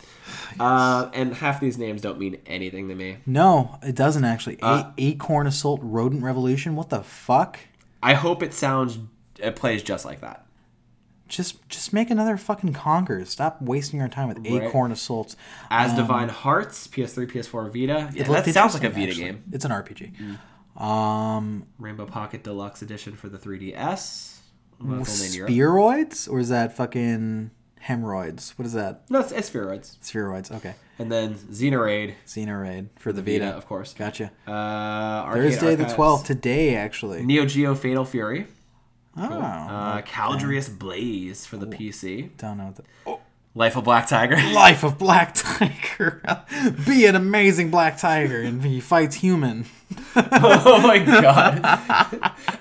Uh, 0.60 1.10
and 1.14 1.34
half 1.36 1.60
these 1.60 1.78
names 1.78 2.02
don't 2.02 2.18
mean 2.20 2.38
anything 2.46 2.88
to 2.90 2.96
me. 2.96 3.18
No, 3.26 3.78
it 3.84 3.96
doesn't 3.96 4.24
actually. 4.24 4.58
A- 4.62 4.66
Uh, 4.66 4.92
Acorn 4.98 5.48
Assault 5.48 5.80
Rodent 5.84 6.24
Revolution. 6.24 6.76
What 6.76 6.90
the 6.90 7.04
fuck? 7.04 7.60
I 8.02 8.14
hope 8.14 8.42
it 8.42 8.54
sounds, 8.54 8.98
it 9.40 9.56
plays 9.56 9.84
just 9.84 10.06
like 10.06 10.22
that. 10.22 10.45
Just 11.28 11.68
just 11.70 11.92
make 11.92 12.10
another 12.12 12.38
fucking 12.38 12.74
Conker. 12.74 13.26
Stop 13.26 13.62
wasting 13.62 14.02
our 14.02 14.08
time 14.08 14.28
with 14.28 14.38
Right. 14.40 14.64
Acorn 14.64 14.92
Assaults. 14.92 15.36
Asdivine 15.72 16.30
Hearts, 16.30 16.88
PS3, 16.88 17.26
PS4, 17.26 17.66
Vita. 17.74 18.12
Yeah, 18.14 18.24
It 18.24 18.28
that 18.28 18.54
sounds 18.54 18.74
like 18.76 18.84
a 18.84 18.90
Vita 18.90 19.08
actually. 19.10 19.24
game. 19.26 19.44
Mm. 19.50 19.56
It's 19.56 19.66
an 19.66 19.72
RPG. 19.72 20.38
Um, 20.82 21.66
Rainbow 21.80 22.06
Pocket 22.06 22.44
Deluxe 22.44 22.82
Edition 22.82 23.16
for 23.16 23.30
the 23.30 23.38
3DS. 23.38 24.38
Well, 24.82 24.98
that's 24.98 25.16
only 25.22 25.28
in 25.28 25.34
Europe. 25.34 25.52
spheroids 25.52 26.30
or 26.30 26.40
is 26.40 26.50
that 26.50 26.76
fucking 26.76 27.52
hemorrhoids? 27.80 28.54
What 28.58 28.66
is 28.66 28.74
that? 28.74 29.04
No, 29.10 29.20
it's, 29.22 29.32
it's 29.32 29.50
Spheroids. 29.50 29.98
Spheroids. 30.04 30.52
Okay. 30.54 30.76
And 31.00 31.12
then 31.12 31.36
Xenoraid 31.36 32.14
Xenoraid 32.28 32.88
for 33.00 33.14
the, 33.14 33.22
Vita, 33.22 33.46
Vita. 33.46 33.58
of 33.58 33.66
course. 33.68 33.94
Gotcha. 33.94 34.32
Uh, 34.46 35.32
Thursday 35.34 35.76
the 35.76 35.86
twelfth. 35.86 36.26
Today, 36.26 36.76
actually. 36.76 37.26
Neo 37.26 37.46
Geo 37.46 37.74
Fatal 37.76 38.06
Fury. 38.06 38.48
Oh, 39.18 39.30
Uh, 39.30 40.02
Caladrius 40.02 40.68
Blaze 40.78 41.46
for 41.46 41.58
the 41.58 41.68
PC. 41.68 42.36
don't 42.38 42.58
know. 42.58 42.66
What 42.66 42.76
the... 42.76 42.84
oh, 43.08 43.22
Life 43.58 43.78
of 43.78 43.86
Black 43.86 44.06
Tiger. 44.06 44.36
Life 44.54 44.84
of 44.84 44.98
Black 44.98 45.34
Tiger. 45.34 46.22
Be 46.86 47.06
an 47.06 47.16
amazing 47.16 47.72
Black 47.72 47.98
Tiger, 47.98 48.42
and 48.42 48.62
he 48.62 48.82
fights 48.82 49.16
human. 49.16 49.66
oh 50.18 50.82
my 50.84 51.00
god. 51.00 51.62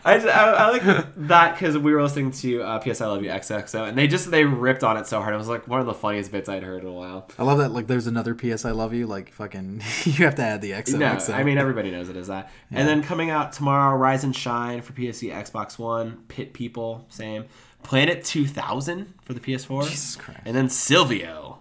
I, 0.04 0.18
just, 0.18 0.28
I, 0.28 0.52
I 0.52 0.70
like 0.70 0.82
that 1.16 1.54
because 1.54 1.76
we 1.76 1.92
were 1.92 2.02
listening 2.02 2.30
to 2.30 2.62
uh, 2.62 2.78
PS 2.78 3.00
I 3.00 3.06
Love 3.06 3.24
You 3.24 3.30
XXO 3.30 3.88
and 3.88 3.96
they 3.96 4.06
just 4.06 4.30
they 4.30 4.44
ripped 4.44 4.84
on 4.84 4.96
it 4.96 5.06
so 5.06 5.20
hard. 5.20 5.34
It 5.34 5.38
was 5.38 5.48
like 5.48 5.66
one 5.66 5.80
of 5.80 5.86
the 5.86 5.94
funniest 5.94 6.30
bits 6.30 6.48
I'd 6.48 6.62
heard 6.62 6.82
in 6.82 6.88
a 6.88 6.92
while. 6.92 7.28
I 7.38 7.42
love 7.42 7.58
that. 7.58 7.72
Like, 7.72 7.86
there's 7.86 8.06
another 8.06 8.34
P.S. 8.34 8.64
I 8.64 8.70
love 8.70 8.92
you. 8.92 9.06
Like, 9.06 9.32
fucking, 9.32 9.82
you 10.04 10.24
have 10.24 10.36
to 10.36 10.42
add 10.42 10.60
the 10.60 10.72
XO. 10.72 10.98
No, 10.98 11.06
XO. 11.06 11.34
I 11.34 11.42
mean 11.42 11.58
everybody 11.58 11.90
knows 11.90 12.08
it 12.08 12.16
is 12.16 12.28
that. 12.28 12.52
And 12.70 12.86
then 12.86 13.02
coming 13.02 13.30
out 13.30 13.52
tomorrow, 13.52 13.96
Rise 13.96 14.22
and 14.22 14.36
Shine 14.36 14.80
for 14.82 14.92
PSC, 14.92 15.32
Xbox 15.32 15.76
One, 15.76 16.24
Pit 16.28 16.52
People, 16.52 17.06
same. 17.08 17.46
Planet 17.84 18.24
2000 18.24 19.14
for 19.22 19.32
the 19.34 19.40
PS4. 19.40 19.84
Jesus 19.84 20.16
Christ. 20.16 20.40
And 20.44 20.56
then 20.56 20.66
Sylvio. 20.68 21.58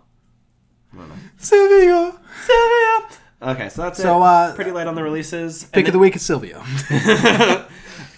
Sylvio. 1.37 2.17
Sylvio. 2.45 3.17
Okay, 3.41 3.69
so 3.69 3.81
that's 3.83 4.01
So, 4.01 4.17
it. 4.17 4.21
uh, 4.25 4.55
Pretty 4.55 4.71
light 4.71 4.87
on 4.87 4.95
the 4.95 5.03
releases. 5.03 5.65
Pick 5.65 5.87
of 5.87 5.93
the 5.93 5.99
week 5.99 6.15
is 6.15 6.23
Sylvio. 6.23 6.63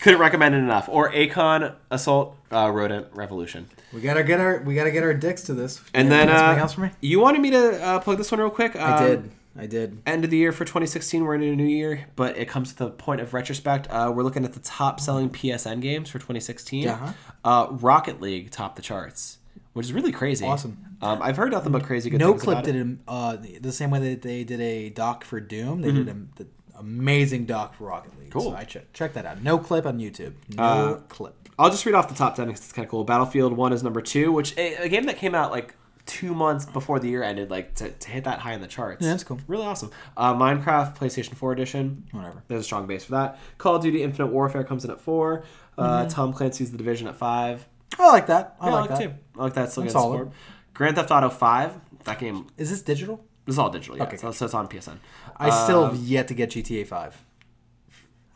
Couldn't 0.02 0.20
recommend 0.20 0.54
it 0.54 0.60
enough. 0.60 0.88
Or 0.88 1.12
Acorn 1.14 1.74
Assault 1.90 2.38
uh, 2.52 2.70
Rodent 2.70 3.08
Revolution. 3.14 3.68
we 3.92 4.02
gotta 4.02 4.24
get 4.24 4.40
our 4.40 4.62
we 4.62 4.76
gotta 4.76 4.92
get 4.92 5.04
our 5.04 5.14
dicks 5.16 5.42
to 5.44 5.54
this. 5.56 5.82
And 5.96 6.06
You 6.08 6.10
then 6.12 6.30
uh, 6.30 6.56
else 6.60 6.74
for 6.74 6.82
me? 6.82 6.92
you 7.02 7.20
wanted 7.20 7.42
me 7.42 7.50
to 7.52 7.84
uh, 7.84 8.00
plug 8.02 8.18
this 8.20 8.32
one 8.32 8.40
real 8.40 8.52
quick. 8.52 8.76
I 8.76 8.98
Um, 8.98 9.08
did. 9.08 9.32
I 9.58 9.68
did. 9.68 10.02
End 10.06 10.24
of 10.26 10.30
the 10.32 10.38
year 10.38 10.52
for 10.52 10.66
2016. 10.66 11.24
We're 11.24 11.36
in 11.36 11.44
a 11.44 11.56
new 11.56 11.64
year, 11.66 12.06
but 12.16 12.38
it 12.38 12.48
comes 12.50 12.74
to 12.74 12.78
the 12.86 12.90
point 12.90 13.22
of 13.22 13.34
retrospect. 13.34 13.88
Uh, 13.90 14.12
we're 14.14 14.24
looking 14.24 14.44
at 14.44 14.54
the 14.54 14.60
top 14.60 15.00
selling 15.00 15.30
PSN 15.30 15.82
games 15.82 16.10
for 16.10 16.20
2016. 16.20 16.88
Uh-huh. 16.88 17.14
Uh, 17.44 17.68
Rocket 17.72 18.20
League 18.22 18.52
topped 18.52 18.76
the 18.76 18.82
charts, 18.82 19.38
which 19.74 19.86
is 19.86 19.94
really 19.94 20.12
crazy. 20.12 20.46
Awesome. 20.46 20.78
Um, 21.02 21.22
I've 21.22 21.38
heard 21.38 21.52
nothing 21.52 21.72
but 21.72 21.84
crazy 21.84 22.10
good 22.10 22.20
No 22.20 22.32
things 22.32 22.44
Clip 22.44 22.54
about 22.56 22.66
did 22.66 22.76
it. 22.76 22.86
it 22.88 22.98
uh, 23.08 23.38
the 23.62 23.72
same 23.72 23.92
way 23.92 24.00
that 24.00 24.22
they 24.22 24.44
did 24.44 24.60
a 24.62 24.90
doc 24.90 25.24
for 25.24 25.40
Doom. 25.40 25.82
They 25.82 25.90
Mm-hmm. 25.90 26.04
did 26.04 26.08
a, 26.10 26.44
the 26.44 26.48
amazing 26.80 27.46
doc 27.46 27.76
for 27.76 27.86
Rocket 27.88 28.18
League. 28.20 28.32
Cool. 28.32 28.52
So 28.52 28.56
I 28.56 28.64
check 28.66 28.92
check 28.94 29.14
that 29.14 29.26
out. 29.26 29.42
Noclip 29.44 29.86
on 29.86 30.00
YouTube. 30.00 30.34
No 30.50 30.64
Uh, 30.64 30.94
Clip. 31.08 31.34
I'll 31.58 31.70
just 31.70 31.86
read 31.86 31.96
off 31.96 32.10
the 32.10 32.16
top 32.16 32.36
10 32.36 32.48
because 32.48 32.60
it's 32.62 32.74
kind 32.74 32.86
of 32.86 32.92
cool. 32.92 33.06
Battlefield 33.06 33.54
1 33.54 33.72
is 33.72 33.82
number 33.84 34.02
2, 34.02 34.34
which 34.34 34.58
a, 34.58 34.76
a 34.84 34.90
game 34.90 35.06
that 35.06 35.16
came 35.18 35.34
out 35.34 35.52
like 35.52 35.74
two 36.06 36.34
months 36.36 36.66
before 36.66 37.00
the 37.00 37.10
year 37.10 37.24
ended, 37.24 37.50
like 37.50 37.74
to, 37.76 37.90
to 37.90 38.10
hit 38.10 38.24
that 38.26 38.40
high 38.40 38.54
in 38.54 38.62
the 38.62 38.68
charts. 38.68 39.04
Yeah, 39.04 39.12
that's 39.12 39.24
cool. 39.24 39.40
Really 39.48 39.66
awesome. 39.66 39.92
Uh, 40.16 40.34
Minecraft 40.36 40.96
PlayStation 40.98 41.36
4 41.36 41.52
edition. 41.52 42.06
Whatever. 42.12 42.44
There's 42.48 42.62
a 42.62 42.64
strong 42.64 42.86
base 42.88 43.04
for 43.06 43.12
that. 43.14 43.40
Call 43.58 43.76
of 43.76 43.82
Duty 43.82 44.04
Infinite 44.04 44.28
Warfare 44.28 44.64
comes 44.64 44.86
in 44.86 44.92
at 44.92 45.02
4. 45.02 45.44
Uh, 45.78 46.08
Tom 46.08 46.32
Clancy's 46.34 46.72
The 46.72 46.78
Division 46.78 47.08
at 47.08 47.16
5. 47.16 47.68
I 48.00 48.08
like 48.12 48.28
that. 48.28 48.56
I 48.60 48.68
Yeah, 48.68 48.74
like, 48.74 48.78
I 48.78 48.94
like 48.94 49.00
that. 49.00 49.08
too. 49.10 49.14
I 49.38 49.44
like 49.44 49.54
that. 49.56 49.72
Still 49.72 49.84
getting 49.84 50.00
support. 50.00 50.32
Grand 50.74 50.96
Theft 50.96 51.12
Auto 51.12 51.30
5. 51.30 51.80
That 52.06 52.20
game 52.20 52.48
Is 52.58 52.70
this 52.70 52.82
digital? 52.82 53.26
this 53.46 53.54
is 53.56 53.60
all 53.60 53.70
digital. 53.70 53.98
Yeah, 53.98 54.04
Okay, 54.04 54.18
so, 54.18 54.32
so 54.32 54.46
it's 54.46 54.54
on 54.54 54.68
PSN. 54.68 54.98
I 55.38 55.50
still 55.50 55.86
Um, 55.86 55.96
have 55.96 56.00
yet 56.06 56.28
to 56.30 56.34
get 56.34 56.50
GTA 56.52 56.86
Five. 56.86 57.24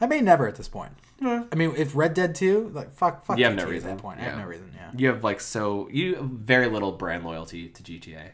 I 0.01 0.05
may 0.07 0.21
never 0.21 0.47
at 0.47 0.55
this 0.55 0.67
point. 0.69 0.91
Yeah. 1.21 1.43
I 1.51 1.55
mean, 1.55 1.73
if 1.75 1.95
Red 1.95 2.13
Dead 2.13 2.33
Two, 2.35 2.69
like 2.73 2.93
fuck, 2.93 3.25
fuck. 3.25 3.37
You 3.37 3.45
have 3.45 3.55
no 3.55 3.65
reason. 3.65 3.89
At 3.89 3.97
that 3.97 4.01
point, 4.01 4.19
I 4.19 4.23
have 4.23 4.37
no 4.37 4.45
reason. 4.45 4.68
Yeah. 4.93 4.99
You 5.01 5.07
have 5.09 5.23
like 5.23 5.39
so 5.41 5.87
you 5.91 6.15
have 6.15 6.25
very 6.25 6.67
little 6.67 6.91
brand 6.91 7.23
loyalty 7.25 7.67
to 7.69 7.83
GTA. 7.83 8.31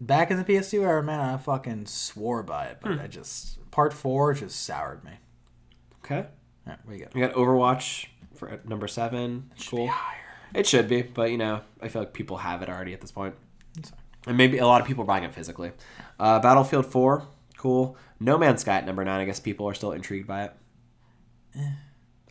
Back 0.00 0.30
in 0.30 0.38
the 0.38 0.44
PS2 0.44 0.82
era, 0.82 1.02
man, 1.02 1.20
I 1.20 1.36
fucking 1.36 1.86
swore 1.86 2.42
by 2.42 2.66
it, 2.66 2.78
Hmm. 2.82 2.96
but 2.96 3.00
I 3.00 3.06
just 3.06 3.58
part 3.70 3.92
four 3.92 4.32
just 4.34 4.64
soured 4.64 5.04
me. 5.04 5.12
Okay. 6.04 6.20
All 6.20 6.26
right, 6.66 6.78
what 6.84 6.96
you 6.96 7.04
got? 7.04 7.14
We 7.14 7.20
got 7.20 7.32
Overwatch 7.34 8.06
for 8.34 8.48
at 8.48 8.66
number 8.68 8.88
seven. 8.88 9.50
cool. 9.68 9.88
higher. 9.88 10.16
It 10.54 10.66
should 10.66 10.88
be, 10.88 11.02
but 11.02 11.30
you 11.30 11.38
know, 11.38 11.60
I 11.80 11.88
feel 11.88 12.02
like 12.02 12.12
people 12.12 12.38
have 12.38 12.62
it 12.62 12.68
already 12.68 12.92
at 12.94 13.00
this 13.00 13.12
point, 13.12 13.34
It's 13.78 13.90
fine. 13.90 14.00
and 14.26 14.36
maybe 14.36 14.58
a 14.58 14.66
lot 14.66 14.80
of 14.80 14.86
people 14.86 15.04
are 15.04 15.06
buying 15.06 15.24
it 15.24 15.34
physically. 15.34 15.72
Uh, 16.18 16.40
Battlefield 16.40 16.86
Four, 16.86 17.26
cool. 17.58 17.96
No 18.18 18.36
Man's 18.38 18.62
Sky 18.62 18.76
at 18.78 18.86
number 18.86 19.04
nine. 19.04 19.20
I 19.20 19.24
guess 19.26 19.38
people 19.38 19.68
are 19.68 19.74
still 19.74 19.92
intrigued 19.92 20.26
by 20.26 20.44
it. 20.44 20.52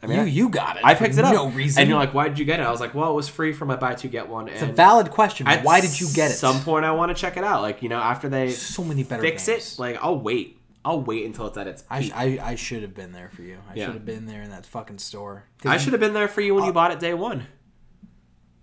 I 0.01 0.07
you 0.07 0.21
you 0.23 0.49
got 0.49 0.77
it. 0.77 0.85
I 0.85 0.93
picked 0.95 1.17
it 1.17 1.25
up. 1.25 1.33
No 1.33 1.49
reason. 1.49 1.81
And 1.81 1.89
you're 1.89 1.99
like, 1.99 2.13
why 2.13 2.29
did 2.29 2.39
you 2.39 2.45
get 2.45 2.59
it? 2.59 2.63
I 2.63 2.71
was 2.71 2.79
like, 2.79 2.93
well, 2.95 3.11
it 3.11 3.15
was 3.15 3.27
free 3.27 3.51
from 3.51 3.67
my 3.67 3.75
buy 3.75 3.95
two 3.95 4.07
get 4.07 4.29
one. 4.29 4.47
it's 4.47 4.61
a 4.61 4.65
valid 4.65 5.11
question. 5.11 5.45
Why 5.45 5.81
did 5.81 5.99
you 5.99 6.07
get 6.13 6.29
it? 6.29 6.33
At 6.33 6.37
some 6.39 6.61
point, 6.61 6.85
I 6.85 6.91
want 6.91 7.15
to 7.15 7.19
check 7.19 7.35
it 7.37 7.43
out. 7.43 7.61
Like 7.61 7.81
you 7.83 7.89
know, 7.89 7.99
after 7.99 8.29
they 8.29 8.51
so 8.51 8.83
many 8.83 9.03
better 9.03 9.21
fix 9.21 9.45
games. 9.47 9.73
it, 9.73 9.79
like 9.79 9.97
I'll 10.01 10.19
wait. 10.19 10.57
I'll 10.85 11.01
wait 11.01 11.25
until 11.25 11.47
it's 11.47 11.57
at 11.57 11.67
its 11.67 11.83
I, 11.89 12.01
peak. 12.01 12.13
I, 12.15 12.39
I 12.41 12.55
should 12.55 12.83
have 12.83 12.95
been 12.95 13.11
there 13.11 13.29
for 13.29 13.41
you. 13.41 13.57
I 13.69 13.75
Yeah. 13.75 13.85
should 13.85 13.95
have 13.95 14.05
been 14.05 14.25
there 14.25 14.41
in 14.41 14.49
that 14.51 14.65
fucking 14.65 14.99
store. 14.99 15.43
I 15.65 15.77
should 15.77 15.91
have 15.91 15.99
been 15.99 16.13
there 16.13 16.29
for 16.29 16.39
you 16.41 16.55
when 16.55 16.63
you 16.63 16.71
bought 16.71 16.91
it 16.91 16.99
day 16.99 17.13
one. 17.13 17.47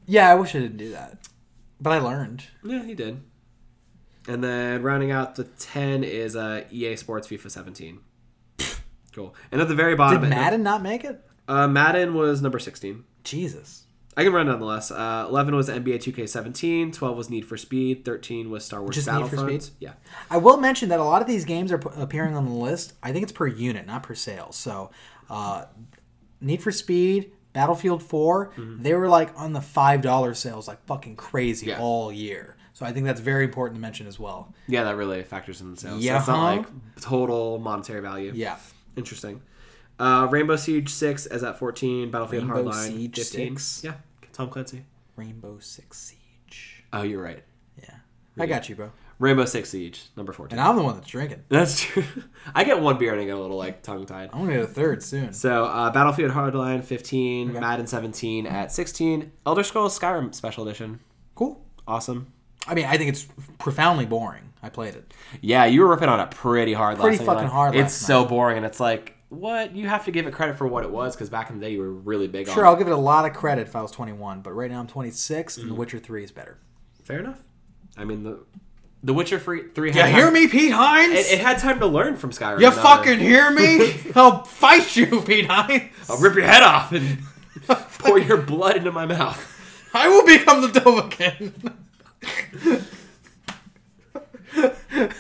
Yeah, 0.07 0.31
I 0.31 0.35
wish 0.35 0.55
I 0.55 0.61
didn't 0.61 0.79
do 0.79 0.91
that, 0.93 1.19
but 1.81 1.93
I 1.93 1.99
learned. 1.99 2.45
Yeah, 2.65 2.85
he 2.85 2.95
did. 2.95 3.23
And 4.29 4.43
then 4.43 4.83
rounding 4.83 5.11
out 5.11 5.35
the 5.35 5.45
ten 5.45 6.03
is 6.05 6.35
uh, 6.37 6.65
EA 6.71 6.97
Sports 6.97 7.29
FIFA 7.29 7.51
17. 7.51 7.99
Cool. 9.17 9.35
And 9.51 9.61
at 9.61 9.67
the 9.69 9.75
very 9.75 9.97
bottom, 9.97 10.21
Did 10.23 10.31
Madden 10.31 10.63
not 10.63 10.83
make 10.83 11.05
it? 11.05 11.21
uh, 11.49 11.67
Madden 11.67 12.15
was 12.15 12.41
number 12.43 12.59
16. 12.61 13.03
Jesus. 13.25 13.83
I 14.19 14.25
can 14.25 14.33
run 14.33 14.47
down 14.47 14.61
the 14.61 14.65
list. 14.67 14.93
Uh, 14.93 15.27
11 15.29 15.55
was 15.55 15.69
NBA 15.69 15.97
2K17. 15.97 16.93
12 16.93 17.17
was 17.17 17.29
Need 17.29 17.45
for 17.45 17.57
Speed. 17.59 18.05
13 18.05 18.49
was 18.51 18.65
Star 18.65 18.81
Wars 18.81 18.95
Just 18.95 19.09
Need 19.09 19.15
for 19.15 19.37
Battlefront. 19.37 19.63
Speed? 19.65 19.77
Yeah. 19.79 19.93
I 20.31 20.39
will 20.39 20.57
mention 20.57 20.89
that 20.89 21.01
a 21.01 21.05
lot 21.05 21.21
of 21.21 21.29
these 21.29 21.45
games 21.45 21.71
are 21.71 21.77
p- 21.79 21.91
appearing 21.97 22.35
on 22.35 22.47
the 22.47 22.53
list. 22.53 22.95
I 23.03 23.13
think 23.13 23.25
it's 23.25 23.33
per 23.33 23.47
unit, 23.47 23.87
not 23.87 24.03
per 24.05 24.15
sale. 24.15 24.53
So, 24.53 24.91
uh, 25.29 25.67
Need 26.41 26.63
for 26.63 26.73
Speed, 26.73 27.33
Battlefield 27.53 28.03
4, 28.03 28.53
they 28.81 28.95
were 28.95 29.09
like 29.09 29.39
on 29.39 29.53
the 29.53 29.61
$5 29.61 30.37
sales 30.37 30.67
like 30.69 30.85
fucking 30.87 31.17
crazy 31.17 31.67
Yeah. 31.67 31.81
all 31.81 32.11
year. 32.13 32.57
So 32.75 32.85
I 32.85 32.93
think 32.93 33.07
that's 33.07 33.21
very 33.21 33.45
important 33.45 33.77
to 33.77 33.81
mention 33.81 34.07
as 34.07 34.19
well. 34.19 34.55
Yeah, 34.69 34.85
that 34.85 34.97
really 34.97 35.23
factors 35.25 35.63
in 35.63 35.71
the 35.75 35.81
sales. 35.81 36.03
Yeah, 36.05 36.15
so 36.15 36.19
it's 36.19 36.29
not 36.29 36.57
like 36.59 36.67
total 37.01 37.59
monetary 37.59 38.01
value. 38.03 38.33
Yeah. 38.35 38.57
Interesting. 38.97 39.43
Uh, 39.99 40.29
Rainbow 40.31 40.57
Siege 40.57 40.91
6 40.91 41.27
is 41.27 41.43
at 41.43 41.59
14. 41.59 42.11
Battlefield 42.11 42.45
Rainbow 42.45 42.71
Hardline 42.71 42.87
Siege 42.89 43.17
15. 43.17 43.57
6? 43.57 43.85
Yeah. 43.85 43.95
Tom 44.33 44.51
Clancy. 44.51 44.85
Rainbow 45.17 45.59
Six 45.61 45.99
Siege. 45.99 46.85
Oh, 46.93 47.03
you're 47.03 47.23
right. 47.23 47.43
Yeah. 47.83 47.95
I 48.39 48.45
got 48.47 48.69
you, 48.69 48.77
bro. 48.77 48.91
Rainbow 49.19 49.47
Six 49.47 49.71
Siege, 49.71 50.03
number 50.15 50.31
14. 50.35 50.59
And 50.59 50.69
I'm 50.69 50.77
the 50.77 50.83
one 50.83 50.95
that's 50.97 51.07
drinking. 51.09 51.43
That's 51.49 51.81
true. 51.81 52.05
I 52.55 52.65
get 52.65 52.81
one 52.83 52.99
beer 52.99 53.13
and 53.13 53.21
I 53.23 53.25
get 53.25 53.35
a 53.35 53.41
little 53.41 53.57
like 53.57 53.83
tongue 53.83 54.05
tied. 54.05 54.29
I'm 54.35 54.47
to 54.47 54.53
get 54.53 54.63
a 54.63 54.67
third 54.67 55.03
soon. 55.03 55.33
So 55.33 55.65
uh, 55.65 55.91
Battlefield 55.91 56.33
Hardline 56.33 56.85
15, 56.85 57.51
Okay. 57.51 57.61
Madden 57.61 57.87
17 57.87 58.47
at 58.47 58.71
16, 58.73 59.33
Elder 59.47 59.63
Scrolls 59.63 59.99
Skyrim 59.99 60.35
Special 60.35 60.69
Edition. 60.69 61.01
Cool. 61.35 61.65
Awesome. 61.89 62.31
I 62.67 62.75
mean, 62.75 62.85
I 62.85 62.99
think 62.99 63.09
it's 63.09 63.27
profoundly 63.57 64.05
boring. 64.05 64.53
I 64.67 64.69
played 64.69 64.95
it. 64.95 65.15
Yeah, 65.41 65.65
you 65.65 65.81
were 65.81 65.87
ripping 65.89 66.09
on 66.09 66.21
it 66.21 66.31
pretty 66.31 66.73
hard 66.73 66.99
Pretty 66.99 67.19
last 67.19 67.27
night. 67.27 67.33
fucking 67.35 67.45
Like, 67.45 67.53
hard 67.53 67.75
It's 67.77 67.95
so 67.95 68.25
boring, 68.25 68.57
and 68.57 68.67
it's 68.67 68.81
like, 68.81 69.15
what? 69.29 69.75
You 69.75 69.89
have 69.89 70.05
to 70.07 70.11
give 70.11 70.27
it 70.27 70.33
credit 70.35 70.57
for 70.59 70.67
what 70.67 70.85
it 70.85 70.91
was, 70.91 71.15
because 71.15 71.31
back 71.31 71.51
in 71.51 71.59
the 71.59 71.65
day, 71.67 71.73
you 71.73 71.81
were 71.81 71.91
really 71.93 72.27
big 72.29 72.49
on 72.49 72.53
it. 72.53 72.55
Sure, 72.55 72.67
on 72.67 72.73
I'll 72.73 72.77
give 72.79 72.87
it 72.89 72.93
a 72.93 72.97
lot 72.97 73.25
of 73.25 73.33
credit 73.37 73.67
if 73.69 73.75
I 73.77 73.83
was 73.83 73.91
21, 73.93 74.41
but 74.43 74.53
right 74.53 74.71
now 74.71 74.81
I'm 74.81 74.87
26, 74.87 75.57
Mm. 75.57 75.63
and 75.63 75.71
The 75.71 75.75
Witcher 75.75 75.99
3 75.99 76.25
is 76.25 76.31
better. 76.33 76.59
Fair 77.03 77.21
enough. 77.21 77.39
I 77.97 78.05
mean, 78.05 78.25
the 78.25 78.41
The 79.03 79.15
Witcher 79.15 79.39
free, 79.39 79.65
3 79.75 79.93
You 79.93 80.01
had 80.01 80.13
hear 80.15 80.25
time- 80.25 80.33
me, 80.35 80.49
Pete 80.49 80.73
Hines? 80.73 81.13
It, 81.15 81.35
it 81.35 81.41
had 81.41 81.59
time 81.59 81.79
to 81.81 81.87
learn 81.87 82.17
from 82.17 82.31
Skyrim. 82.31 82.61
you 82.61 82.71
fucking 82.73 83.21
hear 83.21 83.51
me? 83.53 83.95
I'll 84.17 84.43
fight 84.45 84.97
you, 84.97 85.21
Pete 85.23 85.47
Hines. 85.47 85.91
I'll 86.11 86.19
rip 86.19 86.35
your 86.35 86.45
head 86.45 86.63
off 86.65 86.91
and 86.93 87.19
pour 87.99 88.19
your 88.19 88.39
blood 88.39 88.77
into 88.79 88.91
my 88.93 89.07
mouth. 89.07 89.53
I 89.95 90.09
will 90.09 90.27
become 90.27 90.61
the 90.61 90.69
Dovahkiin. 90.69 91.73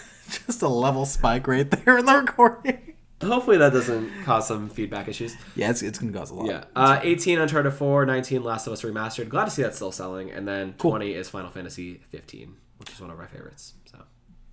Just 0.47 0.63
a 0.63 0.69
level 0.69 1.07
spike 1.07 1.47
right 1.47 1.71
there 1.71 1.99
in 1.99 2.07
the 2.07 2.15
recording. 2.15 2.95
Hopefully 3.23 3.57
that 3.57 3.73
doesn't 3.73 4.11
cause 4.25 4.47
some 4.47 4.69
feedback 4.69 5.09
issues. 5.09 5.37
Yeah, 5.55 5.71
it's, 5.71 5.83
it's 5.83 5.99
gonna 5.99 6.13
cause 6.13 6.31
a 6.31 6.35
lot. 6.35 6.47
Yeah. 6.47 6.65
Uh, 6.75 7.01
18 7.03 7.39
Uncharted 7.39 7.73
4, 7.73 8.05
19 8.05 8.43
Last 8.43 8.67
of 8.67 8.73
Us 8.73 8.83
Remastered. 8.83 9.29
Glad 9.29 9.47
to 9.47 9.51
see 9.51 9.63
that's 9.63 9.77
still 9.77 9.93
selling. 9.93 10.31
And 10.31 10.47
then 10.47 10.75
20 10.75 11.13
is 11.15 11.29
Final 11.31 11.51
Fantasy 11.51 12.01
15, 12.11 12.57
which 12.79 12.91
is 12.91 13.01
one 13.01 13.11
of 13.11 13.19
my 13.19 13.27
favorites. 13.27 13.75
So 13.91 13.99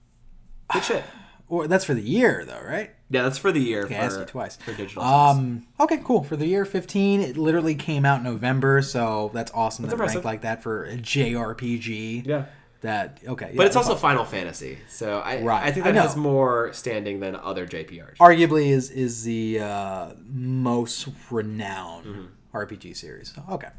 good 0.74 0.84
shit. 0.84 1.04
Or 1.50 1.68
that's 1.68 1.84
for 1.84 1.94
the 1.94 2.02
year, 2.02 2.46
though, 2.46 2.62
right? 2.66 2.92
Yeah, 3.10 3.24
that's 3.24 3.38
for 3.38 3.52
the 3.52 3.60
year 3.60 3.84
Okay, 3.84 3.96
for, 3.96 4.02
I 4.02 4.06
asked 4.06 4.20
you 4.20 4.26
twice. 4.26 4.56
for 4.56 4.74
digital. 4.74 5.04
sales. 5.04 5.38
Um. 5.38 5.68
Okay, 5.80 6.00
cool. 6.04 6.24
For 6.24 6.38
the 6.38 6.48
year 6.48 6.64
15, 6.64 7.20
it 7.22 7.38
literally 7.38 7.76
came 7.76 8.06
out 8.06 8.24
November, 8.24 8.82
so 8.82 9.30
that's 9.34 9.52
awesome. 9.54 9.86
that 9.86 9.94
it 9.94 10.00
ranked 10.00 10.24
like 10.24 10.42
that 10.42 10.64
for 10.64 10.86
a 10.86 10.96
JRPG. 10.96 12.26
Yeah. 12.26 12.46
That 12.84 13.20
okay. 13.26 13.52
But 13.56 13.66
it's 13.66 13.76
also 13.76 13.96
Final 13.96 14.26
Fantasy, 14.26 14.78
so 14.88 15.20
I 15.20 15.42
Right, 15.42 15.64
I 15.64 15.72
think 15.72 15.86
I 15.86 15.92
that 15.94 16.02
has 16.02 16.16
more 16.16 16.72
standing 16.74 17.20
than 17.22 17.36
other 17.36 17.66
JPRs. 17.66 18.18
arguably 18.18 18.68
is 18.68 18.90
is 18.92 19.24
the 19.24 19.60
uh, 19.62 20.08
most 20.30 21.08
renowned 21.32 22.06
Mm-hmm. 22.06 22.58
RPG 22.58 22.96
series. 22.96 23.34
Okay. 23.50 23.70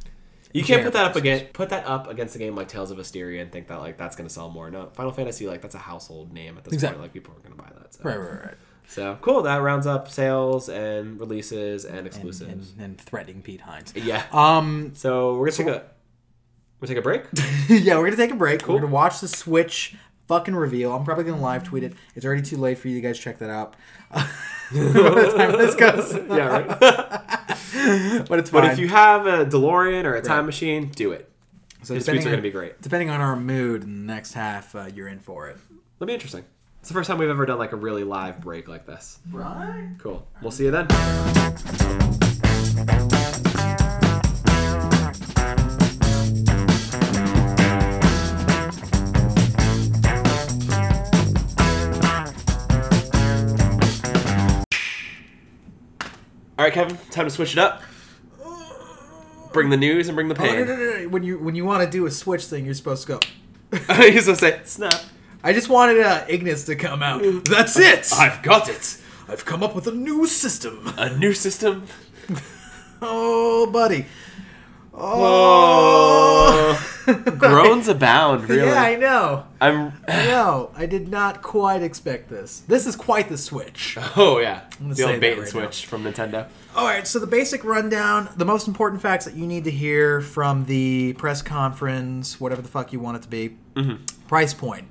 You 0.52 0.62
can't 0.64 0.82
put 0.84 0.92
that 0.94 1.04
up 1.04 1.16
against 1.16 1.52
put 1.52 1.68
that 1.68 1.86
up 1.86 2.08
against 2.08 2.34
a 2.34 2.38
game 2.38 2.54
like 2.56 2.68
Tales 2.68 2.90
of 2.90 2.98
Asteria 2.98 3.42
and 3.42 3.52
think 3.52 3.68
that 3.68 3.80
like 3.80 3.96
that's 3.98 4.16
gonna 4.16 4.28
sell 4.28 4.48
more. 4.50 4.70
No, 4.70 4.86
Final 4.94 5.12
Fantasy 5.12 5.46
like 5.46 5.60
that's 5.62 5.74
a 5.74 5.78
household 5.78 6.32
name 6.32 6.56
at 6.56 6.64
this 6.64 6.72
Exactly. 6.74 6.94
point. 6.96 7.02
Like 7.04 7.12
people 7.12 7.34
are 7.36 7.40
gonna 7.40 7.56
buy 7.56 7.70
that. 7.78 7.92
So. 7.94 8.00
Right, 8.04 8.16
right, 8.18 8.44
right. 8.46 8.54
So 8.86 9.18
cool. 9.20 9.42
That 9.42 9.62
rounds 9.62 9.86
up 9.86 10.10
sales 10.10 10.68
and 10.68 11.18
releases 11.20 11.84
and 11.84 11.98
And, 11.98 12.06
exclusives. 12.06 12.72
and, 12.72 12.80
and 12.80 13.00
threatening 13.00 13.42
Pete 13.42 13.60
Hines. 13.62 13.92
yeah. 13.96 14.24
Um. 14.32 14.92
So 14.94 15.34
we're 15.38 15.50
gonna 15.50 15.56
take 15.56 15.66
a 15.68 15.84
we're 16.84 16.88
take 16.94 16.98
a 16.98 17.02
break. 17.02 17.22
yeah, 17.68 17.96
we're 17.98 18.04
gonna 18.04 18.16
take 18.16 18.30
a 18.30 18.36
break. 18.36 18.68
We're 18.68 18.80
gonna 18.80 18.92
watch 18.92 19.20
the 19.20 19.28
Switch 19.28 19.96
fucking 20.28 20.54
reveal. 20.54 20.92
I'm 20.94 21.04
probably 21.04 21.24
gonna 21.24 21.40
live 21.40 21.64
tweet 21.64 21.82
it. 21.82 21.94
It's 22.14 22.26
already 22.26 22.42
too 22.42 22.56
late 22.58 22.78
for 22.78 22.88
you 22.88 23.00
guys. 23.00 23.16
To 23.16 23.22
check 23.22 23.38
that 23.38 23.50
out. 23.50 23.74
By 24.10 24.26
the 24.70 25.34
time 25.36 25.52
this 25.52 25.74
goes, 25.76 26.14
yeah, 26.14 26.46
right. 26.46 26.68
but 28.28 28.38
it's 28.38 28.50
fine. 28.50 28.62
but 28.62 28.72
if 28.72 28.78
you 28.78 28.88
have 28.88 29.26
a 29.26 29.46
DeLorean 29.46 30.04
or 30.04 30.14
a 30.14 30.22
time 30.22 30.46
machine, 30.46 30.88
do 30.88 31.12
it. 31.12 31.30
so 31.82 31.94
His 31.94 32.06
tweets 32.06 32.20
are 32.20 32.30
gonna 32.30 32.42
be 32.42 32.50
great. 32.50 32.80
Depending 32.82 33.10
on 33.10 33.20
our 33.20 33.36
mood 33.36 33.82
in 33.82 34.06
the 34.06 34.12
next 34.12 34.34
half, 34.34 34.74
uh, 34.74 34.88
you're 34.94 35.08
in 35.08 35.20
for 35.20 35.48
it. 35.48 35.56
That'll 35.98 36.08
be 36.08 36.14
interesting. 36.14 36.44
It's 36.80 36.88
the 36.88 36.94
first 36.94 37.08
time 37.08 37.18
we've 37.18 37.30
ever 37.30 37.46
done 37.46 37.58
like 37.58 37.72
a 37.72 37.76
really 37.76 38.04
live 38.04 38.42
break 38.42 38.68
like 38.68 38.84
this. 38.84 39.18
Right. 39.30 39.94
Cool. 39.98 40.26
We'll 40.42 40.50
see 40.50 40.64
you 40.66 40.70
then. 40.70 40.86
All 56.58 56.64
right, 56.64 56.72
Kevin. 56.72 56.96
Time 57.10 57.24
to 57.26 57.30
switch 57.30 57.52
it 57.52 57.58
up. 57.58 57.82
Bring 59.52 59.70
the 59.70 59.76
news 59.76 60.08
and 60.08 60.16
bring 60.16 60.28
the 60.28 60.34
Oh, 60.40 60.44
no, 60.44 60.50
pain. 60.50 60.66
no, 60.66 60.76
no, 60.76 60.98
no. 61.02 61.08
When 61.08 61.22
you 61.22 61.38
when 61.38 61.54
you 61.54 61.64
want 61.64 61.84
to 61.84 61.90
do 61.90 62.06
a 62.06 62.10
Switch 62.10 62.44
thing, 62.46 62.64
you're 62.64 62.74
supposed 62.74 63.06
to 63.06 63.20
go. 63.70 63.94
He's 64.02 64.26
gonna 64.26 64.36
say 64.36 64.60
snap. 64.64 65.00
I 65.44 65.52
just 65.52 65.68
wanted 65.68 66.00
uh, 66.00 66.24
Ignis 66.28 66.64
to 66.64 66.74
come 66.76 67.02
out. 67.02 67.22
That's 67.44 67.78
it. 67.78 68.12
I've 68.14 68.42
got 68.42 68.68
it. 68.68 68.98
I've 69.28 69.44
come 69.44 69.62
up 69.62 69.74
with 69.74 69.86
a 69.86 69.92
new 69.92 70.26
system. 70.26 70.92
A 70.96 71.16
new 71.16 71.32
system. 71.32 71.86
Oh, 73.06 73.70
buddy. 73.70 74.06
Oh. 74.96 76.90
Groans 77.38 77.88
abound, 77.88 78.48
really. 78.48 78.68
Yeah, 78.68 78.80
I 78.82 78.96
know. 78.96 79.44
I'm. 79.60 79.92
I 80.08 80.26
know. 80.26 80.70
I 80.74 80.86
did 80.86 81.08
not 81.08 81.42
quite 81.42 81.82
expect 81.82 82.30
this. 82.30 82.60
This 82.60 82.86
is 82.86 82.96
quite 82.96 83.28
the 83.28 83.36
switch. 83.36 83.98
Oh 84.16 84.38
yeah, 84.38 84.62
the 84.80 85.02
old 85.04 85.20
bait 85.20 85.32
and 85.32 85.40
right 85.42 85.48
switch 85.48 85.84
from 85.86 86.04
Nintendo. 86.04 86.48
All 86.74 86.86
right, 86.86 87.06
so 87.06 87.18
the 87.18 87.26
basic 87.26 87.62
rundown, 87.62 88.30
the 88.36 88.46
most 88.46 88.66
important 88.68 89.02
facts 89.02 89.26
that 89.26 89.34
you 89.34 89.46
need 89.46 89.64
to 89.64 89.70
hear 89.70 90.20
from 90.22 90.64
the 90.64 91.12
press 91.14 91.42
conference, 91.42 92.40
whatever 92.40 92.62
the 92.62 92.68
fuck 92.68 92.92
you 92.92 93.00
want 93.00 93.18
it 93.18 93.22
to 93.24 93.28
be. 93.28 93.56
Mm-hmm. 93.74 94.04
Price 94.26 94.54
point, 94.54 94.88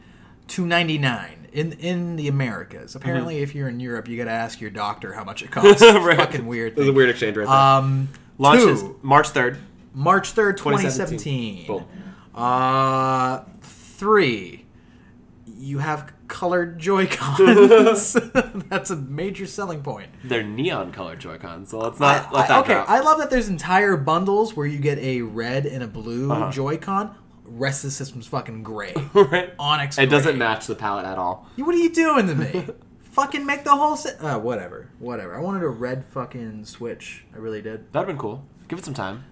two 0.47 0.67
ninety 0.67 0.99
nine 0.99 1.47
in 1.51 1.73
in 1.73 2.15
the 2.15 2.27
Americas. 2.27 2.95
Apparently, 2.95 3.35
Mm-hmm. 3.35 3.43
if 3.43 3.55
you're 3.55 3.69
in 3.69 3.79
Europe, 3.79 4.07
you 4.07 4.17
got 4.17 4.25
to 4.25 4.31
ask 4.31 4.61
your 4.61 4.69
doctor 4.69 5.13
how 5.13 5.23
much 5.23 5.41
it 5.41 5.49
costs. 5.49 5.81
Right. 5.81 6.17
Fucking 6.17 6.45
weird. 6.45 6.75
There's 6.75 6.87
a 6.87 6.89
Thing. 6.91 6.95
weird 6.95 7.09
exchange 7.09 7.37
right 7.37 7.47
there. 7.47 7.55
Um, 7.55 8.09
Launches 8.37 8.83
March 9.01 9.29
third. 9.29 9.57
March 9.93 10.31
third, 10.31 10.57
twenty 10.57 10.77
2017. 10.83 11.67
Boom. 11.67 11.85
Uh, 12.33 13.41
three. 13.61 14.65
You 15.45 15.79
have 15.79 16.11
colored 16.27 16.79
Joy 16.79 17.07
Cons. 17.07 18.13
That's 18.69 18.89
a 18.89 18.95
major 18.95 19.45
selling 19.45 19.81
point. 19.83 20.09
They're 20.23 20.43
neon 20.43 20.91
colored 20.91 21.19
Joy 21.19 21.37
Cons, 21.37 21.69
so 21.69 21.79
let's 21.79 21.99
not 21.99 22.27
I- 22.27 22.31
let 22.31 22.45
I- 22.45 22.47
that 22.47 22.59
okay, 22.63 22.73
drop. 22.73 22.89
I 22.89 22.99
love 23.01 23.19
that 23.19 23.29
there's 23.29 23.49
entire 23.49 23.95
bundles 23.97 24.55
where 24.55 24.65
you 24.65 24.79
get 24.79 24.97
a 24.99 25.21
red 25.21 25.65
and 25.65 25.83
a 25.83 25.87
blue 25.87 26.31
Uh-huh. 26.31 26.51
Joy-Con. 26.51 27.15
Rest 27.45 27.83
of 27.83 27.89
the 27.89 27.91
system's 27.95 28.25
fucking 28.27 28.63
gray. 28.63 28.93
right? 29.13 29.53
Onyx. 29.59 29.97
It 29.99 30.07
doesn't 30.07 30.37
match 30.37 30.65
the 30.65 30.75
palette 30.75 31.05
at 31.05 31.17
all. 31.19 31.47
What 31.57 31.75
are 31.75 31.77
you 31.77 31.91
doing 31.91 32.27
to 32.27 32.35
me? 32.35 32.65
fucking 33.11 33.45
make 33.45 33.63
the 33.63 33.75
whole 33.75 33.95
set. 33.95 34.19
Uh, 34.23 34.39
whatever, 34.39 34.89
whatever. 34.97 35.35
I 35.35 35.39
wanted 35.39 35.61
a 35.61 35.67
red 35.67 36.03
fucking 36.05 36.65
Switch. 36.65 37.23
I 37.33 37.37
really 37.37 37.61
did. 37.61 37.93
That'd 37.93 38.07
been 38.07 38.17
cool. 38.17 38.43
Give 38.67 38.79
it 38.79 38.85
some 38.85 38.95
time. 38.95 39.23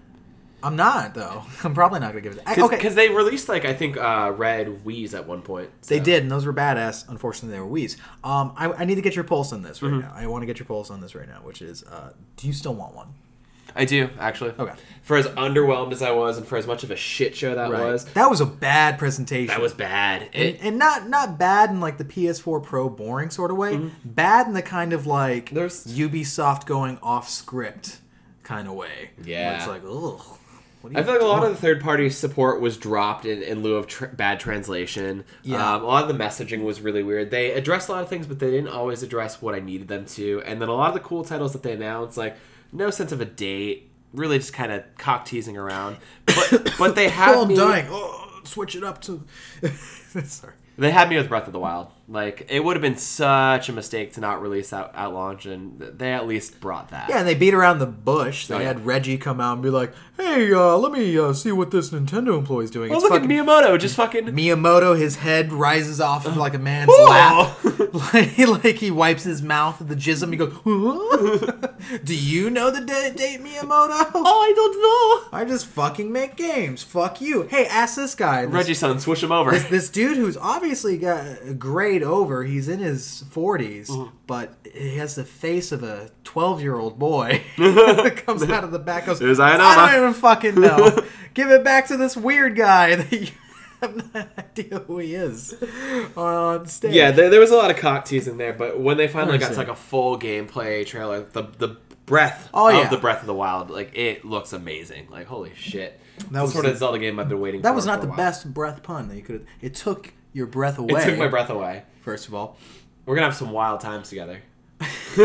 I'm 0.62 0.76
not 0.76 1.14
though. 1.14 1.42
I'm 1.64 1.74
probably 1.74 2.00
not 2.00 2.08
gonna 2.12 2.20
give 2.20 2.32
it. 2.34 2.44
Because 2.44 2.64
okay, 2.64 2.76
because 2.76 2.94
they 2.94 3.08
released 3.08 3.48
like 3.48 3.64
I 3.64 3.74
think 3.74 3.96
uh, 3.96 4.32
red 4.36 4.84
Wii's 4.84 5.14
at 5.14 5.26
one 5.26 5.42
point. 5.42 5.70
they 5.82 6.00
did, 6.00 6.22
and 6.22 6.30
those 6.30 6.46
were 6.46 6.52
badass. 6.52 7.08
Unfortunately, 7.08 7.56
they 7.56 7.60
were 7.62 7.70
Wii's. 7.70 7.96
Um, 8.24 8.52
I, 8.56 8.72
I 8.72 8.84
need 8.84 8.96
to 8.96 9.02
get 9.02 9.14
your 9.14 9.24
pulse 9.24 9.52
on 9.52 9.62
this 9.62 9.82
right 9.82 9.90
Mm-hmm. 9.92 10.00
now. 10.00 10.12
I 10.14 10.26
want 10.26 10.42
to 10.42 10.46
get 10.46 10.58
your 10.58 10.66
pulse 10.66 10.90
on 10.90 11.00
this 11.00 11.14
right 11.14 11.28
now, 11.28 11.40
which 11.42 11.62
is, 11.62 11.82
uh, 11.84 12.12
do 12.36 12.46
you 12.46 12.52
still 12.52 12.74
want 12.74 12.94
one? 12.94 13.08
I 13.74 13.86
do 13.86 14.10
actually. 14.18 14.50
Okay. 14.58 14.74
For 15.02 15.16
as 15.16 15.26
underwhelmed 15.28 15.92
as 15.92 16.02
I 16.02 16.10
was, 16.10 16.36
and 16.36 16.46
for 16.46 16.58
as 16.58 16.66
much 16.66 16.84
of 16.84 16.90
a 16.90 16.96
shit 16.96 17.34
show 17.34 17.54
that 17.54 17.70
was, 17.70 18.04
That 18.12 18.28
was 18.28 18.42
a 18.42 18.46
bad 18.46 18.98
presentation. 18.98 19.46
that 19.46 19.62
was 19.62 19.72
bad. 19.72 20.28
and, 20.34 20.34
It, 20.34 20.58
and 20.60 20.78
not 20.78 21.08
not 21.08 21.38
bad 21.38 21.70
in 21.70 21.80
like 21.80 21.96
the 21.96 22.04
PS4 22.04 22.62
Pro 22.62 22.90
boring 22.90 23.30
sort 23.30 23.50
of 23.50 23.56
way. 23.56 23.90
Bad 24.04 24.46
in 24.46 24.52
the 24.52 24.60
kind 24.62 24.92
of 24.92 25.06
like 25.06 25.46
Mm-hmm. 25.46 25.54
There's- 25.54 25.86
Ubisoft 25.86 26.66
going 26.66 26.98
off 27.02 27.30
script 27.30 28.00
kind 28.42 28.68
of 28.68 28.74
way. 28.74 29.10
Where 29.16 29.28
Yeah. 29.28 29.56
it's 29.56 29.66
like, 29.66 29.82
ugh. 29.88 30.20
I 30.94 31.02
feel 31.02 31.12
like 31.14 31.22
a 31.22 31.26
lot 31.26 31.44
of 31.44 31.50
the 31.50 31.56
third 31.56 31.80
party 31.80 32.10
support 32.10 32.60
was 32.60 32.76
dropped 32.76 33.24
in, 33.24 33.42
in 33.42 33.62
lieu 33.62 33.76
of 33.76 33.86
tr- 33.86 34.06
bad 34.06 34.40
translation. 34.40 35.24
Yeah. 35.42 35.74
Um, 35.76 35.82
a 35.82 35.86
lot 35.86 36.02
of 36.08 36.16
the 36.16 36.24
messaging 36.24 36.62
was 36.64 36.80
really 36.80 37.02
weird. 37.02 37.30
They 37.30 37.52
addressed 37.52 37.88
a 37.88 37.92
lot 37.92 38.02
of 38.02 38.08
things, 38.08 38.26
but 38.26 38.38
they 38.38 38.50
didn't 38.50 38.70
always 38.70 39.02
address 39.02 39.40
what 39.40 39.54
I 39.54 39.60
needed 39.60 39.88
them 39.88 40.04
to. 40.06 40.42
And 40.44 40.60
then 40.60 40.68
a 40.68 40.74
lot 40.74 40.88
of 40.88 40.94
the 40.94 41.00
cool 41.00 41.24
titles 41.24 41.52
that 41.52 41.62
they 41.62 41.72
announced, 41.72 42.16
like 42.16 42.36
no 42.72 42.90
sense 42.90 43.12
of 43.12 43.20
a 43.20 43.24
date, 43.26 43.90
really 44.12 44.38
just 44.38 44.52
kind 44.52 44.72
of 44.72 44.82
cock 44.98 45.24
teasing 45.24 45.56
around. 45.56 45.96
But 46.26 46.74
but 46.78 46.94
they 46.94 47.08
had 47.08 47.34
Oh, 47.36 47.42
I'm 47.42 47.48
me. 47.48 47.56
dying. 47.56 47.86
Oh, 47.88 48.40
switch 48.44 48.74
it 48.76 48.82
up 48.84 49.00
to. 49.02 49.22
Sorry. 50.24 50.54
They 50.78 50.90
had 50.90 51.10
me 51.10 51.16
with 51.16 51.28
Breath 51.28 51.46
of 51.46 51.52
the 51.52 51.58
Wild. 51.60 51.88
Like 52.12 52.46
it 52.50 52.62
would 52.62 52.76
have 52.76 52.82
been 52.82 52.98
such 52.98 53.70
a 53.70 53.72
mistake 53.72 54.12
to 54.14 54.20
not 54.20 54.42
release 54.42 54.68
that 54.70 54.92
at 54.94 55.06
launch, 55.06 55.46
and 55.46 55.78
they 55.80 56.12
at 56.12 56.26
least 56.26 56.60
brought 56.60 56.90
that. 56.90 57.08
Yeah, 57.08 57.18
and 57.20 57.26
they 57.26 57.34
beat 57.34 57.54
around 57.54 57.78
the 57.78 57.86
bush. 57.86 58.46
They 58.48 58.54
Oh, 58.54 58.58
yeah. 58.58 58.66
had 58.66 58.84
Reggie 58.84 59.16
come 59.16 59.40
out 59.40 59.54
and 59.54 59.62
be 59.62 59.70
like, 59.70 59.92
"Hey, 60.18 60.52
uh, 60.52 60.76
let 60.76 60.92
me 60.92 61.18
uh, 61.18 61.32
see 61.32 61.52
what 61.52 61.70
this 61.70 61.88
Nintendo 61.88 62.36
employee's 62.38 62.70
doing." 62.70 62.90
Well, 62.90 62.98
It's 62.98 63.04
look 63.10 63.12
fucking 63.22 63.32
at 63.32 63.46
Miyamoto, 63.46 63.78
just 63.78 63.96
fucking. 63.96 64.26
Miyamoto. 64.26 64.98
His 64.98 65.16
head 65.16 65.52
rises 65.54 66.02
off 66.02 66.26
of 66.26 66.36
like 66.36 66.52
a 66.52 66.58
man's 66.58 66.90
lap, 67.08 67.56
like, 68.12 68.36
like 68.36 68.74
he 68.76 68.90
wipes 68.90 69.24
his 69.24 69.40
mouth 69.40 69.78
with 69.78 69.88
the 69.88 69.96
jism. 69.96 70.32
He 70.32 70.36
goes, 70.36 70.52
"Huh? 70.64 71.68
"Do 72.04 72.14
you 72.14 72.50
know 72.50 72.70
the 72.70 72.80
da- 72.82 73.10
date, 73.14 73.40
Miyamoto?" 73.42 74.10
Oh, 74.14 74.42
I 74.42 74.52
don't 74.54 75.32
know. 75.32 75.38
I 75.38 75.44
just 75.46 75.64
fucking 75.64 76.12
make 76.12 76.36
games. 76.36 76.82
Fuck 76.82 77.22
you. 77.22 77.44
Hey, 77.44 77.64
ask 77.66 77.96
this 77.96 78.14
guy. 78.14 78.44
This, 78.44 78.52
Reggie 78.54 78.74
son, 78.74 79.00
swoosh 79.00 79.22
him 79.22 79.32
over. 79.32 79.50
this, 79.50 79.64
this 79.64 79.88
dude 79.88 80.18
who's 80.18 80.36
obviously 80.36 80.98
got 80.98 81.24
a 81.46 81.54
grade 82.02 82.12
over. 82.12 82.44
He's 82.44 82.68
in 82.68 82.78
his 82.78 83.24
40s, 83.32 83.88
Mm-hmm. 83.88 84.14
but 84.26 84.54
he 84.74 84.96
has 84.96 85.14
the 85.14 85.24
face 85.24 85.72
of 85.72 85.82
a 85.82 86.10
12 86.24 86.60
year 86.62 86.76
old 86.76 86.98
boy 86.98 87.42
that 87.58 88.22
comes 88.26 88.42
out 88.44 88.64
of 88.64 88.70
the 88.72 88.78
back. 88.78 89.06
Goes, 89.06 89.18
There's 89.18 89.40
I 89.40 89.56
Ionama." 89.56 89.92
don't 89.92 90.02
even 90.02 90.14
fucking 90.14 90.60
know. 90.60 90.98
Give 91.34 91.50
it 91.50 91.64
back 91.64 91.86
to 91.88 91.96
this 91.96 92.16
weird 92.16 92.56
guy 92.56 92.94
that 92.96 93.12
you 93.12 93.28
have 93.80 94.14
no 94.14 94.26
idea 94.38 94.78
who 94.80 94.98
he 94.98 95.14
is 95.14 95.54
on 96.16 96.66
stage. 96.66 96.94
Yeah, 96.94 97.10
there, 97.10 97.30
there 97.30 97.40
was 97.40 97.50
a 97.50 97.56
lot 97.56 97.70
of 97.70 97.76
cock 97.78 98.04
teasing 98.04 98.36
there, 98.36 98.52
but 98.52 98.78
when 98.78 98.96
they 98.96 99.08
finally 99.08 99.38
got 99.38 99.52
to 99.52 99.56
like 99.58 99.68
a 99.68 99.74
full 99.74 100.18
gameplay 100.18 100.86
trailer, 100.86 101.22
the 101.32 101.42
the 101.58 101.76
breath 102.06 102.48
Oh, 102.52 102.68
of 102.68 102.74
yeah. 102.74 102.88
the 102.90 102.96
Breath 102.98 103.20
of 103.20 103.26
the 103.26 103.34
Wild, 103.34 103.70
like 103.70 103.96
it 103.96 104.24
looks 104.24 104.52
amazing. 104.52 105.08
Like 105.10 105.26
holy 105.26 105.52
shit, 105.56 105.98
That 106.30 106.42
was 106.42 106.52
sort 106.52 106.64
the- 106.66 106.72
of 106.72 106.76
Zelda 106.78 106.98
game 106.98 107.18
I've 107.18 107.28
been 107.28 107.40
waiting. 107.40 107.62
that 107.62 107.74
was 107.74 107.86
not 107.86 108.00
the 108.02 108.08
while. 108.08 108.16
best 108.16 108.52
breath 108.52 108.82
pun 108.82 109.08
that 109.08 109.16
you 109.16 109.22
could. 109.22 109.34
Have 109.40 109.46
it 109.62 109.74
took 109.74 110.12
your 110.32 110.46
breath 110.46 110.78
away. 110.78 111.00
It 111.00 111.04
took 111.04 111.18
my 111.18 111.28
breath 111.28 111.50
away. 111.50 111.84
First 112.02 112.28
of 112.28 112.34
all, 112.34 112.56
We're 113.06 113.14
gonna 113.14 113.26
have 113.26 113.36
some 113.36 113.50
wild 113.52 113.80
times 113.80 114.08
together. 114.08 114.42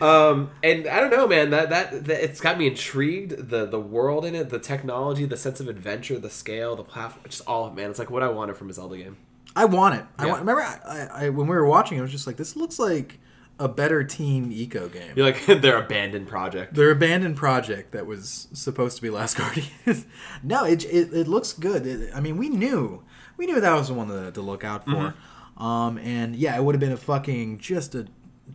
um, 0.00 0.50
and 0.62 0.86
I 0.86 1.00
don't 1.00 1.10
know, 1.10 1.26
man. 1.26 1.50
That, 1.50 1.70
that 1.70 2.04
that 2.06 2.24
it's 2.24 2.40
got 2.40 2.58
me 2.58 2.66
intrigued. 2.66 3.48
The 3.50 3.66
the 3.66 3.80
world 3.80 4.24
in 4.24 4.34
it, 4.34 4.50
the 4.50 4.58
technology, 4.58 5.24
the 5.24 5.36
sense 5.36 5.60
of 5.60 5.68
adventure, 5.68 6.18
the 6.18 6.30
scale, 6.30 6.76
the 6.76 6.84
platform, 6.84 7.24
just 7.28 7.42
all 7.46 7.66
of 7.66 7.72
it, 7.72 7.76
man. 7.76 7.90
It's 7.90 7.98
like 7.98 8.10
what 8.10 8.22
I 8.22 8.28
wanted 8.28 8.56
from 8.56 8.68
a 8.70 8.72
Zelda 8.72 8.96
game. 8.96 9.16
I 9.54 9.64
want 9.64 9.94
it. 9.94 10.04
I 10.18 10.26
want, 10.26 10.40
remember 10.40 10.60
I, 10.60 10.78
I, 10.84 11.24
I, 11.24 11.28
when 11.30 11.46
we 11.46 11.56
were 11.56 11.66
watching, 11.66 11.98
I 11.98 12.02
was 12.02 12.12
just 12.12 12.26
like, 12.26 12.36
this 12.36 12.56
looks 12.56 12.78
like 12.78 13.18
a 13.58 13.68
better 13.68 14.04
Team 14.04 14.50
Ico 14.50 14.92
game. 14.92 15.12
You're 15.16 15.24
like 15.24 15.46
their 15.62 15.78
abandoned 15.78 16.28
project. 16.28 16.74
Their 16.74 16.90
abandoned 16.90 17.36
project 17.36 17.92
that 17.92 18.04
was 18.04 18.48
supposed 18.52 18.96
to 18.96 19.02
be 19.02 19.08
Last 19.08 19.38
Guardian. 19.38 19.66
no, 20.42 20.64
it, 20.64 20.84
it, 20.84 21.10
it 21.14 21.26
looks 21.26 21.54
good. 21.54 21.86
It- 21.86 22.10
I 22.14 22.20
mean, 22.20 22.36
we 22.36 22.50
knew 22.50 23.02
we 23.36 23.46
knew 23.46 23.60
that 23.60 23.74
was 23.74 23.88
the 23.88 23.94
one 23.94 24.08
to, 24.08 24.30
to 24.32 24.40
look 24.40 24.64
out 24.64 24.84
for. 24.84 24.90
Mm-hmm. 24.90 25.62
Um, 25.62 25.98
and 25.98 26.36
yeah, 26.36 26.56
it 26.56 26.62
would 26.62 26.74
have 26.74 26.80
been 26.80 26.92
a 26.92 26.96
fucking 26.96 27.58
just 27.58 27.94
a 27.94 28.06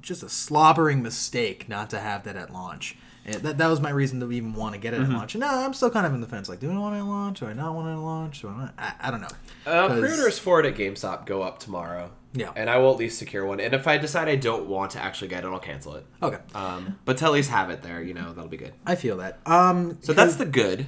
just 0.02 0.24
a 0.24 0.30
slobbering 0.30 1.02
mistake 1.04 1.68
not 1.68 1.90
to 1.90 2.00
have 2.00 2.24
that 2.24 2.36
at 2.36 2.52
launch. 2.54 2.96
And 3.24 3.36
that, 3.44 3.58
that 3.60 3.68
was 3.68 3.80
my 3.80 3.92
reason 3.92 4.20
to 4.22 4.32
even 4.32 4.54
want 4.56 4.74
to 4.74 4.80
get 4.80 4.94
it 4.96 5.02
Mm-hmm. 5.02 5.12
at 5.12 5.18
launch. 5.18 5.36
And 5.36 5.42
no, 5.42 5.48
I'm 5.48 5.74
still 5.76 5.92
kind 5.92 6.08
of 6.08 6.14
in 6.16 6.22
the 6.22 6.28
fence. 6.28 6.50
Like, 6.50 6.60
do 6.60 6.72
I 6.72 6.78
want 6.78 6.96
it 6.96 7.00
at 7.00 7.06
launch? 7.06 7.40
Do 7.42 7.46
I 7.48 7.54
not 7.54 7.76
want 7.76 7.88
it 7.90 7.92
at 7.92 7.98
launch? 8.00 8.42
Do 8.42 8.48
I, 8.50 8.58
not? 8.58 8.74
I, 8.80 8.94
I 9.00 9.12
don't 9.12 9.22
know. 9.22 9.28
Uh, 9.66 9.90
pre-orders 9.90 10.40
for 10.40 10.60
it 10.60 10.66
at 10.66 10.76
GameStop 10.76 11.26
go 11.28 11.44
up 11.44 11.60
tomorrow. 11.60 12.12
Yeah. 12.34 12.52
and 12.56 12.70
I 12.70 12.78
will 12.78 12.92
at 12.94 12.98
least 12.98 13.20
secure 13.20 13.46
one. 13.46 13.60
And 13.60 13.74
if 13.74 13.88
I 13.88 13.98
decide 13.98 14.30
I 14.30 14.38
don't 14.38 14.68
want 14.68 14.92
to 14.92 15.00
actually 15.00 15.28
get 15.28 15.44
it, 15.44 15.48
I'll 15.48 15.60
cancel 15.60 15.96
it. 15.96 16.06
Okay, 16.24 16.38
Um, 16.56 16.98
but 17.04 17.18
to 17.18 17.26
at 17.26 17.32
least 17.34 17.50
have 17.50 17.70
it 17.70 17.82
there, 17.84 18.02
you 18.02 18.14
know, 18.14 18.32
that'll 18.34 18.50
be 18.50 18.56
good. 18.58 18.74
I 18.86 18.96
feel 18.96 19.18
that. 19.18 19.40
Um, 19.46 19.98
So 20.02 20.14
that's 20.14 20.38
the 20.38 20.46
good. 20.46 20.88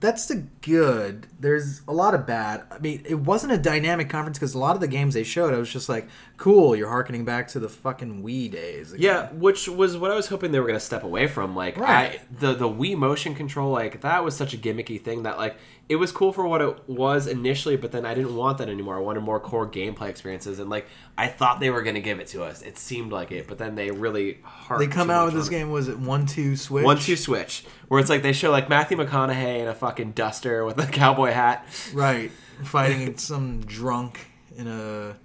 That's 0.00 0.26
the 0.26 0.46
good. 0.62 1.26
There's 1.40 1.82
a 1.88 1.92
lot 1.92 2.14
of 2.14 2.26
bad. 2.26 2.64
I 2.70 2.78
mean, 2.78 3.02
it 3.04 3.16
wasn't 3.20 3.52
a 3.52 3.58
dynamic 3.58 4.08
conference 4.08 4.38
because 4.38 4.54
a 4.54 4.58
lot 4.58 4.74
of 4.74 4.80
the 4.80 4.88
games 4.88 5.14
they 5.14 5.24
showed, 5.24 5.52
I 5.52 5.58
was 5.58 5.72
just 5.72 5.88
like, 5.88 6.08
cool, 6.38 6.74
you're 6.74 6.88
harkening 6.88 7.24
back 7.26 7.48
to 7.48 7.58
the 7.60 7.68
fucking 7.68 8.22
Wii 8.22 8.50
days. 8.50 8.92
again. 8.92 9.04
Yeah, 9.04 9.32
which 9.32 9.68
was 9.68 9.96
what 9.98 10.10
I 10.10 10.14
was 10.14 10.28
hoping 10.28 10.50
they 10.52 10.60
were 10.60 10.66
going 10.66 10.78
to 10.78 10.84
step 10.84 11.02
away 11.04 11.26
from. 11.26 11.54
Like, 11.54 11.76
Right. 11.76 12.20
I, 12.20 12.20
the 12.40 12.54
the 12.54 12.68
Wii 12.68 12.96
motion 12.96 13.34
control, 13.34 13.70
like 13.72 14.00
that 14.00 14.24
was 14.24 14.34
such 14.36 14.54
a 14.54 14.56
gimmicky 14.56 15.00
thing 15.02 15.24
that 15.24 15.36
like 15.36 15.56
it 15.88 15.96
was 15.96 16.12
cool 16.12 16.32
for 16.32 16.46
what 16.46 16.60
it 16.62 16.88
was 16.88 17.26
initially, 17.26 17.76
but 17.76 17.92
then 17.92 18.04
I 18.06 18.14
didn't 18.14 18.36
want 18.36 18.58
that 18.58 18.68
anymore. 18.68 18.96
I 18.96 19.00
wanted 19.00 19.20
more 19.20 19.40
core 19.40 19.68
gameplay 19.68 20.08
experiences, 20.10 20.58
and 20.58 20.70
like 20.70 20.86
I 21.16 21.26
thought 21.26 21.60
they 21.60 21.70
were 21.70 21.82
going 21.82 21.94
to 21.96 22.00
give 22.00 22.20
it 22.20 22.28
to 22.28 22.44
us. 22.44 22.62
It 22.62 22.78
seemed 22.78 23.10
like 23.12 23.32
it, 23.32 23.46
but 23.48 23.58
then 23.58 23.74
they 23.74 23.90
really 23.90 24.38
They 24.78 24.86
come 24.86 25.10
out 25.10 25.26
with 25.26 25.34
this 25.34 25.48
it. 25.48 25.50
game, 25.50 25.70
was 25.70 25.88
it 25.88 25.98
1 25.98 26.26
2 26.26 26.56
Switch? 26.56 26.84
One 26.84 26.98
two 26.98 27.16
switch, 27.16 27.64
where 27.88 27.98
it's 28.00 28.10
like 28.10 28.22
they 28.22 28.32
show 28.32 28.50
like 28.50 28.68
Matthew 28.68 28.96
McConaughey 28.96 29.60
in 29.60 29.66
a 29.68 29.74
fucking 29.74 30.12
duster 30.12 30.64
with 30.64 30.78
a 30.78 30.86
cowboy 30.92 31.32
hat. 31.32 31.66
Right. 31.92 32.30
Fighting 32.62 33.16
some 33.18 33.60
drunk 33.60 34.20
in 34.56 34.68
a. 34.68 35.16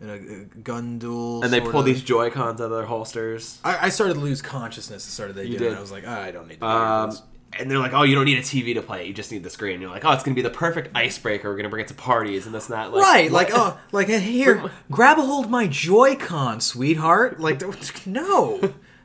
In 0.00 0.08
a, 0.10 0.14
a 0.14 0.44
gun 0.60 0.98
duel, 0.98 1.42
And 1.42 1.52
they 1.52 1.60
pull 1.60 1.80
of. 1.80 1.86
these 1.86 2.02
Joy 2.02 2.30
Cons 2.30 2.60
out 2.60 2.66
of 2.66 2.70
their 2.70 2.84
holsters. 2.86 3.58
I, 3.64 3.86
I 3.86 3.88
started 3.88 4.14
to 4.14 4.20
lose 4.20 4.40
consciousness. 4.40 5.04
The 5.04 5.10
start 5.10 5.30
of 5.30 5.36
the 5.36 5.44
You 5.44 5.58
game. 5.58 5.66
and 5.66 5.70
did. 5.70 5.78
I 5.78 5.80
was 5.80 5.90
like, 5.90 6.04
"Ah, 6.06 6.20
I 6.22 6.30
don't 6.30 6.46
need 6.46 6.60
to. 6.60 6.66
Um, 6.66 7.18
and 7.58 7.68
they're 7.70 7.78
like, 7.78 7.94
"Oh, 7.94 8.02
you 8.04 8.14
don't 8.14 8.26
need 8.26 8.38
a 8.38 8.42
TV 8.42 8.74
to 8.74 8.82
play 8.82 9.02
it; 9.02 9.06
you 9.08 9.12
just 9.14 9.32
need 9.32 9.42
the 9.42 9.50
screen." 9.50 9.72
And 9.74 9.82
You're 9.82 9.90
like, 9.90 10.04
"Oh, 10.04 10.12
it's 10.12 10.22
gonna 10.22 10.34
be 10.36 10.42
the 10.42 10.50
perfect 10.50 10.94
icebreaker. 10.96 11.48
We're 11.50 11.56
gonna 11.56 11.68
bring 11.68 11.84
it 11.84 11.88
to 11.88 11.94
parties 11.94 12.46
and 12.46 12.54
this 12.54 12.68
and 12.68 12.76
that." 12.76 12.92
Like, 12.92 13.02
right, 13.02 13.32
what? 13.32 13.48
like 13.50 13.58
oh, 13.58 13.78
like 13.90 14.08
here, 14.08 14.70
grab 14.90 15.18
a 15.18 15.22
hold 15.22 15.46
of 15.46 15.50
my 15.50 15.66
Joy-Con, 15.66 16.60
sweetheart. 16.60 17.40
Like, 17.40 17.60
no, 18.06 18.60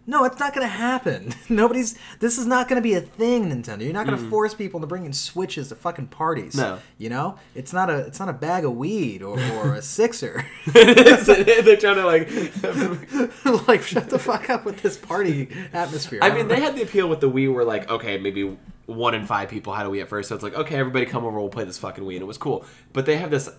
no, 0.05 0.25
it's 0.25 0.39
not 0.39 0.53
gonna 0.53 0.67
happen. 0.67 1.33
Nobody's. 1.49 1.97
This 2.19 2.37
is 2.37 2.45
not 2.45 2.67
gonna 2.67 2.81
be 2.81 2.93
a 2.93 3.01
thing, 3.01 3.49
Nintendo. 3.49 3.83
You're 3.83 3.93
not 3.93 4.05
gonna 4.05 4.17
force 4.29 4.53
people 4.53 4.81
to 4.81 4.87
bring 4.87 5.05
in 5.05 5.13
Switches 5.13 5.69
to 5.69 5.75
fucking 5.75 6.07
parties. 6.07 6.55
Mm. 6.55 6.57
No. 6.57 6.79
you 6.97 7.09
know, 7.09 7.37
it's 7.55 7.71
not 7.71 7.89
a, 7.89 7.99
it's 7.99 8.19
not 8.19 8.29
a 8.29 8.33
bag 8.33 8.65
of 8.65 8.75
weed 8.75 9.21
or, 9.21 9.39
or 9.39 9.75
a 9.75 9.81
sixer. 9.81 10.45
they're 10.73 11.77
trying 11.77 11.95
to 11.95 12.05
like. 12.05 12.29
like, 13.67 13.81
shut 13.83 14.09
the 14.09 14.19
fuck 14.19 14.49
up 14.49 14.65
with 14.65 14.81
this 14.81 14.97
party 14.97 15.49
atmosphere. 15.71 16.19
I 16.21 16.33
mean, 16.33 16.47
they 16.47 16.59
had 16.59 16.75
the 16.75 16.81
appeal 16.83 17.07
with 17.07 17.21
the 17.21 17.29
Wii, 17.29 17.53
where 17.53 17.63
like, 17.63 17.89
okay, 17.89 18.17
maybe 18.17 18.57
one 18.85 19.13
in 19.13 19.25
five 19.25 19.49
people 19.49 19.73
had 19.73 19.85
a 19.85 19.89
Wii 19.89 20.01
at 20.01 20.09
first, 20.09 20.29
so 20.29 20.35
it's 20.35 20.43
like, 20.43 20.55
okay, 20.55 20.75
everybody 20.75 21.05
come 21.05 21.23
over, 21.23 21.39
we'll 21.39 21.49
play 21.49 21.63
this 21.63 21.77
fucking 21.77 22.03
Wii, 22.03 22.13
and 22.13 22.21
it 22.21 22.25
was 22.25 22.37
cool. 22.37 22.65
But 22.91 23.05
they 23.05 23.17
have 23.17 23.31
this 23.31 23.49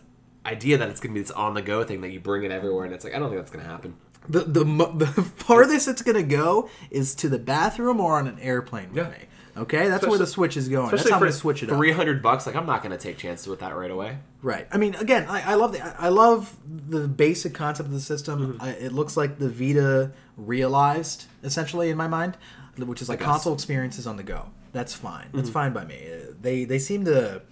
idea 0.47 0.77
that 0.79 0.91
it's 0.91 1.01
gonna 1.01 1.15
be 1.15 1.21
this 1.21 1.31
on 1.31 1.55
the 1.55 1.63
go 1.63 1.85
thing 1.85 2.03
that 2.03 2.11
you 2.11 2.21
bring 2.21 2.45
it 2.45 2.51
everywhere, 2.51 2.85
and 2.85 2.93
it's 2.95 3.05
like, 3.05 3.15
I 3.15 3.19
don't 3.19 3.31
think 3.31 3.41
that's 3.41 3.51
gonna 3.51 3.65
happen. 3.65 3.97
The 4.29 4.41
the 4.41 4.65
the 4.95 5.07
farthest 5.07 5.89
it's 5.89 6.03
gonna 6.03 6.23
go 6.23 6.69
is 6.91 7.15
to 7.17 7.29
the 7.29 7.39
bathroom 7.39 8.01
or 8.01 8.19
on 8.19 8.27
an 8.27 8.39
airplane 8.41 8.89
with 8.89 9.05
Yeah. 9.05 9.11
me. 9.11 9.25
Okay, 9.57 9.89
that's 9.89 10.05
where 10.05 10.19
the 10.19 10.27
Switch 10.27 10.57
is 10.57 10.69
going. 10.69 10.91
That's 10.91 11.09
how 11.09 11.15
I'm 11.15 11.21
gonna 11.21 11.31
switch 11.33 11.63
it 11.63 11.71
up. 11.71 11.77
Three 11.77 11.93
hundred 11.93 12.21
bucks, 12.23 12.45
like 12.45 12.57
I'm 12.57 12.67
not 12.67 12.83
gonna 12.83 12.99
take 12.99 13.19
chances 13.19 13.47
with 13.47 13.61
that 13.61 13.77
right 13.77 13.91
away. 13.91 14.19
Right. 14.43 14.67
I 14.73 14.79
mean, 14.79 14.97
again, 14.97 15.27
I, 15.29 15.53
I 15.53 15.55
love 15.55 15.73
the 15.73 16.01
I 16.01 16.09
love 16.09 16.57
the 16.89 17.07
basic 17.07 17.55
concept 17.55 17.87
of 17.87 17.93
the 17.93 18.01
system. 18.01 18.55
Mm-hmm. 18.55 18.63
I, 18.63 18.71
it 18.71 18.93
looks 18.93 19.17
like 19.17 19.39
the 19.39 19.49
Vita 19.49 20.11
realized, 20.37 21.27
essentially, 21.45 21.91
in 21.91 21.97
my 21.97 22.09
mind, 22.09 22.37
which 22.79 23.01
is 23.01 23.09
like. 23.09 23.21
Mm-hmm. 23.21 23.31
console 23.31 23.55
experiences 23.55 24.07
on 24.09 24.17
the 24.17 24.25
go. 24.25 24.47
That's 24.73 24.93
fine. 24.93 25.29
That's 25.33 25.51
fine 25.51 25.73
by 25.73 25.85
me. 25.85 26.05
They 26.41 26.65
they 26.65 26.81
seem 26.81 27.05
to 27.05 27.43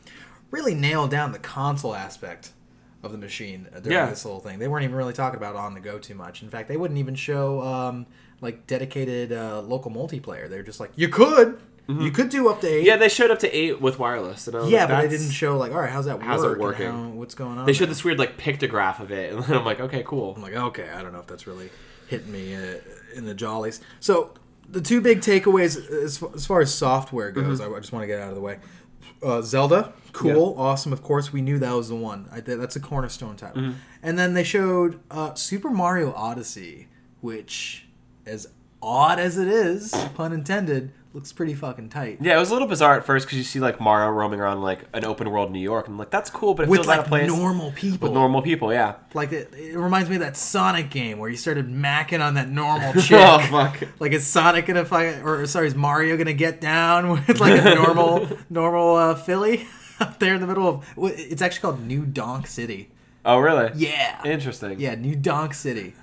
really 0.51 0.75
nail 0.75 1.07
down 1.07 1.31
the 1.31 1.39
console 1.39 1.95
aspect 1.95 2.51
of 3.03 3.13
the 3.13 3.19
machine 3.19 3.67
during 3.83 3.91
Yeah. 3.91 4.07
this 4.07 4.23
whole 4.23 4.39
thing. 4.41 4.59
They 4.59 4.69
weren't 4.69 4.85
even 4.85 4.97
really 4.97 5.13
talking 5.13 5.37
about 5.37 5.57
on 5.57 5.75
the 5.75 5.81
go 5.81 5.99
too 5.99 6.15
much. 6.15 6.43
In 6.43 6.51
fact, 6.51 6.69
they 6.69 6.77
wouldn't 6.77 6.99
even 6.99 7.15
show 7.15 7.61
um, 7.63 8.07
like 8.41 8.67
dedicated 8.67 9.33
uh, 9.33 9.61
local 9.63 9.91
multiplayer. 9.91 10.49
They're 10.49 10.63
just 10.63 10.79
like, 10.81 10.91
you 10.97 11.09
could, 11.09 11.59
you 11.89 12.11
could 12.13 12.29
do 12.29 12.49
up 12.49 12.61
to 12.63 12.67
eight. 12.69 12.79
Mm-hmm. 12.79 12.87
Yeah, 12.87 12.97
they 12.97 13.09
showed 13.09 13.31
up 13.31 13.41
to 13.41 13.51
eight 13.57 13.81
with 13.81 13.99
wireless, 13.99 14.47
and 14.49 14.71
Yeah, 14.71 14.81
like, 14.81 14.89
but 14.89 15.01
they 15.03 15.09
didn't 15.09 15.33
show 15.33 15.59
like, 15.59 15.73
all 15.73 15.81
right, 15.81 15.91
how's 15.91 16.05
that 16.07 16.23
How's 16.23 16.43
it 16.45 16.49
work? 16.51 16.59
working? 16.61 16.87
how- 16.91 17.09
what's 17.09 17.35
going 17.35 17.59
on? 17.59 17.67
They 17.67 17.73
showed 17.73 17.87
there? 17.87 17.95
this 17.95 18.05
weird 18.05 18.19
like 18.19 18.39
pictograph 18.39 19.01
of 19.01 19.11
it, 19.11 19.33
and 19.35 19.43
then 19.43 19.57
I'm 19.59 19.65
like, 19.65 19.81
okay, 19.81 20.03
cool. 20.07 20.35
I'm 20.37 20.43
like, 20.43 20.55
okay, 20.55 20.89
I 20.91 21.03
don't 21.03 21.13
know 21.13 21.19
if 21.21 21.27
that's 21.27 21.47
really 21.47 21.71
hitting 22.07 22.31
me 22.33 22.55
uh, 22.55 22.77
in 23.15 23.25
the 23.27 23.35
jollies. 23.35 23.81
So 24.01 24.33
the 24.69 24.81
two 24.81 25.01
big 25.01 25.21
takeaways 25.21 25.77
as, 25.91 26.23
as 26.35 26.47
far 26.47 26.61
as 26.61 26.73
software 26.73 27.31
goes, 27.33 27.61
Mm-hmm. 27.61 27.75
I, 27.75 27.77
I 27.77 27.81
just 27.81 27.93
want 27.93 28.05
to 28.05 28.07
get 28.07 28.21
out 28.21 28.29
of 28.31 28.37
the 28.37 28.41
way. 28.41 28.59
Uh, 29.23 29.41
Zelda, 29.41 29.93
cool, 30.13 30.55
awesome. 30.59 30.93
Of 30.93 31.03
course, 31.03 31.33
we 31.33 31.43
knew 31.43 31.59
that 31.61 31.73
was 31.73 31.89
the 31.89 31.95
one. 31.95 32.29
I, 32.33 32.41
that's 32.41 32.77
a 32.77 32.81
cornerstone 32.81 33.37
title. 33.37 33.63
Mm-hmm. 33.63 33.79
And 34.03 34.19
then 34.19 34.35
they 34.35 34.45
showed 34.45 35.01
uh, 35.11 35.35
Super 35.35 35.71
Mario 35.71 36.13
Odyssey, 36.15 36.89
which, 37.21 37.87
as 38.27 38.49
odd 38.83 39.21
as 39.21 39.39
it 39.39 39.49
is, 39.49 39.93
pun 40.15 40.33
intended, 40.33 40.93
looks 41.15 41.33
pretty 41.33 41.55
fucking 41.55 41.89
tight. 41.91 42.19
Yeah, 42.21 42.37
it 42.37 42.41
was 42.41 42.51
a 42.51 42.53
little 42.55 42.69
bizarre 42.69 42.97
at 42.97 43.05
first 43.05 43.27
because 43.27 43.39
you 43.39 43.45
see 43.45 43.61
like 43.61 43.81
Mario 43.81 44.11
roaming 44.11 44.41
around 44.41 44.63
like 44.63 44.81
an 44.95 45.05
open 45.05 45.31
world 45.31 45.51
New 45.53 45.59
York, 45.61 45.87
and 45.87 45.95
I'm 45.95 45.99
like, 45.99 46.11
that's 46.11 46.31
cool, 46.31 46.55
but 46.55 46.65
it 46.65 46.69
With 46.69 46.79
feels 46.79 46.89
out 46.89 46.91
like 46.91 47.01
of 47.01 47.07
place 47.07 47.29
normal 47.29 47.73
people. 47.73 48.09
with 48.09 48.15
normal 48.15 48.43
people. 48.43 48.73
Yeah. 48.73 48.95
Like 49.15 49.33
it, 49.33 49.53
it 49.55 49.77
reminds 49.79 50.09
me 50.09 50.17
of 50.17 50.23
that 50.23 50.37
Sonic 50.37 50.91
game 50.91 51.19
where 51.19 51.29
you 51.31 51.37
started 51.37 51.69
macking 51.69 52.25
on 52.25 52.35
that 52.35 52.49
normal 52.49 52.93
chick. 53.03 53.19
oh 53.21 53.39
fuck. 53.51 53.83
Like 54.01 54.13
is 54.13 54.27
Sonic 54.27 54.67
gonna 54.67 54.85
fight, 54.85 55.23
or 55.23 55.47
sorry, 55.47 55.67
is 55.67 55.75
Mario 55.75 56.17
gonna 56.17 56.33
get 56.33 56.61
down 56.61 57.11
with 57.27 57.41
like 57.41 57.61
a 57.65 57.75
normal, 57.75 58.29
normal 58.51 58.97
uh, 58.97 59.15
filly 59.15 59.67
up 60.01 60.19
there 60.19 60.35
in 60.35 60.41
the 60.41 60.47
middle 60.47 60.69
of? 60.69 60.87
It's 60.99 61.43
actually 61.43 61.61
called 61.61 61.87
New 61.87 62.07
Donk 62.07 62.47
City. 62.47 62.91
Oh 63.25 63.39
really? 63.39 63.71
Yeah, 63.77 64.21
Interesting. 64.25 64.81
yeah, 64.81 64.95
New 64.97 65.15
Donk 65.15 65.55
City. 65.55 65.95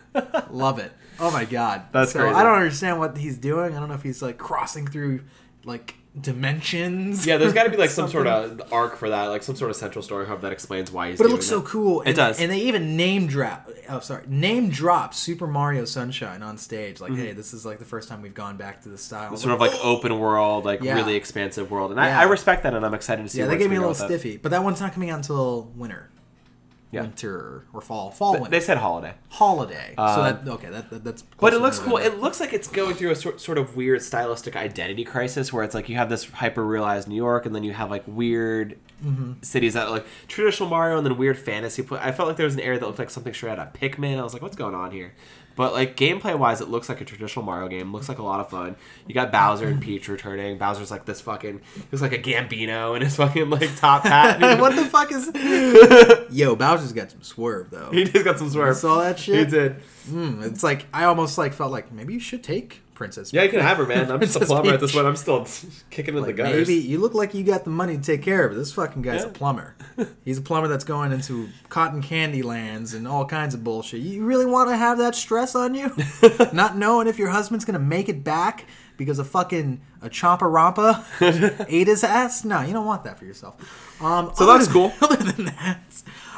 Love 0.50 0.80
it. 0.80 0.92
Oh 1.22 1.32
my 1.32 1.46
god, 1.46 1.84
That's 1.92 2.12
so 2.14 2.20
crazy. 2.20 2.36
I 2.36 2.44
don't 2.44 2.56
understand 2.56 3.00
what 3.00 3.18
he's 3.18 3.38
doing. 3.38 3.76
I 3.76 3.80
don't 3.80 3.90
know 3.90 3.96
if 3.96 4.04
he's 4.04 4.22
like 4.22 4.38
crossing 4.38 4.88
through 4.88 5.22
like 5.66 5.96
dimensions. 6.20 7.26
Yeah, 7.26 7.38
there's 7.38 7.54
got 7.54 7.64
to 7.64 7.70
be 7.70 7.78
like 7.78 7.90
some 8.00 8.10
sort 8.10 8.28
of 8.28 8.62
arc 8.72 8.96
for 8.96 9.10
that, 9.10 9.26
like 9.26 9.44
some 9.44 9.56
sort 9.56 9.70
of 9.72 9.78
central 9.78 10.02
story 10.02 10.26
hub 10.26 10.42
that 10.42 10.52
explains 10.52 10.92
why 10.92 11.10
he's. 11.10 11.18
But 11.18 11.28
it 11.28 11.30
looks 11.30 11.46
so 11.46 11.60
that. 11.60 11.68
cool. 11.68 12.02
And, 12.06 12.16
does. 12.16 12.40
and 12.40 12.52
they 12.52 12.60
even 12.60 12.96
name 12.98 13.28
drop. 13.28 13.70
Oh, 13.90 14.00
sorry, 14.00 14.24
name 14.28 14.70
drop 14.70 15.14
Super 15.14 15.48
Mario 15.48 15.86
Sunshine 15.86 16.42
on 16.42 16.58
stage. 16.58 17.02
Like, 17.02 17.14
hey, 17.16 17.34
this 17.34 17.54
is 17.54 17.66
like 17.66 17.80
the 17.80 17.86
first 17.86 18.08
time 18.10 18.22
we've 18.22 18.34
gone 18.34 18.58
back 18.58 18.82
to 18.84 18.90
the 18.90 18.98
style. 18.98 19.28
Mm-hmm. 19.28 19.36
Sort 19.36 19.54
of 19.54 19.60
like 19.60 19.74
open 19.84 20.18
world, 20.20 20.66
like 20.66 20.82
Yeah. 20.82 20.96
really 20.96 21.16
expansive 21.16 21.70
world, 21.72 21.92
and 21.92 22.00
Yeah. 22.00 22.18
I, 22.20 22.22
I 22.22 22.26
respect 22.26 22.64
that, 22.64 22.74
and 22.74 22.86
I'm 22.86 22.94
excited 22.94 23.24
to 23.24 23.30
see. 23.30 23.40
yeah, 23.40 23.46
they 23.48 23.58
gave 23.58 23.70
me 23.70 23.76
a 23.76 23.80
little 23.80 23.96
stiffy, 23.96 24.38
but 24.38 24.50
that 24.50 24.64
one's 24.64 24.80
not 24.80 24.94
coming 24.94 25.10
out 25.10 25.18
until 25.18 25.64
winter. 25.76 26.10
Yeah. 26.92 27.02
Winter 27.02 27.66
or 27.72 27.82
fall, 27.82 28.10
fall, 28.10 28.34
that. 28.34 28.42
winter, 28.42 28.58
They 28.58 28.60
said 28.66 28.78
holiday. 28.78 29.14
holiday. 29.30 29.94
so 29.96 30.02
Uh, 30.04 30.32
that 30.32 30.48
okay, 30.52 30.70
that, 30.70 30.90
that 30.90 31.04
that's. 31.04 31.22
But 31.40 31.54
it 31.54 31.60
looks 31.60 31.78
cool. 31.78 31.98
It 31.98 32.20
looks 32.20 32.40
like 32.40 32.52
it's 32.52 32.68
going 32.68 32.96
through 32.96 33.12
a 33.12 33.16
sort, 33.16 33.40
sort 33.40 33.60
of 33.60 33.76
weird 33.76 34.02
stylistic 34.02 34.56
identity 34.56 35.04
crisis 35.04 35.54
where 35.54 35.64
it's 35.64 35.76
like 35.76 35.88
you 35.88 35.98
have 35.98 36.10
this 36.10 36.26
hyper 36.30 36.66
realized 36.66 37.08
New 37.08 37.16
York 37.16 37.46
and 37.46 37.54
then 37.54 37.64
you 37.64 37.74
have 37.74 37.90
like 37.92 38.04
weird 38.08 38.78
Mm-hmm. 39.02 39.36
cities 39.44 39.76
that 39.76 39.88
are 39.88 39.92
like 39.92 40.06
traditional 40.28 40.68
Mario 40.68 40.98
and 40.98 41.06
then 41.06 41.16
weird 41.18 41.40
fantasy. 41.40 41.88
I 41.92 42.12
felt 42.12 42.28
like 42.28 42.36
there 42.36 42.46
was 42.46 42.56
an 42.56 42.60
area 42.60 42.80
that 42.80 42.86
looked 42.86 43.00
like 43.00 43.10
something 43.10 43.34
straight 43.34 43.52
out 43.58 43.60
of 43.60 43.72
Pikmin. 43.72 44.20
I 44.20 44.24
was 44.24 44.34
like, 44.34 44.42
what's 44.42 44.58
going 44.58 44.76
on 44.76 44.92
here? 44.92 45.14
But 45.60 45.74
like 45.74 45.98
gameplay 45.98 46.40
wise, 46.40 46.62
it 46.62 46.70
looks 46.70 46.88
like 46.88 47.02
a 47.02 47.04
traditional 47.04 47.44
Mario 47.44 47.68
game. 47.68 47.92
Looks 47.92 48.08
like 48.08 48.20
a 48.20 48.24
lot 48.24 48.40
of 48.40 48.50
fun. 48.50 48.78
You 49.08 49.14
got 49.14 49.30
Bowser 49.30 49.68
and 49.68 49.82
Peach 49.82 50.08
returning. 50.08 50.58
Bowser's 50.58 50.90
like 50.90 51.04
this 51.04 51.20
fucking. 51.20 51.60
He 51.76 51.82
looks 51.92 52.02
like 52.02 52.14
a 52.14 52.18
Gambino 52.18 52.96
in 52.96 53.02
his 53.02 53.18
fucking 53.18 53.50
like 53.50 53.76
top 53.76 54.04
hat. 54.04 54.40
what 54.62 54.74
the 54.78 54.86
fuck 54.86 55.12
is? 55.12 55.30
Yo, 56.32 56.56
Bowser's 56.56 56.94
got 56.94 57.12
some 57.12 57.22
swerve 57.24 57.72
though. 57.72 57.90
He 57.92 58.06
just 58.06 58.24
got 58.24 58.38
some 58.38 58.48
You 58.48 58.54
swerve. 58.54 58.78
saw 58.78 59.02
that 59.02 59.20
shit. 59.20 59.48
He 59.50 59.52
did. 59.54 59.76
Mm, 60.10 60.46
it's 60.46 60.64
like 60.64 60.86
I 60.94 61.04
almost 61.04 61.38
like 61.38 61.52
felt 61.52 61.74
like 61.74 61.92
maybe 61.92 62.14
you 62.14 62.22
should 62.22 62.42
take 62.42 62.80
Princess. 63.00 63.34
Yeah, 63.34 63.44
you 63.44 63.50
can 63.50 63.62
have 63.62 63.78
her, 63.78 63.86
man. 63.88 64.12
I'm 64.12 64.20
just 64.20 64.36
a 64.36 64.42
plumber 64.42 64.74
at 64.74 64.80
this 64.80 64.92
point. 64.92 65.08
I'm 65.08 65.16
still 65.16 65.48
kicking 65.90 66.16
in 66.16 66.22
Like 66.22 66.36
the 66.36 66.44
gutters. 66.44 66.68
maybe 66.68 66.80
you 66.82 67.00
look 67.00 67.14
like 67.16 67.34
you 67.34 67.44
got 67.44 67.64
the 67.64 67.70
money 67.72 67.96
to 67.98 68.04
take 68.04 68.22
care 68.22 68.46
of 68.46 68.52
it. 68.52 68.56
This 68.56 68.74
fucking 68.74 69.02
guy's 69.02 69.24
a 69.24 69.30
plumber. 69.30 69.76
He's 70.26 70.38
a 70.38 70.42
plumber 70.42 70.68
that's 70.68 70.84
going 70.84 71.12
into 71.12 71.50
cotton 71.70 72.02
candy 72.04 72.42
lands 72.44 72.94
and 72.94 73.08
all 73.08 73.26
kinds 73.26 73.54
of 73.56 73.64
bullshit. 73.64 74.02
You 74.02 74.24
really 74.26 74.46
want 74.46 74.70
to 74.70 74.76
have 74.78 74.98
that 75.00 75.16
stress 75.16 75.56
on 75.56 75.74
you? 75.74 75.96
Not 76.54 76.76
knowing 76.78 77.08
if 77.08 77.18
your 77.18 77.30
husband's 77.30 77.66
gonna 77.66 77.80
make 77.80 78.10
it 78.10 78.24
back 78.24 78.66
because 78.98 79.18
of 79.18 79.30
fucking 79.30 79.80
a 80.02 80.10
chompa 80.10 80.40
rampa 80.42 81.66
ate 81.70 81.88
his 81.88 82.04
ass? 82.04 82.44
No, 82.44 82.60
you 82.62 82.74
don't 82.74 82.86
want 82.86 83.06
that 83.06 83.18
for 83.18 83.24
yourself. 83.26 83.56
Um, 84.04 84.32
So 84.36 84.46
that's 84.46 84.66
than- 84.66 84.74
cool. 84.74 84.94
Other 85.02 85.16
than 85.16 85.46
that, 85.46 85.80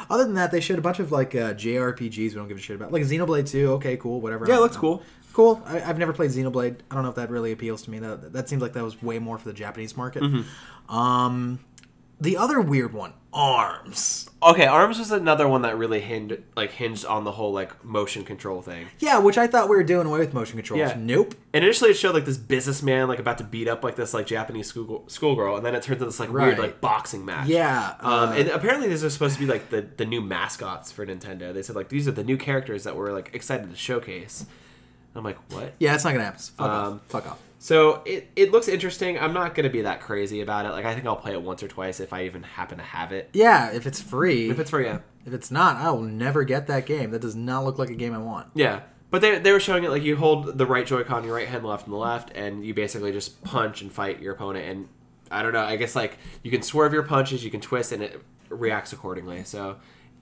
other 0.08 0.24
than 0.24 0.34
that, 0.34 0.50
they 0.52 0.60
showed 0.60 0.78
a 0.78 0.82
bunch 0.82 1.00
of 1.00 1.10
like 1.10 1.34
uh, 1.34 1.54
JRPGs 1.54 2.16
we 2.16 2.30
don't 2.30 2.46
give 2.48 2.56
a 2.56 2.60
shit 2.60 2.76
about, 2.76 2.92
like 2.92 3.02
Xenoblade 3.02 3.50
Two. 3.50 3.72
Okay, 3.72 3.96
cool, 3.96 4.20
whatever. 4.20 4.46
Yeah, 4.48 4.58
it 4.58 4.60
looks 4.60 4.76
cool. 4.76 5.02
Cool. 5.32 5.62
I, 5.66 5.80
I've 5.82 5.98
never 5.98 6.12
played 6.12 6.30
Xenoblade. 6.30 6.76
I 6.90 6.94
don't 6.94 7.02
know 7.04 7.10
if 7.10 7.16
that 7.16 7.30
really 7.30 7.52
appeals 7.52 7.82
to 7.82 7.90
me. 7.90 7.98
That 7.98 8.32
that 8.32 8.48
seems 8.48 8.62
like 8.62 8.72
that 8.74 8.84
was 8.84 9.02
way 9.02 9.18
more 9.18 9.38
for 9.38 9.48
the 9.48 9.54
Japanese 9.54 9.96
market. 9.96 10.22
Mm-hmm. 10.22 10.94
Um, 10.94 11.60
the 12.20 12.36
other 12.36 12.60
weird 12.60 12.92
one, 12.92 13.14
Arms. 13.32 14.30
Okay, 14.42 14.66
Arms 14.66 14.98
was 14.98 15.10
another 15.10 15.48
one 15.48 15.62
that 15.62 15.76
really 15.76 16.00
hinged 16.00 16.36
like 16.54 16.70
hinged 16.70 17.04
on 17.04 17.24
the 17.24 17.32
whole 17.32 17.52
like 17.52 17.84
motion 17.84 18.24
control 18.24 18.62
thing. 18.62 18.86
Yeah, 19.00 19.18
which 19.18 19.38
I 19.38 19.46
thought 19.48 19.68
we 19.68 19.74
were 19.74 19.82
doing 19.82 20.06
away 20.06 20.20
with 20.20 20.32
motion 20.34 20.56
controls. 20.56 20.78
Yeah. 20.78 20.94
Nope. 20.96 21.34
And 21.52 21.64
initially 21.64 21.90
it 21.90 21.94
showed 21.94 22.14
like 22.14 22.24
this 22.24 22.36
businessman 22.36 23.08
like 23.08 23.18
about 23.18 23.38
to 23.38 23.44
beat 23.44 23.66
up 23.66 23.82
like 23.82 23.96
this 23.96 24.14
like 24.14 24.26
Japanese 24.26 24.68
school 24.68 25.02
schoolgirl, 25.08 25.56
and 25.56 25.66
then 25.66 25.74
it 25.74 25.82
turned 25.82 25.96
into 25.96 26.04
this 26.04 26.20
like 26.20 26.32
Right. 26.32 26.46
weird 26.48 26.58
like 26.58 26.80
boxing 26.80 27.24
match. 27.24 27.48
Yeah. 27.48 27.94
Um, 28.00 28.28
uh, 28.28 28.32
and 28.32 28.48
apparently 28.50 28.88
these 28.88 29.02
are 29.02 29.10
supposed 29.10 29.34
to 29.34 29.40
be 29.40 29.46
like 29.46 29.70
the, 29.70 29.80
the 29.96 30.04
new 30.06 30.20
mascots 30.20 30.92
for 30.92 31.04
Nintendo. 31.04 31.52
They 31.52 31.62
said 31.62 31.74
like 31.74 31.88
these 31.88 32.06
are 32.06 32.12
the 32.12 32.24
new 32.24 32.36
characters 32.36 32.84
that 32.84 32.94
we're 32.96 33.12
like 33.12 33.30
excited 33.34 33.68
to 33.70 33.76
showcase. 33.76 34.46
I'm 35.14 35.24
like, 35.24 35.38
what? 35.52 35.74
yeah, 35.78 35.94
it's 35.94 36.04
not 36.04 36.12
gonna 36.12 36.24
happen. 36.24 36.40
Fuck 36.40 36.60
Um, 36.68 36.94
off. 36.94 37.00
Fuck 37.08 37.26
off. 37.30 37.38
So 37.58 38.02
it, 38.04 38.28
it 38.34 38.50
looks 38.50 38.66
interesting. 38.66 39.18
I'm 39.18 39.32
not 39.32 39.54
gonna 39.54 39.70
be 39.70 39.82
that 39.82 40.00
crazy 40.00 40.40
about 40.40 40.66
it. 40.66 40.70
Like 40.70 40.84
I 40.84 40.94
think 40.94 41.06
I'll 41.06 41.16
play 41.16 41.32
it 41.32 41.42
once 41.42 41.62
or 41.62 41.68
twice 41.68 42.00
if 42.00 42.12
I 42.12 42.24
even 42.24 42.42
happen 42.42 42.78
to 42.78 42.84
have 42.84 43.12
it. 43.12 43.30
Yeah, 43.32 43.70
if 43.72 43.86
it's 43.86 44.00
free. 44.00 44.50
If 44.50 44.58
it's 44.58 44.70
free, 44.70 44.84
yeah. 44.86 44.98
if 45.26 45.32
it's 45.32 45.50
not, 45.50 45.76
I 45.76 45.90
will 45.90 46.02
never 46.02 46.44
get 46.44 46.66
that 46.66 46.86
game. 46.86 47.10
That 47.12 47.20
does 47.22 47.36
not 47.36 47.64
look 47.64 47.78
like 47.78 47.90
a 47.90 47.94
game 47.94 48.14
I 48.14 48.18
want. 48.18 48.48
Yeah. 48.54 48.80
But 49.10 49.20
they, 49.20 49.38
they 49.38 49.52
were 49.52 49.60
showing 49.60 49.84
it 49.84 49.90
like 49.90 50.02
you 50.02 50.16
hold 50.16 50.56
the 50.56 50.64
right 50.64 50.86
Joy-Con, 50.86 51.24
your 51.24 51.34
right 51.34 51.46
hand 51.46 51.66
left 51.66 51.84
and 51.84 51.92
the 51.92 51.98
left, 51.98 52.30
and 52.34 52.64
you 52.64 52.72
basically 52.72 53.12
just 53.12 53.44
punch 53.44 53.82
and 53.82 53.92
fight 53.92 54.20
your 54.22 54.32
opponent. 54.32 54.66
And 54.66 54.88
I 55.30 55.42
don't 55.42 55.52
know, 55.52 55.60
I 55.62 55.76
guess 55.76 55.94
like 55.94 56.16
you 56.42 56.50
can 56.50 56.62
swerve 56.62 56.94
your 56.94 57.02
punches, 57.02 57.44
you 57.44 57.50
can 57.50 57.60
twist, 57.60 57.92
and 57.92 58.02
it 58.02 58.22
reacts 58.48 58.94
accordingly. 58.94 59.44
So 59.44 59.76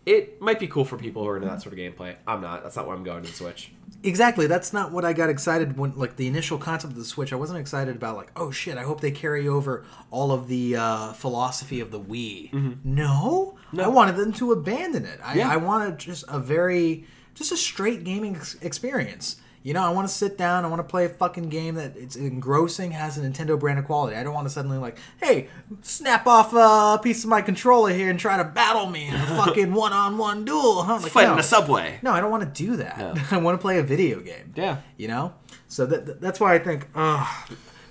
it 0.07 0.41
might 0.41 0.59
be 0.59 0.67
cool 0.67 0.85
for 0.85 0.97
people 0.97 1.23
who 1.23 1.29
are 1.29 1.37
into 1.37 1.49
that 1.49 1.63
sort 1.63 1.73
of 1.75 1.79
gameplay. 1.79 2.17
I'm 2.27 2.41
not. 2.41 2.63
That's 2.63 2.77
not 2.77 2.87
why 2.87 2.95
I'm 2.95 3.05
going 3.05 3.23
to 3.23 3.29
the 3.31 3.35
Switch. 3.37 3.73
Exactly. 4.03 4.47
That's 4.47 4.73
not 4.73 4.93
what 4.93 5.05
I 5.05 5.13
got 5.13 5.29
excited 5.29 5.77
when, 5.77 5.93
like, 5.97 6.17
the 6.17 6.27
initial 6.27 6.57
concept 6.57 6.93
of 6.93 6.99
the 6.99 7.05
Switch. 7.05 7.33
I 7.35 7.37
wasn't 7.37 7.59
excited 7.61 7.97
about, 7.97 8.17
like, 8.17 8.33
oh 8.35 8.51
shit, 8.51 8.79
I 8.79 8.83
hope 8.83 9.03
they 9.03 9.11
carry 9.11 9.47
over 9.47 9.85
all 10.11 10.33
of 10.33 10.49
the 10.49 10.77
uh, 10.77 11.13
philosophy 11.13 11.81
of 11.81 11.91
the 11.91 12.01
Wii. 12.01 12.79
No, 12.85 13.59
I 13.79 13.89
wanted 13.89 14.17
them 14.17 14.33
to 14.35 14.53
abandon 14.53 15.05
it. 15.05 15.21
I, 15.23 15.35
Yeah. 15.35 15.51
I 15.51 15.59
wanted 15.59 15.99
just 15.99 16.25
a 16.29 16.39
very, 16.39 17.05
just 17.35 17.53
a 17.53 17.57
straight 17.57 18.03
gaming 18.05 18.37
ex- 18.37 18.57
experience. 18.63 19.37
You 19.63 19.75
know, 19.75 19.83
I 19.83 19.91
want 19.91 20.09
to 20.09 20.15
sit 20.15 20.39
down. 20.39 20.65
I 20.65 20.69
want 20.69 20.79
to 20.81 20.85
play 20.91 21.05
a 21.05 21.11
fucking 21.11 21.51
game 21.51 21.75
that 21.75 21.95
it's 21.95 22.17
engrossing, 22.17 22.93
has 22.93 23.19
a 23.19 23.21
Nintendo 23.21 23.61
brand 23.61 23.79
of 23.79 23.85
quality. 23.85 24.17
I 24.17 24.23
don't 24.23 24.33
want 24.33 24.47
to 24.47 24.51
suddenly 24.51 24.79
like, 24.79 24.97
hey, 25.23 25.49
snap 25.83 26.27
off 26.27 26.55
a 26.55 26.99
piece 27.03 27.25
of 27.25 27.29
my 27.31 27.43
controller 27.43 27.93
here 27.93 28.09
and 28.09 28.19
try 28.19 28.39
to 28.39 28.45
battle 28.45 28.87
me 28.89 29.09
in 29.09 29.15
a 29.15 29.27
fucking 29.37 29.75
one-on-one 29.75 30.47
duel. 30.47 30.83
Huh? 30.85 30.95
Like, 31.03 31.13
Fight 31.13 31.27
no. 31.27 31.35
in 31.35 31.39
a 31.41 31.43
subway. 31.43 31.99
No, 32.03 32.11
I 32.13 32.21
don't 32.23 32.31
want 32.31 32.43
to 32.55 32.65
do 32.65 32.77
that. 32.77 32.99
No. 32.99 33.15
I 33.31 33.37
want 33.37 33.59
to 33.59 33.61
play 33.61 33.79
a 33.79 33.83
video 33.83 34.21
game. 34.21 34.55
Yeah. 34.57 34.79
You 34.97 35.09
know? 35.09 35.35
So 35.69 35.85
that, 35.85 36.07
that- 36.07 36.21
that's 36.23 36.41
why 36.41 36.55
I 36.55 36.59
think 36.59 36.89
uh, 36.95 37.27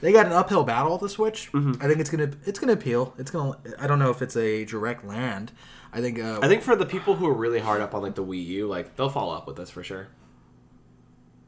they 0.01 0.11
got 0.11 0.25
an 0.25 0.31
uphill 0.31 0.63
battle 0.63 0.93
with 0.93 1.01
the 1.01 1.09
Switch. 1.09 1.51
Mm-hmm. 1.51 1.83
I 1.83 1.87
think 1.87 1.99
it's 1.99 2.09
gonna 2.09 2.31
it's 2.45 2.57
gonna 2.57 2.73
appeal. 2.73 3.13
It's 3.19 3.29
gonna. 3.31 3.57
I 3.77 3.85
don't 3.85 3.99
know 3.99 4.09
if 4.09 4.21
it's 4.23 4.35
a 4.35 4.65
direct 4.65 5.05
land. 5.05 5.51
I 5.93 6.01
think. 6.01 6.19
Uh, 6.19 6.39
I 6.41 6.47
think 6.47 6.61
for 6.63 6.75
the 6.75 6.85
people 6.85 7.15
who 7.15 7.27
are 7.27 7.33
really 7.33 7.59
hard 7.59 7.81
up 7.81 7.93
on 7.93 8.01
like 8.01 8.15
the 8.15 8.23
Wii 8.25 8.43
U, 8.45 8.67
like 8.67 8.95
they'll 8.95 9.09
follow 9.09 9.33
up 9.35 9.45
with 9.47 9.55
this 9.55 9.69
for 9.69 9.83
sure. 9.83 10.07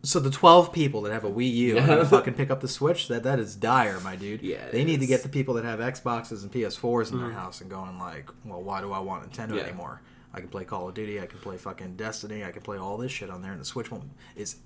So. 0.04 0.20
The 0.20 0.32
twelve 0.32 0.72
people 0.74 1.02
that 1.02 1.12
have 1.12 1.24
a 1.24 1.30
Wii 1.30 1.52
U 1.54 1.78
and 1.78 1.88
Yeah. 1.88 2.04
fucking 2.10 2.34
pick 2.36 2.50
up 2.52 2.62
the 2.62 2.68
Switch. 2.68 3.08
That 3.08 3.24
that 3.24 3.40
is 3.40 3.56
dire, 3.56 4.00
my 4.02 4.16
dude. 4.16 4.42
Yeah, 4.42 4.58
it 4.58 4.72
They 4.72 4.84
need 4.84 5.00
to 5.02 5.08
get 5.08 5.24
the 5.24 5.30
people 5.30 5.54
that 5.56 5.66
have 5.66 5.80
Xboxes 5.80 6.44
and 6.44 6.52
PS4s 6.52 7.12
in 7.12 7.20
their 7.20 7.32
house 7.32 7.62
and 7.62 7.70
going 7.70 7.98
like, 8.00 8.30
well, 8.46 8.62
why 8.62 8.82
do 8.82 8.92
I 8.92 9.00
want 9.00 9.32
Nintendo. 9.32 9.56
Yeah. 9.56 9.64
anymore? 9.64 10.02
I 10.34 10.40
can 10.40 10.48
play 10.50 10.64
Call 10.64 10.88
of 10.88 10.94
Duty. 10.94 11.20
I 11.20 11.26
can 11.26 11.40
play 11.40 11.58
fucking 11.58 11.98
Destiny. 11.98 12.44
I 12.46 12.52
can 12.52 12.62
play 12.62 12.78
all 12.78 12.98
this 12.98 13.12
shit 13.12 13.30
on 13.30 13.42
there, 13.42 13.52
and 13.52 13.60
the 13.60 13.66
Switch 13.66 13.92
won't 13.92 14.06
is 14.36 14.58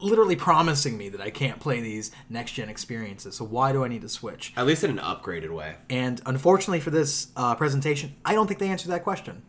literally 0.00 0.36
promising 0.36 0.96
me 0.96 1.08
that 1.08 1.20
I 1.20 1.30
can't 1.30 1.58
play 1.58 1.80
these 1.80 2.10
next 2.28 2.52
gen 2.52 2.68
experiences. 2.68 3.34
So 3.36 3.44
why 3.44 3.72
do 3.72 3.84
I 3.84 3.88
need 3.88 4.02
to 4.02 4.08
switch? 4.08 4.52
At 4.56 4.66
least 4.66 4.84
in 4.84 4.90
an 4.90 4.98
upgraded 4.98 5.50
way. 5.50 5.76
And 5.90 6.20
unfortunately 6.26 6.80
for 6.80 6.90
this 6.90 7.28
uh, 7.36 7.54
presentation, 7.54 8.14
I 8.24 8.34
don't 8.34 8.46
think 8.46 8.60
they 8.60 8.68
answered 8.68 8.90
that 8.90 9.02
question. 9.02 9.42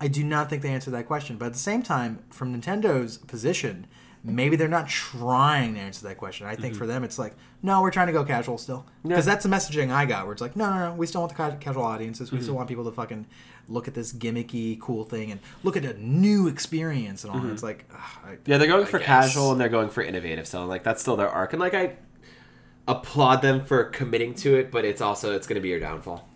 I 0.00 0.08
do 0.08 0.24
not 0.24 0.50
think 0.50 0.62
they 0.62 0.68
answered 0.70 0.90
that 0.90 1.06
question. 1.06 1.36
But 1.38 1.46
at 1.46 1.52
the 1.52 1.58
same 1.58 1.82
time, 1.82 2.22
from 2.30 2.54
Nintendo's 2.54 3.18
position, 3.18 3.86
maybe 4.24 4.56
they're 4.56 4.68
not 4.68 4.88
trying 4.88 5.74
to 5.74 5.80
answer 5.80 6.06
that 6.08 6.16
question. 6.16 6.46
I 6.46 6.56
think 6.56 6.74
for 6.74 6.86
them, 6.86 7.04
it's 7.04 7.18
like, 7.18 7.34
no, 7.62 7.82
we're 7.82 7.90
trying 7.90 8.06
to 8.06 8.12
go 8.12 8.24
casual 8.24 8.56
still. 8.58 8.86
Because 9.02 9.26
that's 9.26 9.44
the 9.44 9.50
messaging 9.50 9.90
I 9.92 10.06
got, 10.06 10.24
where 10.24 10.32
it's 10.32 10.40
like, 10.40 10.56
no, 10.56 10.70
no, 10.70 10.88
no, 10.90 10.94
we 10.94 11.06
still 11.06 11.20
want 11.20 11.36
the 11.36 11.56
casual 11.60 11.82
audiences. 11.84 12.32
We 12.32 12.40
still 12.40 12.54
want 12.54 12.68
people 12.68 12.84
to 12.84 12.90
fucking 12.92 13.26
look 13.68 13.86
at 13.86 13.94
this 13.94 14.12
gimmicky, 14.12 14.78
cool 14.80 15.04
thing 15.04 15.30
and 15.30 15.40
look 15.62 15.76
at 15.76 15.84
a 15.84 15.94
new 15.98 16.48
experience 16.48 17.24
and 17.24 17.32
all. 17.32 17.46
It's 17.50 17.62
like, 17.62 17.84
ugh, 17.92 17.98
I, 18.24 18.36
Yeah, 18.46 18.58
they're 18.58 18.66
going 18.68 18.84
I 18.84 18.88
for 18.88 18.98
guess. 18.98 19.06
casual 19.06 19.52
and 19.52 19.60
they're 19.60 19.68
going 19.68 19.90
for 19.90 20.02
innovative. 20.02 20.46
So 20.46 20.64
like 20.66 20.82
that's 20.84 21.00
still 21.02 21.16
their 21.16 21.28
arc, 21.28 21.52
and 21.52 21.60
like 21.60 21.74
I 21.74 21.96
applaud 22.88 23.42
them 23.42 23.64
for 23.64 23.84
committing 23.84 24.34
to 24.34 24.54
it, 24.56 24.70
but 24.70 24.84
it's 24.84 25.00
also 25.00 25.34
it's 25.34 25.46
going 25.46 25.56
to 25.56 25.60
be 25.62 25.68
your 25.70 25.80
downfall. 25.80 26.28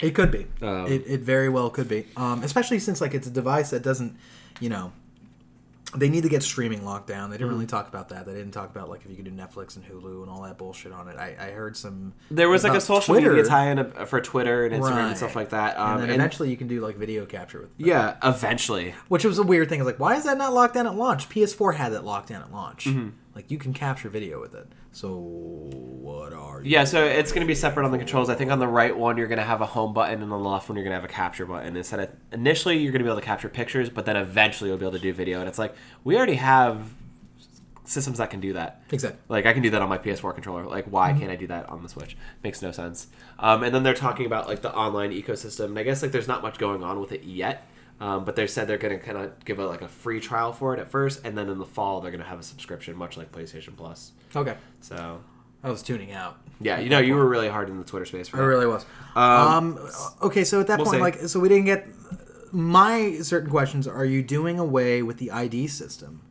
It 0.00 0.14
could 0.14 0.30
be. 0.30 0.46
Um, 0.62 0.86
it, 0.86 1.02
it 1.06 1.20
very 1.20 1.48
well 1.48 1.70
could 1.70 1.88
be. 1.88 2.06
Um, 2.16 2.42
especially 2.42 2.78
since 2.78 3.00
like 3.00 3.14
it's 3.14 3.26
a 3.26 3.30
device 3.30 3.70
that 3.70 3.82
doesn't, 3.82 4.16
you 4.60 4.68
know, 4.68 4.92
they 5.94 6.08
need 6.08 6.24
to 6.24 6.28
get 6.28 6.42
streaming 6.42 6.84
locked 6.84 7.06
down. 7.06 7.30
They 7.30 7.36
didn't 7.36 7.46
Mm-hmm. 7.48 7.54
really 7.58 7.66
talk 7.66 7.88
about 7.88 8.08
that. 8.08 8.26
They 8.26 8.34
didn't 8.34 8.50
talk 8.50 8.70
about 8.70 8.88
like 8.90 9.02
if 9.04 9.10
you 9.10 9.16
could 9.16 9.24
do 9.24 9.30
Netflix 9.30 9.76
and 9.76 9.84
Hulu 9.84 10.22
and 10.22 10.30
all 10.30 10.42
that 10.42 10.58
bullshit 10.58 10.92
on 10.92 11.08
it. 11.08 11.16
I, 11.16 11.36
I 11.38 11.50
heard 11.52 11.76
some. 11.76 12.12
There 12.30 12.48
was 12.48 12.64
like 12.64 12.74
a 12.74 12.80
social 12.80 13.14
Twitter, 13.14 13.30
media 13.32 13.44
tie-in 13.48 13.78
uh, 13.78 14.04
for 14.04 14.20
Twitter 14.20 14.64
and 14.66 14.74
Instagram 14.74 14.90
Right. 14.90 15.08
and 15.08 15.16
stuff 15.16 15.36
like 15.36 15.50
that. 15.50 15.78
Um, 15.78 15.92
and 15.92 16.02
then 16.02 16.10
and- 16.10 16.20
eventually 16.20 16.50
you 16.50 16.56
can 16.56 16.66
do 16.66 16.80
like 16.80 16.96
video 16.96 17.24
capture 17.24 17.60
with. 17.60 17.70
yeah, 17.76 18.16
eventually. 18.24 18.94
Which 19.08 19.24
was 19.24 19.38
a 19.38 19.42
weird 19.44 19.68
thing. 19.68 19.78
It's 19.80 19.86
like, 19.86 20.00
why 20.00 20.16
is 20.16 20.24
that 20.24 20.38
not 20.38 20.52
locked 20.52 20.74
down 20.74 20.86
at 20.86 20.96
launch? 20.96 21.28
PS4 21.28 21.76
had 21.76 21.92
that 21.92 22.04
locked 22.04 22.28
down 22.30 22.42
at 22.42 22.52
launch. 22.52 22.86
Mm-hmm. 22.86 23.10
Like 23.36 23.50
you 23.50 23.58
can 23.58 23.74
capture 23.74 24.08
video 24.08 24.40
with 24.40 24.54
it. 24.54 24.66
So 24.92 25.14
what 25.14 26.32
are 26.32 26.62
you? 26.62 26.70
Yeah, 26.70 26.84
so 26.84 27.04
it's 27.04 27.32
going 27.32 27.42
to 27.42 27.46
be 27.46 27.54
separate 27.54 27.84
on 27.84 27.92
the 27.92 27.98
controls. 27.98 28.30
I 28.30 28.34
think 28.34 28.50
on 28.50 28.58
the 28.58 28.66
right 28.66 28.96
one 28.96 29.18
you're 29.18 29.26
going 29.26 29.36
to 29.36 29.44
have 29.44 29.60
a 29.60 29.66
home 29.66 29.92
button, 29.92 30.22
and 30.22 30.32
on 30.32 30.42
the 30.42 30.48
left 30.48 30.70
one 30.70 30.76
you're 30.76 30.84
going 30.84 30.96
to 30.96 31.00
have 31.02 31.04
a 31.04 31.12
capture 31.12 31.44
button. 31.44 31.76
Instead 31.76 32.00
of 32.00 32.10
initially 32.32 32.78
you're 32.78 32.92
going 32.92 33.00
to 33.00 33.04
be 33.04 33.10
able 33.10 33.20
to 33.20 33.26
capture 33.26 33.50
pictures, 33.50 33.90
but 33.90 34.06
then 34.06 34.16
eventually 34.16 34.70
you'll 34.70 34.78
be 34.78 34.86
able 34.86 34.96
to 34.96 35.02
do 35.02 35.12
video. 35.12 35.40
And 35.40 35.50
it's 35.50 35.58
like 35.58 35.74
we 36.02 36.16
already 36.16 36.36
have 36.36 36.88
systems 37.84 38.16
that 38.16 38.30
can 38.30 38.40
do 38.40 38.54
that. 38.54 38.80
Exactly. 38.90 39.20
Like 39.28 39.44
I 39.44 39.52
can 39.52 39.62
do 39.62 39.68
that 39.68 39.82
on 39.82 39.90
my 39.90 39.98
PS4 39.98 40.32
controller. 40.32 40.64
Like 40.64 40.86
why 40.86 41.12
can't 41.12 41.30
I 41.30 41.36
do 41.36 41.46
that 41.48 41.68
on 41.68 41.82
the 41.82 41.90
Switch? 41.90 42.16
Makes 42.42 42.62
no 42.62 42.72
sense. 42.72 43.08
Um, 43.38 43.62
and 43.64 43.74
then 43.74 43.82
they're 43.82 43.92
talking 43.92 44.24
about 44.24 44.48
like 44.48 44.62
the 44.62 44.74
online 44.74 45.10
ecosystem, 45.10 45.66
and 45.66 45.78
I 45.78 45.82
guess 45.82 46.00
like 46.00 46.10
there's 46.10 46.26
not 46.26 46.40
much 46.40 46.56
going 46.56 46.82
on 46.82 47.00
with 47.00 47.12
it 47.12 47.24
yet. 47.24 47.68
Um, 48.00 48.24
but 48.26 48.36
they 48.36 48.46
said 48.46 48.68
they're 48.68 48.76
going 48.76 48.98
to 48.98 49.02
kind 49.04 49.16
of 49.16 49.42
give 49.46 49.58
it 49.58 49.64
like 49.64 49.80
a 49.82 49.88
free 49.88 50.20
trial 50.20 50.52
for 50.52 50.74
it 50.74 50.80
at 50.80 50.90
first, 50.90 51.22
and 51.24 51.36
then 51.36 51.48
in 51.48 51.58
the 51.58 51.64
fall 51.64 52.00
they're 52.02 52.10
going 52.10 52.22
to 52.22 52.28
have 52.28 52.38
a 52.38 52.42
subscription, 52.42 52.94
much 52.96 53.16
like 53.16 53.32
PlayStation 53.32 53.74
Plus. 53.76 54.12
Okay. 54.34 54.56
So 54.82 55.20
I 55.64 55.70
was 55.70 55.82
tuning 55.82 56.12
out. 56.12 56.36
yeah, 56.60 56.78
you 56.78 56.90
know, 56.90 56.98
you 56.98 57.14
were 57.14 57.26
really 57.26 57.48
hard 57.48 57.70
in 57.70 57.78
the 57.78 57.84
Twitter 57.84 58.04
space 58.04 58.28
for 58.28 58.36
I 58.36 58.40
that. 58.40 58.46
really 58.46 58.66
was. 58.66 58.84
Um, 59.14 59.78
okay, 60.22 60.44
so 60.44 60.60
at 60.60 60.66
that 60.66 60.78
we'll 60.78 60.86
point, 60.86 60.96
see. 60.96 61.00
like, 61.02 61.28
so 61.28 61.40
we 61.40 61.48
didn't 61.48 61.64
get 61.64 61.86
my 62.52 63.18
certain 63.22 63.50
questions. 63.50 63.88
Are 63.88 64.04
you 64.04 64.22
doing 64.22 64.58
away 64.58 65.02
with 65.02 65.16
the 65.18 65.30
ID 65.30 65.66
system? 65.68 66.22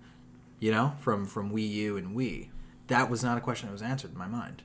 You 0.60 0.72
know, 0.72 0.94
from 1.00 1.26
from 1.26 1.52
Wii 1.52 1.70
U 1.70 1.98
and 1.98 2.16
Wii. 2.16 2.50
That 2.88 3.10
was 3.10 3.24
not 3.24 3.38
a 3.38 3.42
question 3.42 3.68
that 3.70 3.74
was 3.74 3.82
answered 3.82 4.12
in 4.14 4.18
my 4.18 4.28
mind. 4.28 4.62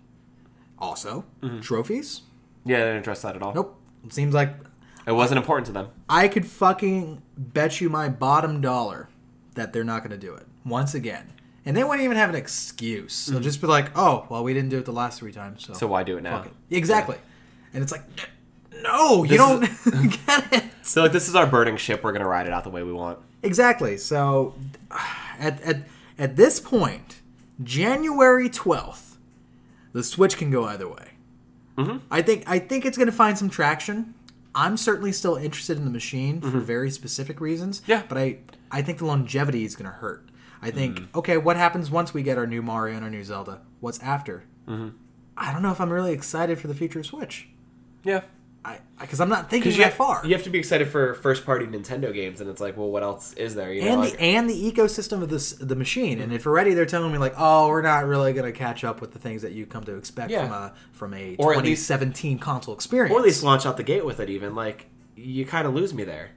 Also, 0.78 1.24
Mm-hmm. 1.42 1.60
trophies. 1.60 2.22
Yeah, 2.64 2.76
I 2.76 2.80
didn't 2.80 2.96
address 2.98 3.22
that 3.22 3.36
at 3.36 3.42
all. 3.42 3.54
Nope. 3.54 3.76
It 4.04 4.12
seems 4.12 4.34
like 4.34 4.54
It 5.10 5.14
wasn't 5.14 5.38
important 5.38 5.66
to 5.66 5.72
them. 5.72 5.88
I 6.08 6.28
could 6.28 6.46
fucking 6.46 7.20
bet 7.36 7.80
you 7.80 7.90
my 7.90 8.08
bottom 8.08 8.60
dollar 8.60 9.08
that 9.56 9.72
they're 9.72 9.82
not 9.82 10.04
going 10.04 10.12
to 10.12 10.16
do 10.16 10.34
it 10.34 10.46
once 10.64 10.94
again. 10.94 11.32
And 11.66 11.76
they 11.76 11.82
wouldn't 11.82 12.04
even 12.04 12.16
have 12.16 12.30
an 12.30 12.36
excuse. 12.36 13.26
They'll 13.26 13.40
just 13.40 13.60
be 13.60 13.66
like, 13.66 13.90
"Oh, 13.98 14.24
well, 14.28 14.44
we 14.44 14.54
didn't 14.54 14.70
do 14.70 14.78
it 14.78 14.84
the 14.84 14.92
last 14.92 15.18
three 15.18 15.32
times, 15.32 15.66
so. 15.66 15.72
So 15.72 15.88
why 15.88 16.04
do 16.04 16.16
it 16.16 16.22
now? 16.22 16.38
fuck 16.38 16.46
it." 16.46 16.52
Exactly. 16.70 17.16
And 17.74 17.82
it's 17.82 17.90
like, 17.90 18.04
no, 18.82 19.24
you 19.24 19.36
don't 19.36 19.60
get 20.26 20.52
it. 20.52 20.64
So 20.82 21.02
like, 21.02 21.12
this 21.12 21.28
is 21.28 21.34
our 21.34 21.46
burning 21.46 21.76
ship. 21.76 22.04
We're 22.04 22.12
gonna 22.12 22.28
ride 22.28 22.46
it 22.46 22.52
out 22.52 22.62
the 22.62 22.70
way 22.70 22.84
we 22.84 22.92
want. 22.92 23.18
Exactly. 23.42 23.96
So, 23.96 24.54
at 25.40 25.60
at 25.62 25.88
at 26.20 26.36
this 26.36 26.60
point, 26.60 27.20
January 27.64 28.48
twelfth, 28.48 29.18
the 29.92 30.04
Switch 30.04 30.36
can 30.36 30.52
go 30.52 30.66
either 30.66 30.88
way. 30.88 31.10
Mm-hmm. 31.76 31.98
I 32.10 32.22
think 32.22 32.44
I 32.46 32.58
think 32.58 32.84
it's 32.84 32.96
going 32.96 33.06
to 33.06 33.12
find 33.12 33.38
some 33.38 33.48
traction. 33.48 34.14
I'm 34.54 34.76
certainly 34.76 35.12
still 35.12 35.36
interested 35.36 35.76
in 35.78 35.84
the 35.84 35.90
machine 35.90 36.40
for 36.40 36.58
very 36.58 36.90
specific 36.90 37.40
reasons. 37.40 37.80
Mm-hmm. 37.82 37.90
Yeah. 37.90 38.02
But 38.08 38.18
I 38.18 38.38
I 38.70 38.82
think 38.82 38.98
the 38.98 39.06
longevity 39.06 39.64
is 39.64 39.76
going 39.76 39.90
to 39.90 39.96
hurt. 39.96 40.28
I 40.62 40.70
think 40.70 40.98
Mm. 41.00 41.06
okay, 41.16 41.36
what 41.38 41.56
happens 41.56 41.90
once 41.90 42.12
we 42.12 42.22
get 42.22 42.36
our 42.38 42.46
new 42.46 42.60
Mario 42.62 42.94
and 42.96 43.04
our 43.04 43.10
new 43.10 43.24
Zelda? 43.24 43.62
What's 43.80 43.98
after? 44.00 44.44
Mm-hmm. 44.68 44.88
I 45.36 45.52
don't 45.52 45.62
know 45.62 45.70
if 45.72 45.80
I'm 45.80 45.90
really 45.90 46.12
excited 46.12 46.58
for 46.58 46.66
the 46.68 46.74
future 46.74 47.00
of 47.00 47.06
Switch. 47.06 47.48
Yeah. 48.04 48.22
I 48.64 48.78
because 49.00 49.20
I'm 49.20 49.30
not 49.30 49.48
thinking 49.48 49.72
that 49.72 49.84
have- 49.84 49.94
far. 49.94 50.20
you 50.24 50.34
have 50.34 50.42
to 50.44 50.50
be 50.50 50.58
excited 50.58 50.88
for 50.88 51.14
first 51.14 51.46
party 51.46 51.66
Nintendo 51.66 52.12
games, 52.12 52.42
and 52.42 52.50
it's 52.50 52.60
like, 52.60 52.76
well, 52.76 52.90
what 52.90 53.02
else 53.02 53.32
is 53.32 53.54
there? 53.54 53.72
You 53.72 53.82
know, 53.82 53.88
and 53.92 54.00
like, 54.02 54.12
the 54.12 54.20
and 54.20 54.50
the 54.50 54.72
ecosystem 54.72 55.22
of 55.22 55.30
this 55.30 55.52
the 55.52 55.74
machine. 55.76 56.20
And 56.20 56.30
if 56.32 56.46
already 56.46 56.74
they're 56.74 56.84
telling 56.84 57.10
me 57.10 57.16
like, 57.18 57.34
oh, 57.38 57.68
we're 57.68 57.80
not 57.80 58.04
really 58.06 58.34
gonna 58.34 58.52
catch 58.52 58.84
up 58.84 59.00
with 59.00 59.12
the 59.12 59.18
things 59.18 59.40
that 59.42 59.52
you 59.52 59.64
come 59.64 59.84
to 59.84 59.96
expect 59.96 60.30
Yeah. 60.30 60.44
from 60.46 60.52
a 60.52 60.72
from 60.92 61.14
a 61.14 61.36
Or 61.38 61.54
at 61.54 61.64
least- 61.64 61.86
2017 61.88 62.38
console 62.38 62.74
experience. 62.74 63.14
or 63.14 63.18
at 63.20 63.24
least 63.24 63.42
launch 63.42 63.64
out 63.64 63.78
the 63.78 63.82
gate 63.82 64.04
with 64.04 64.20
it. 64.20 64.28
Even 64.28 64.54
like, 64.54 64.88
you 65.16 65.46
kind 65.46 65.66
of 65.66 65.74
lose 65.74 65.94
me 65.94 66.04
there. 66.04 66.30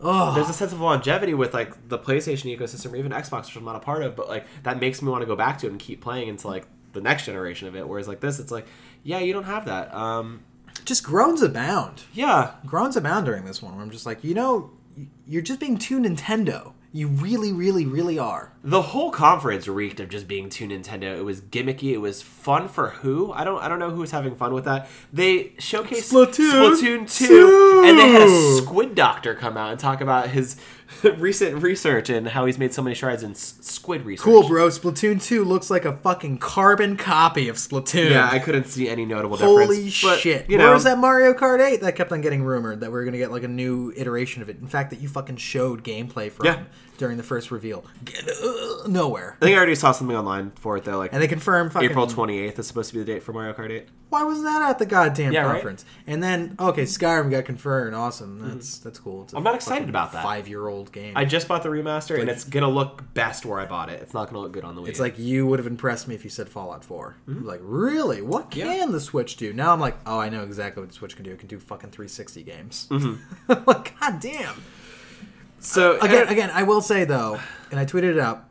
oh, 0.00 0.34
There's 0.34 0.50
a 0.50 0.52
sense 0.52 0.72
of 0.72 0.80
longevity 0.80 1.34
with 1.34 1.52
like 1.54 1.88
the 1.88 1.98
PlayStation 1.98 2.56
ecosystem 2.56 2.92
or 2.92 2.96
even 2.96 3.10
Xbox, 3.12 3.46
which 3.46 3.56
I'm 3.56 3.64
not 3.64 3.76
a 3.76 3.80
part 3.80 4.02
of, 4.02 4.14
but 4.14 4.28
like 4.28 4.46
that 4.62 4.78
makes 4.78 5.02
me 5.02 5.10
want 5.10 5.22
to 5.22 5.26
go 5.26 5.34
back 5.34 5.58
to 5.60 5.66
it 5.66 5.70
and 5.70 5.80
keep 5.80 6.00
playing 6.00 6.28
into 6.28 6.46
like 6.46 6.66
the 6.92 7.00
next 7.00 7.24
generation 7.24 7.66
of 7.66 7.74
it. 7.74 7.88
Whereas 7.88 8.06
like 8.06 8.20
this, 8.20 8.38
it's 8.38 8.52
like, 8.52 8.66
yeah, 9.02 9.18
you 9.18 9.32
don't 9.32 9.44
have 9.44 9.64
that. 9.64 9.92
Um, 9.94 10.40
just 10.84 11.02
groans 11.04 11.42
abound. 11.42 12.02
yeah, 12.12 12.52
Groans 12.66 12.96
abound 12.96 13.26
during 13.26 13.44
this 13.44 13.62
one. 13.62 13.74
Where 13.74 13.82
I'm 13.82 13.90
just 13.90 14.06
like, 14.06 14.22
you 14.24 14.34
know, 14.34 14.70
you're 15.26 15.42
just 15.42 15.60
being 15.60 15.78
too 15.78 15.98
Nintendo. 15.98 16.72
You 16.92 17.08
really, 17.08 17.52
really, 17.52 17.84
really 17.84 18.18
are. 18.18 18.52
the 18.64 18.80
whole 18.80 19.10
conference 19.10 19.68
reeked 19.68 20.00
of 20.00 20.08
just 20.08 20.26
being 20.26 20.48
too 20.48 20.66
Nintendo. 20.66 21.14
It 21.18 21.24
was 21.26 21.42
gimmicky. 21.42 21.92
It 21.92 21.98
was 21.98 22.22
fun 22.22 22.68
for 22.68 22.88
who? 22.90 23.32
I 23.32 23.44
don't. 23.44 23.60
I 23.62 23.68
don't 23.68 23.78
know 23.78 23.90
who 23.90 24.00
was 24.00 24.12
having 24.12 24.34
fun 24.34 24.54
with 24.54 24.64
that. 24.64 24.88
They 25.12 25.50
showcased 25.58 26.10
Splatoon 26.10 26.52
Splatoon 26.52 27.18
two, 27.18 27.26
two. 27.26 27.82
and 27.84 27.98
they 27.98 28.08
had 28.08 28.22
a 28.22 28.56
Squid 28.62 28.94
Doctor 28.94 29.34
come 29.34 29.58
out 29.58 29.72
and 29.72 29.78
talk 29.80 30.00
about 30.00 30.30
his 30.30 30.56
recent 31.18 31.62
research 31.62 32.10
and 32.10 32.28
how 32.28 32.46
he's 32.46 32.58
made 32.58 32.72
so 32.74 32.82
many 32.82 32.94
strides 32.94 33.22
in 33.22 33.32
s- 33.32 33.54
squid 33.60 34.04
research. 34.04 34.24
Cool, 34.24 34.46
bro. 34.48 34.68
Splatoon 34.68 35.22
2 35.22 35.44
looks 35.44 35.70
like 35.70 35.84
a 35.84 35.96
fucking 35.98 36.38
carbon 36.38 36.96
copy 36.96 37.48
of 37.48 37.56
Splatoon. 37.56 38.10
Yeah, 38.10 38.28
I 38.30 38.38
couldn't 38.38 38.64
see 38.66 38.88
any 38.88 39.04
notable 39.04 39.36
difference. 39.36 39.66
Holy 39.66 39.84
but, 40.02 40.20
shit! 40.20 40.48
You 40.48 40.58
Where 40.58 40.68
know, 40.68 40.74
was 40.74 40.84
that 40.84 40.98
Mario 40.98 41.32
Kart 41.34 41.60
8 41.60 41.80
that 41.82 41.96
kept 41.96 42.12
on 42.12 42.20
getting 42.20 42.42
rumored 42.42 42.80
that 42.80 42.90
we 42.92 42.98
are 42.98 43.04
gonna 43.04 43.18
get 43.18 43.30
like 43.30 43.42
a 43.44 43.48
new 43.48 43.92
iteration 43.96 44.42
of 44.42 44.48
it? 44.48 44.58
In 44.60 44.66
fact, 44.66 44.90
that 44.90 45.00
you 45.00 45.08
fucking 45.08 45.36
showed 45.36 45.82
gameplay 45.84 46.30
from 46.30 46.46
Yeah. 46.46 46.64
During 46.96 47.16
the 47.16 47.22
first 47.22 47.50
reveal. 47.50 47.84
Get, 48.04 48.28
uh, 48.28 48.86
nowhere. 48.88 49.36
I 49.40 49.44
think 49.44 49.54
I 49.54 49.58
already 49.58 49.74
saw 49.74 49.92
something 49.92 50.16
online 50.16 50.52
for 50.56 50.76
it 50.76 50.84
though. 50.84 50.98
Like 50.98 51.12
And 51.12 51.22
they 51.22 51.28
confirmed 51.28 51.72
fucking 51.72 51.90
April 51.90 52.06
28th 52.06 52.58
is 52.58 52.66
supposed 52.66 52.88
to 52.90 52.94
be 52.94 53.00
the 53.00 53.06
date 53.12 53.22
for 53.22 53.32
Mario 53.32 53.52
Kart 53.52 53.70
8. 53.70 53.88
Why 54.08 54.22
was 54.22 54.40
that 54.44 54.62
at 54.62 54.78
the 54.78 54.86
goddamn 54.86 55.32
Yeah, 55.32 55.42
right? 55.42 55.52
conference? 55.54 55.84
And 56.06 56.22
then 56.22 56.54
okay, 56.60 56.84
Skyrim 56.84 57.28
got 57.30 57.44
confirmed. 57.44 57.94
Awesome. 57.94 58.38
That's 58.38 58.78
that's 58.78 58.98
cool. 59.00 59.22
It's 59.24 59.30
Mm-hmm. 59.32 59.38
I'm 59.38 59.42
not 59.44 59.54
excited 59.56 59.88
about 59.88 60.12
that. 60.12 60.22
Five 60.22 60.46
year 60.46 60.68
old 60.68 60.92
game. 60.92 61.14
I 61.16 61.24
just 61.24 61.48
bought 61.48 61.64
the 61.64 61.68
remaster, 61.70 62.18
and 62.20 62.30
it's 62.30 62.44
gonna 62.44 62.68
look 62.70 63.02
best 63.14 63.44
where 63.44 63.58
I 63.58 63.66
bought 63.66 63.88
it. 63.90 64.00
It's 64.02 64.14
not 64.14 64.28
gonna 64.28 64.38
look 64.38 64.52
good 64.52 64.62
on 64.64 64.76
the 64.76 64.82
Wii. 64.82 64.88
It's 64.88 65.00
like 65.00 65.18
you 65.18 65.46
would 65.48 65.58
have 65.58 65.66
impressed 65.66 66.06
me 66.06 66.14
if 66.14 66.22
you 66.22 66.30
said 66.30 66.48
Fallout 66.48 66.84
4. 66.84 67.16
Like, 67.26 67.60
really? 67.62 68.22
What 68.22 68.52
can 68.52 68.68
Mm-hmm. 68.68 68.78
Yeah. 68.78 68.86
the 68.86 69.00
Switch 69.00 69.36
do? 69.36 69.52
Now 69.52 69.72
I'm 69.72 69.80
like, 69.80 69.96
oh, 70.06 70.20
I 70.20 70.28
know 70.28 70.44
exactly 70.44 70.82
what 70.82 70.90
the 70.90 70.94
Switch 70.94 71.16
can 71.16 71.24
do. 71.24 71.32
It 71.32 71.40
can 71.40 71.48
do 71.48 71.58
fucking 71.58 71.90
360 71.90 72.42
games. 72.44 72.86
Mm-hmm. 72.90 73.52
like, 73.66 73.98
god 74.00 74.20
damn. 74.20 74.62
So 75.66 75.98
Again, 76.00 76.28
again, 76.28 76.50
I 76.52 76.62
will 76.62 76.80
say 76.80 77.04
though, 77.04 77.40
and 77.70 77.78
I 77.80 77.84
tweeted 77.84 78.12
it 78.12 78.18
out, 78.18 78.44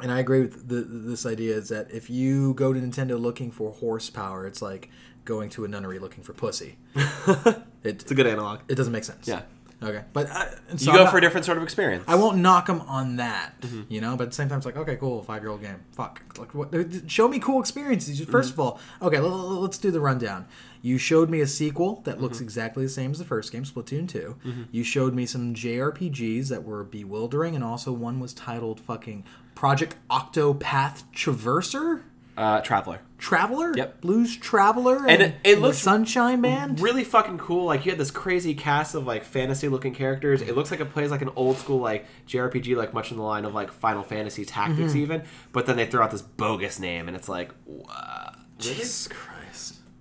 and 0.00 0.10
I 0.12 0.18
agree 0.20 0.42
with 0.42 0.68
the, 0.68 0.82
this 0.82 1.24
idea 1.26 1.54
is 1.56 1.68
that 1.70 1.90
if 1.90 2.10
you 2.10 2.54
go 2.54 2.72
to 2.72 2.80
Nintendo 2.80 3.18
looking 3.20 3.50
for 3.50 3.72
horsepower, 3.72 4.46
it's 4.46 4.60
like 4.62 4.90
going 5.24 5.48
to 5.50 5.64
a 5.64 5.68
nunnery 5.68 5.98
looking 5.98 6.22
for 6.22 6.32
pussy. 6.32 6.76
it 6.94 7.62
it's 7.84 8.10
a 8.10 8.14
good 8.14 8.26
analog. 8.26 8.60
it 8.68 8.74
doesn't 8.74 8.92
make 8.92 9.04
sense. 9.04 9.26
Yeah. 9.26 9.42
Okay, 9.82 10.04
but 10.14 10.30
I, 10.30 10.54
so 10.76 10.90
You 10.90 10.96
go 10.96 11.04
not- 11.04 11.10
for 11.10 11.18
a 11.18 11.20
different 11.20 11.44
sort 11.44 11.58
of 11.58 11.62
experience. 11.64 12.04
I 12.08 12.14
won't 12.14 12.38
knock 12.38 12.64
them 12.66 12.80
on 12.82 13.16
that, 13.16 13.60
Mm-hmm. 13.60 13.82
you 13.90 14.00
know. 14.00 14.16
But 14.16 14.24
at 14.24 14.30
the 14.30 14.34
same 14.36 14.48
time, 14.48 14.56
it's 14.56 14.64
like, 14.64 14.78
okay, 14.78 14.96
cool, 14.96 15.22
five 15.22 15.42
year 15.42 15.50
old 15.50 15.60
game. 15.60 15.76
Fuck, 15.92 16.22
like, 16.38 16.54
what? 16.54 16.72
Show 17.08 17.28
me 17.28 17.38
cool 17.38 17.60
experiences. 17.60 18.18
1st 18.20 18.26
Mm-hmm. 18.26 18.38
of 18.52 18.60
all, 18.60 18.80
okay, 19.02 19.20
let, 19.20 19.68
us 19.70 19.76
do 19.76 19.90
the 19.90 20.00
rundown. 20.00 20.46
You 20.82 20.98
showed 20.98 21.30
me 21.30 21.40
a 21.40 21.46
sequel 21.46 22.00
that 22.04 22.20
looks 22.20 22.36
Mm-hmm. 22.36 22.44
exactly 22.44 22.84
the 22.84 22.90
same 22.90 23.10
as 23.12 23.18
the 23.18 23.24
first 23.24 23.52
game, 23.52 23.64
Splatoon 23.64 24.08
2 24.08 24.36
You 24.70 24.84
showed 24.84 25.14
me 25.14 25.26
some 25.26 25.54
JRPGs 25.54 26.48
that 26.48 26.64
were 26.64 26.84
bewildering, 26.84 27.54
and 27.54 27.64
also 27.64 27.92
one 27.92 28.20
was 28.20 28.32
titled 28.34 28.80
fucking 28.80 29.24
Project 29.54 29.96
Octopath 30.10 31.04
Traverser. 31.14 32.02
Uh, 32.36 32.60
Traveler. 32.60 33.00
Traveler, 33.16 33.72
Yep. 33.74 34.02
Blues 34.02 34.36
Traveler, 34.36 34.98
And 35.08 35.08
and, 35.08 35.22
it- 35.22 35.34
it 35.42 35.58
looks 35.62 35.78
Sunshine 35.78 36.42
Band. 36.42 36.80
Really 36.80 37.02
fucking 37.02 37.38
cool. 37.38 37.64
Like 37.64 37.86
you 37.86 37.92
had 37.92 37.98
this 37.98 38.10
crazy 38.10 38.52
cast 38.54 38.94
of 38.94 39.06
like 39.06 39.24
fantasy 39.24 39.68
looking 39.68 39.94
characters. 39.94 40.42
It 40.42 40.54
looks 40.54 40.70
like 40.70 40.80
it 40.80 40.92
plays 40.92 41.10
like 41.10 41.22
an 41.22 41.30
old 41.34 41.56
school 41.56 41.78
like 41.78 42.04
JRPG, 42.28 42.76
like 42.76 42.92
much 42.92 43.10
in 43.10 43.16
the 43.16 43.22
line 43.22 43.46
of 43.46 43.54
like 43.54 43.72
Final 43.72 44.02
Fantasy 44.02 44.44
Tactics 44.44 44.90
Mm-hmm. 44.90 44.98
even. 44.98 45.22
But 45.52 45.64
then 45.64 45.76
they 45.76 45.86
throw 45.86 46.04
out 46.04 46.10
this 46.10 46.20
bogus 46.20 46.78
name, 46.78 47.08
and 47.08 47.16
it's 47.16 47.28
like, 47.30 47.52
what? 47.64 48.36
Jesus 48.58 49.08
Christ! 49.08 49.35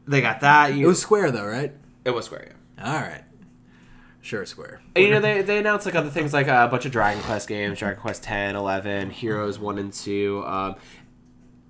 They 0.07 0.22
got 0.22 0.40
that. 0.41 0.73
You, 0.73 0.86
It 0.86 0.88
was 0.88 1.02
Square 1.02 1.32
though, 1.32 1.45
right? 1.45 1.73
it 2.06 2.11
was 2.14 2.26
Square. 2.26 2.52
Yeah. 2.77 2.94
All 2.95 3.02
right, 3.02 3.23
sure, 4.22 4.45
Square. 4.45 4.82
And, 4.95 5.03
you 5.06 5.10
know, 5.11 5.19
they, 5.19 5.41
they 5.41 5.57
announced 5.57 5.86
like 5.86 5.95
other 5.95 6.10
things 6.10 6.34
like 6.34 6.48
uh, 6.48 6.65
a 6.68 6.72
bunch 6.72 6.86
of 6.86 6.91
Dragon 6.91 7.22
Quest 7.23 7.48
games, 7.48 7.80
Dragon 7.80 7.99
Quest 7.99 8.22
10, 8.23 8.56
11, 8.56 9.10
Heroes 9.11 9.57
1 9.60 9.77
and 9.80 9.91
2. 9.94 10.44
Um, 10.45 10.76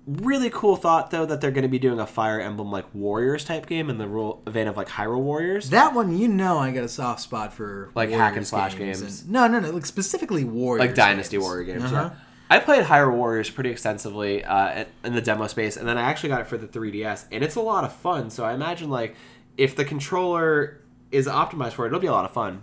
really 0.06 0.50
cool 0.50 0.76
thought, 0.76 1.10
though, 1.10 1.24
that 1.26 1.40
they're 1.40 1.50
going 1.50 1.62
to 1.62 1.68
be 1.68 1.78
doing 1.78 1.98
a 2.00 2.06
Fire 2.06 2.40
Emblem 2.40 2.70
like 2.70 2.84
Warriors 2.94 3.44
type 3.44 3.66
game 3.66 3.88
in 3.90 3.98
the 3.98 4.06
rule, 4.08 4.42
vein 4.46 4.68
of 4.68 4.76
like 4.76 4.88
Hyrule 4.88 5.20
Warriors. 5.22 5.70
That 5.70 5.94
one, 5.94 6.16
you 6.18 6.28
know, 6.28 6.58
I 6.58 6.70
got 6.72 6.84
a 6.84 6.88
soft 6.88 7.20
spot 7.20 7.52
for 7.52 7.90
Like 7.94 8.10
Warriors 8.10 8.20
hack 8.28 8.36
and 8.36 8.46
slash 8.46 8.76
games. 8.76 9.00
and- 9.00 9.30
no, 9.30 9.46
no, 9.48 9.60
no, 9.60 9.70
like 9.70 9.86
specifically 9.86 10.44
Warriors, 10.44 10.86
like 10.86 10.94
Dynasty 10.94 11.36
games. 11.36 11.44
Warrior 11.44 11.64
games. 11.64 11.84
Uh-huh. 11.84 12.10
Yeah. 12.12 12.18
I 12.48 12.60
played 12.60 12.84
Hyrule 12.84 13.14
Warriors 13.14 13.50
pretty 13.50 13.70
extensively 13.70 14.44
uh, 14.44 14.84
in 15.04 15.14
the 15.14 15.20
demo 15.20 15.46
space, 15.48 15.76
and 15.76 15.88
then 15.88 15.98
I 15.98 16.02
actually 16.02 16.28
got 16.28 16.40
it 16.40 16.46
for 16.46 16.56
the 16.56 16.68
3DS, 16.68 17.26
and 17.32 17.42
it's 17.42 17.56
a 17.56 17.60
lot 17.60 17.84
of 17.84 17.92
fun. 17.92 18.30
So 18.30 18.44
I 18.44 18.54
imagine 18.54 18.88
like 18.88 19.16
if 19.56 19.74
the 19.74 19.84
controller 19.84 20.80
is 21.10 21.26
optimized 21.26 21.72
for 21.72 21.84
it, 21.84 21.88
it'll 21.88 22.00
be 22.00 22.06
a 22.06 22.12
lot 22.12 22.24
of 22.24 22.32
fun. 22.32 22.62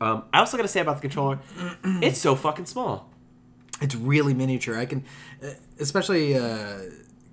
Um, 0.00 0.24
I 0.32 0.38
also 0.38 0.56
got 0.56 0.62
to 0.62 0.68
say 0.68 0.80
about 0.80 0.96
the 0.96 1.02
controller, 1.02 1.40
it's 1.84 2.18
so 2.18 2.34
fucking 2.34 2.66
small. 2.66 3.10
It's 3.80 3.94
really 3.94 4.32
miniature. 4.32 4.78
I 4.78 4.86
can, 4.86 5.04
uh, 5.42 5.50
especially 5.78 6.36
uh, 6.36 6.78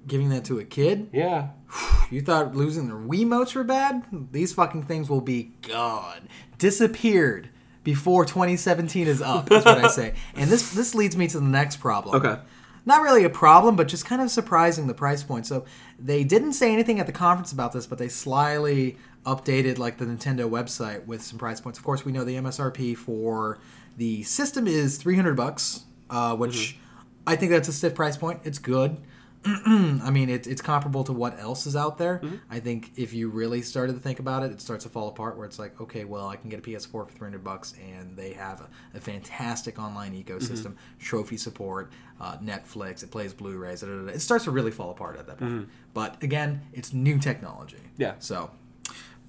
giving 0.07 0.29
that 0.29 0.45
to 0.45 0.59
a 0.59 0.65
kid. 0.65 1.09
Yeah. 1.13 1.49
You 2.11 2.21
thought 2.21 2.55
losing 2.55 2.85
their 2.85 2.95
Wiimotes 2.95 3.55
were 3.55 3.63
bad? 3.63 4.03
These 4.31 4.53
fucking 4.53 4.83
things 4.83 5.09
will 5.09 5.21
be 5.21 5.53
gone, 5.63 6.29
disappeared 6.59 7.49
before 7.85 8.25
2017 8.25 9.07
is 9.07 9.21
up. 9.21 9.47
That's 9.47 9.63
what 9.63 9.77
I 9.77 9.87
say. 10.01 10.15
And 10.35 10.49
this 10.49 10.73
this 10.73 10.93
leads 10.93 11.15
me 11.15 11.27
to 11.29 11.39
the 11.39 11.45
next 11.45 11.77
problem. 11.77 12.15
Okay. 12.15 12.41
Not 12.87 13.01
really 13.01 13.23
a 13.23 13.29
problem, 13.29 13.75
but 13.75 13.87
just 13.87 14.05
kind 14.05 14.21
of 14.21 14.29
surprising 14.29 14.87
the 14.87 14.93
price 14.93 15.23
point. 15.23 15.47
So 15.47 15.65
they 15.97 16.23
didn't 16.23 16.53
say 16.53 16.73
anything 16.73 16.99
at 16.99 17.07
the 17.07 17.13
conference 17.13 17.51
about 17.51 17.71
this, 17.71 17.87
but 17.87 17.97
they 17.97 18.09
slyly 18.09 18.97
updated 19.25 19.79
like 19.79 19.97
the 19.97 20.05
Nintendo 20.05 20.49
website 20.49 21.05
with 21.05 21.23
some 21.23 21.39
price 21.39 21.61
points. 21.61 21.79
Of 21.79 21.85
course, 21.85 22.03
we 22.05 22.11
know 22.11 22.23
the 22.23 22.35
MSRP 22.35 22.97
for 22.97 23.57
the 23.97 24.21
system 24.23 24.67
is 24.67 24.97
300 24.97 25.35
bucks, 25.35 25.85
uh, 26.09 26.35
which 26.35 26.77
I 27.25 27.35
think 27.35 27.51
that's 27.51 27.67
a 27.67 27.73
stiff 27.73 27.95
price 27.95 28.17
point. 28.17 28.41
It's 28.43 28.59
good. 28.59 28.97
I 29.45 30.09
mean, 30.11 30.29
it, 30.29 30.47
it's 30.47 30.61
comparable 30.61 31.03
to 31.03 31.13
what 31.13 31.39
else 31.39 31.67
is 31.67 31.75
out 31.75 31.97
there. 31.97 32.21
I 32.49 32.59
think 32.59 32.91
if 32.95 33.13
you 33.13 33.29
really 33.29 33.61
started 33.61 33.93
to 33.93 33.99
think 33.99 34.19
about 34.19 34.43
it, 34.43 34.51
it 34.51 34.59
starts 34.61 34.83
to 34.85 34.89
fall 34.89 35.07
apart. 35.07 35.37
Where 35.37 35.45
it's 35.45 35.59
like, 35.59 35.79
okay, 35.79 36.03
well, 36.03 36.27
I 36.27 36.35
can 36.35 36.49
get 36.49 36.59
a 36.59 36.61
PS4 36.61 36.89
for 36.89 37.05
three 37.05 37.25
hundred 37.27 37.43
bucks, 37.43 37.73
and 37.79 38.17
they 38.17 38.33
have 38.33 38.61
a, 38.61 38.97
a 38.97 38.99
fantastic 38.99 39.77
online 39.79 40.13
ecosystem, 40.13 40.75
trophy 40.99 41.37
support, 41.37 41.91
uh, 42.19 42.37
Netflix. 42.37 43.03
It 43.03 43.11
plays 43.11 43.33
Blu-rays. 43.33 43.81
da, 43.81 43.87
da, 43.87 44.01
da. 44.03 44.07
It 44.13 44.19
starts 44.21 44.45
to 44.45 44.51
really 44.51 44.71
fall 44.71 44.89
apart 44.91 45.17
at 45.17 45.27
that 45.27 45.37
point. 45.37 45.69
But 45.93 46.21
again, 46.23 46.61
it's 46.73 46.93
new 46.93 47.19
technology. 47.19 47.77
Yeah. 47.97 48.15
So, 48.19 48.49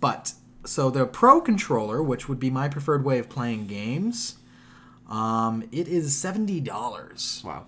but 0.01 0.33
so 0.65 0.91
the 0.91 1.07
Pro 1.07 1.41
controller, 1.41 2.03
which 2.03 2.29
would 2.29 2.41
be 2.41 2.51
my 2.51 2.69
preferred 2.69 3.05
way 3.05 3.19
of 3.19 3.29
playing 3.29 3.67
games, 3.67 4.37
um, 5.09 5.69
it 5.71 5.87
is 5.89 6.17
seventy 6.17 6.61
dollars 6.61 7.43
Wow. 7.45 7.67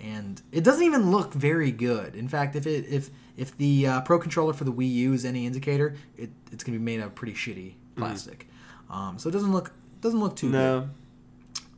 And 0.00 0.40
it 0.52 0.64
doesn't 0.64 0.84
even 0.84 1.10
look 1.10 1.32
very 1.34 1.70
good. 1.72 2.14
In 2.14 2.28
fact, 2.28 2.56
if 2.56 2.66
it 2.66 2.86
if 2.88 3.10
if 3.36 3.56
the 3.56 3.86
uh, 3.86 4.00
Pro 4.02 4.18
controller 4.18 4.52
for 4.52 4.64
the 4.64 4.72
Wii 4.72 4.90
U 4.92 5.12
is 5.12 5.24
any 5.24 5.46
indicator, 5.46 5.96
it, 6.16 6.30
it's 6.52 6.62
going 6.64 6.74
to 6.74 6.78
be 6.78 6.84
made 6.84 7.00
out 7.00 7.06
of 7.08 7.14
pretty 7.14 7.34
shitty 7.34 7.74
plastic. 7.96 8.48
Um, 8.90 9.18
so 9.18 9.28
it 9.28 9.32
doesn't 9.32 9.52
look 9.52 9.72
doesn't 10.00 10.20
look 10.20 10.36
too 10.36 10.48
No. 10.50 10.80
good. 10.80 10.90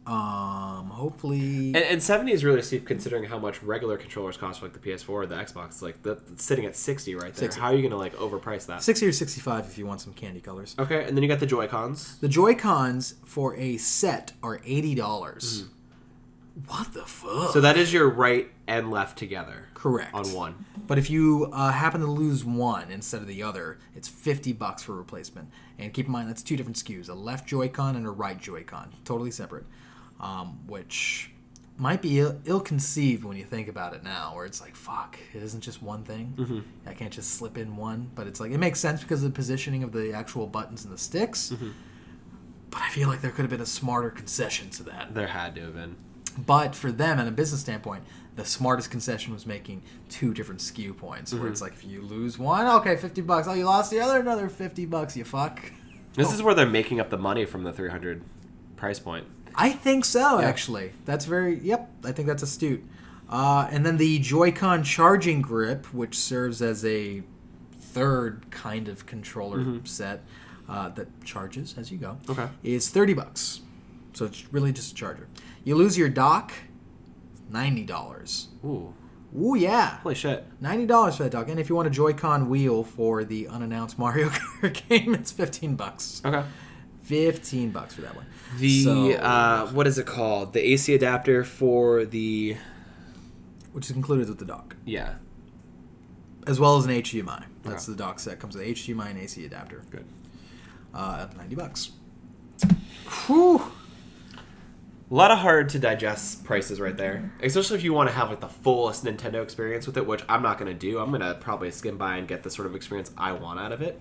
Um, 0.04 0.88
hopefully, 0.90 1.66
And, 1.68 1.76
and 1.76 2.02
70 2.02 2.32
is 2.32 2.42
really 2.44 2.60
steep 2.62 2.84
considering 2.84 3.22
how 3.22 3.38
much 3.38 3.62
regular 3.62 3.96
controllers 3.96 4.36
cost 4.36 4.58
for 4.58 4.66
like 4.66 4.72
the 4.72 4.80
PS4 4.80 5.08
or 5.10 5.26
the 5.26 5.36
Xbox. 5.36 5.80
Like 5.80 6.02
the, 6.02 6.18
sitting 6.36 6.64
at 6.66 6.74
60 6.74 7.14
right 7.14 7.22
there. 7.26 7.32
60. 7.34 7.60
How 7.60 7.68
are 7.68 7.74
you 7.76 7.82
gonna 7.88 7.96
like 8.00 8.16
overprice 8.16 8.66
that? 8.66 8.82
sixty 8.82 9.06
or 9.06 9.12
sixty-five 9.12 9.66
if 9.66 9.78
you 9.78 9.86
want 9.86 10.00
some 10.00 10.12
candy 10.14 10.40
colors. 10.40 10.74
Okay, 10.76 11.04
and 11.04 11.16
then 11.16 11.22
you 11.22 11.28
got 11.28 11.38
the 11.38 11.46
Joy 11.46 11.68
Cons. 11.68 12.18
The 12.18 12.26
Joy 12.28 12.56
Cons 12.56 13.14
for 13.24 13.54
a 13.56 13.76
set 13.76 14.32
are 14.42 14.60
eighty 14.64 14.96
dollars. 14.96 15.66
What 16.66 16.92
the 16.92 17.02
fuck? 17.04 17.52
So 17.52 17.60
that 17.62 17.76
is 17.78 17.92
your 17.92 18.08
right 18.10 18.50
and 18.66 18.90
left 18.90 19.18
together 19.18 19.68
correct 19.74 20.14
on 20.14 20.32
one. 20.34 20.66
But 20.86 20.98
if 20.98 21.08
you 21.08 21.48
uh, 21.52 21.72
happen 21.72 22.00
to 22.02 22.06
lose 22.06 22.44
one 22.44 22.90
instead 22.90 23.22
of 23.22 23.26
the 23.26 23.42
other, 23.42 23.78
it's 23.96 24.06
50 24.08 24.52
bucks 24.52 24.82
for 24.82 24.94
replacement. 24.94 25.48
And 25.78 25.92
keep 25.94 26.06
in 26.06 26.12
mind, 26.12 26.28
that's 26.28 26.42
two 26.42 26.56
different 26.56 26.76
SKUs 26.76 27.08
a 27.08 27.14
left 27.14 27.48
Joy-Con 27.48 27.96
and 27.96 28.06
a 28.06 28.10
right 28.10 28.38
Joy-Con. 28.38 28.92
Totally 29.04 29.30
separate. 29.30 29.64
Um, 30.20 30.60
which 30.66 31.30
might 31.78 32.02
be 32.02 32.20
Ill- 32.20 32.38
ill-conceived 32.44 33.24
when 33.24 33.36
you 33.38 33.44
think 33.44 33.66
about 33.66 33.94
it 33.94 34.04
now, 34.04 34.34
where 34.36 34.44
it's 34.44 34.60
like, 34.60 34.76
fuck, 34.76 35.18
it 35.34 35.42
isn't 35.42 35.62
just 35.62 35.82
one 35.82 36.04
thing. 36.04 36.62
I 36.86 36.92
can't 36.92 37.12
just 37.12 37.30
slip 37.34 37.56
in 37.56 37.76
one. 37.76 38.10
But 38.14 38.26
it's 38.26 38.40
like, 38.40 38.52
it 38.52 38.58
makes 38.58 38.78
sense 38.78 39.00
because 39.00 39.24
of 39.24 39.32
the 39.32 39.34
positioning 39.34 39.82
of 39.82 39.92
the 39.92 40.12
actual 40.12 40.46
buttons 40.46 40.84
and 40.84 40.92
the 40.92 40.98
sticks. 40.98 41.52
But 42.70 42.82
I 42.82 42.88
feel 42.90 43.08
like 43.08 43.20
there 43.22 43.30
could 43.30 43.42
have 43.42 43.50
been 43.50 43.60
a 43.62 43.66
smarter 43.66 44.10
concession 44.10 44.68
to 44.70 44.82
that. 44.84 45.14
There 45.14 45.26
had 45.28 45.54
to 45.56 45.62
have 45.62 45.74
been. 45.74 45.96
But 46.38 46.74
for 46.74 46.90
them, 46.92 47.18
at 47.18 47.26
a 47.28 47.30
business 47.30 47.60
standpoint, 47.60 48.04
the 48.36 48.44
smartest 48.44 48.90
concession 48.90 49.32
was 49.34 49.44
making 49.46 49.82
two 50.08 50.32
different 50.32 50.60
SKU 50.60 50.96
points. 50.96 51.34
Where 51.34 51.48
it's 51.48 51.60
like, 51.60 51.72
if 51.74 51.84
you 51.84 52.00
lose 52.02 52.38
one, 52.38 52.66
okay, 52.80 52.96
fifty 52.96 53.20
bucks. 53.20 53.46
Oh, 53.46 53.52
you 53.52 53.64
lost 53.64 53.90
the 53.90 54.00
other, 54.00 54.20
another 54.20 54.48
fifty 54.48 54.86
bucks. 54.86 55.16
You 55.16 55.24
fuck. 55.24 55.60
This 56.14 56.32
is 56.32 56.42
where 56.42 56.54
they're 56.54 56.66
making 56.66 57.00
up 57.00 57.08
the 57.10 57.16
money 57.16 57.46
from 57.46 57.62
the 57.64 57.72
300 57.72 58.22
price 58.76 58.98
point. 58.98 59.26
I 59.54 59.70
think 59.70 60.04
so. 60.04 60.40
Yeah. 60.40 60.46
Actually, 60.46 60.92
that's 61.04 61.24
very. 61.24 61.58
Yep, 61.60 61.90
I 62.04 62.12
think 62.12 62.28
that's 62.28 62.42
astute. 62.42 62.84
Uh, 63.30 63.66
and 63.70 63.84
then 63.86 63.96
the 63.96 64.18
Joy-Con 64.18 64.82
charging 64.84 65.40
grip, 65.40 65.86
which 65.94 66.18
serves 66.18 66.60
as 66.60 66.84
a 66.84 67.22
third 67.80 68.50
kind 68.50 68.88
of 68.88 69.06
controller 69.06 69.80
set 69.84 70.22
uh, 70.68 70.88
that 70.90 71.08
charges 71.24 71.74
as 71.78 71.90
you 71.90 71.98
go, 71.98 72.16
Okay. 72.28 72.48
is 72.62 72.88
thirty 72.88 73.14
bucks. 73.14 73.60
So 74.14 74.26
it's 74.26 74.52
really 74.52 74.72
just 74.72 74.92
a 74.92 74.94
charger. 74.94 75.26
You 75.64 75.74
lose 75.76 75.96
your 75.96 76.08
dock, 76.08 76.52
ninety 77.50 77.84
dollars. 77.84 78.48
Ooh, 78.64 78.92
Ooh 79.40 79.54
yeah, 79.56 79.98
holy 79.98 80.14
shit! 80.14 80.44
ninety 80.60 80.86
dollars 80.86 81.16
for 81.16 81.22
that 81.24 81.30
dock. 81.32 81.48
And 81.48 81.58
if 81.60 81.68
you 81.68 81.74
want 81.76 81.86
a 81.88 81.90
Joy-Con 81.90 82.48
wheel 82.48 82.82
for 82.84 83.24
the 83.24 83.48
unannounced 83.48 83.98
Mario 83.98 84.28
Kart 84.60 84.88
game, 84.88 85.14
it's 85.14 85.30
fifteen 85.32 85.76
bucks. 85.76 86.20
Okay. 86.24 86.42
Fifteen 87.02 87.70
bucks 87.70 87.94
for 87.94 88.02
that 88.02 88.14
one. 88.16 88.26
The 88.58 88.84
So- 88.84 89.12
uh, 89.12 89.66
what 89.70 89.86
is 89.86 89.98
it 89.98 90.06
called? 90.06 90.52
The 90.52 90.60
AC 90.72 90.94
adapter 90.94 91.44
for 91.44 92.04
the 92.04 92.56
which 93.72 93.88
is 93.90 93.96
included 93.96 94.28
with 94.28 94.38
the 94.38 94.44
dock, 94.44 94.76
yeah. 94.84 95.14
as 96.46 96.60
well 96.60 96.76
as 96.76 96.84
an 96.84 96.90
HDMI. 96.90 97.44
That's 97.62 97.88
Okay. 97.88 97.92
the 97.96 97.98
dock 98.04 98.18
set. 98.20 98.38
Comes 98.38 98.54
with 98.56 98.66
HDMI 98.66 99.10
and 99.10 99.18
AC 99.18 99.44
adapter. 99.46 99.82
Good. 99.90 100.04
Uh, 100.92 101.28
ninety 101.38 101.54
bucks. 101.54 101.92
Whew. 103.26 103.62
A 105.12 105.14
lot 105.14 105.30
of 105.30 105.40
hard 105.40 105.68
to 105.68 105.78
digest 105.78 106.42
prices 106.42 106.80
right 106.80 106.96
there, 106.96 107.30
especially 107.42 107.76
if 107.76 107.84
you 107.84 107.92
want 107.92 108.08
to 108.08 108.14
have 108.14 108.30
like 108.30 108.40
the 108.40 108.48
fullest 108.48 109.04
Nintendo 109.04 109.42
experience 109.42 109.86
with 109.86 109.98
it, 109.98 110.06
which 110.06 110.22
I'm 110.26 110.40
not 110.40 110.56
going 110.58 110.72
to 110.72 110.78
do. 110.78 110.98
I'm 111.00 111.10
going 111.10 111.20
to 111.20 111.34
probably 111.34 111.70
skim 111.70 111.98
by 111.98 112.16
and 112.16 112.26
get 112.26 112.42
the 112.42 112.50
sort 112.50 112.64
of 112.64 112.74
experience 112.74 113.10
I 113.18 113.32
want 113.32 113.60
out 113.60 113.72
of 113.72 113.82
it. 113.82 114.00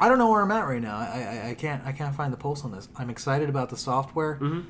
I 0.00 0.08
don't 0.08 0.16
know 0.16 0.30
where 0.30 0.40
I'm 0.40 0.50
at 0.52 0.66
right 0.66 0.80
now. 0.80 0.96
I, 0.96 1.42
I, 1.44 1.48
I 1.50 1.54
can't 1.54 1.84
I 1.84 1.92
can't 1.92 2.14
find 2.14 2.32
the 2.32 2.38
pulse 2.38 2.64
on 2.64 2.72
this. 2.72 2.88
I'm 2.96 3.10
excited 3.10 3.50
about 3.50 3.68
the 3.68 3.76
software. 3.76 4.38
Mhm. 4.40 4.64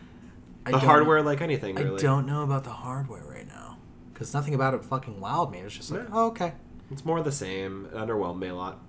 I 0.67 0.73
The 0.73 0.79
hardware, 0.81 1.23
like 1.23 1.41
anything, 1.41 1.79
I 1.79 1.97
don't 1.97 2.27
know 2.27 2.43
about 2.43 2.65
the 2.65 2.71
hardware 2.71 3.23
right 3.23 3.47
now 3.47 3.79
because 4.13 4.35
nothing 4.35 4.55
about 4.55 4.75
it 4.75 4.85
fucking 4.85 5.21
wowed 5.21 5.53
me. 5.53 5.61
It's 5.61 5.77
just 5.77 5.93
like, 5.93 6.03
Yeah. 6.03 6.09
oh, 6.13 6.27
okay, 6.31 6.55
It's 6.91 7.05
more 7.05 7.23
the 7.23 7.31
same. 7.31 7.87
It 7.87 7.95
underwhelmed 7.95 8.41
me 8.41 8.49
a 8.49 8.55
lot. 8.57 8.81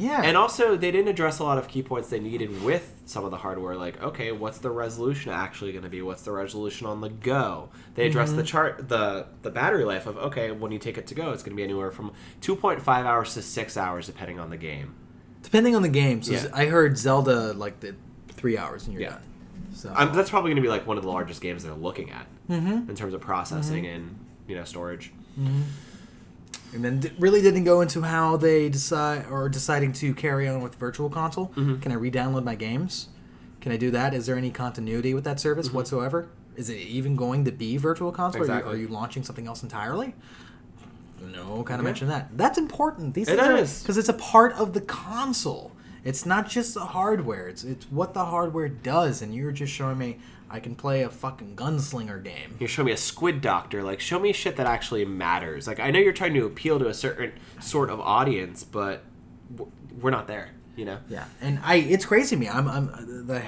Yeah. 0.00 0.22
And 0.22 0.36
also, 0.36 0.76
they 0.76 0.90
didn't 0.90 1.08
address 1.08 1.38
a 1.40 1.44
lot 1.44 1.58
of 1.58 1.68
key 1.68 1.82
points 1.82 2.08
they 2.08 2.20
needed 2.20 2.62
with 2.62 3.02
some 3.04 3.24
of 3.24 3.30
the 3.30 3.36
hardware. 3.36 3.76
Like, 3.76 4.02
okay, 4.02 4.32
what's 4.32 4.58
the 4.58 4.70
resolution 4.70 5.30
actually 5.30 5.72
going 5.72 5.84
to 5.84 5.90
be? 5.90 6.00
What's 6.00 6.22
the 6.22 6.32
resolution 6.32 6.86
on 6.86 7.02
the 7.02 7.10
go? 7.10 7.68
They 7.94 8.06
addressed 8.06 8.34
the 8.34 8.42
mm-hmm. 8.42 8.46
chart, 8.46 8.88
the 8.88 9.26
the 9.42 9.50
battery 9.50 9.84
life 9.84 10.06
of 10.06 10.16
okay, 10.16 10.52
when 10.52 10.72
you 10.72 10.78
take 10.78 10.96
it 10.96 11.06
to 11.08 11.14
go, 11.14 11.32
it's 11.32 11.42
going 11.42 11.52
to 11.52 11.56
be 11.56 11.64
anywhere 11.64 11.90
from 11.90 12.12
2.5 12.40 12.86
hours 12.88 13.34
to 13.34 13.42
six 13.42 13.76
hours, 13.76 14.06
depending 14.06 14.38
on 14.38 14.48
the 14.48 14.56
game. 14.56 14.94
Depending 15.42 15.76
on 15.76 15.82
the 15.82 15.88
game. 15.88 16.22
So 16.22 16.32
Yeah. 16.32 16.46
I 16.54 16.66
heard 16.66 16.96
Zelda 16.96 17.52
like 17.52 17.80
the 17.80 17.94
three 18.28 18.56
hours 18.56 18.86
and 18.86 18.94
you're 18.94 19.02
Yeah. 19.02 19.10
done. 19.10 19.22
So 19.74 19.92
Um, 19.94 20.14
that's 20.14 20.30
probably 20.30 20.50
going 20.50 20.56
to 20.56 20.62
be 20.62 20.68
like 20.68 20.86
one 20.86 20.96
of 20.96 21.02
the 21.02 21.10
largest 21.10 21.40
games 21.40 21.62
they're 21.62 21.74
looking 21.74 22.10
at 22.10 22.26
mm-hmm. 22.48 22.88
in 22.90 22.96
terms 22.96 23.14
of 23.14 23.20
mm-hmm. 23.20 23.28
processing 23.28 23.86
and 23.86 24.18
you 24.46 24.56
know 24.56 24.64
storage. 24.64 25.12
And 26.72 26.84
then 26.84 27.00
d- 27.00 27.12
really 27.18 27.42
didn't 27.42 27.64
go 27.64 27.80
into 27.80 28.02
how 28.02 28.36
they 28.36 28.68
decide 28.68 29.26
or 29.30 29.48
deciding 29.48 29.92
to 29.94 30.14
carry 30.14 30.46
on 30.48 30.62
with 30.62 30.74
virtual 30.76 31.10
console. 31.10 31.48
Mm-hmm. 31.48 31.80
Can 31.80 31.92
I 31.92 31.96
re-download 31.96 32.44
my 32.44 32.54
games? 32.54 33.08
Can 33.60 33.72
I 33.72 33.76
do 33.76 33.90
that? 33.90 34.14
Is 34.14 34.26
there 34.26 34.36
any 34.36 34.50
continuity 34.50 35.12
with 35.14 35.24
that 35.24 35.38
service 35.40 35.72
whatsoever? 35.72 36.28
Is 36.56 36.68
it 36.70 36.76
even 36.78 37.16
going 37.16 37.44
to 37.44 37.52
be 37.52 37.76
virtual 37.76 38.12
console? 38.12 38.42
Or 38.42 38.44
Mm-hmm. 38.44 38.52
Exactly. 38.52 38.72
Are, 38.72 38.76
you, 38.76 38.84
are 38.84 38.88
you 38.88 38.94
launching 38.94 39.22
something 39.22 39.46
else 39.46 39.62
entirely? 39.62 40.14
No, 41.32 41.62
kind 41.64 41.78
of 41.78 41.84
Yeah. 41.84 41.90
mention 41.90 42.08
that. 42.08 42.28
That's 42.36 42.56
important. 42.58 43.14
These 43.14 43.28
It 43.28 43.38
things 43.38 43.82
because 43.82 43.98
it's 43.98 44.08
a 44.08 44.14
part 44.14 44.54
of 44.54 44.72
the 44.72 44.80
console. 44.80 45.72
It's 46.02 46.24
not 46.24 46.48
just 46.48 46.72
the 46.74 46.80
hardware. 46.80 47.46
It's 47.48 47.62
it's 47.62 47.84
what 47.90 48.14
the 48.14 48.24
hardware 48.24 48.68
does, 48.70 49.20
and 49.20 49.34
you're 49.34 49.52
just 49.52 49.70
showing 49.72 49.98
me 49.98 50.18
I 50.50 50.58
can 50.60 50.74
play 50.74 51.02
a 51.02 51.08
fucking 51.10 51.54
gunslinger 51.54 52.22
game. 52.22 52.56
You 52.58 52.66
show 52.66 52.82
me 52.82 52.92
a 52.92 52.96
squid 52.96 53.40
doctor, 53.40 53.82
like 53.82 54.00
show 54.00 54.18
me 54.18 54.32
shit 54.32 54.56
that 54.56 54.66
actually 54.66 55.04
matters. 55.04 55.66
Like 55.66 55.78
I 55.78 55.90
know 55.90 56.00
you're 56.00 56.12
trying 56.12 56.34
to 56.34 56.44
appeal 56.44 56.78
to 56.80 56.88
a 56.88 56.94
certain 56.94 57.32
sort 57.60 57.88
of 57.88 58.00
audience, 58.00 58.64
but 58.64 59.04
we're 60.00 60.10
not 60.10 60.26
there. 60.26 60.50
You 60.76 60.86
know. 60.86 60.98
Yeah, 61.08 61.24
and 61.40 61.60
I 61.62 61.76
it's 61.76 62.04
crazy 62.04 62.36
to 62.36 62.40
me. 62.40 62.48
I'm 62.48 62.68
I'm 62.68 63.26
the 63.26 63.42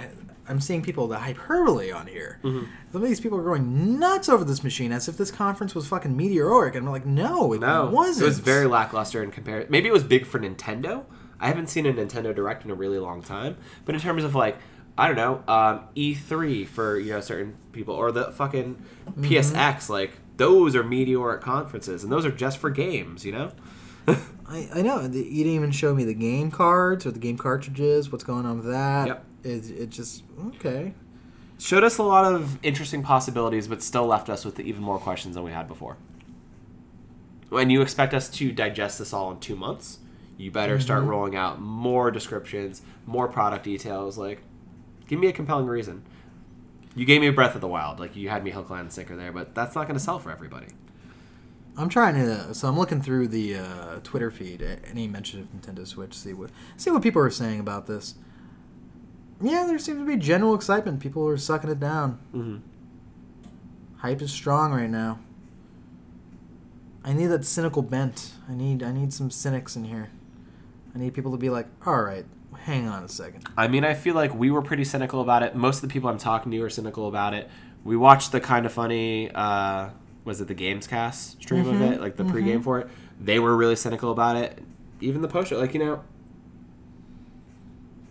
I'm 0.48 0.60
seeing 0.60 0.82
people 0.82 1.06
the 1.06 1.18
hyperbole 1.18 1.92
on 1.92 2.06
here. 2.06 2.38
Mm-hmm. 2.42 2.66
Some 2.92 3.02
of 3.02 3.08
these 3.08 3.20
people 3.20 3.38
are 3.38 3.44
going 3.44 3.98
nuts 3.98 4.28
over 4.28 4.44
this 4.44 4.64
machine 4.64 4.92
as 4.92 5.08
if 5.08 5.16
this 5.16 5.30
conference 5.30 5.74
was 5.74 5.86
fucking 5.86 6.16
meteoric. 6.16 6.74
And 6.74 6.86
I'm 6.86 6.92
like, 6.92 7.06
no, 7.06 7.52
it 7.52 7.60
No, 7.60 7.86
wasn't. 7.86 8.24
It 8.24 8.26
was 8.26 8.38
very 8.40 8.66
lackluster 8.66 9.22
in 9.22 9.30
comparison. 9.30 9.70
Maybe 9.70 9.88
it 9.88 9.92
was 9.92 10.04
big 10.04 10.26
for 10.26 10.38
Nintendo. 10.40 11.04
I 11.40 11.46
haven't 11.48 11.68
seen 11.68 11.86
a 11.86 11.92
Nintendo 11.92 12.34
Direct 12.34 12.64
in 12.64 12.70
a 12.70 12.74
really 12.74 12.98
long 12.98 13.22
time. 13.22 13.56
But 13.84 13.94
in 13.94 14.00
terms 14.00 14.24
of 14.24 14.34
like, 14.34 14.58
I 14.98 15.06
don't 15.06 15.16
know, 15.16 15.42
um, 15.52 15.80
E3 15.96 16.66
for 16.66 16.98
you 16.98 17.12
know 17.12 17.20
certain 17.20 17.56
people, 17.72 17.94
or 17.94 18.12
the 18.12 18.32
fucking 18.32 18.82
Mm-hmm. 19.10 19.24
PSX, 19.24 19.88
like 19.88 20.12
those 20.36 20.76
are 20.76 20.82
meteoric 20.84 21.40
conferences, 21.42 22.04
and 22.04 22.12
those 22.12 22.24
are 22.24 22.30
just 22.30 22.58
for 22.58 22.70
games. 22.70 23.24
You 23.24 23.32
know. 23.32 23.50
I, 24.48 24.68
I 24.74 24.82
know. 24.82 25.06
the- 25.08 25.18
You 25.18 25.44
didn't 25.44 25.54
even 25.56 25.70
show 25.72 25.94
me 25.94 26.04
the 26.04 26.14
game 26.14 26.50
cards 26.50 27.04
or 27.06 27.10
the 27.10 27.18
game 27.18 27.36
cartridges. 27.38 28.10
What's 28.12 28.24
going 28.24 28.44
on 28.46 28.56
with 28.58 28.66
that? 28.66 29.06
Yep. 29.08 29.24
It, 29.44 29.70
it 29.70 29.90
just 29.90 30.22
okay. 30.48 30.94
Showed 31.58 31.84
us 31.84 31.98
a 31.98 32.02
lot 32.02 32.32
of 32.32 32.58
interesting 32.64 33.02
possibilities, 33.02 33.66
but 33.68 33.82
still 33.82 34.06
left 34.06 34.28
us 34.28 34.44
with 34.44 34.58
even 34.60 34.82
more 34.82 34.98
questions 34.98 35.34
than 35.36 35.44
we 35.44 35.52
had 35.52 35.68
before. 35.68 35.96
When 37.48 37.70
you 37.70 37.82
expect 37.82 38.14
us 38.14 38.28
to 38.30 38.50
digest 38.52 38.98
this 38.98 39.12
all 39.12 39.30
in 39.30 39.38
two 39.38 39.56
months, 39.56 39.98
you 40.38 40.50
better 40.50 40.80
start 40.80 41.04
rolling 41.04 41.36
out 41.36 41.60
more 41.60 42.10
descriptions, 42.10 42.82
more 43.06 43.28
product 43.28 43.64
details. 43.64 44.16
Like, 44.16 44.42
give 45.06 45.18
me 45.18 45.28
a 45.28 45.32
compelling 45.32 45.66
reason. 45.66 46.04
You 46.94 47.04
gave 47.04 47.20
me 47.20 47.26
a 47.26 47.32
Breath 47.32 47.54
of 47.54 47.60
the 47.60 47.68
Wild, 47.68 47.98
like 47.98 48.16
you 48.16 48.28
had 48.28 48.44
me 48.44 48.50
hook, 48.50 48.68
line, 48.68 48.80
and 48.80 48.92
sinker 48.92 49.16
there, 49.16 49.32
but 49.32 49.54
that's 49.54 49.74
not 49.74 49.86
going 49.86 49.98
to 49.98 50.04
sell 50.04 50.18
for 50.18 50.30
everybody. 50.30 50.66
I'm 51.76 51.88
trying 51.88 52.14
to. 52.16 52.54
So 52.54 52.68
I'm 52.68 52.78
looking 52.78 53.00
through 53.00 53.28
the 53.28 53.56
uh, 53.56 54.00
Twitter 54.02 54.30
feed. 54.30 54.62
Any 54.84 55.08
mention 55.08 55.40
of 55.40 55.46
Nintendo 55.52 55.86
Switch? 55.86 56.14
See 56.14 56.34
what 56.34 56.50
see 56.76 56.90
what 56.90 57.02
people 57.02 57.22
are 57.22 57.30
saying 57.30 57.60
about 57.60 57.86
this. 57.86 58.14
Yeah, 59.40 59.64
there 59.66 59.78
seems 59.78 59.98
to 59.98 60.04
be 60.04 60.16
general 60.16 60.54
excitement. 60.54 61.00
People 61.00 61.26
are 61.26 61.36
sucking 61.36 61.70
it 61.70 61.80
down. 61.80 62.20
Mm-hmm. 62.34 62.56
Hype 63.98 64.20
is 64.20 64.30
strong 64.30 64.72
right 64.72 64.90
now. 64.90 65.18
I 67.04 67.12
need 67.12 67.26
that 67.26 67.44
cynical 67.44 67.82
bent. 67.82 68.32
I 68.48 68.54
need 68.54 68.82
I 68.82 68.92
need 68.92 69.12
some 69.12 69.30
cynics 69.30 69.74
in 69.74 69.84
here. 69.84 70.10
I 70.94 70.98
need 70.98 71.14
people 71.14 71.32
to 71.32 71.38
be 71.38 71.48
like, 71.48 71.66
all 71.86 72.02
right, 72.02 72.26
hang 72.64 72.88
on 72.88 73.02
a 73.02 73.08
second. 73.08 73.46
I 73.56 73.68
mean, 73.68 73.84
I 73.84 73.94
feel 73.94 74.14
like 74.14 74.34
we 74.34 74.50
were 74.50 74.62
pretty 74.62 74.84
cynical 74.84 75.20
about 75.20 75.42
it. 75.42 75.54
Most 75.54 75.76
of 75.76 75.88
the 75.88 75.92
people 75.92 76.08
I'm 76.08 76.18
talking 76.18 76.52
to 76.52 76.62
are 76.62 76.70
cynical 76.70 77.08
about 77.08 77.34
it. 77.34 77.48
We 77.84 77.96
watched 77.96 78.32
the 78.32 78.40
Kinda 78.40 78.68
Funny, 78.68 79.30
uh, 79.32 79.90
was 80.24 80.40
it 80.40 80.48
the 80.48 80.54
Games 80.54 80.86
Cast 80.86 81.42
stream 81.42 81.66
of 81.66 81.74
mm-hmm. 81.74 81.94
it, 81.94 82.00
like 82.00 82.16
the 82.16 82.22
pregame 82.24 82.54
mm-hmm. 82.54 82.62
for 82.62 82.80
it. 82.80 82.88
They 83.20 83.38
were 83.38 83.56
really 83.56 83.76
cynical 83.76 84.12
about 84.12 84.36
it. 84.36 84.62
Even 85.00 85.20
the 85.22 85.28
post 85.28 85.50
show, 85.50 85.58
like 85.58 85.74
you 85.74 85.80
know, 85.80 86.04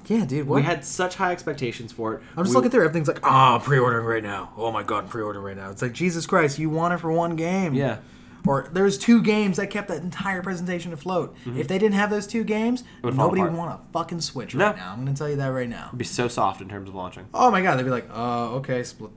Yeah, 0.07 0.25
dude. 0.25 0.47
What? 0.47 0.57
we 0.57 0.63
had 0.63 0.83
such 0.83 1.15
high 1.15 1.31
expectations 1.31 1.93
for 1.93 2.15
it. 2.15 2.23
I'm 2.35 2.43
just 2.43 2.49
We- 2.49 2.55
looking 2.55 2.71
through. 2.71 2.83
Everything's 2.83 3.07
like, 3.07 3.19
oh, 3.23 3.61
pre-ordering 3.63 4.05
right 4.05 4.23
now. 4.23 4.51
Oh 4.57 4.71
my 4.71 4.83
god, 4.83 5.05
I'm 5.05 5.09
pre-ordering 5.09 5.45
right 5.45 5.57
now. 5.57 5.69
It's 5.69 5.81
like 5.81 5.93
Jesus 5.93 6.25
Christ, 6.25 6.59
you 6.59 6.69
want 6.69 6.93
it 6.93 6.97
for 6.97 7.11
one 7.11 7.37
game. 7.37 7.73
Yeah. 7.73 7.99
Or 8.47 8.69
there's 8.73 8.97
two 8.97 9.21
games 9.21 9.57
that 9.57 9.67
kept 9.67 9.87
that 9.89 10.01
entire 10.01 10.41
presentation 10.41 10.93
afloat. 10.93 11.35
If 11.45 11.67
they 11.67 11.77
didn't 11.77 11.95
have 11.95 12.09
those 12.09 12.25
two 12.25 12.43
games, 12.43 12.81
Mm-hmm. 12.81 13.05
would 13.07 13.15
nobody 13.17 13.41
would 13.43 13.53
want 13.53 13.79
a 13.79 13.91
fucking 13.93 14.21
Switch 14.21 14.55
No. 14.55 14.65
right 14.67 14.75
now. 14.77 14.91
I'm 14.93 14.99
gonna 15.05 15.15
tell 15.15 15.29
you 15.29 15.35
that 15.37 15.47
right 15.47 15.69
now. 15.69 15.87
It'd 15.89 15.99
be 15.99 16.05
so 16.05 16.27
soft 16.27 16.59
in 16.61 16.67
terms 16.69 16.89
of 16.89 16.95
launching. 16.95 17.27
Oh 17.33 17.51
my 17.51 17.61
god, 17.61 17.77
they'd 17.77 17.83
be 17.83 17.89
like, 17.91 18.09
uh, 18.11 18.53
okay, 18.55 18.81
Splatoon, 18.81 19.11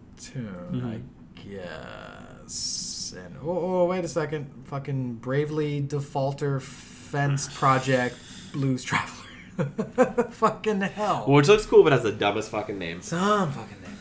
Mm-hmm. 0.72 0.86
I 0.86 1.00
guess. 1.34 3.14
And 3.16 3.36
oh, 3.42 3.82
oh, 3.82 3.84
wait 3.86 4.04
a 4.04 4.08
second, 4.08 4.50
fucking 4.66 5.14
Bravely 5.14 5.80
Defaulter 5.80 6.60
Fence 6.60 7.48
Project 7.54 8.16
Blues 8.52 8.82
Traveler. 8.84 9.20
fucking 10.30 10.80
hell. 10.80 11.24
Which 11.28 11.46
looks 11.48 11.64
cool, 11.66 11.82
but 11.84 11.92
has 11.92 12.02
the 12.02 12.12
dumbest 12.12 12.50
fucking 12.50 12.76
name. 12.78 13.00
Some 13.02 13.52
fucking 13.52 13.80
name. 13.82 13.98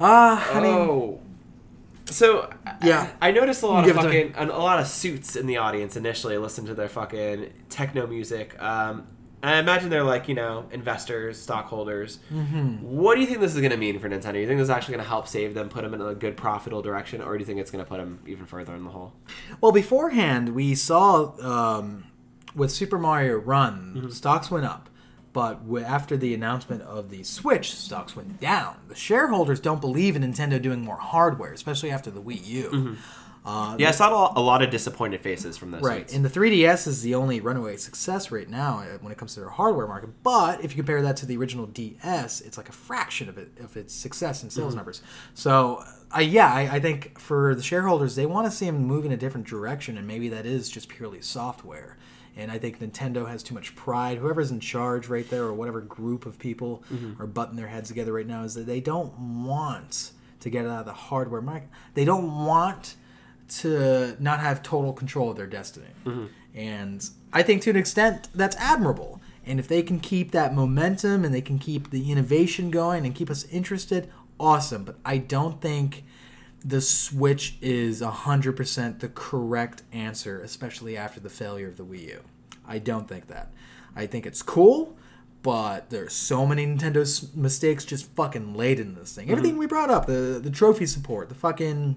Ah, 0.00 0.50
I 0.54 0.60
mean, 0.60 0.72
oh. 0.72 1.20
So 2.10 2.50
Yeah. 2.82 3.10
I, 3.20 3.28
I 3.28 3.30
noticed 3.30 3.62
a 3.62 3.66
lot 3.66 3.84
Give 3.84 3.96
of 3.96 4.04
fucking 4.04 4.34
a, 4.36 4.44
a 4.44 4.46
lot 4.46 4.80
of 4.80 4.86
suits 4.86 5.36
in 5.36 5.46
the 5.46 5.58
audience 5.58 5.96
initially. 5.96 6.36
Listened 6.38 6.66
to 6.68 6.74
their 6.74 6.88
fucking 6.88 7.52
techno 7.68 8.06
music. 8.06 8.60
Um, 8.62 9.06
and 9.42 9.54
I 9.54 9.58
imagine 9.60 9.88
they're 9.88 10.02
like 10.02 10.28
you 10.28 10.34
know 10.34 10.66
investors, 10.72 11.40
stockholders. 11.40 12.18
Mm-hmm. 12.32 12.82
What 12.82 13.14
do 13.14 13.20
you 13.20 13.26
think 13.26 13.40
this 13.40 13.54
is 13.54 13.60
going 13.60 13.70
to 13.70 13.76
mean 13.76 13.98
for 14.00 14.08
Nintendo? 14.08 14.32
Do 14.32 14.40
you 14.40 14.46
think 14.46 14.58
this 14.58 14.66
is 14.66 14.70
actually 14.70 14.94
going 14.94 15.04
to 15.04 15.08
help 15.08 15.28
save 15.28 15.54
them, 15.54 15.68
put 15.68 15.82
them 15.82 15.94
in 15.94 16.00
a 16.00 16.14
good 16.14 16.36
profitable 16.36 16.82
direction, 16.82 17.22
or 17.22 17.34
do 17.34 17.40
you 17.40 17.46
think 17.46 17.60
it's 17.60 17.70
going 17.70 17.84
to 17.84 17.88
put 17.88 17.98
them 17.98 18.20
even 18.26 18.46
further 18.46 18.74
in 18.74 18.82
the 18.84 18.90
hole? 18.90 19.12
Well, 19.60 19.72
beforehand, 19.72 20.50
we 20.50 20.74
saw 20.74 21.34
um, 21.40 22.04
with 22.54 22.72
Super 22.72 22.98
Mario 22.98 23.36
Run, 23.36 24.08
stocks 24.10 24.50
went 24.50 24.66
up. 24.66 24.88
But 25.32 25.60
after 25.84 26.16
the 26.16 26.34
announcement 26.34 26.82
of 26.82 27.10
the 27.10 27.22
Switch, 27.22 27.74
stocks 27.74 28.16
went 28.16 28.40
down. 28.40 28.76
The 28.88 28.94
shareholders 28.94 29.60
don't 29.60 29.80
believe 29.80 30.16
in 30.16 30.22
Nintendo 30.22 30.60
doing 30.60 30.80
more 30.82 30.96
hardware, 30.96 31.52
especially 31.52 31.90
after 31.90 32.10
the 32.10 32.20
Wii 32.22 32.44
U. 32.46 32.96
Uh, 33.44 33.76
Yeah, 33.78 33.88
I 33.88 33.92
saw 33.92 34.32
a 34.36 34.40
lot, 34.40 34.62
of 34.62 34.70
disappointed 34.70 35.20
faces 35.20 35.56
from 35.56 35.70
those 35.70 35.80
Right, 35.82 36.00
suits. 36.00 36.14
and 36.14 36.24
the 36.24 36.28
3DS 36.28 36.86
is 36.86 37.02
the 37.02 37.14
only 37.14 37.40
runaway 37.40 37.76
success 37.76 38.30
right 38.30 38.48
now 38.48 38.80
uh, 38.80 38.98
when 39.00 39.10
it 39.12 39.16
comes 39.16 39.34
to 39.34 39.40
their 39.40 39.48
hardware 39.48 39.86
market. 39.86 40.10
But 40.22 40.62
if 40.64 40.72
you 40.72 40.76
compare 40.76 41.00
that 41.02 41.16
to 41.18 41.26
the 41.26 41.36
original 41.36 41.66
DS, 41.66 42.40
it's 42.42 42.58
like 42.58 42.68
a 42.68 42.72
fraction 42.72 43.28
of 43.28 43.38
it 43.38 43.52
of 43.60 43.76
its 43.76 43.94
success 43.94 44.42
in 44.42 44.50
sales 44.50 44.74
numbers. 44.74 45.02
So, 45.34 45.82
uh, 46.14 46.20
yeah, 46.20 46.52
I, 46.52 46.62
I 46.76 46.80
think 46.80 47.18
for 47.18 47.54
the 47.54 47.62
shareholders, 47.62 48.16
they 48.16 48.26
want 48.26 48.46
to 48.46 48.50
see 48.50 48.66
them 48.66 48.84
move 48.84 49.04
in 49.06 49.12
a 49.12 49.16
different 49.16 49.46
direction, 49.46 49.96
and 49.96 50.06
maybe 50.06 50.28
that 50.30 50.44
is 50.44 50.68
just 50.68 50.88
purely 50.88 51.22
software. 51.22 51.96
And 52.38 52.50
I 52.50 52.58
think 52.58 52.78
Nintendo 52.78 53.28
has 53.28 53.42
too 53.42 53.54
much 53.54 53.74
pride. 53.74 54.16
Whoever's 54.16 54.52
in 54.52 54.60
charge 54.60 55.08
right 55.08 55.28
there, 55.28 55.42
or 55.42 55.52
whatever 55.52 55.80
group 55.80 56.24
of 56.24 56.38
people 56.38 56.84
mm-hmm. 56.90 57.20
are 57.20 57.26
butting 57.26 57.56
their 57.56 57.66
heads 57.66 57.88
together 57.88 58.12
right 58.12 58.26
now, 58.26 58.44
is 58.44 58.54
that 58.54 58.66
they 58.66 58.80
don't 58.80 59.12
want 59.44 60.12
to 60.40 60.48
get 60.48 60.64
out 60.64 60.80
of 60.80 60.86
the 60.86 60.92
hardware 60.92 61.42
market. 61.42 61.68
They 61.94 62.04
don't 62.04 62.46
want 62.46 62.94
to 63.48 64.16
not 64.20 64.40
have 64.40 64.62
total 64.62 64.92
control 64.92 65.30
of 65.30 65.36
their 65.36 65.48
destiny. 65.48 65.88
Mm-hmm. 66.04 66.26
And 66.54 67.10
I 67.32 67.42
think 67.42 67.62
to 67.62 67.70
an 67.70 67.76
extent 67.76 68.28
that's 68.34 68.56
admirable. 68.56 69.20
And 69.44 69.58
if 69.58 69.66
they 69.66 69.82
can 69.82 69.98
keep 69.98 70.30
that 70.32 70.54
momentum 70.54 71.24
and 71.24 71.34
they 71.34 71.40
can 71.40 71.58
keep 71.58 71.90
the 71.90 72.12
innovation 72.12 72.70
going 72.70 73.04
and 73.04 73.14
keep 73.14 73.30
us 73.30 73.44
interested, 73.46 74.10
awesome. 74.38 74.84
But 74.84 74.96
I 75.04 75.18
don't 75.18 75.60
think 75.60 76.04
the 76.64 76.80
Switch 76.80 77.56
is 77.60 78.00
100% 78.02 79.00
the 79.00 79.08
correct 79.08 79.82
answer, 79.92 80.40
especially 80.40 80.96
after 80.96 81.20
the 81.20 81.30
failure 81.30 81.68
of 81.68 81.76
the 81.76 81.84
Wii 81.84 82.08
U. 82.08 82.20
I 82.66 82.78
don't 82.78 83.08
think 83.08 83.28
that. 83.28 83.52
I 83.96 84.06
think 84.06 84.26
it's 84.26 84.42
cool, 84.42 84.96
but 85.42 85.90
there's 85.90 86.12
so 86.12 86.44
many 86.46 86.66
Nintendo 86.66 87.02
s- 87.02 87.34
mistakes 87.34 87.84
just 87.84 88.10
fucking 88.14 88.54
laid 88.54 88.78
in 88.80 88.94
this 88.94 89.14
thing. 89.14 89.26
Mm-hmm. 89.26 89.32
Everything 89.32 89.56
we 89.58 89.66
brought 89.66 89.90
up, 89.90 90.06
the 90.06 90.40
the 90.42 90.50
trophy 90.50 90.86
support, 90.86 91.28
the 91.28 91.34
fucking 91.34 91.96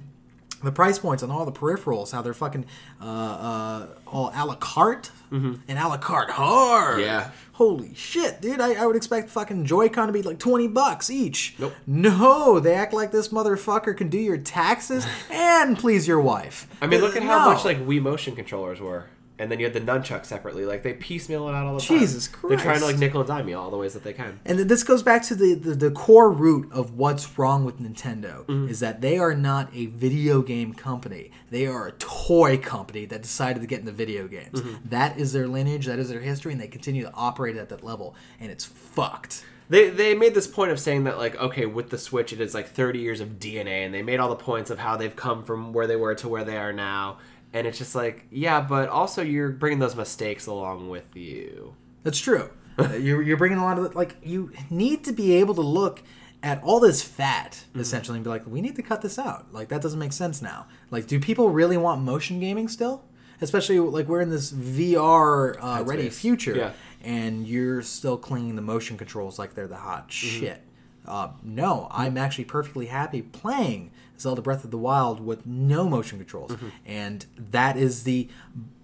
the 0.64 0.72
price 0.72 1.00
points 1.00 1.24
on 1.24 1.32
all 1.32 1.46
the 1.46 1.52
peripherals, 1.52 2.12
how 2.12 2.22
they're 2.22 2.34
fucking 2.34 2.66
uh, 3.02 3.06
uh, 3.06 3.88
all 4.08 4.32
a 4.36 4.46
la 4.46 4.56
carte 4.56 5.12
and 5.32 5.60
a 5.70 5.88
la 5.88 5.98
carte 5.98 6.30
hard. 6.32 7.02
Yeah. 7.02 7.32
Holy 7.54 7.94
shit, 7.94 8.42
dude! 8.42 8.60
I, 8.60 8.74
I 8.74 8.86
would 8.88 8.96
expect 8.96 9.30
fucking 9.30 9.66
Joy-Con 9.66 10.08
to 10.08 10.14
be 10.14 10.24
like 10.24 10.40
twenty 10.40 10.68
bucks 10.68 11.10
each. 11.12 11.56
Nope. 11.60 11.74
No, 11.86 12.60
they 12.60 12.74
act 12.74 12.92
like 12.94 13.12
this 13.12 13.28
motherfucker 13.30 13.96
can 13.96 14.10
do 14.10 14.18
your 14.18 14.38
taxes 14.38 15.06
and 15.32 15.78
please 15.78 16.08
your 16.08 16.20
wife. 16.20 16.68
I 16.82 16.88
mean, 16.88 17.02
look 17.02 17.16
at 17.16 17.22
how 17.24 17.46
No. 17.46 17.54
much 17.54 17.64
like 17.64 17.78
Wii 17.86 18.02
motion 18.02 18.36
controllers 18.36 18.80
were, 18.82 19.06
and 19.42 19.52
then 19.52 19.60
you 19.60 19.66
had 19.66 19.74
the 19.74 19.82
nunchuck 19.82 20.26
separately. 20.26 20.66
Like 20.66 20.84
they 20.84 20.94
piecemeal 20.94 21.48
it 21.50 21.54
out 21.54 21.66
all 21.66 21.76
the 21.76 21.82
time. 21.82 22.00
Jesus 22.00 22.28
Christ! 22.28 22.50
They're 22.50 22.58
trying 22.58 22.80
to 22.80 22.86
like 22.86 22.98
nickel 22.98 23.22
and 23.22 23.28
dime 23.28 23.50
you 23.50 23.58
all 23.58 23.72
the 23.72 23.78
ways 23.78 23.94
that 23.94 24.04
they 24.04 24.14
can. 24.14 24.40
And 24.46 24.60
this 24.60 24.84
goes 24.84 25.04
back 25.04 25.24
to 25.24 25.36
the, 25.36 25.54
the, 25.56 25.76
the 25.76 25.92
core 25.92 26.32
root 26.32 26.72
of 26.72 26.98
what's 26.98 27.38
wrong 27.38 27.66
with 27.66 27.80
Nintendo 27.80 28.22
Mm-hmm. 28.22 28.70
is 28.70 28.80
that 28.80 29.02
they 29.02 29.18
are 29.18 29.34
not 29.34 29.70
a 29.74 29.88
video 29.88 30.42
game 30.42 30.74
company. 30.74 31.32
They 31.50 31.66
are 31.68 31.88
a 31.88 31.92
toy 31.94 32.58
company 32.58 33.06
that 33.06 33.22
decided 33.22 33.62
to 33.62 33.68
get 33.68 33.80
into 33.80 33.92
video 33.92 34.28
games. 34.28 34.62
Mm-hmm. 34.62 34.90
That 34.90 35.18
is 35.18 35.34
their 35.34 35.48
lineage, 35.48 35.86
that 35.86 36.00
is 36.00 36.10
their 36.10 36.20
history, 36.22 36.52
and 36.52 36.62
they 36.62 36.68
continue 36.68 37.04
to 37.04 37.14
operate 37.14 37.58
at 37.58 37.70
that 37.70 37.84
level. 37.84 38.16
And 38.40 38.52
it's 38.52 38.66
fucked. 38.66 39.46
They 39.70 39.90
they 39.90 40.16
made 40.16 40.34
this 40.36 40.48
point 40.48 40.72
of 40.72 40.80
saying 40.80 41.06
that 41.06 41.18
like 41.18 41.36
okay 41.40 41.66
with 41.66 41.90
the 41.92 41.98
Switch 41.98 42.34
it 42.34 42.42
is 42.42 42.54
like 42.54 42.68
30 42.68 43.00
years 43.00 43.22
of 43.22 43.40
DNA, 43.40 43.86
and 43.86 43.94
they 43.94 44.02
made 44.02 44.20
all 44.20 44.30
the 44.30 44.36
points 44.36 44.70
of 44.70 44.80
how 44.80 44.98
they've 44.98 45.16
come 45.16 45.44
from 45.46 45.72
where 45.72 45.88
they 45.88 45.96
were 45.96 46.14
to 46.16 46.28
where 46.28 46.44
they 46.44 46.58
are 46.58 46.74
now. 46.74 47.20
And 47.54 47.68
it's 47.68 47.78
just 47.78 47.96
like, 47.96 48.26
yeah, 48.32 48.62
but 48.62 48.88
also 48.90 49.22
you're 49.22 49.50
bringing 49.50 49.80
those 49.80 49.96
mistakes 49.96 50.48
along 50.48 50.90
with 50.90 51.16
you. 51.16 51.76
That's 52.04 52.20
true. 52.20 52.50
You're, 52.98 53.22
you're 53.22 53.38
bringing 53.38 53.58
a 53.60 53.64
lot 53.64 53.78
of 53.78 53.84
the, 53.92 53.98
like 53.98 54.16
you 54.24 54.52
need 54.70 55.04
to 55.04 55.12
be 55.12 55.34
able 55.36 55.54
to 55.56 55.62
look 55.62 56.02
at 56.42 56.64
all 56.64 56.80
this 56.80 57.04
fat 57.04 57.52
Mm-hmm. 57.72 57.82
essentially 57.82 58.18
and 58.18 58.24
be 58.24 58.30
like, 58.30 58.48
we 58.48 58.62
need 58.62 58.76
to 58.78 58.82
cut 58.82 59.02
this 59.02 59.20
out. 59.20 59.52
Like 59.54 59.68
that 59.70 59.82
doesn't 59.82 60.00
make 60.00 60.14
sense 60.14 60.42
now. 60.42 60.68
Like, 60.90 61.06
do 61.06 61.20
people 61.20 61.50
really 61.50 61.78
want 61.78 62.02
motion 62.02 62.40
gaming 62.40 62.68
still? 62.70 63.04
Especially 63.42 63.78
like 63.80 64.08
we're 64.08 64.22
in 64.22 64.30
this 64.30 64.52
VR 64.52 65.58
uh, 65.62 65.84
ready 65.84 66.10
future, 66.10 66.56
Yeah. 66.56 66.72
and 67.04 67.46
you're 67.46 67.82
still 67.82 68.18
clinging 68.18 68.56
the 68.56 68.62
motion 68.62 68.98
controls 68.98 69.38
like 69.38 69.54
they're 69.54 69.68
the 69.68 69.76
hot 69.76 70.08
Mm-hmm. 70.10 70.40
shit. 70.40 70.62
Uh, 71.08 71.30
no, 71.44 71.88
I'm 71.92 72.18
actually 72.18 72.46
perfectly 72.46 72.86
happy 72.86 73.22
playing 73.22 73.92
Zelda 74.20 74.42
Breath 74.42 74.64
of 74.64 74.72
the 74.72 74.78
Wild 74.78 75.20
with 75.20 75.46
no 75.46 75.90
motion 75.90 76.20
controls, 76.20 76.52
Mm-hmm. 76.52 76.68
and 76.86 77.26
that 77.38 77.76
is 77.76 78.04
the 78.04 78.30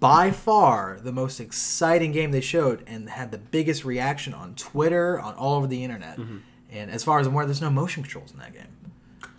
by 0.00 0.30
far 0.32 0.98
the 1.00 1.12
most 1.12 1.38
exciting 1.38 2.10
game 2.12 2.32
they 2.32 2.40
showed, 2.40 2.82
and 2.86 3.08
had 3.08 3.30
the 3.30 3.38
biggest 3.38 3.84
reaction 3.84 4.34
on 4.34 4.54
Twitter, 4.54 5.20
on 5.20 5.34
all 5.34 5.56
over 5.56 5.66
the 5.66 5.84
internet. 5.84 6.18
Mm-hmm. 6.18 6.38
And 6.70 6.90
as 6.90 7.04
far 7.04 7.20
as 7.20 7.26
I'm 7.26 7.32
aware, 7.32 7.46
there's 7.46 7.62
no 7.62 7.70
motion 7.70 8.02
controls 8.02 8.32
in 8.32 8.38
that 8.40 8.52
game. 8.52 8.66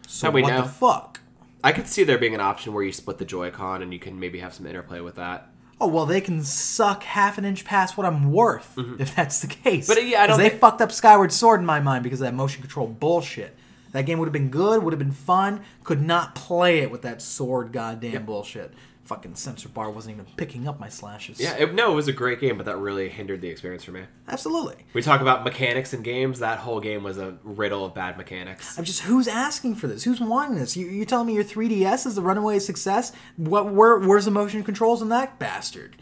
So 0.07 0.31
what 0.31 0.47
know. 0.47 0.61
the 0.61 0.67
fuck? 0.67 1.19
I 1.63 1.73
could 1.73 1.87
see 1.87 2.03
there 2.03 2.17
being 2.17 2.33
an 2.33 2.39
option 2.41 2.73
where 2.73 2.83
you 2.83 2.91
split 2.93 3.17
the 3.17 3.25
Joy-Con 3.25 3.81
and 3.83 3.93
you 3.93 3.99
can 3.99 4.19
maybe 4.19 4.39
have 4.39 4.53
some 4.53 4.65
interplay 4.65 5.01
with 5.01 5.15
that. 5.15 5.49
Oh 5.81 5.87
well, 5.87 6.05
they 6.05 6.21
can 6.21 6.43
suck 6.43 7.03
half 7.03 7.37
an 7.37 7.45
inch 7.45 7.63
past 7.63 7.97
what 7.97 8.05
I'm 8.05 8.31
worth 8.31 8.75
mm-hmm. 8.75 9.01
if 9.01 9.15
that's 9.15 9.39
the 9.39 9.47
case. 9.47 9.87
But, 9.87 9.97
uh, 9.97 10.01
yeah, 10.01 10.23
i 10.23 10.27
don't 10.27 10.37
they 10.37 10.49
think- 10.49 10.61
fucked 10.61 10.81
up 10.81 10.91
Skyward 10.91 11.31
Sword 11.31 11.61
in 11.61 11.65
my 11.65 11.79
mind 11.79 12.03
because 12.03 12.19
of 12.19 12.25
that 12.25 12.33
motion 12.33 12.61
control 12.61 12.87
bullshit. 12.87 13.55
That 13.91 14.05
game 14.05 14.19
would 14.19 14.25
have 14.25 14.33
been 14.33 14.49
good, 14.49 14.83
would 14.83 14.93
have 14.93 14.99
been 14.99 15.11
fun. 15.11 15.61
Could 15.83 16.01
not 16.01 16.35
play 16.35 16.79
it 16.79 16.91
with 16.91 17.01
that 17.01 17.21
sword 17.21 17.71
goddamn 17.71 18.25
bullshit. 18.25 18.71
Fucking 19.09 19.33
sensor 19.33 19.67
bar 19.69 19.89
wasn't 19.89 20.13
even 20.13 20.27
picking 20.37 20.67
up 20.67 20.79
my 20.79 20.87
slashes. 20.87 21.39
Yeah, 21.39 21.55
it, 21.55 21.73
no, 21.73 21.91
it 21.91 21.95
was 21.95 22.07
a 22.07 22.13
great 22.13 22.39
game, 22.39 22.57
but 22.57 22.67
that 22.67 22.77
really 22.77 23.09
hindered 23.09 23.41
the 23.41 23.47
experience 23.49 23.83
for 23.83 23.91
me. 23.91 24.03
absolutely. 24.27 24.75
We 24.93 25.01
talk 25.01 25.19
about 25.21 25.43
mechanics 25.43 25.95
in 25.95 26.03
games. 26.03 26.37
That 26.39 26.59
whole 26.59 26.79
game 26.79 27.01
was 27.03 27.17
a 27.17 27.35
riddle 27.43 27.83
of 27.83 27.95
bad 27.95 28.17
mechanics. 28.17 28.77
I'm 28.77 28.85
just 28.85 29.01
who's 29.01 29.27
asking 29.27 29.75
for 29.75 29.87
this? 29.87 30.03
Who's 30.03 30.21
wanting 30.21 30.59
this? 30.59 30.77
You, 30.77 30.85
you 30.85 31.05
telling 31.05 31.25
me 31.25 31.33
your 31.33 31.43
3DS 31.43 32.05
is 32.05 32.13
the 32.13 32.21
runaway 32.21 32.59
success? 32.59 33.11
What? 33.37 33.73
Where? 33.73 33.97
Where's 33.97 34.25
the 34.25 34.31
motion 34.31 34.63
controls 34.63 35.01
in 35.01 35.09
that 35.09 35.39
bastard? 35.39 35.95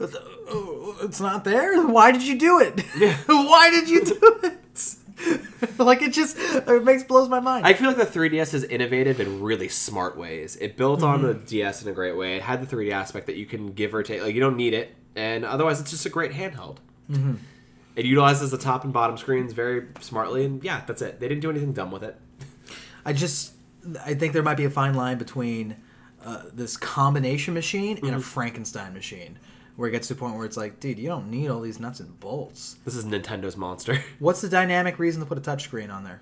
Oh, 0.00 0.96
It's 1.02 1.20
not 1.20 1.42
there. 1.44 1.84
Why 1.86 2.12
did 2.12 2.22
you 2.22 2.38
do 2.38 2.60
it? 2.60 2.80
Why 3.26 3.70
did 3.70 3.88
you 3.88 4.04
do 4.04 4.40
it? 4.44 4.58
like 5.78 6.02
it 6.02 6.12
just 6.12 6.36
it 6.38 6.84
makes 6.84 7.02
blows 7.04 7.28
my 7.28 7.40
mind. 7.40 7.66
I 7.66 7.74
feel 7.74 7.88
like 7.88 7.96
the 7.96 8.06
3DS 8.06 8.54
is 8.54 8.64
innovative 8.64 9.20
in 9.20 9.40
really 9.42 9.68
smart 9.68 10.16
ways. 10.16 10.56
It 10.56 10.76
built 10.76 11.02
on 11.02 11.22
the 11.22 11.34
mm-hmm. 11.34 11.44
DS 11.44 11.82
in 11.82 11.88
a 11.88 11.92
great 11.92 12.16
way. 12.16 12.36
It 12.36 12.42
had 12.42 12.66
the 12.66 12.76
3D 12.76 12.92
aspect 12.92 13.26
that 13.26 13.36
you 13.36 13.46
can 13.46 13.72
give 13.72 13.94
or 13.94 14.02
take. 14.02 14.22
Like 14.22 14.34
you 14.34 14.40
don't 14.40 14.56
need 14.56 14.74
it, 14.74 14.94
and 15.14 15.44
otherwise 15.44 15.80
it's 15.80 15.90
just 15.90 16.06
a 16.06 16.10
great 16.10 16.32
handheld. 16.32 16.78
Mm-hmm. 17.10 17.34
It 17.94 18.06
utilizes 18.06 18.50
the 18.50 18.58
top 18.58 18.84
and 18.84 18.92
bottom 18.92 19.18
screens 19.18 19.52
very 19.52 19.86
smartly, 20.00 20.44
and 20.44 20.62
yeah, 20.64 20.82
that's 20.86 21.02
it. 21.02 21.20
They 21.20 21.28
didn't 21.28 21.42
do 21.42 21.50
anything 21.50 21.72
dumb 21.72 21.90
with 21.90 22.02
it. 22.02 22.16
I 23.04 23.12
just 23.12 23.52
I 24.04 24.14
think 24.14 24.32
there 24.32 24.42
might 24.42 24.56
be 24.56 24.64
a 24.64 24.70
fine 24.70 24.94
line 24.94 25.18
between 25.18 25.76
uh, 26.24 26.42
this 26.52 26.76
combination 26.76 27.54
machine 27.54 27.98
and 27.98 28.08
a 28.08 28.12
mm-hmm. 28.12 28.20
Frankenstein 28.20 28.94
machine, 28.94 29.38
where 29.76 29.88
it 29.88 29.92
gets 29.92 30.08
to 30.08 30.14
the 30.14 30.20
point 30.20 30.36
where 30.36 30.44
it's 30.44 30.56
like, 30.56 30.80
dude, 30.80 30.98
you 30.98 31.08
don't 31.08 31.30
need 31.30 31.48
all 31.48 31.60
these 31.60 31.80
nuts 31.80 32.00
and 32.00 32.18
bolts. 32.20 32.76
This 32.84 32.94
is 32.94 33.04
Nintendo's 33.04 33.56
monster. 33.56 34.02
What's 34.18 34.40
the 34.40 34.48
dynamic 34.48 34.98
reason 34.98 35.20
to 35.20 35.26
put 35.26 35.38
a 35.38 35.40
touchscreen 35.40 35.92
on 35.92 36.04
there? 36.04 36.20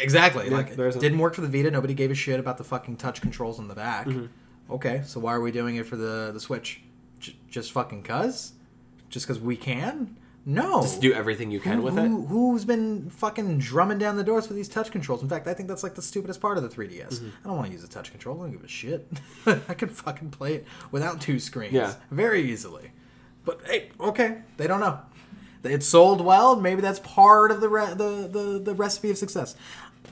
Exactly. 0.00 0.48
Yeah, 0.48 0.56
like 0.56 0.70
it 0.78 1.00
didn't 1.00 1.18
work 1.18 1.34
for 1.34 1.40
the 1.40 1.48
Vita. 1.48 1.70
Nobody 1.70 1.94
gave 1.94 2.10
a 2.10 2.14
shit 2.14 2.38
about 2.38 2.58
the 2.58 2.64
fucking 2.64 2.96
touch 2.96 3.20
controls 3.20 3.58
on 3.58 3.68
the 3.68 3.74
back. 3.74 4.06
Mm-hmm. 4.06 4.26
Okay, 4.72 5.02
so 5.04 5.20
why 5.20 5.34
are 5.34 5.40
we 5.40 5.50
doing 5.52 5.76
it 5.76 5.86
for 5.86 5.96
the 5.96 6.30
the 6.32 6.40
Switch? 6.40 6.82
J- 7.18 7.36
just 7.50 7.72
fucking 7.72 8.02
cuz? 8.02 8.52
Just 9.10 9.26
because 9.26 9.40
we 9.40 9.56
can? 9.56 10.16
No. 10.44 10.82
Just 10.82 11.00
do 11.00 11.12
everything 11.12 11.50
you 11.52 11.60
can 11.60 11.76
Who- 11.78 11.82
with 11.82 11.98
it. 11.98 12.02
who, 12.08 12.26
Who's 12.26 12.64
been 12.64 13.10
fucking 13.10 13.58
drumming 13.58 13.98
down 13.98 14.16
the 14.16 14.24
doors 14.24 14.46
for 14.46 14.54
these 14.54 14.68
touch 14.68 14.90
controls? 14.90 15.22
In 15.22 15.28
fact, 15.28 15.46
I 15.46 15.54
think 15.54 15.68
that's 15.68 15.82
like 15.84 15.94
the 15.94 16.02
stupidest 16.02 16.40
part 16.40 16.56
of 16.58 16.64
the 16.64 16.68
3DS. 16.68 17.14
Mm-hmm. 17.14 17.28
I 17.44 17.48
don't 17.48 17.56
want 17.56 17.68
to 17.68 17.72
use 17.72 17.84
a 17.84 17.88
touch 17.88 18.10
control. 18.10 18.40
I 18.40 18.44
don't 18.44 18.52
give 18.52 18.64
a 18.64 18.68
shit. 18.68 19.08
I 19.46 19.74
could 19.74 19.92
fucking 19.92 20.30
play 20.30 20.54
it 20.56 20.66
without 20.90 21.20
two 21.20 21.38
screens 21.38 21.72
Yeah. 21.74 21.94
very 22.10 22.50
easily. 22.50 22.90
But 23.44 23.60
hey, 23.66 23.90
okay, 24.00 24.38
they 24.56 24.66
don't 24.66 24.80
know. 24.80 24.98
It 25.64 25.84
sold 25.84 26.20
well. 26.20 26.56
Maybe 26.56 26.80
that's 26.80 26.98
part 27.00 27.52
of 27.52 27.60
the 27.60 27.68
re- 27.68 27.94
the, 27.94 28.28
the 28.30 28.60
the 28.64 28.74
recipe 28.74 29.10
of 29.10 29.18
success. 29.18 29.54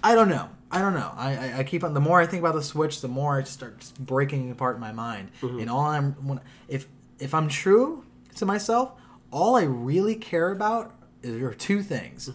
I 0.03 0.15
don't 0.15 0.29
know. 0.29 0.49
I 0.71 0.81
don't 0.81 0.95
know. 0.95 1.11
I, 1.17 1.35
I, 1.37 1.59
I 1.59 1.65
keep 1.65 1.83
on. 1.83 1.93
The 1.95 2.01
more 2.01 2.21
I 2.21 2.27
think 2.27 2.41
about 2.41 2.55
the 2.55 2.63
Switch, 2.63 3.01
the 3.01 3.09
more 3.09 3.37
I 3.39 3.41
just 3.41 3.55
start 3.55 3.85
breaking 3.99 4.49
it 4.49 4.53
apart 4.53 4.77
in 4.77 4.81
my 4.81 4.93
mind. 4.93 5.33
And 5.43 5.69
all 5.69 5.81
I'm 5.81 6.13
when, 6.25 6.41
if 6.69 6.87
if 7.19 7.35
I'm 7.35 7.49
true 7.49 8.05
to 8.37 8.47
myself, 8.47 8.93
all 9.31 9.57
I 9.57 9.63
really 9.63 10.15
care 10.15 10.51
about 10.51 10.95
is 11.23 11.41
are 11.43 11.55
two 11.55 11.83
things: 11.83 12.31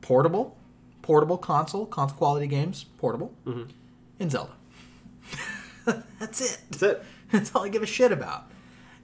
portable, 0.00 0.56
portable 1.02 1.38
console, 1.38 1.86
console 1.86 2.18
quality 2.18 2.46
games, 2.46 2.84
portable, 2.98 3.34
and 4.18 4.30
Zelda. 4.30 4.52
that's 6.18 6.40
it. 6.40 6.58
That's 6.70 6.82
it. 6.82 7.02
That's 7.30 7.54
all 7.54 7.62
I 7.62 7.68
give 7.68 7.84
a 7.84 7.86
shit 7.86 8.10
about. 8.10 8.50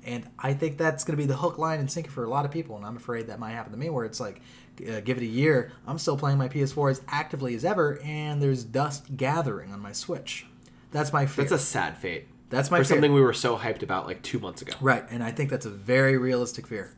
And 0.05 0.29
I 0.37 0.53
think 0.53 0.79
that's 0.79 1.05
going 1.05 1.17
to 1.17 1.23
be 1.23 1.27
the 1.27 1.37
hook, 1.37 1.59
line, 1.59 1.79
and 1.79 1.89
sinker 1.89 2.11
for 2.11 2.25
a 2.25 2.29
lot 2.29 2.45
of 2.45 2.51
people. 2.51 2.77
And 2.77 2.85
I'm 2.85 2.97
afraid 2.97 3.29
that 3.29 3.39
might 3.39 3.53
happen 3.53 3.71
to 3.71 3.79
me 3.79 3.89
where 3.89 4.05
it's 4.05 4.19
like, 4.19 4.41
uh, 4.81 5.01
give 5.01 5.17
it 5.19 5.23
a 5.23 5.27
year, 5.27 5.73
I'm 5.87 5.99
still 5.99 6.17
playing 6.17 6.39
my 6.39 6.49
PS4 6.49 6.91
as 6.91 7.03
actively 7.09 7.55
as 7.55 7.65
ever, 7.65 8.01
and 8.05 8.43
there's 8.43 8.65
dust 8.65 9.17
gathering 9.17 9.73
on 9.73 9.81
my 9.81 9.93
Switch. 9.93 10.47
That's 10.91 11.13
my 11.13 11.27
fear. 11.27 11.45
That's 11.45 11.63
a 11.63 11.65
sad 11.65 11.99
fate. 11.99 12.27
That's 12.49 12.71
my 12.71 12.79
for 12.79 12.85
fear. 12.85 12.97
something 12.97 13.13
we 13.13 13.21
were 13.21 13.33
so 13.33 13.57
hyped 13.57 13.83
about 13.83 14.07
like 14.07 14.23
two 14.23 14.39
months 14.39 14.63
ago. 14.63 14.73
Right, 14.81 15.05
and 15.11 15.23
I 15.23 15.33
think 15.33 15.51
that's 15.51 15.67
a 15.67 15.71
very 15.71 16.17
realistic 16.17 16.67
fear. 16.67 16.93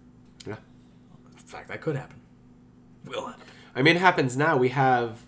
Yeah. 0.47 0.57
In 1.33 1.39
fact, 1.47 1.69
that 1.69 1.81
could 1.81 1.97
happen. 1.97 2.21
Will 3.07 3.27
happen. 3.27 3.43
I 3.75 3.83
mean, 3.83 3.97
it 3.97 4.01
happens 4.01 4.37
now. 4.37 4.57
We 4.57 4.69
have 4.71 5.21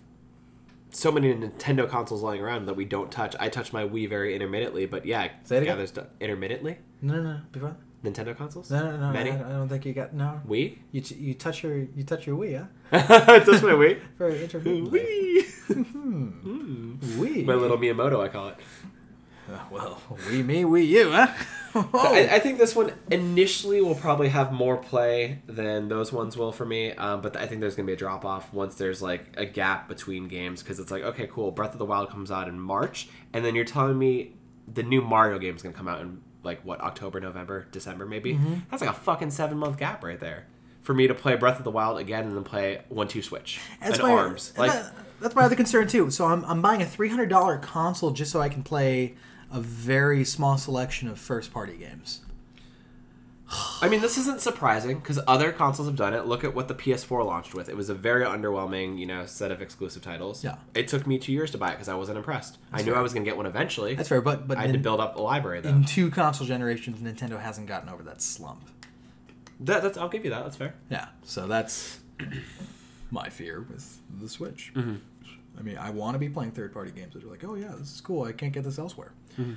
so 0.91 1.11
many 1.11 1.33
Nintendo 1.33 1.89
consoles 1.89 2.21
lying 2.21 2.41
around 2.41 2.65
that 2.65 2.75
we 2.75 2.85
don't 2.85 3.11
touch. 3.11 3.35
I 3.39 3.49
touch 3.49 3.71
my 3.73 3.83
Wii 3.87 4.07
very 4.09 4.35
intermittently, 4.35 4.85
but 4.85 5.05
yeah, 5.05 5.29
Say 5.43 5.57
it 5.57 5.63
again. 5.63 5.75
gathers 5.77 5.91
du- 5.91 6.07
intermittently. 6.19 6.77
No, 7.01 7.15
no, 7.15 7.23
no. 7.23 7.39
Before 7.51 7.75
Nintendo 8.03 8.35
consoles? 8.35 8.69
no, 8.69 8.91
no, 8.91 8.97
no. 8.97 9.11
Many? 9.13 9.31
I, 9.31 9.35
I 9.35 9.53
don't 9.53 9.69
think 9.69 9.85
you 9.85 9.93
got 9.93 10.13
no. 10.13 10.41
Wii? 10.47 10.77
You, 10.91 11.01
t- 11.01 11.15
you 11.15 11.33
touch 11.33 11.63
your 11.63 11.77
you 11.77 12.03
touch 12.03 12.27
your 12.27 12.37
Wii, 12.37 12.67
huh? 12.91 13.39
touch 13.39 13.61
my 13.63 13.71
Wii. 13.71 13.99
Very 14.17 14.43
intermittently. 14.43 14.99
Wii. 14.99 15.47
Hmm. 15.71 16.27
Hmm. 16.27 16.95
Wii. 17.21 17.45
my 17.45 17.53
little 17.53 17.77
Miyamoto, 17.77 18.19
I 18.21 18.27
call 18.27 18.49
it. 18.49 18.57
Well, 19.71 20.01
we, 20.29 20.43
me, 20.43 20.65
we, 20.65 20.83
you, 20.83 21.11
huh? 21.11 21.27
I, 21.93 22.27
I 22.33 22.39
think 22.39 22.57
this 22.57 22.75
one 22.75 22.91
initially 23.09 23.81
will 23.81 23.95
probably 23.95 24.29
have 24.29 24.51
more 24.51 24.77
play 24.77 25.39
than 25.47 25.87
those 25.87 26.11
ones 26.11 26.35
will 26.35 26.51
for 26.51 26.65
me, 26.65 26.91
um, 26.93 27.21
but 27.21 27.37
I 27.37 27.47
think 27.47 27.61
there's 27.61 27.75
gonna 27.75 27.87
be 27.87 27.93
a 27.93 27.97
drop 27.97 28.25
off 28.25 28.53
once 28.53 28.75
there's 28.75 29.01
like 29.01 29.27
a 29.37 29.45
gap 29.45 29.87
between 29.87 30.27
games 30.27 30.61
because 30.61 30.79
it's 30.79 30.91
like 30.91 31.03
okay, 31.03 31.27
cool. 31.31 31.51
Breath 31.51 31.71
of 31.73 31.79
the 31.79 31.85
Wild 31.85 32.09
comes 32.09 32.31
out 32.31 32.47
in 32.47 32.59
March, 32.59 33.07
and 33.33 33.45
then 33.45 33.55
you're 33.55 33.65
telling 33.65 33.97
me 33.97 34.33
the 34.71 34.83
new 34.83 35.01
Mario 35.01 35.39
game 35.39 35.55
is 35.55 35.61
gonna 35.61 35.73
come 35.75 35.87
out 35.87 36.01
in 36.01 36.21
like 36.43 36.63
what 36.65 36.81
October, 36.81 37.19
November, 37.19 37.67
December, 37.71 38.05
maybe. 38.05 38.37
That's 38.69 38.81
like 38.81 38.91
a 38.91 38.93
fucking 38.99 39.31
seven 39.31 39.57
month 39.57 39.77
gap 39.77 40.03
right 40.03 40.19
there 40.19 40.47
for 40.81 40.93
me 40.93 41.07
to 41.07 41.13
play 41.13 41.35
Breath 41.35 41.59
of 41.59 41.63
the 41.63 41.71
Wild 41.71 41.99
again 41.99 42.25
and 42.25 42.35
then 42.35 42.43
play 42.43 42.81
One 42.89 43.07
Two 43.07 43.21
Switch 43.21 43.59
That's 43.79 43.99
and 43.99 44.07
my, 44.07 44.11
Arms. 44.13 44.53
Like 44.57 44.71
that- 44.71 44.93
that's 45.21 45.35
my 45.35 45.43
other 45.43 45.55
concern 45.55 45.87
too. 45.87 46.09
So 46.09 46.25
I'm, 46.25 46.43
I'm 46.45 46.61
buying 46.63 46.81
a 46.81 46.85
three 46.85 47.09
hundred 47.09 47.29
dollar 47.29 47.57
console 47.59 48.11
just 48.11 48.31
so 48.31 48.41
I 48.41 48.49
can 48.49 48.63
play 48.63 49.15
a 49.51 49.59
very 49.59 50.23
small 50.23 50.57
selection 50.57 51.07
of 51.07 51.19
first 51.19 51.53
party 51.53 51.77
games. 51.77 52.21
I 53.81 53.89
mean, 53.89 53.99
this 53.99 54.17
isn't 54.17 54.39
surprising 54.39 54.99
because 54.99 55.19
other 55.27 55.51
consoles 55.51 55.87
have 55.87 55.97
done 55.97 56.13
it. 56.13 56.25
Look 56.25 56.43
at 56.43 56.55
what 56.55 56.69
the 56.69 56.75
PS4 56.75 57.25
launched 57.25 57.53
with. 57.53 57.67
It 57.67 57.75
was 57.75 57.89
a 57.89 57.93
very 57.93 58.23
underwhelming, 58.23 58.97
you 58.97 59.05
know, 59.05 59.25
set 59.25 59.51
of 59.51 59.61
exclusive 59.61 60.01
titles. 60.01 60.43
Yeah. 60.43 60.55
It 60.73 60.87
took 60.87 61.05
me 61.05 61.17
two 61.19 61.33
years 61.33 61.51
to 61.51 61.57
buy 61.57 61.69
it 61.69 61.71
because 61.73 61.89
I 61.89 61.95
wasn't 61.95 62.17
impressed. 62.17 62.59
I 62.71 62.77
knew 62.77 62.91
fair. 62.91 62.99
I 62.99 63.01
was 63.01 63.13
going 63.13 63.25
to 63.25 63.29
get 63.29 63.35
one 63.35 63.45
eventually. 63.45 63.95
That's 63.95 64.07
fair, 64.07 64.21
but 64.21 64.47
but 64.47 64.57
I 64.57 64.61
had 64.61 64.73
to 64.73 64.79
build 64.79 65.01
up 65.01 65.17
a 65.17 65.21
library 65.21 65.59
though. 65.59 65.69
in 65.69 65.83
two 65.83 66.09
console 66.11 66.47
generations, 66.47 66.99
Nintendo 66.99 67.41
hasn't 67.41 67.67
gotten 67.67 67.89
over 67.89 68.03
that 68.03 68.21
slump. 68.21 68.69
That, 69.59 69.83
that's, 69.83 69.97
I'll 69.97 70.09
give 70.09 70.23
you 70.23 70.31
that. 70.31 70.43
That's 70.43 70.55
fair. 70.55 70.73
Yeah, 70.89 71.07
so 71.23 71.45
that's 71.45 71.99
my 73.11 73.29
fear 73.29 73.65
with 73.69 73.99
the 74.21 74.29
Switch. 74.29 74.71
Mm-hmm. 74.75 74.95
I 75.59 75.61
mean, 75.61 75.77
I 75.77 75.89
want 75.89 76.15
to 76.15 76.19
be 76.19 76.29
playing 76.29 76.51
third 76.51 76.73
party 76.73 76.91
games 76.91 77.13
that 77.13 77.23
are 77.23 77.27
like, 77.27 77.43
oh 77.43 77.55
yeah, 77.55 77.73
this 77.77 77.93
is 77.93 78.01
cool. 78.01 78.23
I 78.23 78.31
can't 78.31 78.53
get 78.53 78.63
this 78.63 78.79
elsewhere. 78.79 79.11
Mm-hmm. 79.37 79.53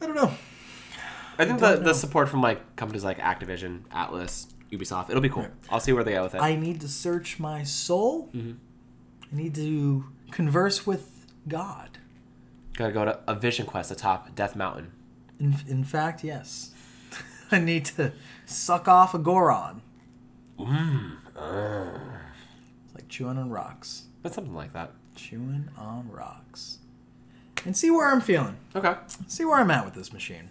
I 0.00 0.06
don't 0.06 0.16
know. 0.16 0.32
I 1.38 1.44
think 1.44 1.62
I 1.62 1.70
the, 1.70 1.74
don't 1.76 1.84
the 1.84 1.94
support 1.94 2.28
from 2.28 2.42
like 2.42 2.76
companies 2.76 3.04
like 3.04 3.18
Activision, 3.18 3.82
Atlus, 3.92 4.46
Ubisoft, 4.70 5.10
it'll 5.10 5.22
be 5.22 5.28
cool. 5.28 5.46
I'll 5.70 5.80
see 5.80 5.92
where 5.92 6.04
they 6.04 6.12
go 6.12 6.24
with 6.24 6.34
it. 6.34 6.40
I 6.40 6.56
need 6.56 6.80
to 6.80 6.88
search 6.88 7.38
my 7.38 7.62
soul. 7.62 8.28
Mm-hmm. 8.34 8.52
I 9.32 9.36
need 9.36 9.54
to 9.54 10.04
converse 10.30 10.86
with 10.86 11.26
God. 11.48 11.98
Gotta 12.74 12.92
go 12.92 13.04
to 13.04 13.20
a 13.26 13.34
Vision 13.34 13.66
Quest 13.66 13.90
atop 13.90 14.34
Death 14.34 14.56
Mountain. 14.56 14.92
In, 15.38 15.56
in 15.68 15.84
fact, 15.84 16.24
yes. 16.24 16.70
I 17.50 17.58
need 17.58 17.84
to 17.86 18.12
suck 18.46 18.88
off 18.88 19.14
a 19.14 19.18
Goron. 19.18 19.82
Mm. 20.58 21.16
It's 22.84 22.94
like 22.94 23.08
chewing 23.08 23.38
on 23.38 23.50
rocks. 23.50 24.04
But 24.22 24.32
something 24.32 24.54
like 24.54 24.72
that. 24.72 24.92
Chewing 25.16 25.68
on 25.76 26.10
rocks. 26.10 26.78
And 27.64 27.76
see 27.76 27.90
where 27.90 28.08
I'm 28.08 28.20
feeling. 28.20 28.56
Okay. 28.74 28.94
See 29.28 29.44
where 29.44 29.58
I'm 29.58 29.70
at 29.70 29.84
with 29.84 29.94
this 29.94 30.12
machine. 30.12 30.48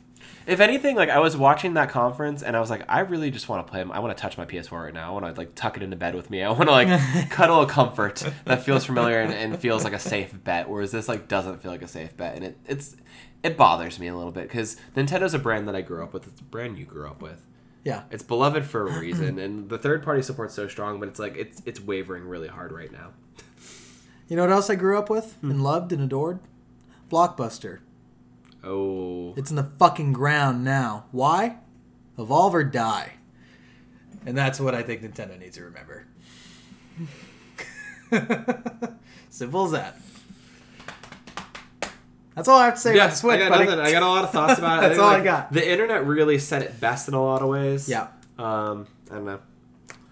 If 0.48 0.60
anything, 0.60 0.96
like 0.96 1.10
I 1.10 1.20
was 1.20 1.38
watching 1.38 1.76
that 1.76 1.90
conference 1.90 2.42
and 2.42 2.56
I 2.58 2.60
was 2.60 2.70
like, 2.70 2.84
I 2.90 3.02
really 3.02 3.30
just 3.32 3.48
want 3.50 3.66
to 3.66 3.72
play. 3.72 3.82
I 3.82 4.00
want 4.00 4.16
to 4.16 4.20
touch 4.22 4.38
my 4.38 4.46
PS4 4.46 4.86
right 4.86 4.94
now. 4.94 5.10
I 5.10 5.12
want 5.12 5.26
to 5.36 5.40
like 5.40 5.54
tuck 5.56 5.78
it 5.78 5.84
into 5.84 5.96
bed 5.98 6.16
with 6.16 6.30
me. 6.30 6.42
I 6.42 6.50
want 6.50 6.64
to 6.64 6.72
like 6.72 7.30
cuddle 7.30 7.62
a 7.62 7.68
comfort 7.68 8.24
that 8.46 8.64
feels 8.64 8.86
familiar 8.86 9.20
and, 9.20 9.34
and 9.34 9.60
feels 9.60 9.84
like 9.84 9.94
a 9.94 10.00
safe 10.00 10.32
bet. 10.44 10.68
Whereas 10.70 10.92
this 10.92 11.08
like 11.08 11.28
doesn't 11.28 11.62
feel 11.62 11.72
like 11.72 11.82
a 11.84 11.88
safe 11.88 12.16
bet, 12.18 12.36
and 12.36 12.44
it 12.46 12.58
it's 12.68 12.96
it 13.44 13.56
bothers 13.58 14.00
me 14.00 14.08
a 14.08 14.16
little 14.16 14.32
bit 14.32 14.44
because 14.48 14.78
Nintendo's 14.96 15.34
a 15.34 15.40
brand 15.40 15.68
that 15.68 15.76
I 15.76 15.82
grew 15.82 16.04
up 16.04 16.14
with. 16.14 16.28
It's 16.28 16.42
a 16.42 16.44
brand 16.46 16.78
you 16.80 16.86
grew 16.86 17.08
up 17.08 17.22
with. 17.22 17.44
Yeah. 17.84 18.04
It's 18.12 18.24
beloved 18.24 18.64
for 18.66 18.88
a 18.88 19.00
reason, 19.00 19.38
and 19.40 19.70
the 19.70 19.78
third 19.78 20.04
party 20.04 20.22
support's 20.22 20.54
so 20.56 20.68
strong, 20.68 21.00
but 21.00 21.08
it's 21.10 21.20
like 21.20 21.36
it's 21.38 21.62
it's 21.66 21.80
wavering 21.82 22.24
really 22.26 22.48
hard 22.48 22.72
right 22.72 22.92
now. 22.92 23.10
You 24.28 24.38
know 24.38 24.44
what 24.44 24.52
else 24.52 24.70
I 24.70 24.76
grew 24.76 24.98
up 24.98 25.10
with 25.10 25.34
Hmm. 25.42 25.52
and 25.52 25.64
loved 25.64 25.92
and 25.92 26.02
adored? 26.02 26.40
Blockbuster. 27.12 27.80
Oh, 28.64 29.34
It's 29.36 29.50
in 29.50 29.58
the 29.58 29.70
fucking 29.78 30.14
ground 30.14 30.64
now. 30.64 31.06
Why? 31.12 31.58
Evolve 32.18 32.56
or 32.56 32.64
die. 32.64 33.14
And 34.26 34.38
that's 34.38 34.60
what 34.60 34.74
I 34.76 34.82
think 34.84 35.02
Nintendo 35.02 35.38
needs 35.38 35.58
to 35.58 35.64
remember. 35.64 36.06
Simple 39.30 39.66
as 39.66 39.72
that. 39.72 40.00
That's 42.36 42.48
all 42.48 42.58
I 42.58 42.66
have 42.66 42.76
to 42.76 42.80
say 42.80 42.96
yeah, 42.96 43.06
about 43.06 43.18
Switch. 43.18 43.36
I 43.36 43.40
got 43.40 43.50
buddy. 43.50 43.66
nothing. 43.66 43.80
I 43.82 43.92
got 43.92 44.04
a 44.04 44.08
lot 44.08 44.24
of 44.24 44.32
thoughts 44.32 44.58
about 44.58 44.78
it. 44.80 44.82
That's 44.88 44.94
think, 44.94 45.04
all 45.04 45.10
I 45.10 45.24
got. 45.24 45.52
The 45.52 45.70
internet 45.70 46.06
really 46.06 46.40
said 46.40 46.62
it 46.62 46.80
best 46.80 47.08
in 47.10 47.14
a 47.14 47.22
lot 47.22 47.42
of 47.42 47.50
ways. 47.50 47.90
Yeah. 47.90 48.08
Um, 48.40 48.88
I 49.10 49.16
don't 49.16 49.26
know. 49.26 49.40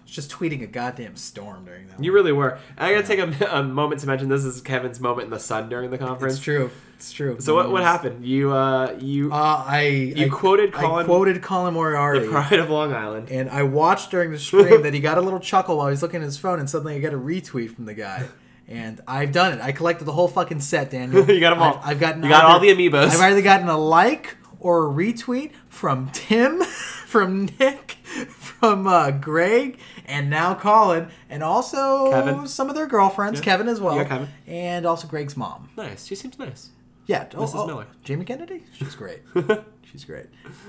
just 0.04 0.30
tweeting 0.30 0.62
a 0.62 0.66
goddamn 0.66 1.16
storm 1.16 1.64
during 1.64 1.86
that. 1.88 2.02
You 2.02 2.12
really 2.12 2.32
were. 2.32 2.58
And 2.76 2.86
I 2.86 2.92
gotta 2.92 3.06
take 3.06 3.20
a, 3.40 3.46
a 3.46 3.62
moment 3.62 4.02
to 4.02 4.06
mention 4.06 4.28
this 4.28 4.44
is 4.44 4.60
Kevin's 4.60 5.00
moment 5.00 5.26
in 5.26 5.30
the 5.30 5.38
sun 5.38 5.68
during 5.70 5.90
the 5.90 5.98
conference. 5.98 6.34
It's 6.34 6.42
true. 6.42 6.70
It's 7.00 7.12
true. 7.12 7.36
So 7.40 7.54
what, 7.54 7.70
what 7.72 7.82
happened? 7.82 8.26
You 8.26 8.52
uh 8.52 8.94
you 9.00 9.32
Uh, 9.32 9.64
I 9.66 9.82
You 10.16 10.26
I, 10.26 10.28
quoted 10.28 10.74
I 10.74 10.80
Colin- 10.82 11.06
quoted 11.06 11.42
Colin 11.42 11.72
Moriarty. 11.72 12.26
the 12.26 12.30
Pride 12.30 12.58
of 12.58 12.68
Long 12.68 12.92
Island. 12.92 13.30
And 13.30 13.48
I 13.48 13.62
watched 13.62 14.10
during 14.10 14.30
the 14.32 14.38
stream 14.38 14.82
that 14.82 14.92
he 14.92 15.00
got 15.00 15.16
a 15.16 15.22
little 15.22 15.40
chuckle 15.40 15.78
while 15.78 15.88
he's 15.88 16.02
looking 16.02 16.20
at 16.20 16.24
his 16.26 16.36
phone, 16.36 16.58
and 16.58 16.68
suddenly 16.68 16.94
I 16.96 16.98
got 16.98 17.14
a 17.14 17.18
retweet 17.18 17.74
from 17.74 17.86
the 17.86 17.94
guy. 17.94 18.24
And 18.68 19.00
I've 19.08 19.32
done 19.32 19.54
it. 19.54 19.60
I 19.62 19.72
collected 19.72 20.04
the 20.04 20.12
whole 20.12 20.28
fucking 20.28 20.60
set, 20.60 20.90
Daniel. 20.90 21.24
You 21.30 21.40
got 21.40 21.50
them 21.50 21.62
all. 21.62 21.80
I've, 21.82 21.92
I've 21.92 22.00
gotten. 22.00 22.22
You 22.22 22.28
got 22.28 22.44
all 22.44 22.60
the 22.60 22.68
amiibos. 22.68 23.08
I've 23.08 23.20
either 23.32 23.40
gotten 23.42 23.68
a 23.68 23.78
like 23.78 24.36
or 24.60 24.86
a 24.86 24.88
retweet 24.92 25.52
from 25.70 26.10
Tim, 26.12 26.62
from 27.06 27.46
Nick, 27.58 27.92
from 28.36 28.86
uh, 28.86 29.10
Greg, 29.10 29.78
and 30.04 30.28
now 30.28 30.54
Colin, 30.54 31.08
and 31.30 31.42
also 31.42 32.10
Kevin. 32.10 32.46
some 32.46 32.68
of 32.68 32.74
their 32.76 32.86
girlfriends, 32.86 33.40
Yeah. 33.40 33.44
Kevin 33.46 33.68
as 33.68 33.80
well, 33.80 33.96
got 33.96 34.08
Kevin. 34.08 34.28
and 34.46 34.84
also 34.84 35.08
Greg's 35.08 35.34
mom. 35.36 35.70
Nice. 35.78 36.04
She 36.06 36.14
seems 36.14 36.38
nice. 36.38 36.68
Yeah, 37.10 37.26
oh, 37.34 37.38
Mrs. 37.42 37.54
oh, 37.56 37.66
Miller. 37.66 37.86
Jamie 38.04 38.24
Kennedy. 38.24 38.62
She's 38.72 38.94
great. 38.94 39.22
She's 39.90 40.04
great. 40.04 40.26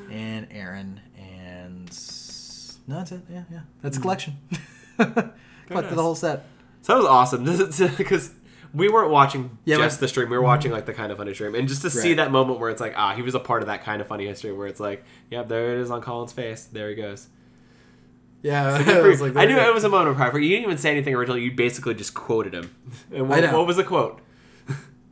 And 0.10 0.48
Aaron 0.50 1.00
and 1.16 1.86
no, 2.88 2.98
that's 2.98 3.12
it. 3.12 3.22
Yeah, 3.30 3.44
yeah. 3.52 3.60
That's 3.84 3.98
a 3.98 4.02
collection. 4.02 4.40
Collected 4.98 5.34
nice. 5.70 5.90
the 5.94 6.02
whole 6.02 6.16
set. 6.16 6.48
So 6.82 6.94
that 6.94 6.98
was 6.98 7.06
awesome 7.06 7.44
because 7.98 8.34
we 8.74 8.90
weren't 8.90 9.12
watching 9.12 9.56
Yeah, 9.66 9.78
just 9.78 9.98
but- 9.98 10.06
the 10.06 10.08
stream. 10.08 10.32
We 10.32 10.38
were 10.38 10.44
watching 10.44 10.72
like 10.72 10.88
the 10.88 10.96
Kinda 10.96 11.16
Funny 11.16 11.36
stream, 11.36 11.54
and 11.54 11.68
just 11.68 11.84
to 11.84 11.92
see 11.92 12.16
that 12.16 12.32
moment 12.32 12.60
where 12.60 12.72
it's 12.72 12.82
like, 12.82 12.96
ah, 12.98 13.14
he 13.14 13.22
was 13.22 13.36
a 13.36 13.40
part 13.40 13.62
of 13.62 13.68
that 13.68 13.86
Kinda 13.86 14.04
Funny 14.04 14.26
history. 14.26 14.52
Where 14.52 14.66
it's 14.66 14.80
like, 14.80 15.06
yep, 15.30 15.48
there 15.48 15.76
it 15.76 15.82
is 15.82 15.92
on 15.92 16.02
Colin's 16.02 16.34
face. 16.34 16.64
There 16.64 16.90
he 16.90 16.96
goes. 16.96 17.28
Yeah, 18.42 18.80
it 18.80 19.04
was 19.04 19.22
like 19.22 19.36
I 19.36 19.46
knew 19.46 19.60
it 19.60 19.76
was 19.76 19.84
a 19.84 19.90
moment 19.90 20.10
of 20.10 20.16
pride 20.16 20.34
you. 20.34 20.50
Didn't 20.50 20.64
even 20.64 20.80
say 20.80 20.90
anything 20.90 21.14
originally. 21.14 21.44
You 21.44 21.52
basically 21.52 21.94
just 21.94 22.16
quoted 22.16 22.56
him. 22.56 22.76
And 23.14 23.30
what, 23.30 23.38
I 23.44 23.52
know. 23.52 23.60
what 23.60 23.68
was 23.68 23.78
the 23.78 23.84
quote? 23.84 24.20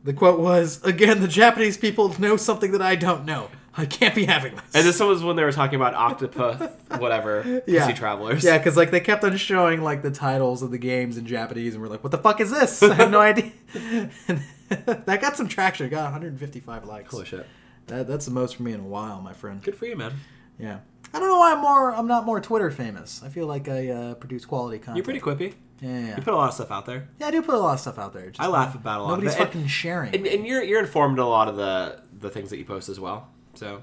The 0.04 0.12
quote 0.12 0.40
was 0.40 0.82
again: 0.82 1.20
"The 1.20 1.28
Japanese 1.28 1.76
people 1.76 2.18
know 2.18 2.36
something 2.36 2.72
that 2.72 2.82
I 2.82 2.96
don't 2.96 3.24
know. 3.24 3.48
I 3.76 3.86
can't 3.86 4.14
be 4.14 4.24
having 4.24 4.54
this." 4.54 4.64
And 4.74 4.86
this 4.86 4.98
was 4.98 5.22
when 5.22 5.36
they 5.36 5.44
were 5.44 5.52
talking 5.52 5.76
about 5.76 5.94
octopus, 5.94 6.70
whatever, 6.98 7.62
yeah. 7.66 7.86
Pussy 7.86 7.98
Travelers. 7.98 8.42
Yeah, 8.42 8.58
because 8.58 8.76
like 8.76 8.90
they 8.90 9.00
kept 9.00 9.24
on 9.24 9.36
showing 9.36 9.82
like 9.82 10.02
the 10.02 10.10
titles 10.10 10.62
of 10.62 10.70
the 10.70 10.78
games 10.78 11.18
in 11.18 11.26
Japanese, 11.26 11.74
and 11.74 11.82
we're 11.82 11.88
like, 11.90 12.02
"What 12.02 12.12
the 12.12 12.18
fuck 12.18 12.40
is 12.40 12.50
this?" 12.50 12.82
I 12.82 12.94
have 12.94 13.10
no 13.10 13.20
idea. 13.32 13.52
And 13.74 14.42
that 14.68 15.20
got 15.20 15.36
some 15.36 15.48
traction. 15.48 15.86
It 15.86 15.90
got 15.90 16.04
155 16.04 16.84
likes. 16.84 17.10
Holy 17.12 17.26
shit. 17.26 17.46
That, 17.88 18.06
that's 18.08 18.24
the 18.24 18.30
most 18.30 18.56
for 18.56 18.62
me 18.62 18.72
in 18.72 18.80
a 18.80 18.84
while, 18.84 19.20
my 19.20 19.32
friend. 19.32 19.62
Good 19.62 19.76
for 19.76 19.86
you, 19.86 19.96
man. 19.96 20.12
Yeah. 20.58 20.78
I 21.12 21.18
don't 21.18 21.28
know 21.28 21.38
why 21.38 21.52
I'm 21.52 21.60
more. 21.60 21.92
I'm 21.92 22.06
not 22.06 22.24
more 22.24 22.40
Twitter 22.40 22.70
famous. 22.70 23.20
I 23.24 23.28
feel 23.28 23.46
like 23.46 23.68
I 23.68 23.88
uh, 23.88 24.14
produce 24.14 24.44
quality 24.44 24.78
content. 24.78 24.96
You're 24.96 25.04
pretty 25.04 25.20
quippy. 25.20 25.54
Yeah, 25.80 25.88
yeah, 25.90 25.98
yeah. 26.08 26.16
You 26.16 26.22
put 26.22 26.34
a 26.34 26.36
lot 26.36 26.48
of 26.48 26.54
stuff 26.54 26.70
out 26.70 26.86
there. 26.86 27.08
Yeah, 27.18 27.28
I 27.28 27.30
do 27.30 27.42
put 27.42 27.54
a 27.54 27.58
lot 27.58 27.74
of 27.74 27.80
stuff 27.80 27.98
out 27.98 28.12
there. 28.12 28.26
Just 28.30 28.40
I 28.40 28.46
laugh 28.48 28.74
about 28.74 29.00
a 29.00 29.02
lot 29.04 29.12
of 29.14 29.18
Nobody's 29.20 29.34
it. 29.34 29.40
And- 29.40 29.46
fucking 29.48 29.66
sharing. 29.68 30.14
And, 30.14 30.26
and 30.26 30.46
you're 30.46 30.62
you're 30.62 30.80
informed 30.80 31.18
a 31.18 31.24
lot 31.26 31.48
of 31.48 31.56
the 31.56 32.02
the 32.18 32.30
things 32.30 32.50
that 32.50 32.58
you 32.58 32.64
post 32.64 32.88
as 32.88 33.00
well. 33.00 33.28
So 33.54 33.82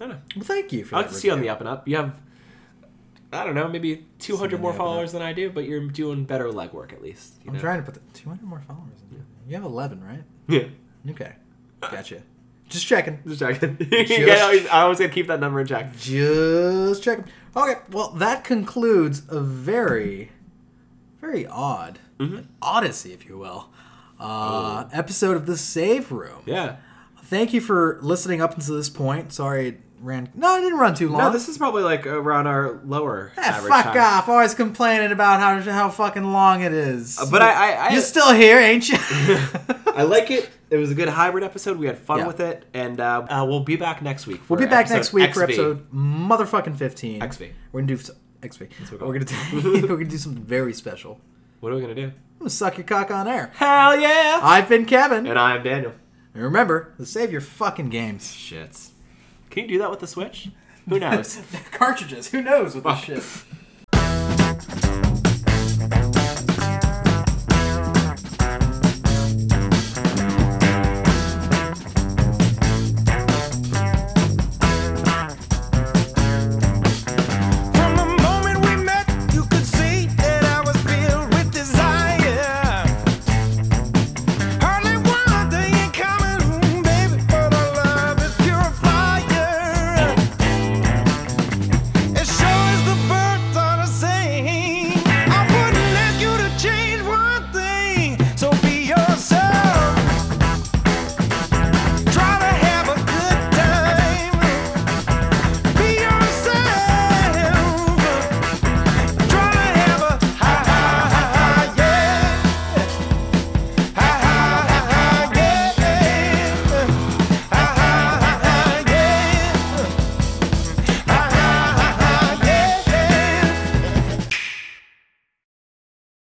I 0.00 0.04
don't 0.06 0.08
know. 0.10 0.18
well, 0.36 0.44
thank 0.44 0.72
you 0.72 0.84
for 0.84 0.96
I 0.96 0.98
like 0.98 1.08
that 1.08 1.14
to 1.14 1.20
see 1.20 1.28
you 1.28 1.32
on 1.34 1.40
the 1.40 1.48
up 1.48 1.60
and 1.60 1.68
up. 1.68 1.86
You 1.88 1.96
have 1.96 2.20
I 3.32 3.44
don't 3.44 3.54
know, 3.54 3.68
maybe 3.68 4.06
200 4.20 4.60
more 4.60 4.70
the 4.72 4.76
up 4.76 4.80
and 4.80 4.86
followers 4.86 5.12
than 5.12 5.20
I 5.22 5.32
do, 5.32 5.50
but 5.50 5.64
you're 5.64 5.86
doing 5.88 6.24
better 6.24 6.46
legwork 6.46 6.92
at 6.92 7.02
least. 7.02 7.34
You 7.44 7.50
I'm 7.50 7.54
know? 7.54 7.60
trying 7.60 7.78
to 7.80 7.84
put 7.84 7.94
the 7.94 8.00
200 8.18 8.42
more 8.44 8.60
followers. 8.66 9.00
In. 9.10 9.24
You 9.48 9.54
have 9.56 9.64
11, 9.64 10.02
right? 10.02 10.22
Yeah. 10.48 10.64
Okay. 11.10 11.32
Gotcha. 11.80 12.22
Just 12.68 12.86
checking. 12.86 13.18
Just 13.26 13.40
checking. 13.40 13.74
Gotta 13.90 14.40
always- 14.42 14.66
I 14.68 14.80
always 14.82 14.98
gotta 14.98 15.12
keep 15.12 15.26
that 15.26 15.40
number 15.40 15.60
in 15.60 15.66
check. 15.66 15.96
Just 15.96 17.02
checking. 17.02 17.24
Okay. 17.54 17.80
Well, 17.90 18.10
that 18.12 18.44
concludes 18.44 19.22
a 19.28 19.40
very, 19.40 20.30
very 21.26 21.46
odd 21.46 21.98
Mm-hmm. 22.18 22.40
odyssey, 22.62 23.12
if 23.12 23.26
you 23.28 23.36
will, 23.36 23.68
uh, 24.18 24.88
episode 24.90 25.36
of 25.36 25.44
the 25.44 25.56
Save 25.56 26.10
Room. 26.10 26.38
Oh. 26.38 26.42
Yeah. 26.46 26.76
Thank 27.24 27.52
you 27.52 27.60
for 27.60 27.98
listening 28.00 28.40
up 28.40 28.54
until 28.54 28.74
this 28.76 28.88
point. 28.88 29.32
Sorry 29.34 29.68
it 29.68 29.80
ran. 30.00 30.30
No, 30.34 30.56
it 30.56 30.60
didn't 30.62 30.78
run 30.78 30.94
too 30.94 31.10
long. 31.10 31.20
No, 31.20 31.30
this 31.30 31.48
is 31.48 31.58
probably 31.58 31.82
like 31.82 32.06
around 32.06 32.46
our 32.46 32.80
lower 32.86 33.32
Ah, 33.36 33.40
average 33.58 33.70
fuck 33.70 33.84
time. 33.92 33.98
off! 33.98 34.28
Always 34.30 34.54
complaining 34.54 35.12
about 35.12 35.40
how 35.40 35.60
how 35.70 35.90
fucking 35.90 36.24
long 36.32 36.62
it 36.62 36.72
is. 36.72 37.18
Uh, 37.18 37.26
but 37.30 37.42
I- 37.42 37.72
I- 37.72 37.86
I- 37.88 37.92
you 37.92 38.00
still 38.00 38.32
here, 38.32 38.58
ain't 38.58 38.88
you? 38.88 38.96
I 39.94 40.04
like 40.04 40.30
it. 40.30 40.48
It 40.70 40.76
was 40.78 40.90
a 40.90 40.94
good 40.94 41.08
hybrid 41.08 41.44
episode. 41.44 41.76
We 41.76 41.86
had 41.86 41.98
fun 41.98 42.20
Yeah. 42.20 42.26
with 42.28 42.40
it, 42.40 42.64
and 42.72 42.98
uh, 43.00 43.26
uh, 43.28 43.44
we'll 43.46 43.60
be 43.60 43.76
back 43.76 44.00
next 44.02 44.26
week. 44.26 44.40
we'll 44.48 44.58
be 44.58 44.64
back 44.66 44.88
next 44.88 45.12
week 45.12 45.34
for 45.34 45.42
episode 45.42 45.90
motherfucking 45.92 46.76
fifteen. 46.78 47.20
XV. 47.20 47.50
We're 47.72 47.82
gonna 47.82 47.94
do 47.96 48.02
we're, 48.90 48.98
gonna 48.98 49.24
do, 49.24 49.36
we're 49.52 49.86
gonna 49.86 50.04
do 50.04 50.18
something 50.18 50.42
very 50.42 50.72
special. 50.72 51.20
What 51.60 51.72
are 51.72 51.76
we 51.76 51.80
gonna 51.80 51.94
do? 51.94 52.06
I'm 52.06 52.38
gonna 52.38 52.50
suck 52.50 52.76
your 52.76 52.86
cock 52.86 53.10
on 53.10 53.26
air. 53.26 53.50
Hell 53.54 53.98
yeah! 53.98 54.40
I've 54.42 54.68
been 54.68 54.84
Kevin, 54.86 55.26
and 55.26 55.38
I 55.38 55.56
am 55.56 55.62
Daniel. 55.62 55.92
And 56.34 56.42
remember, 56.42 56.92
save 57.02 57.32
your 57.32 57.40
fucking 57.40 57.88
games. 57.88 58.24
Shits. 58.24 58.90
Can 59.50 59.62
you 59.64 59.68
do 59.68 59.78
that 59.78 59.90
with 59.90 60.00
the 60.00 60.06
Switch? 60.06 60.50
Who 60.88 60.98
knows? 60.98 61.40
Cartridges. 61.72 62.28
Who 62.28 62.42
knows 62.42 62.74
with 62.74 62.84
the 62.84 62.94
shit. 62.94 63.24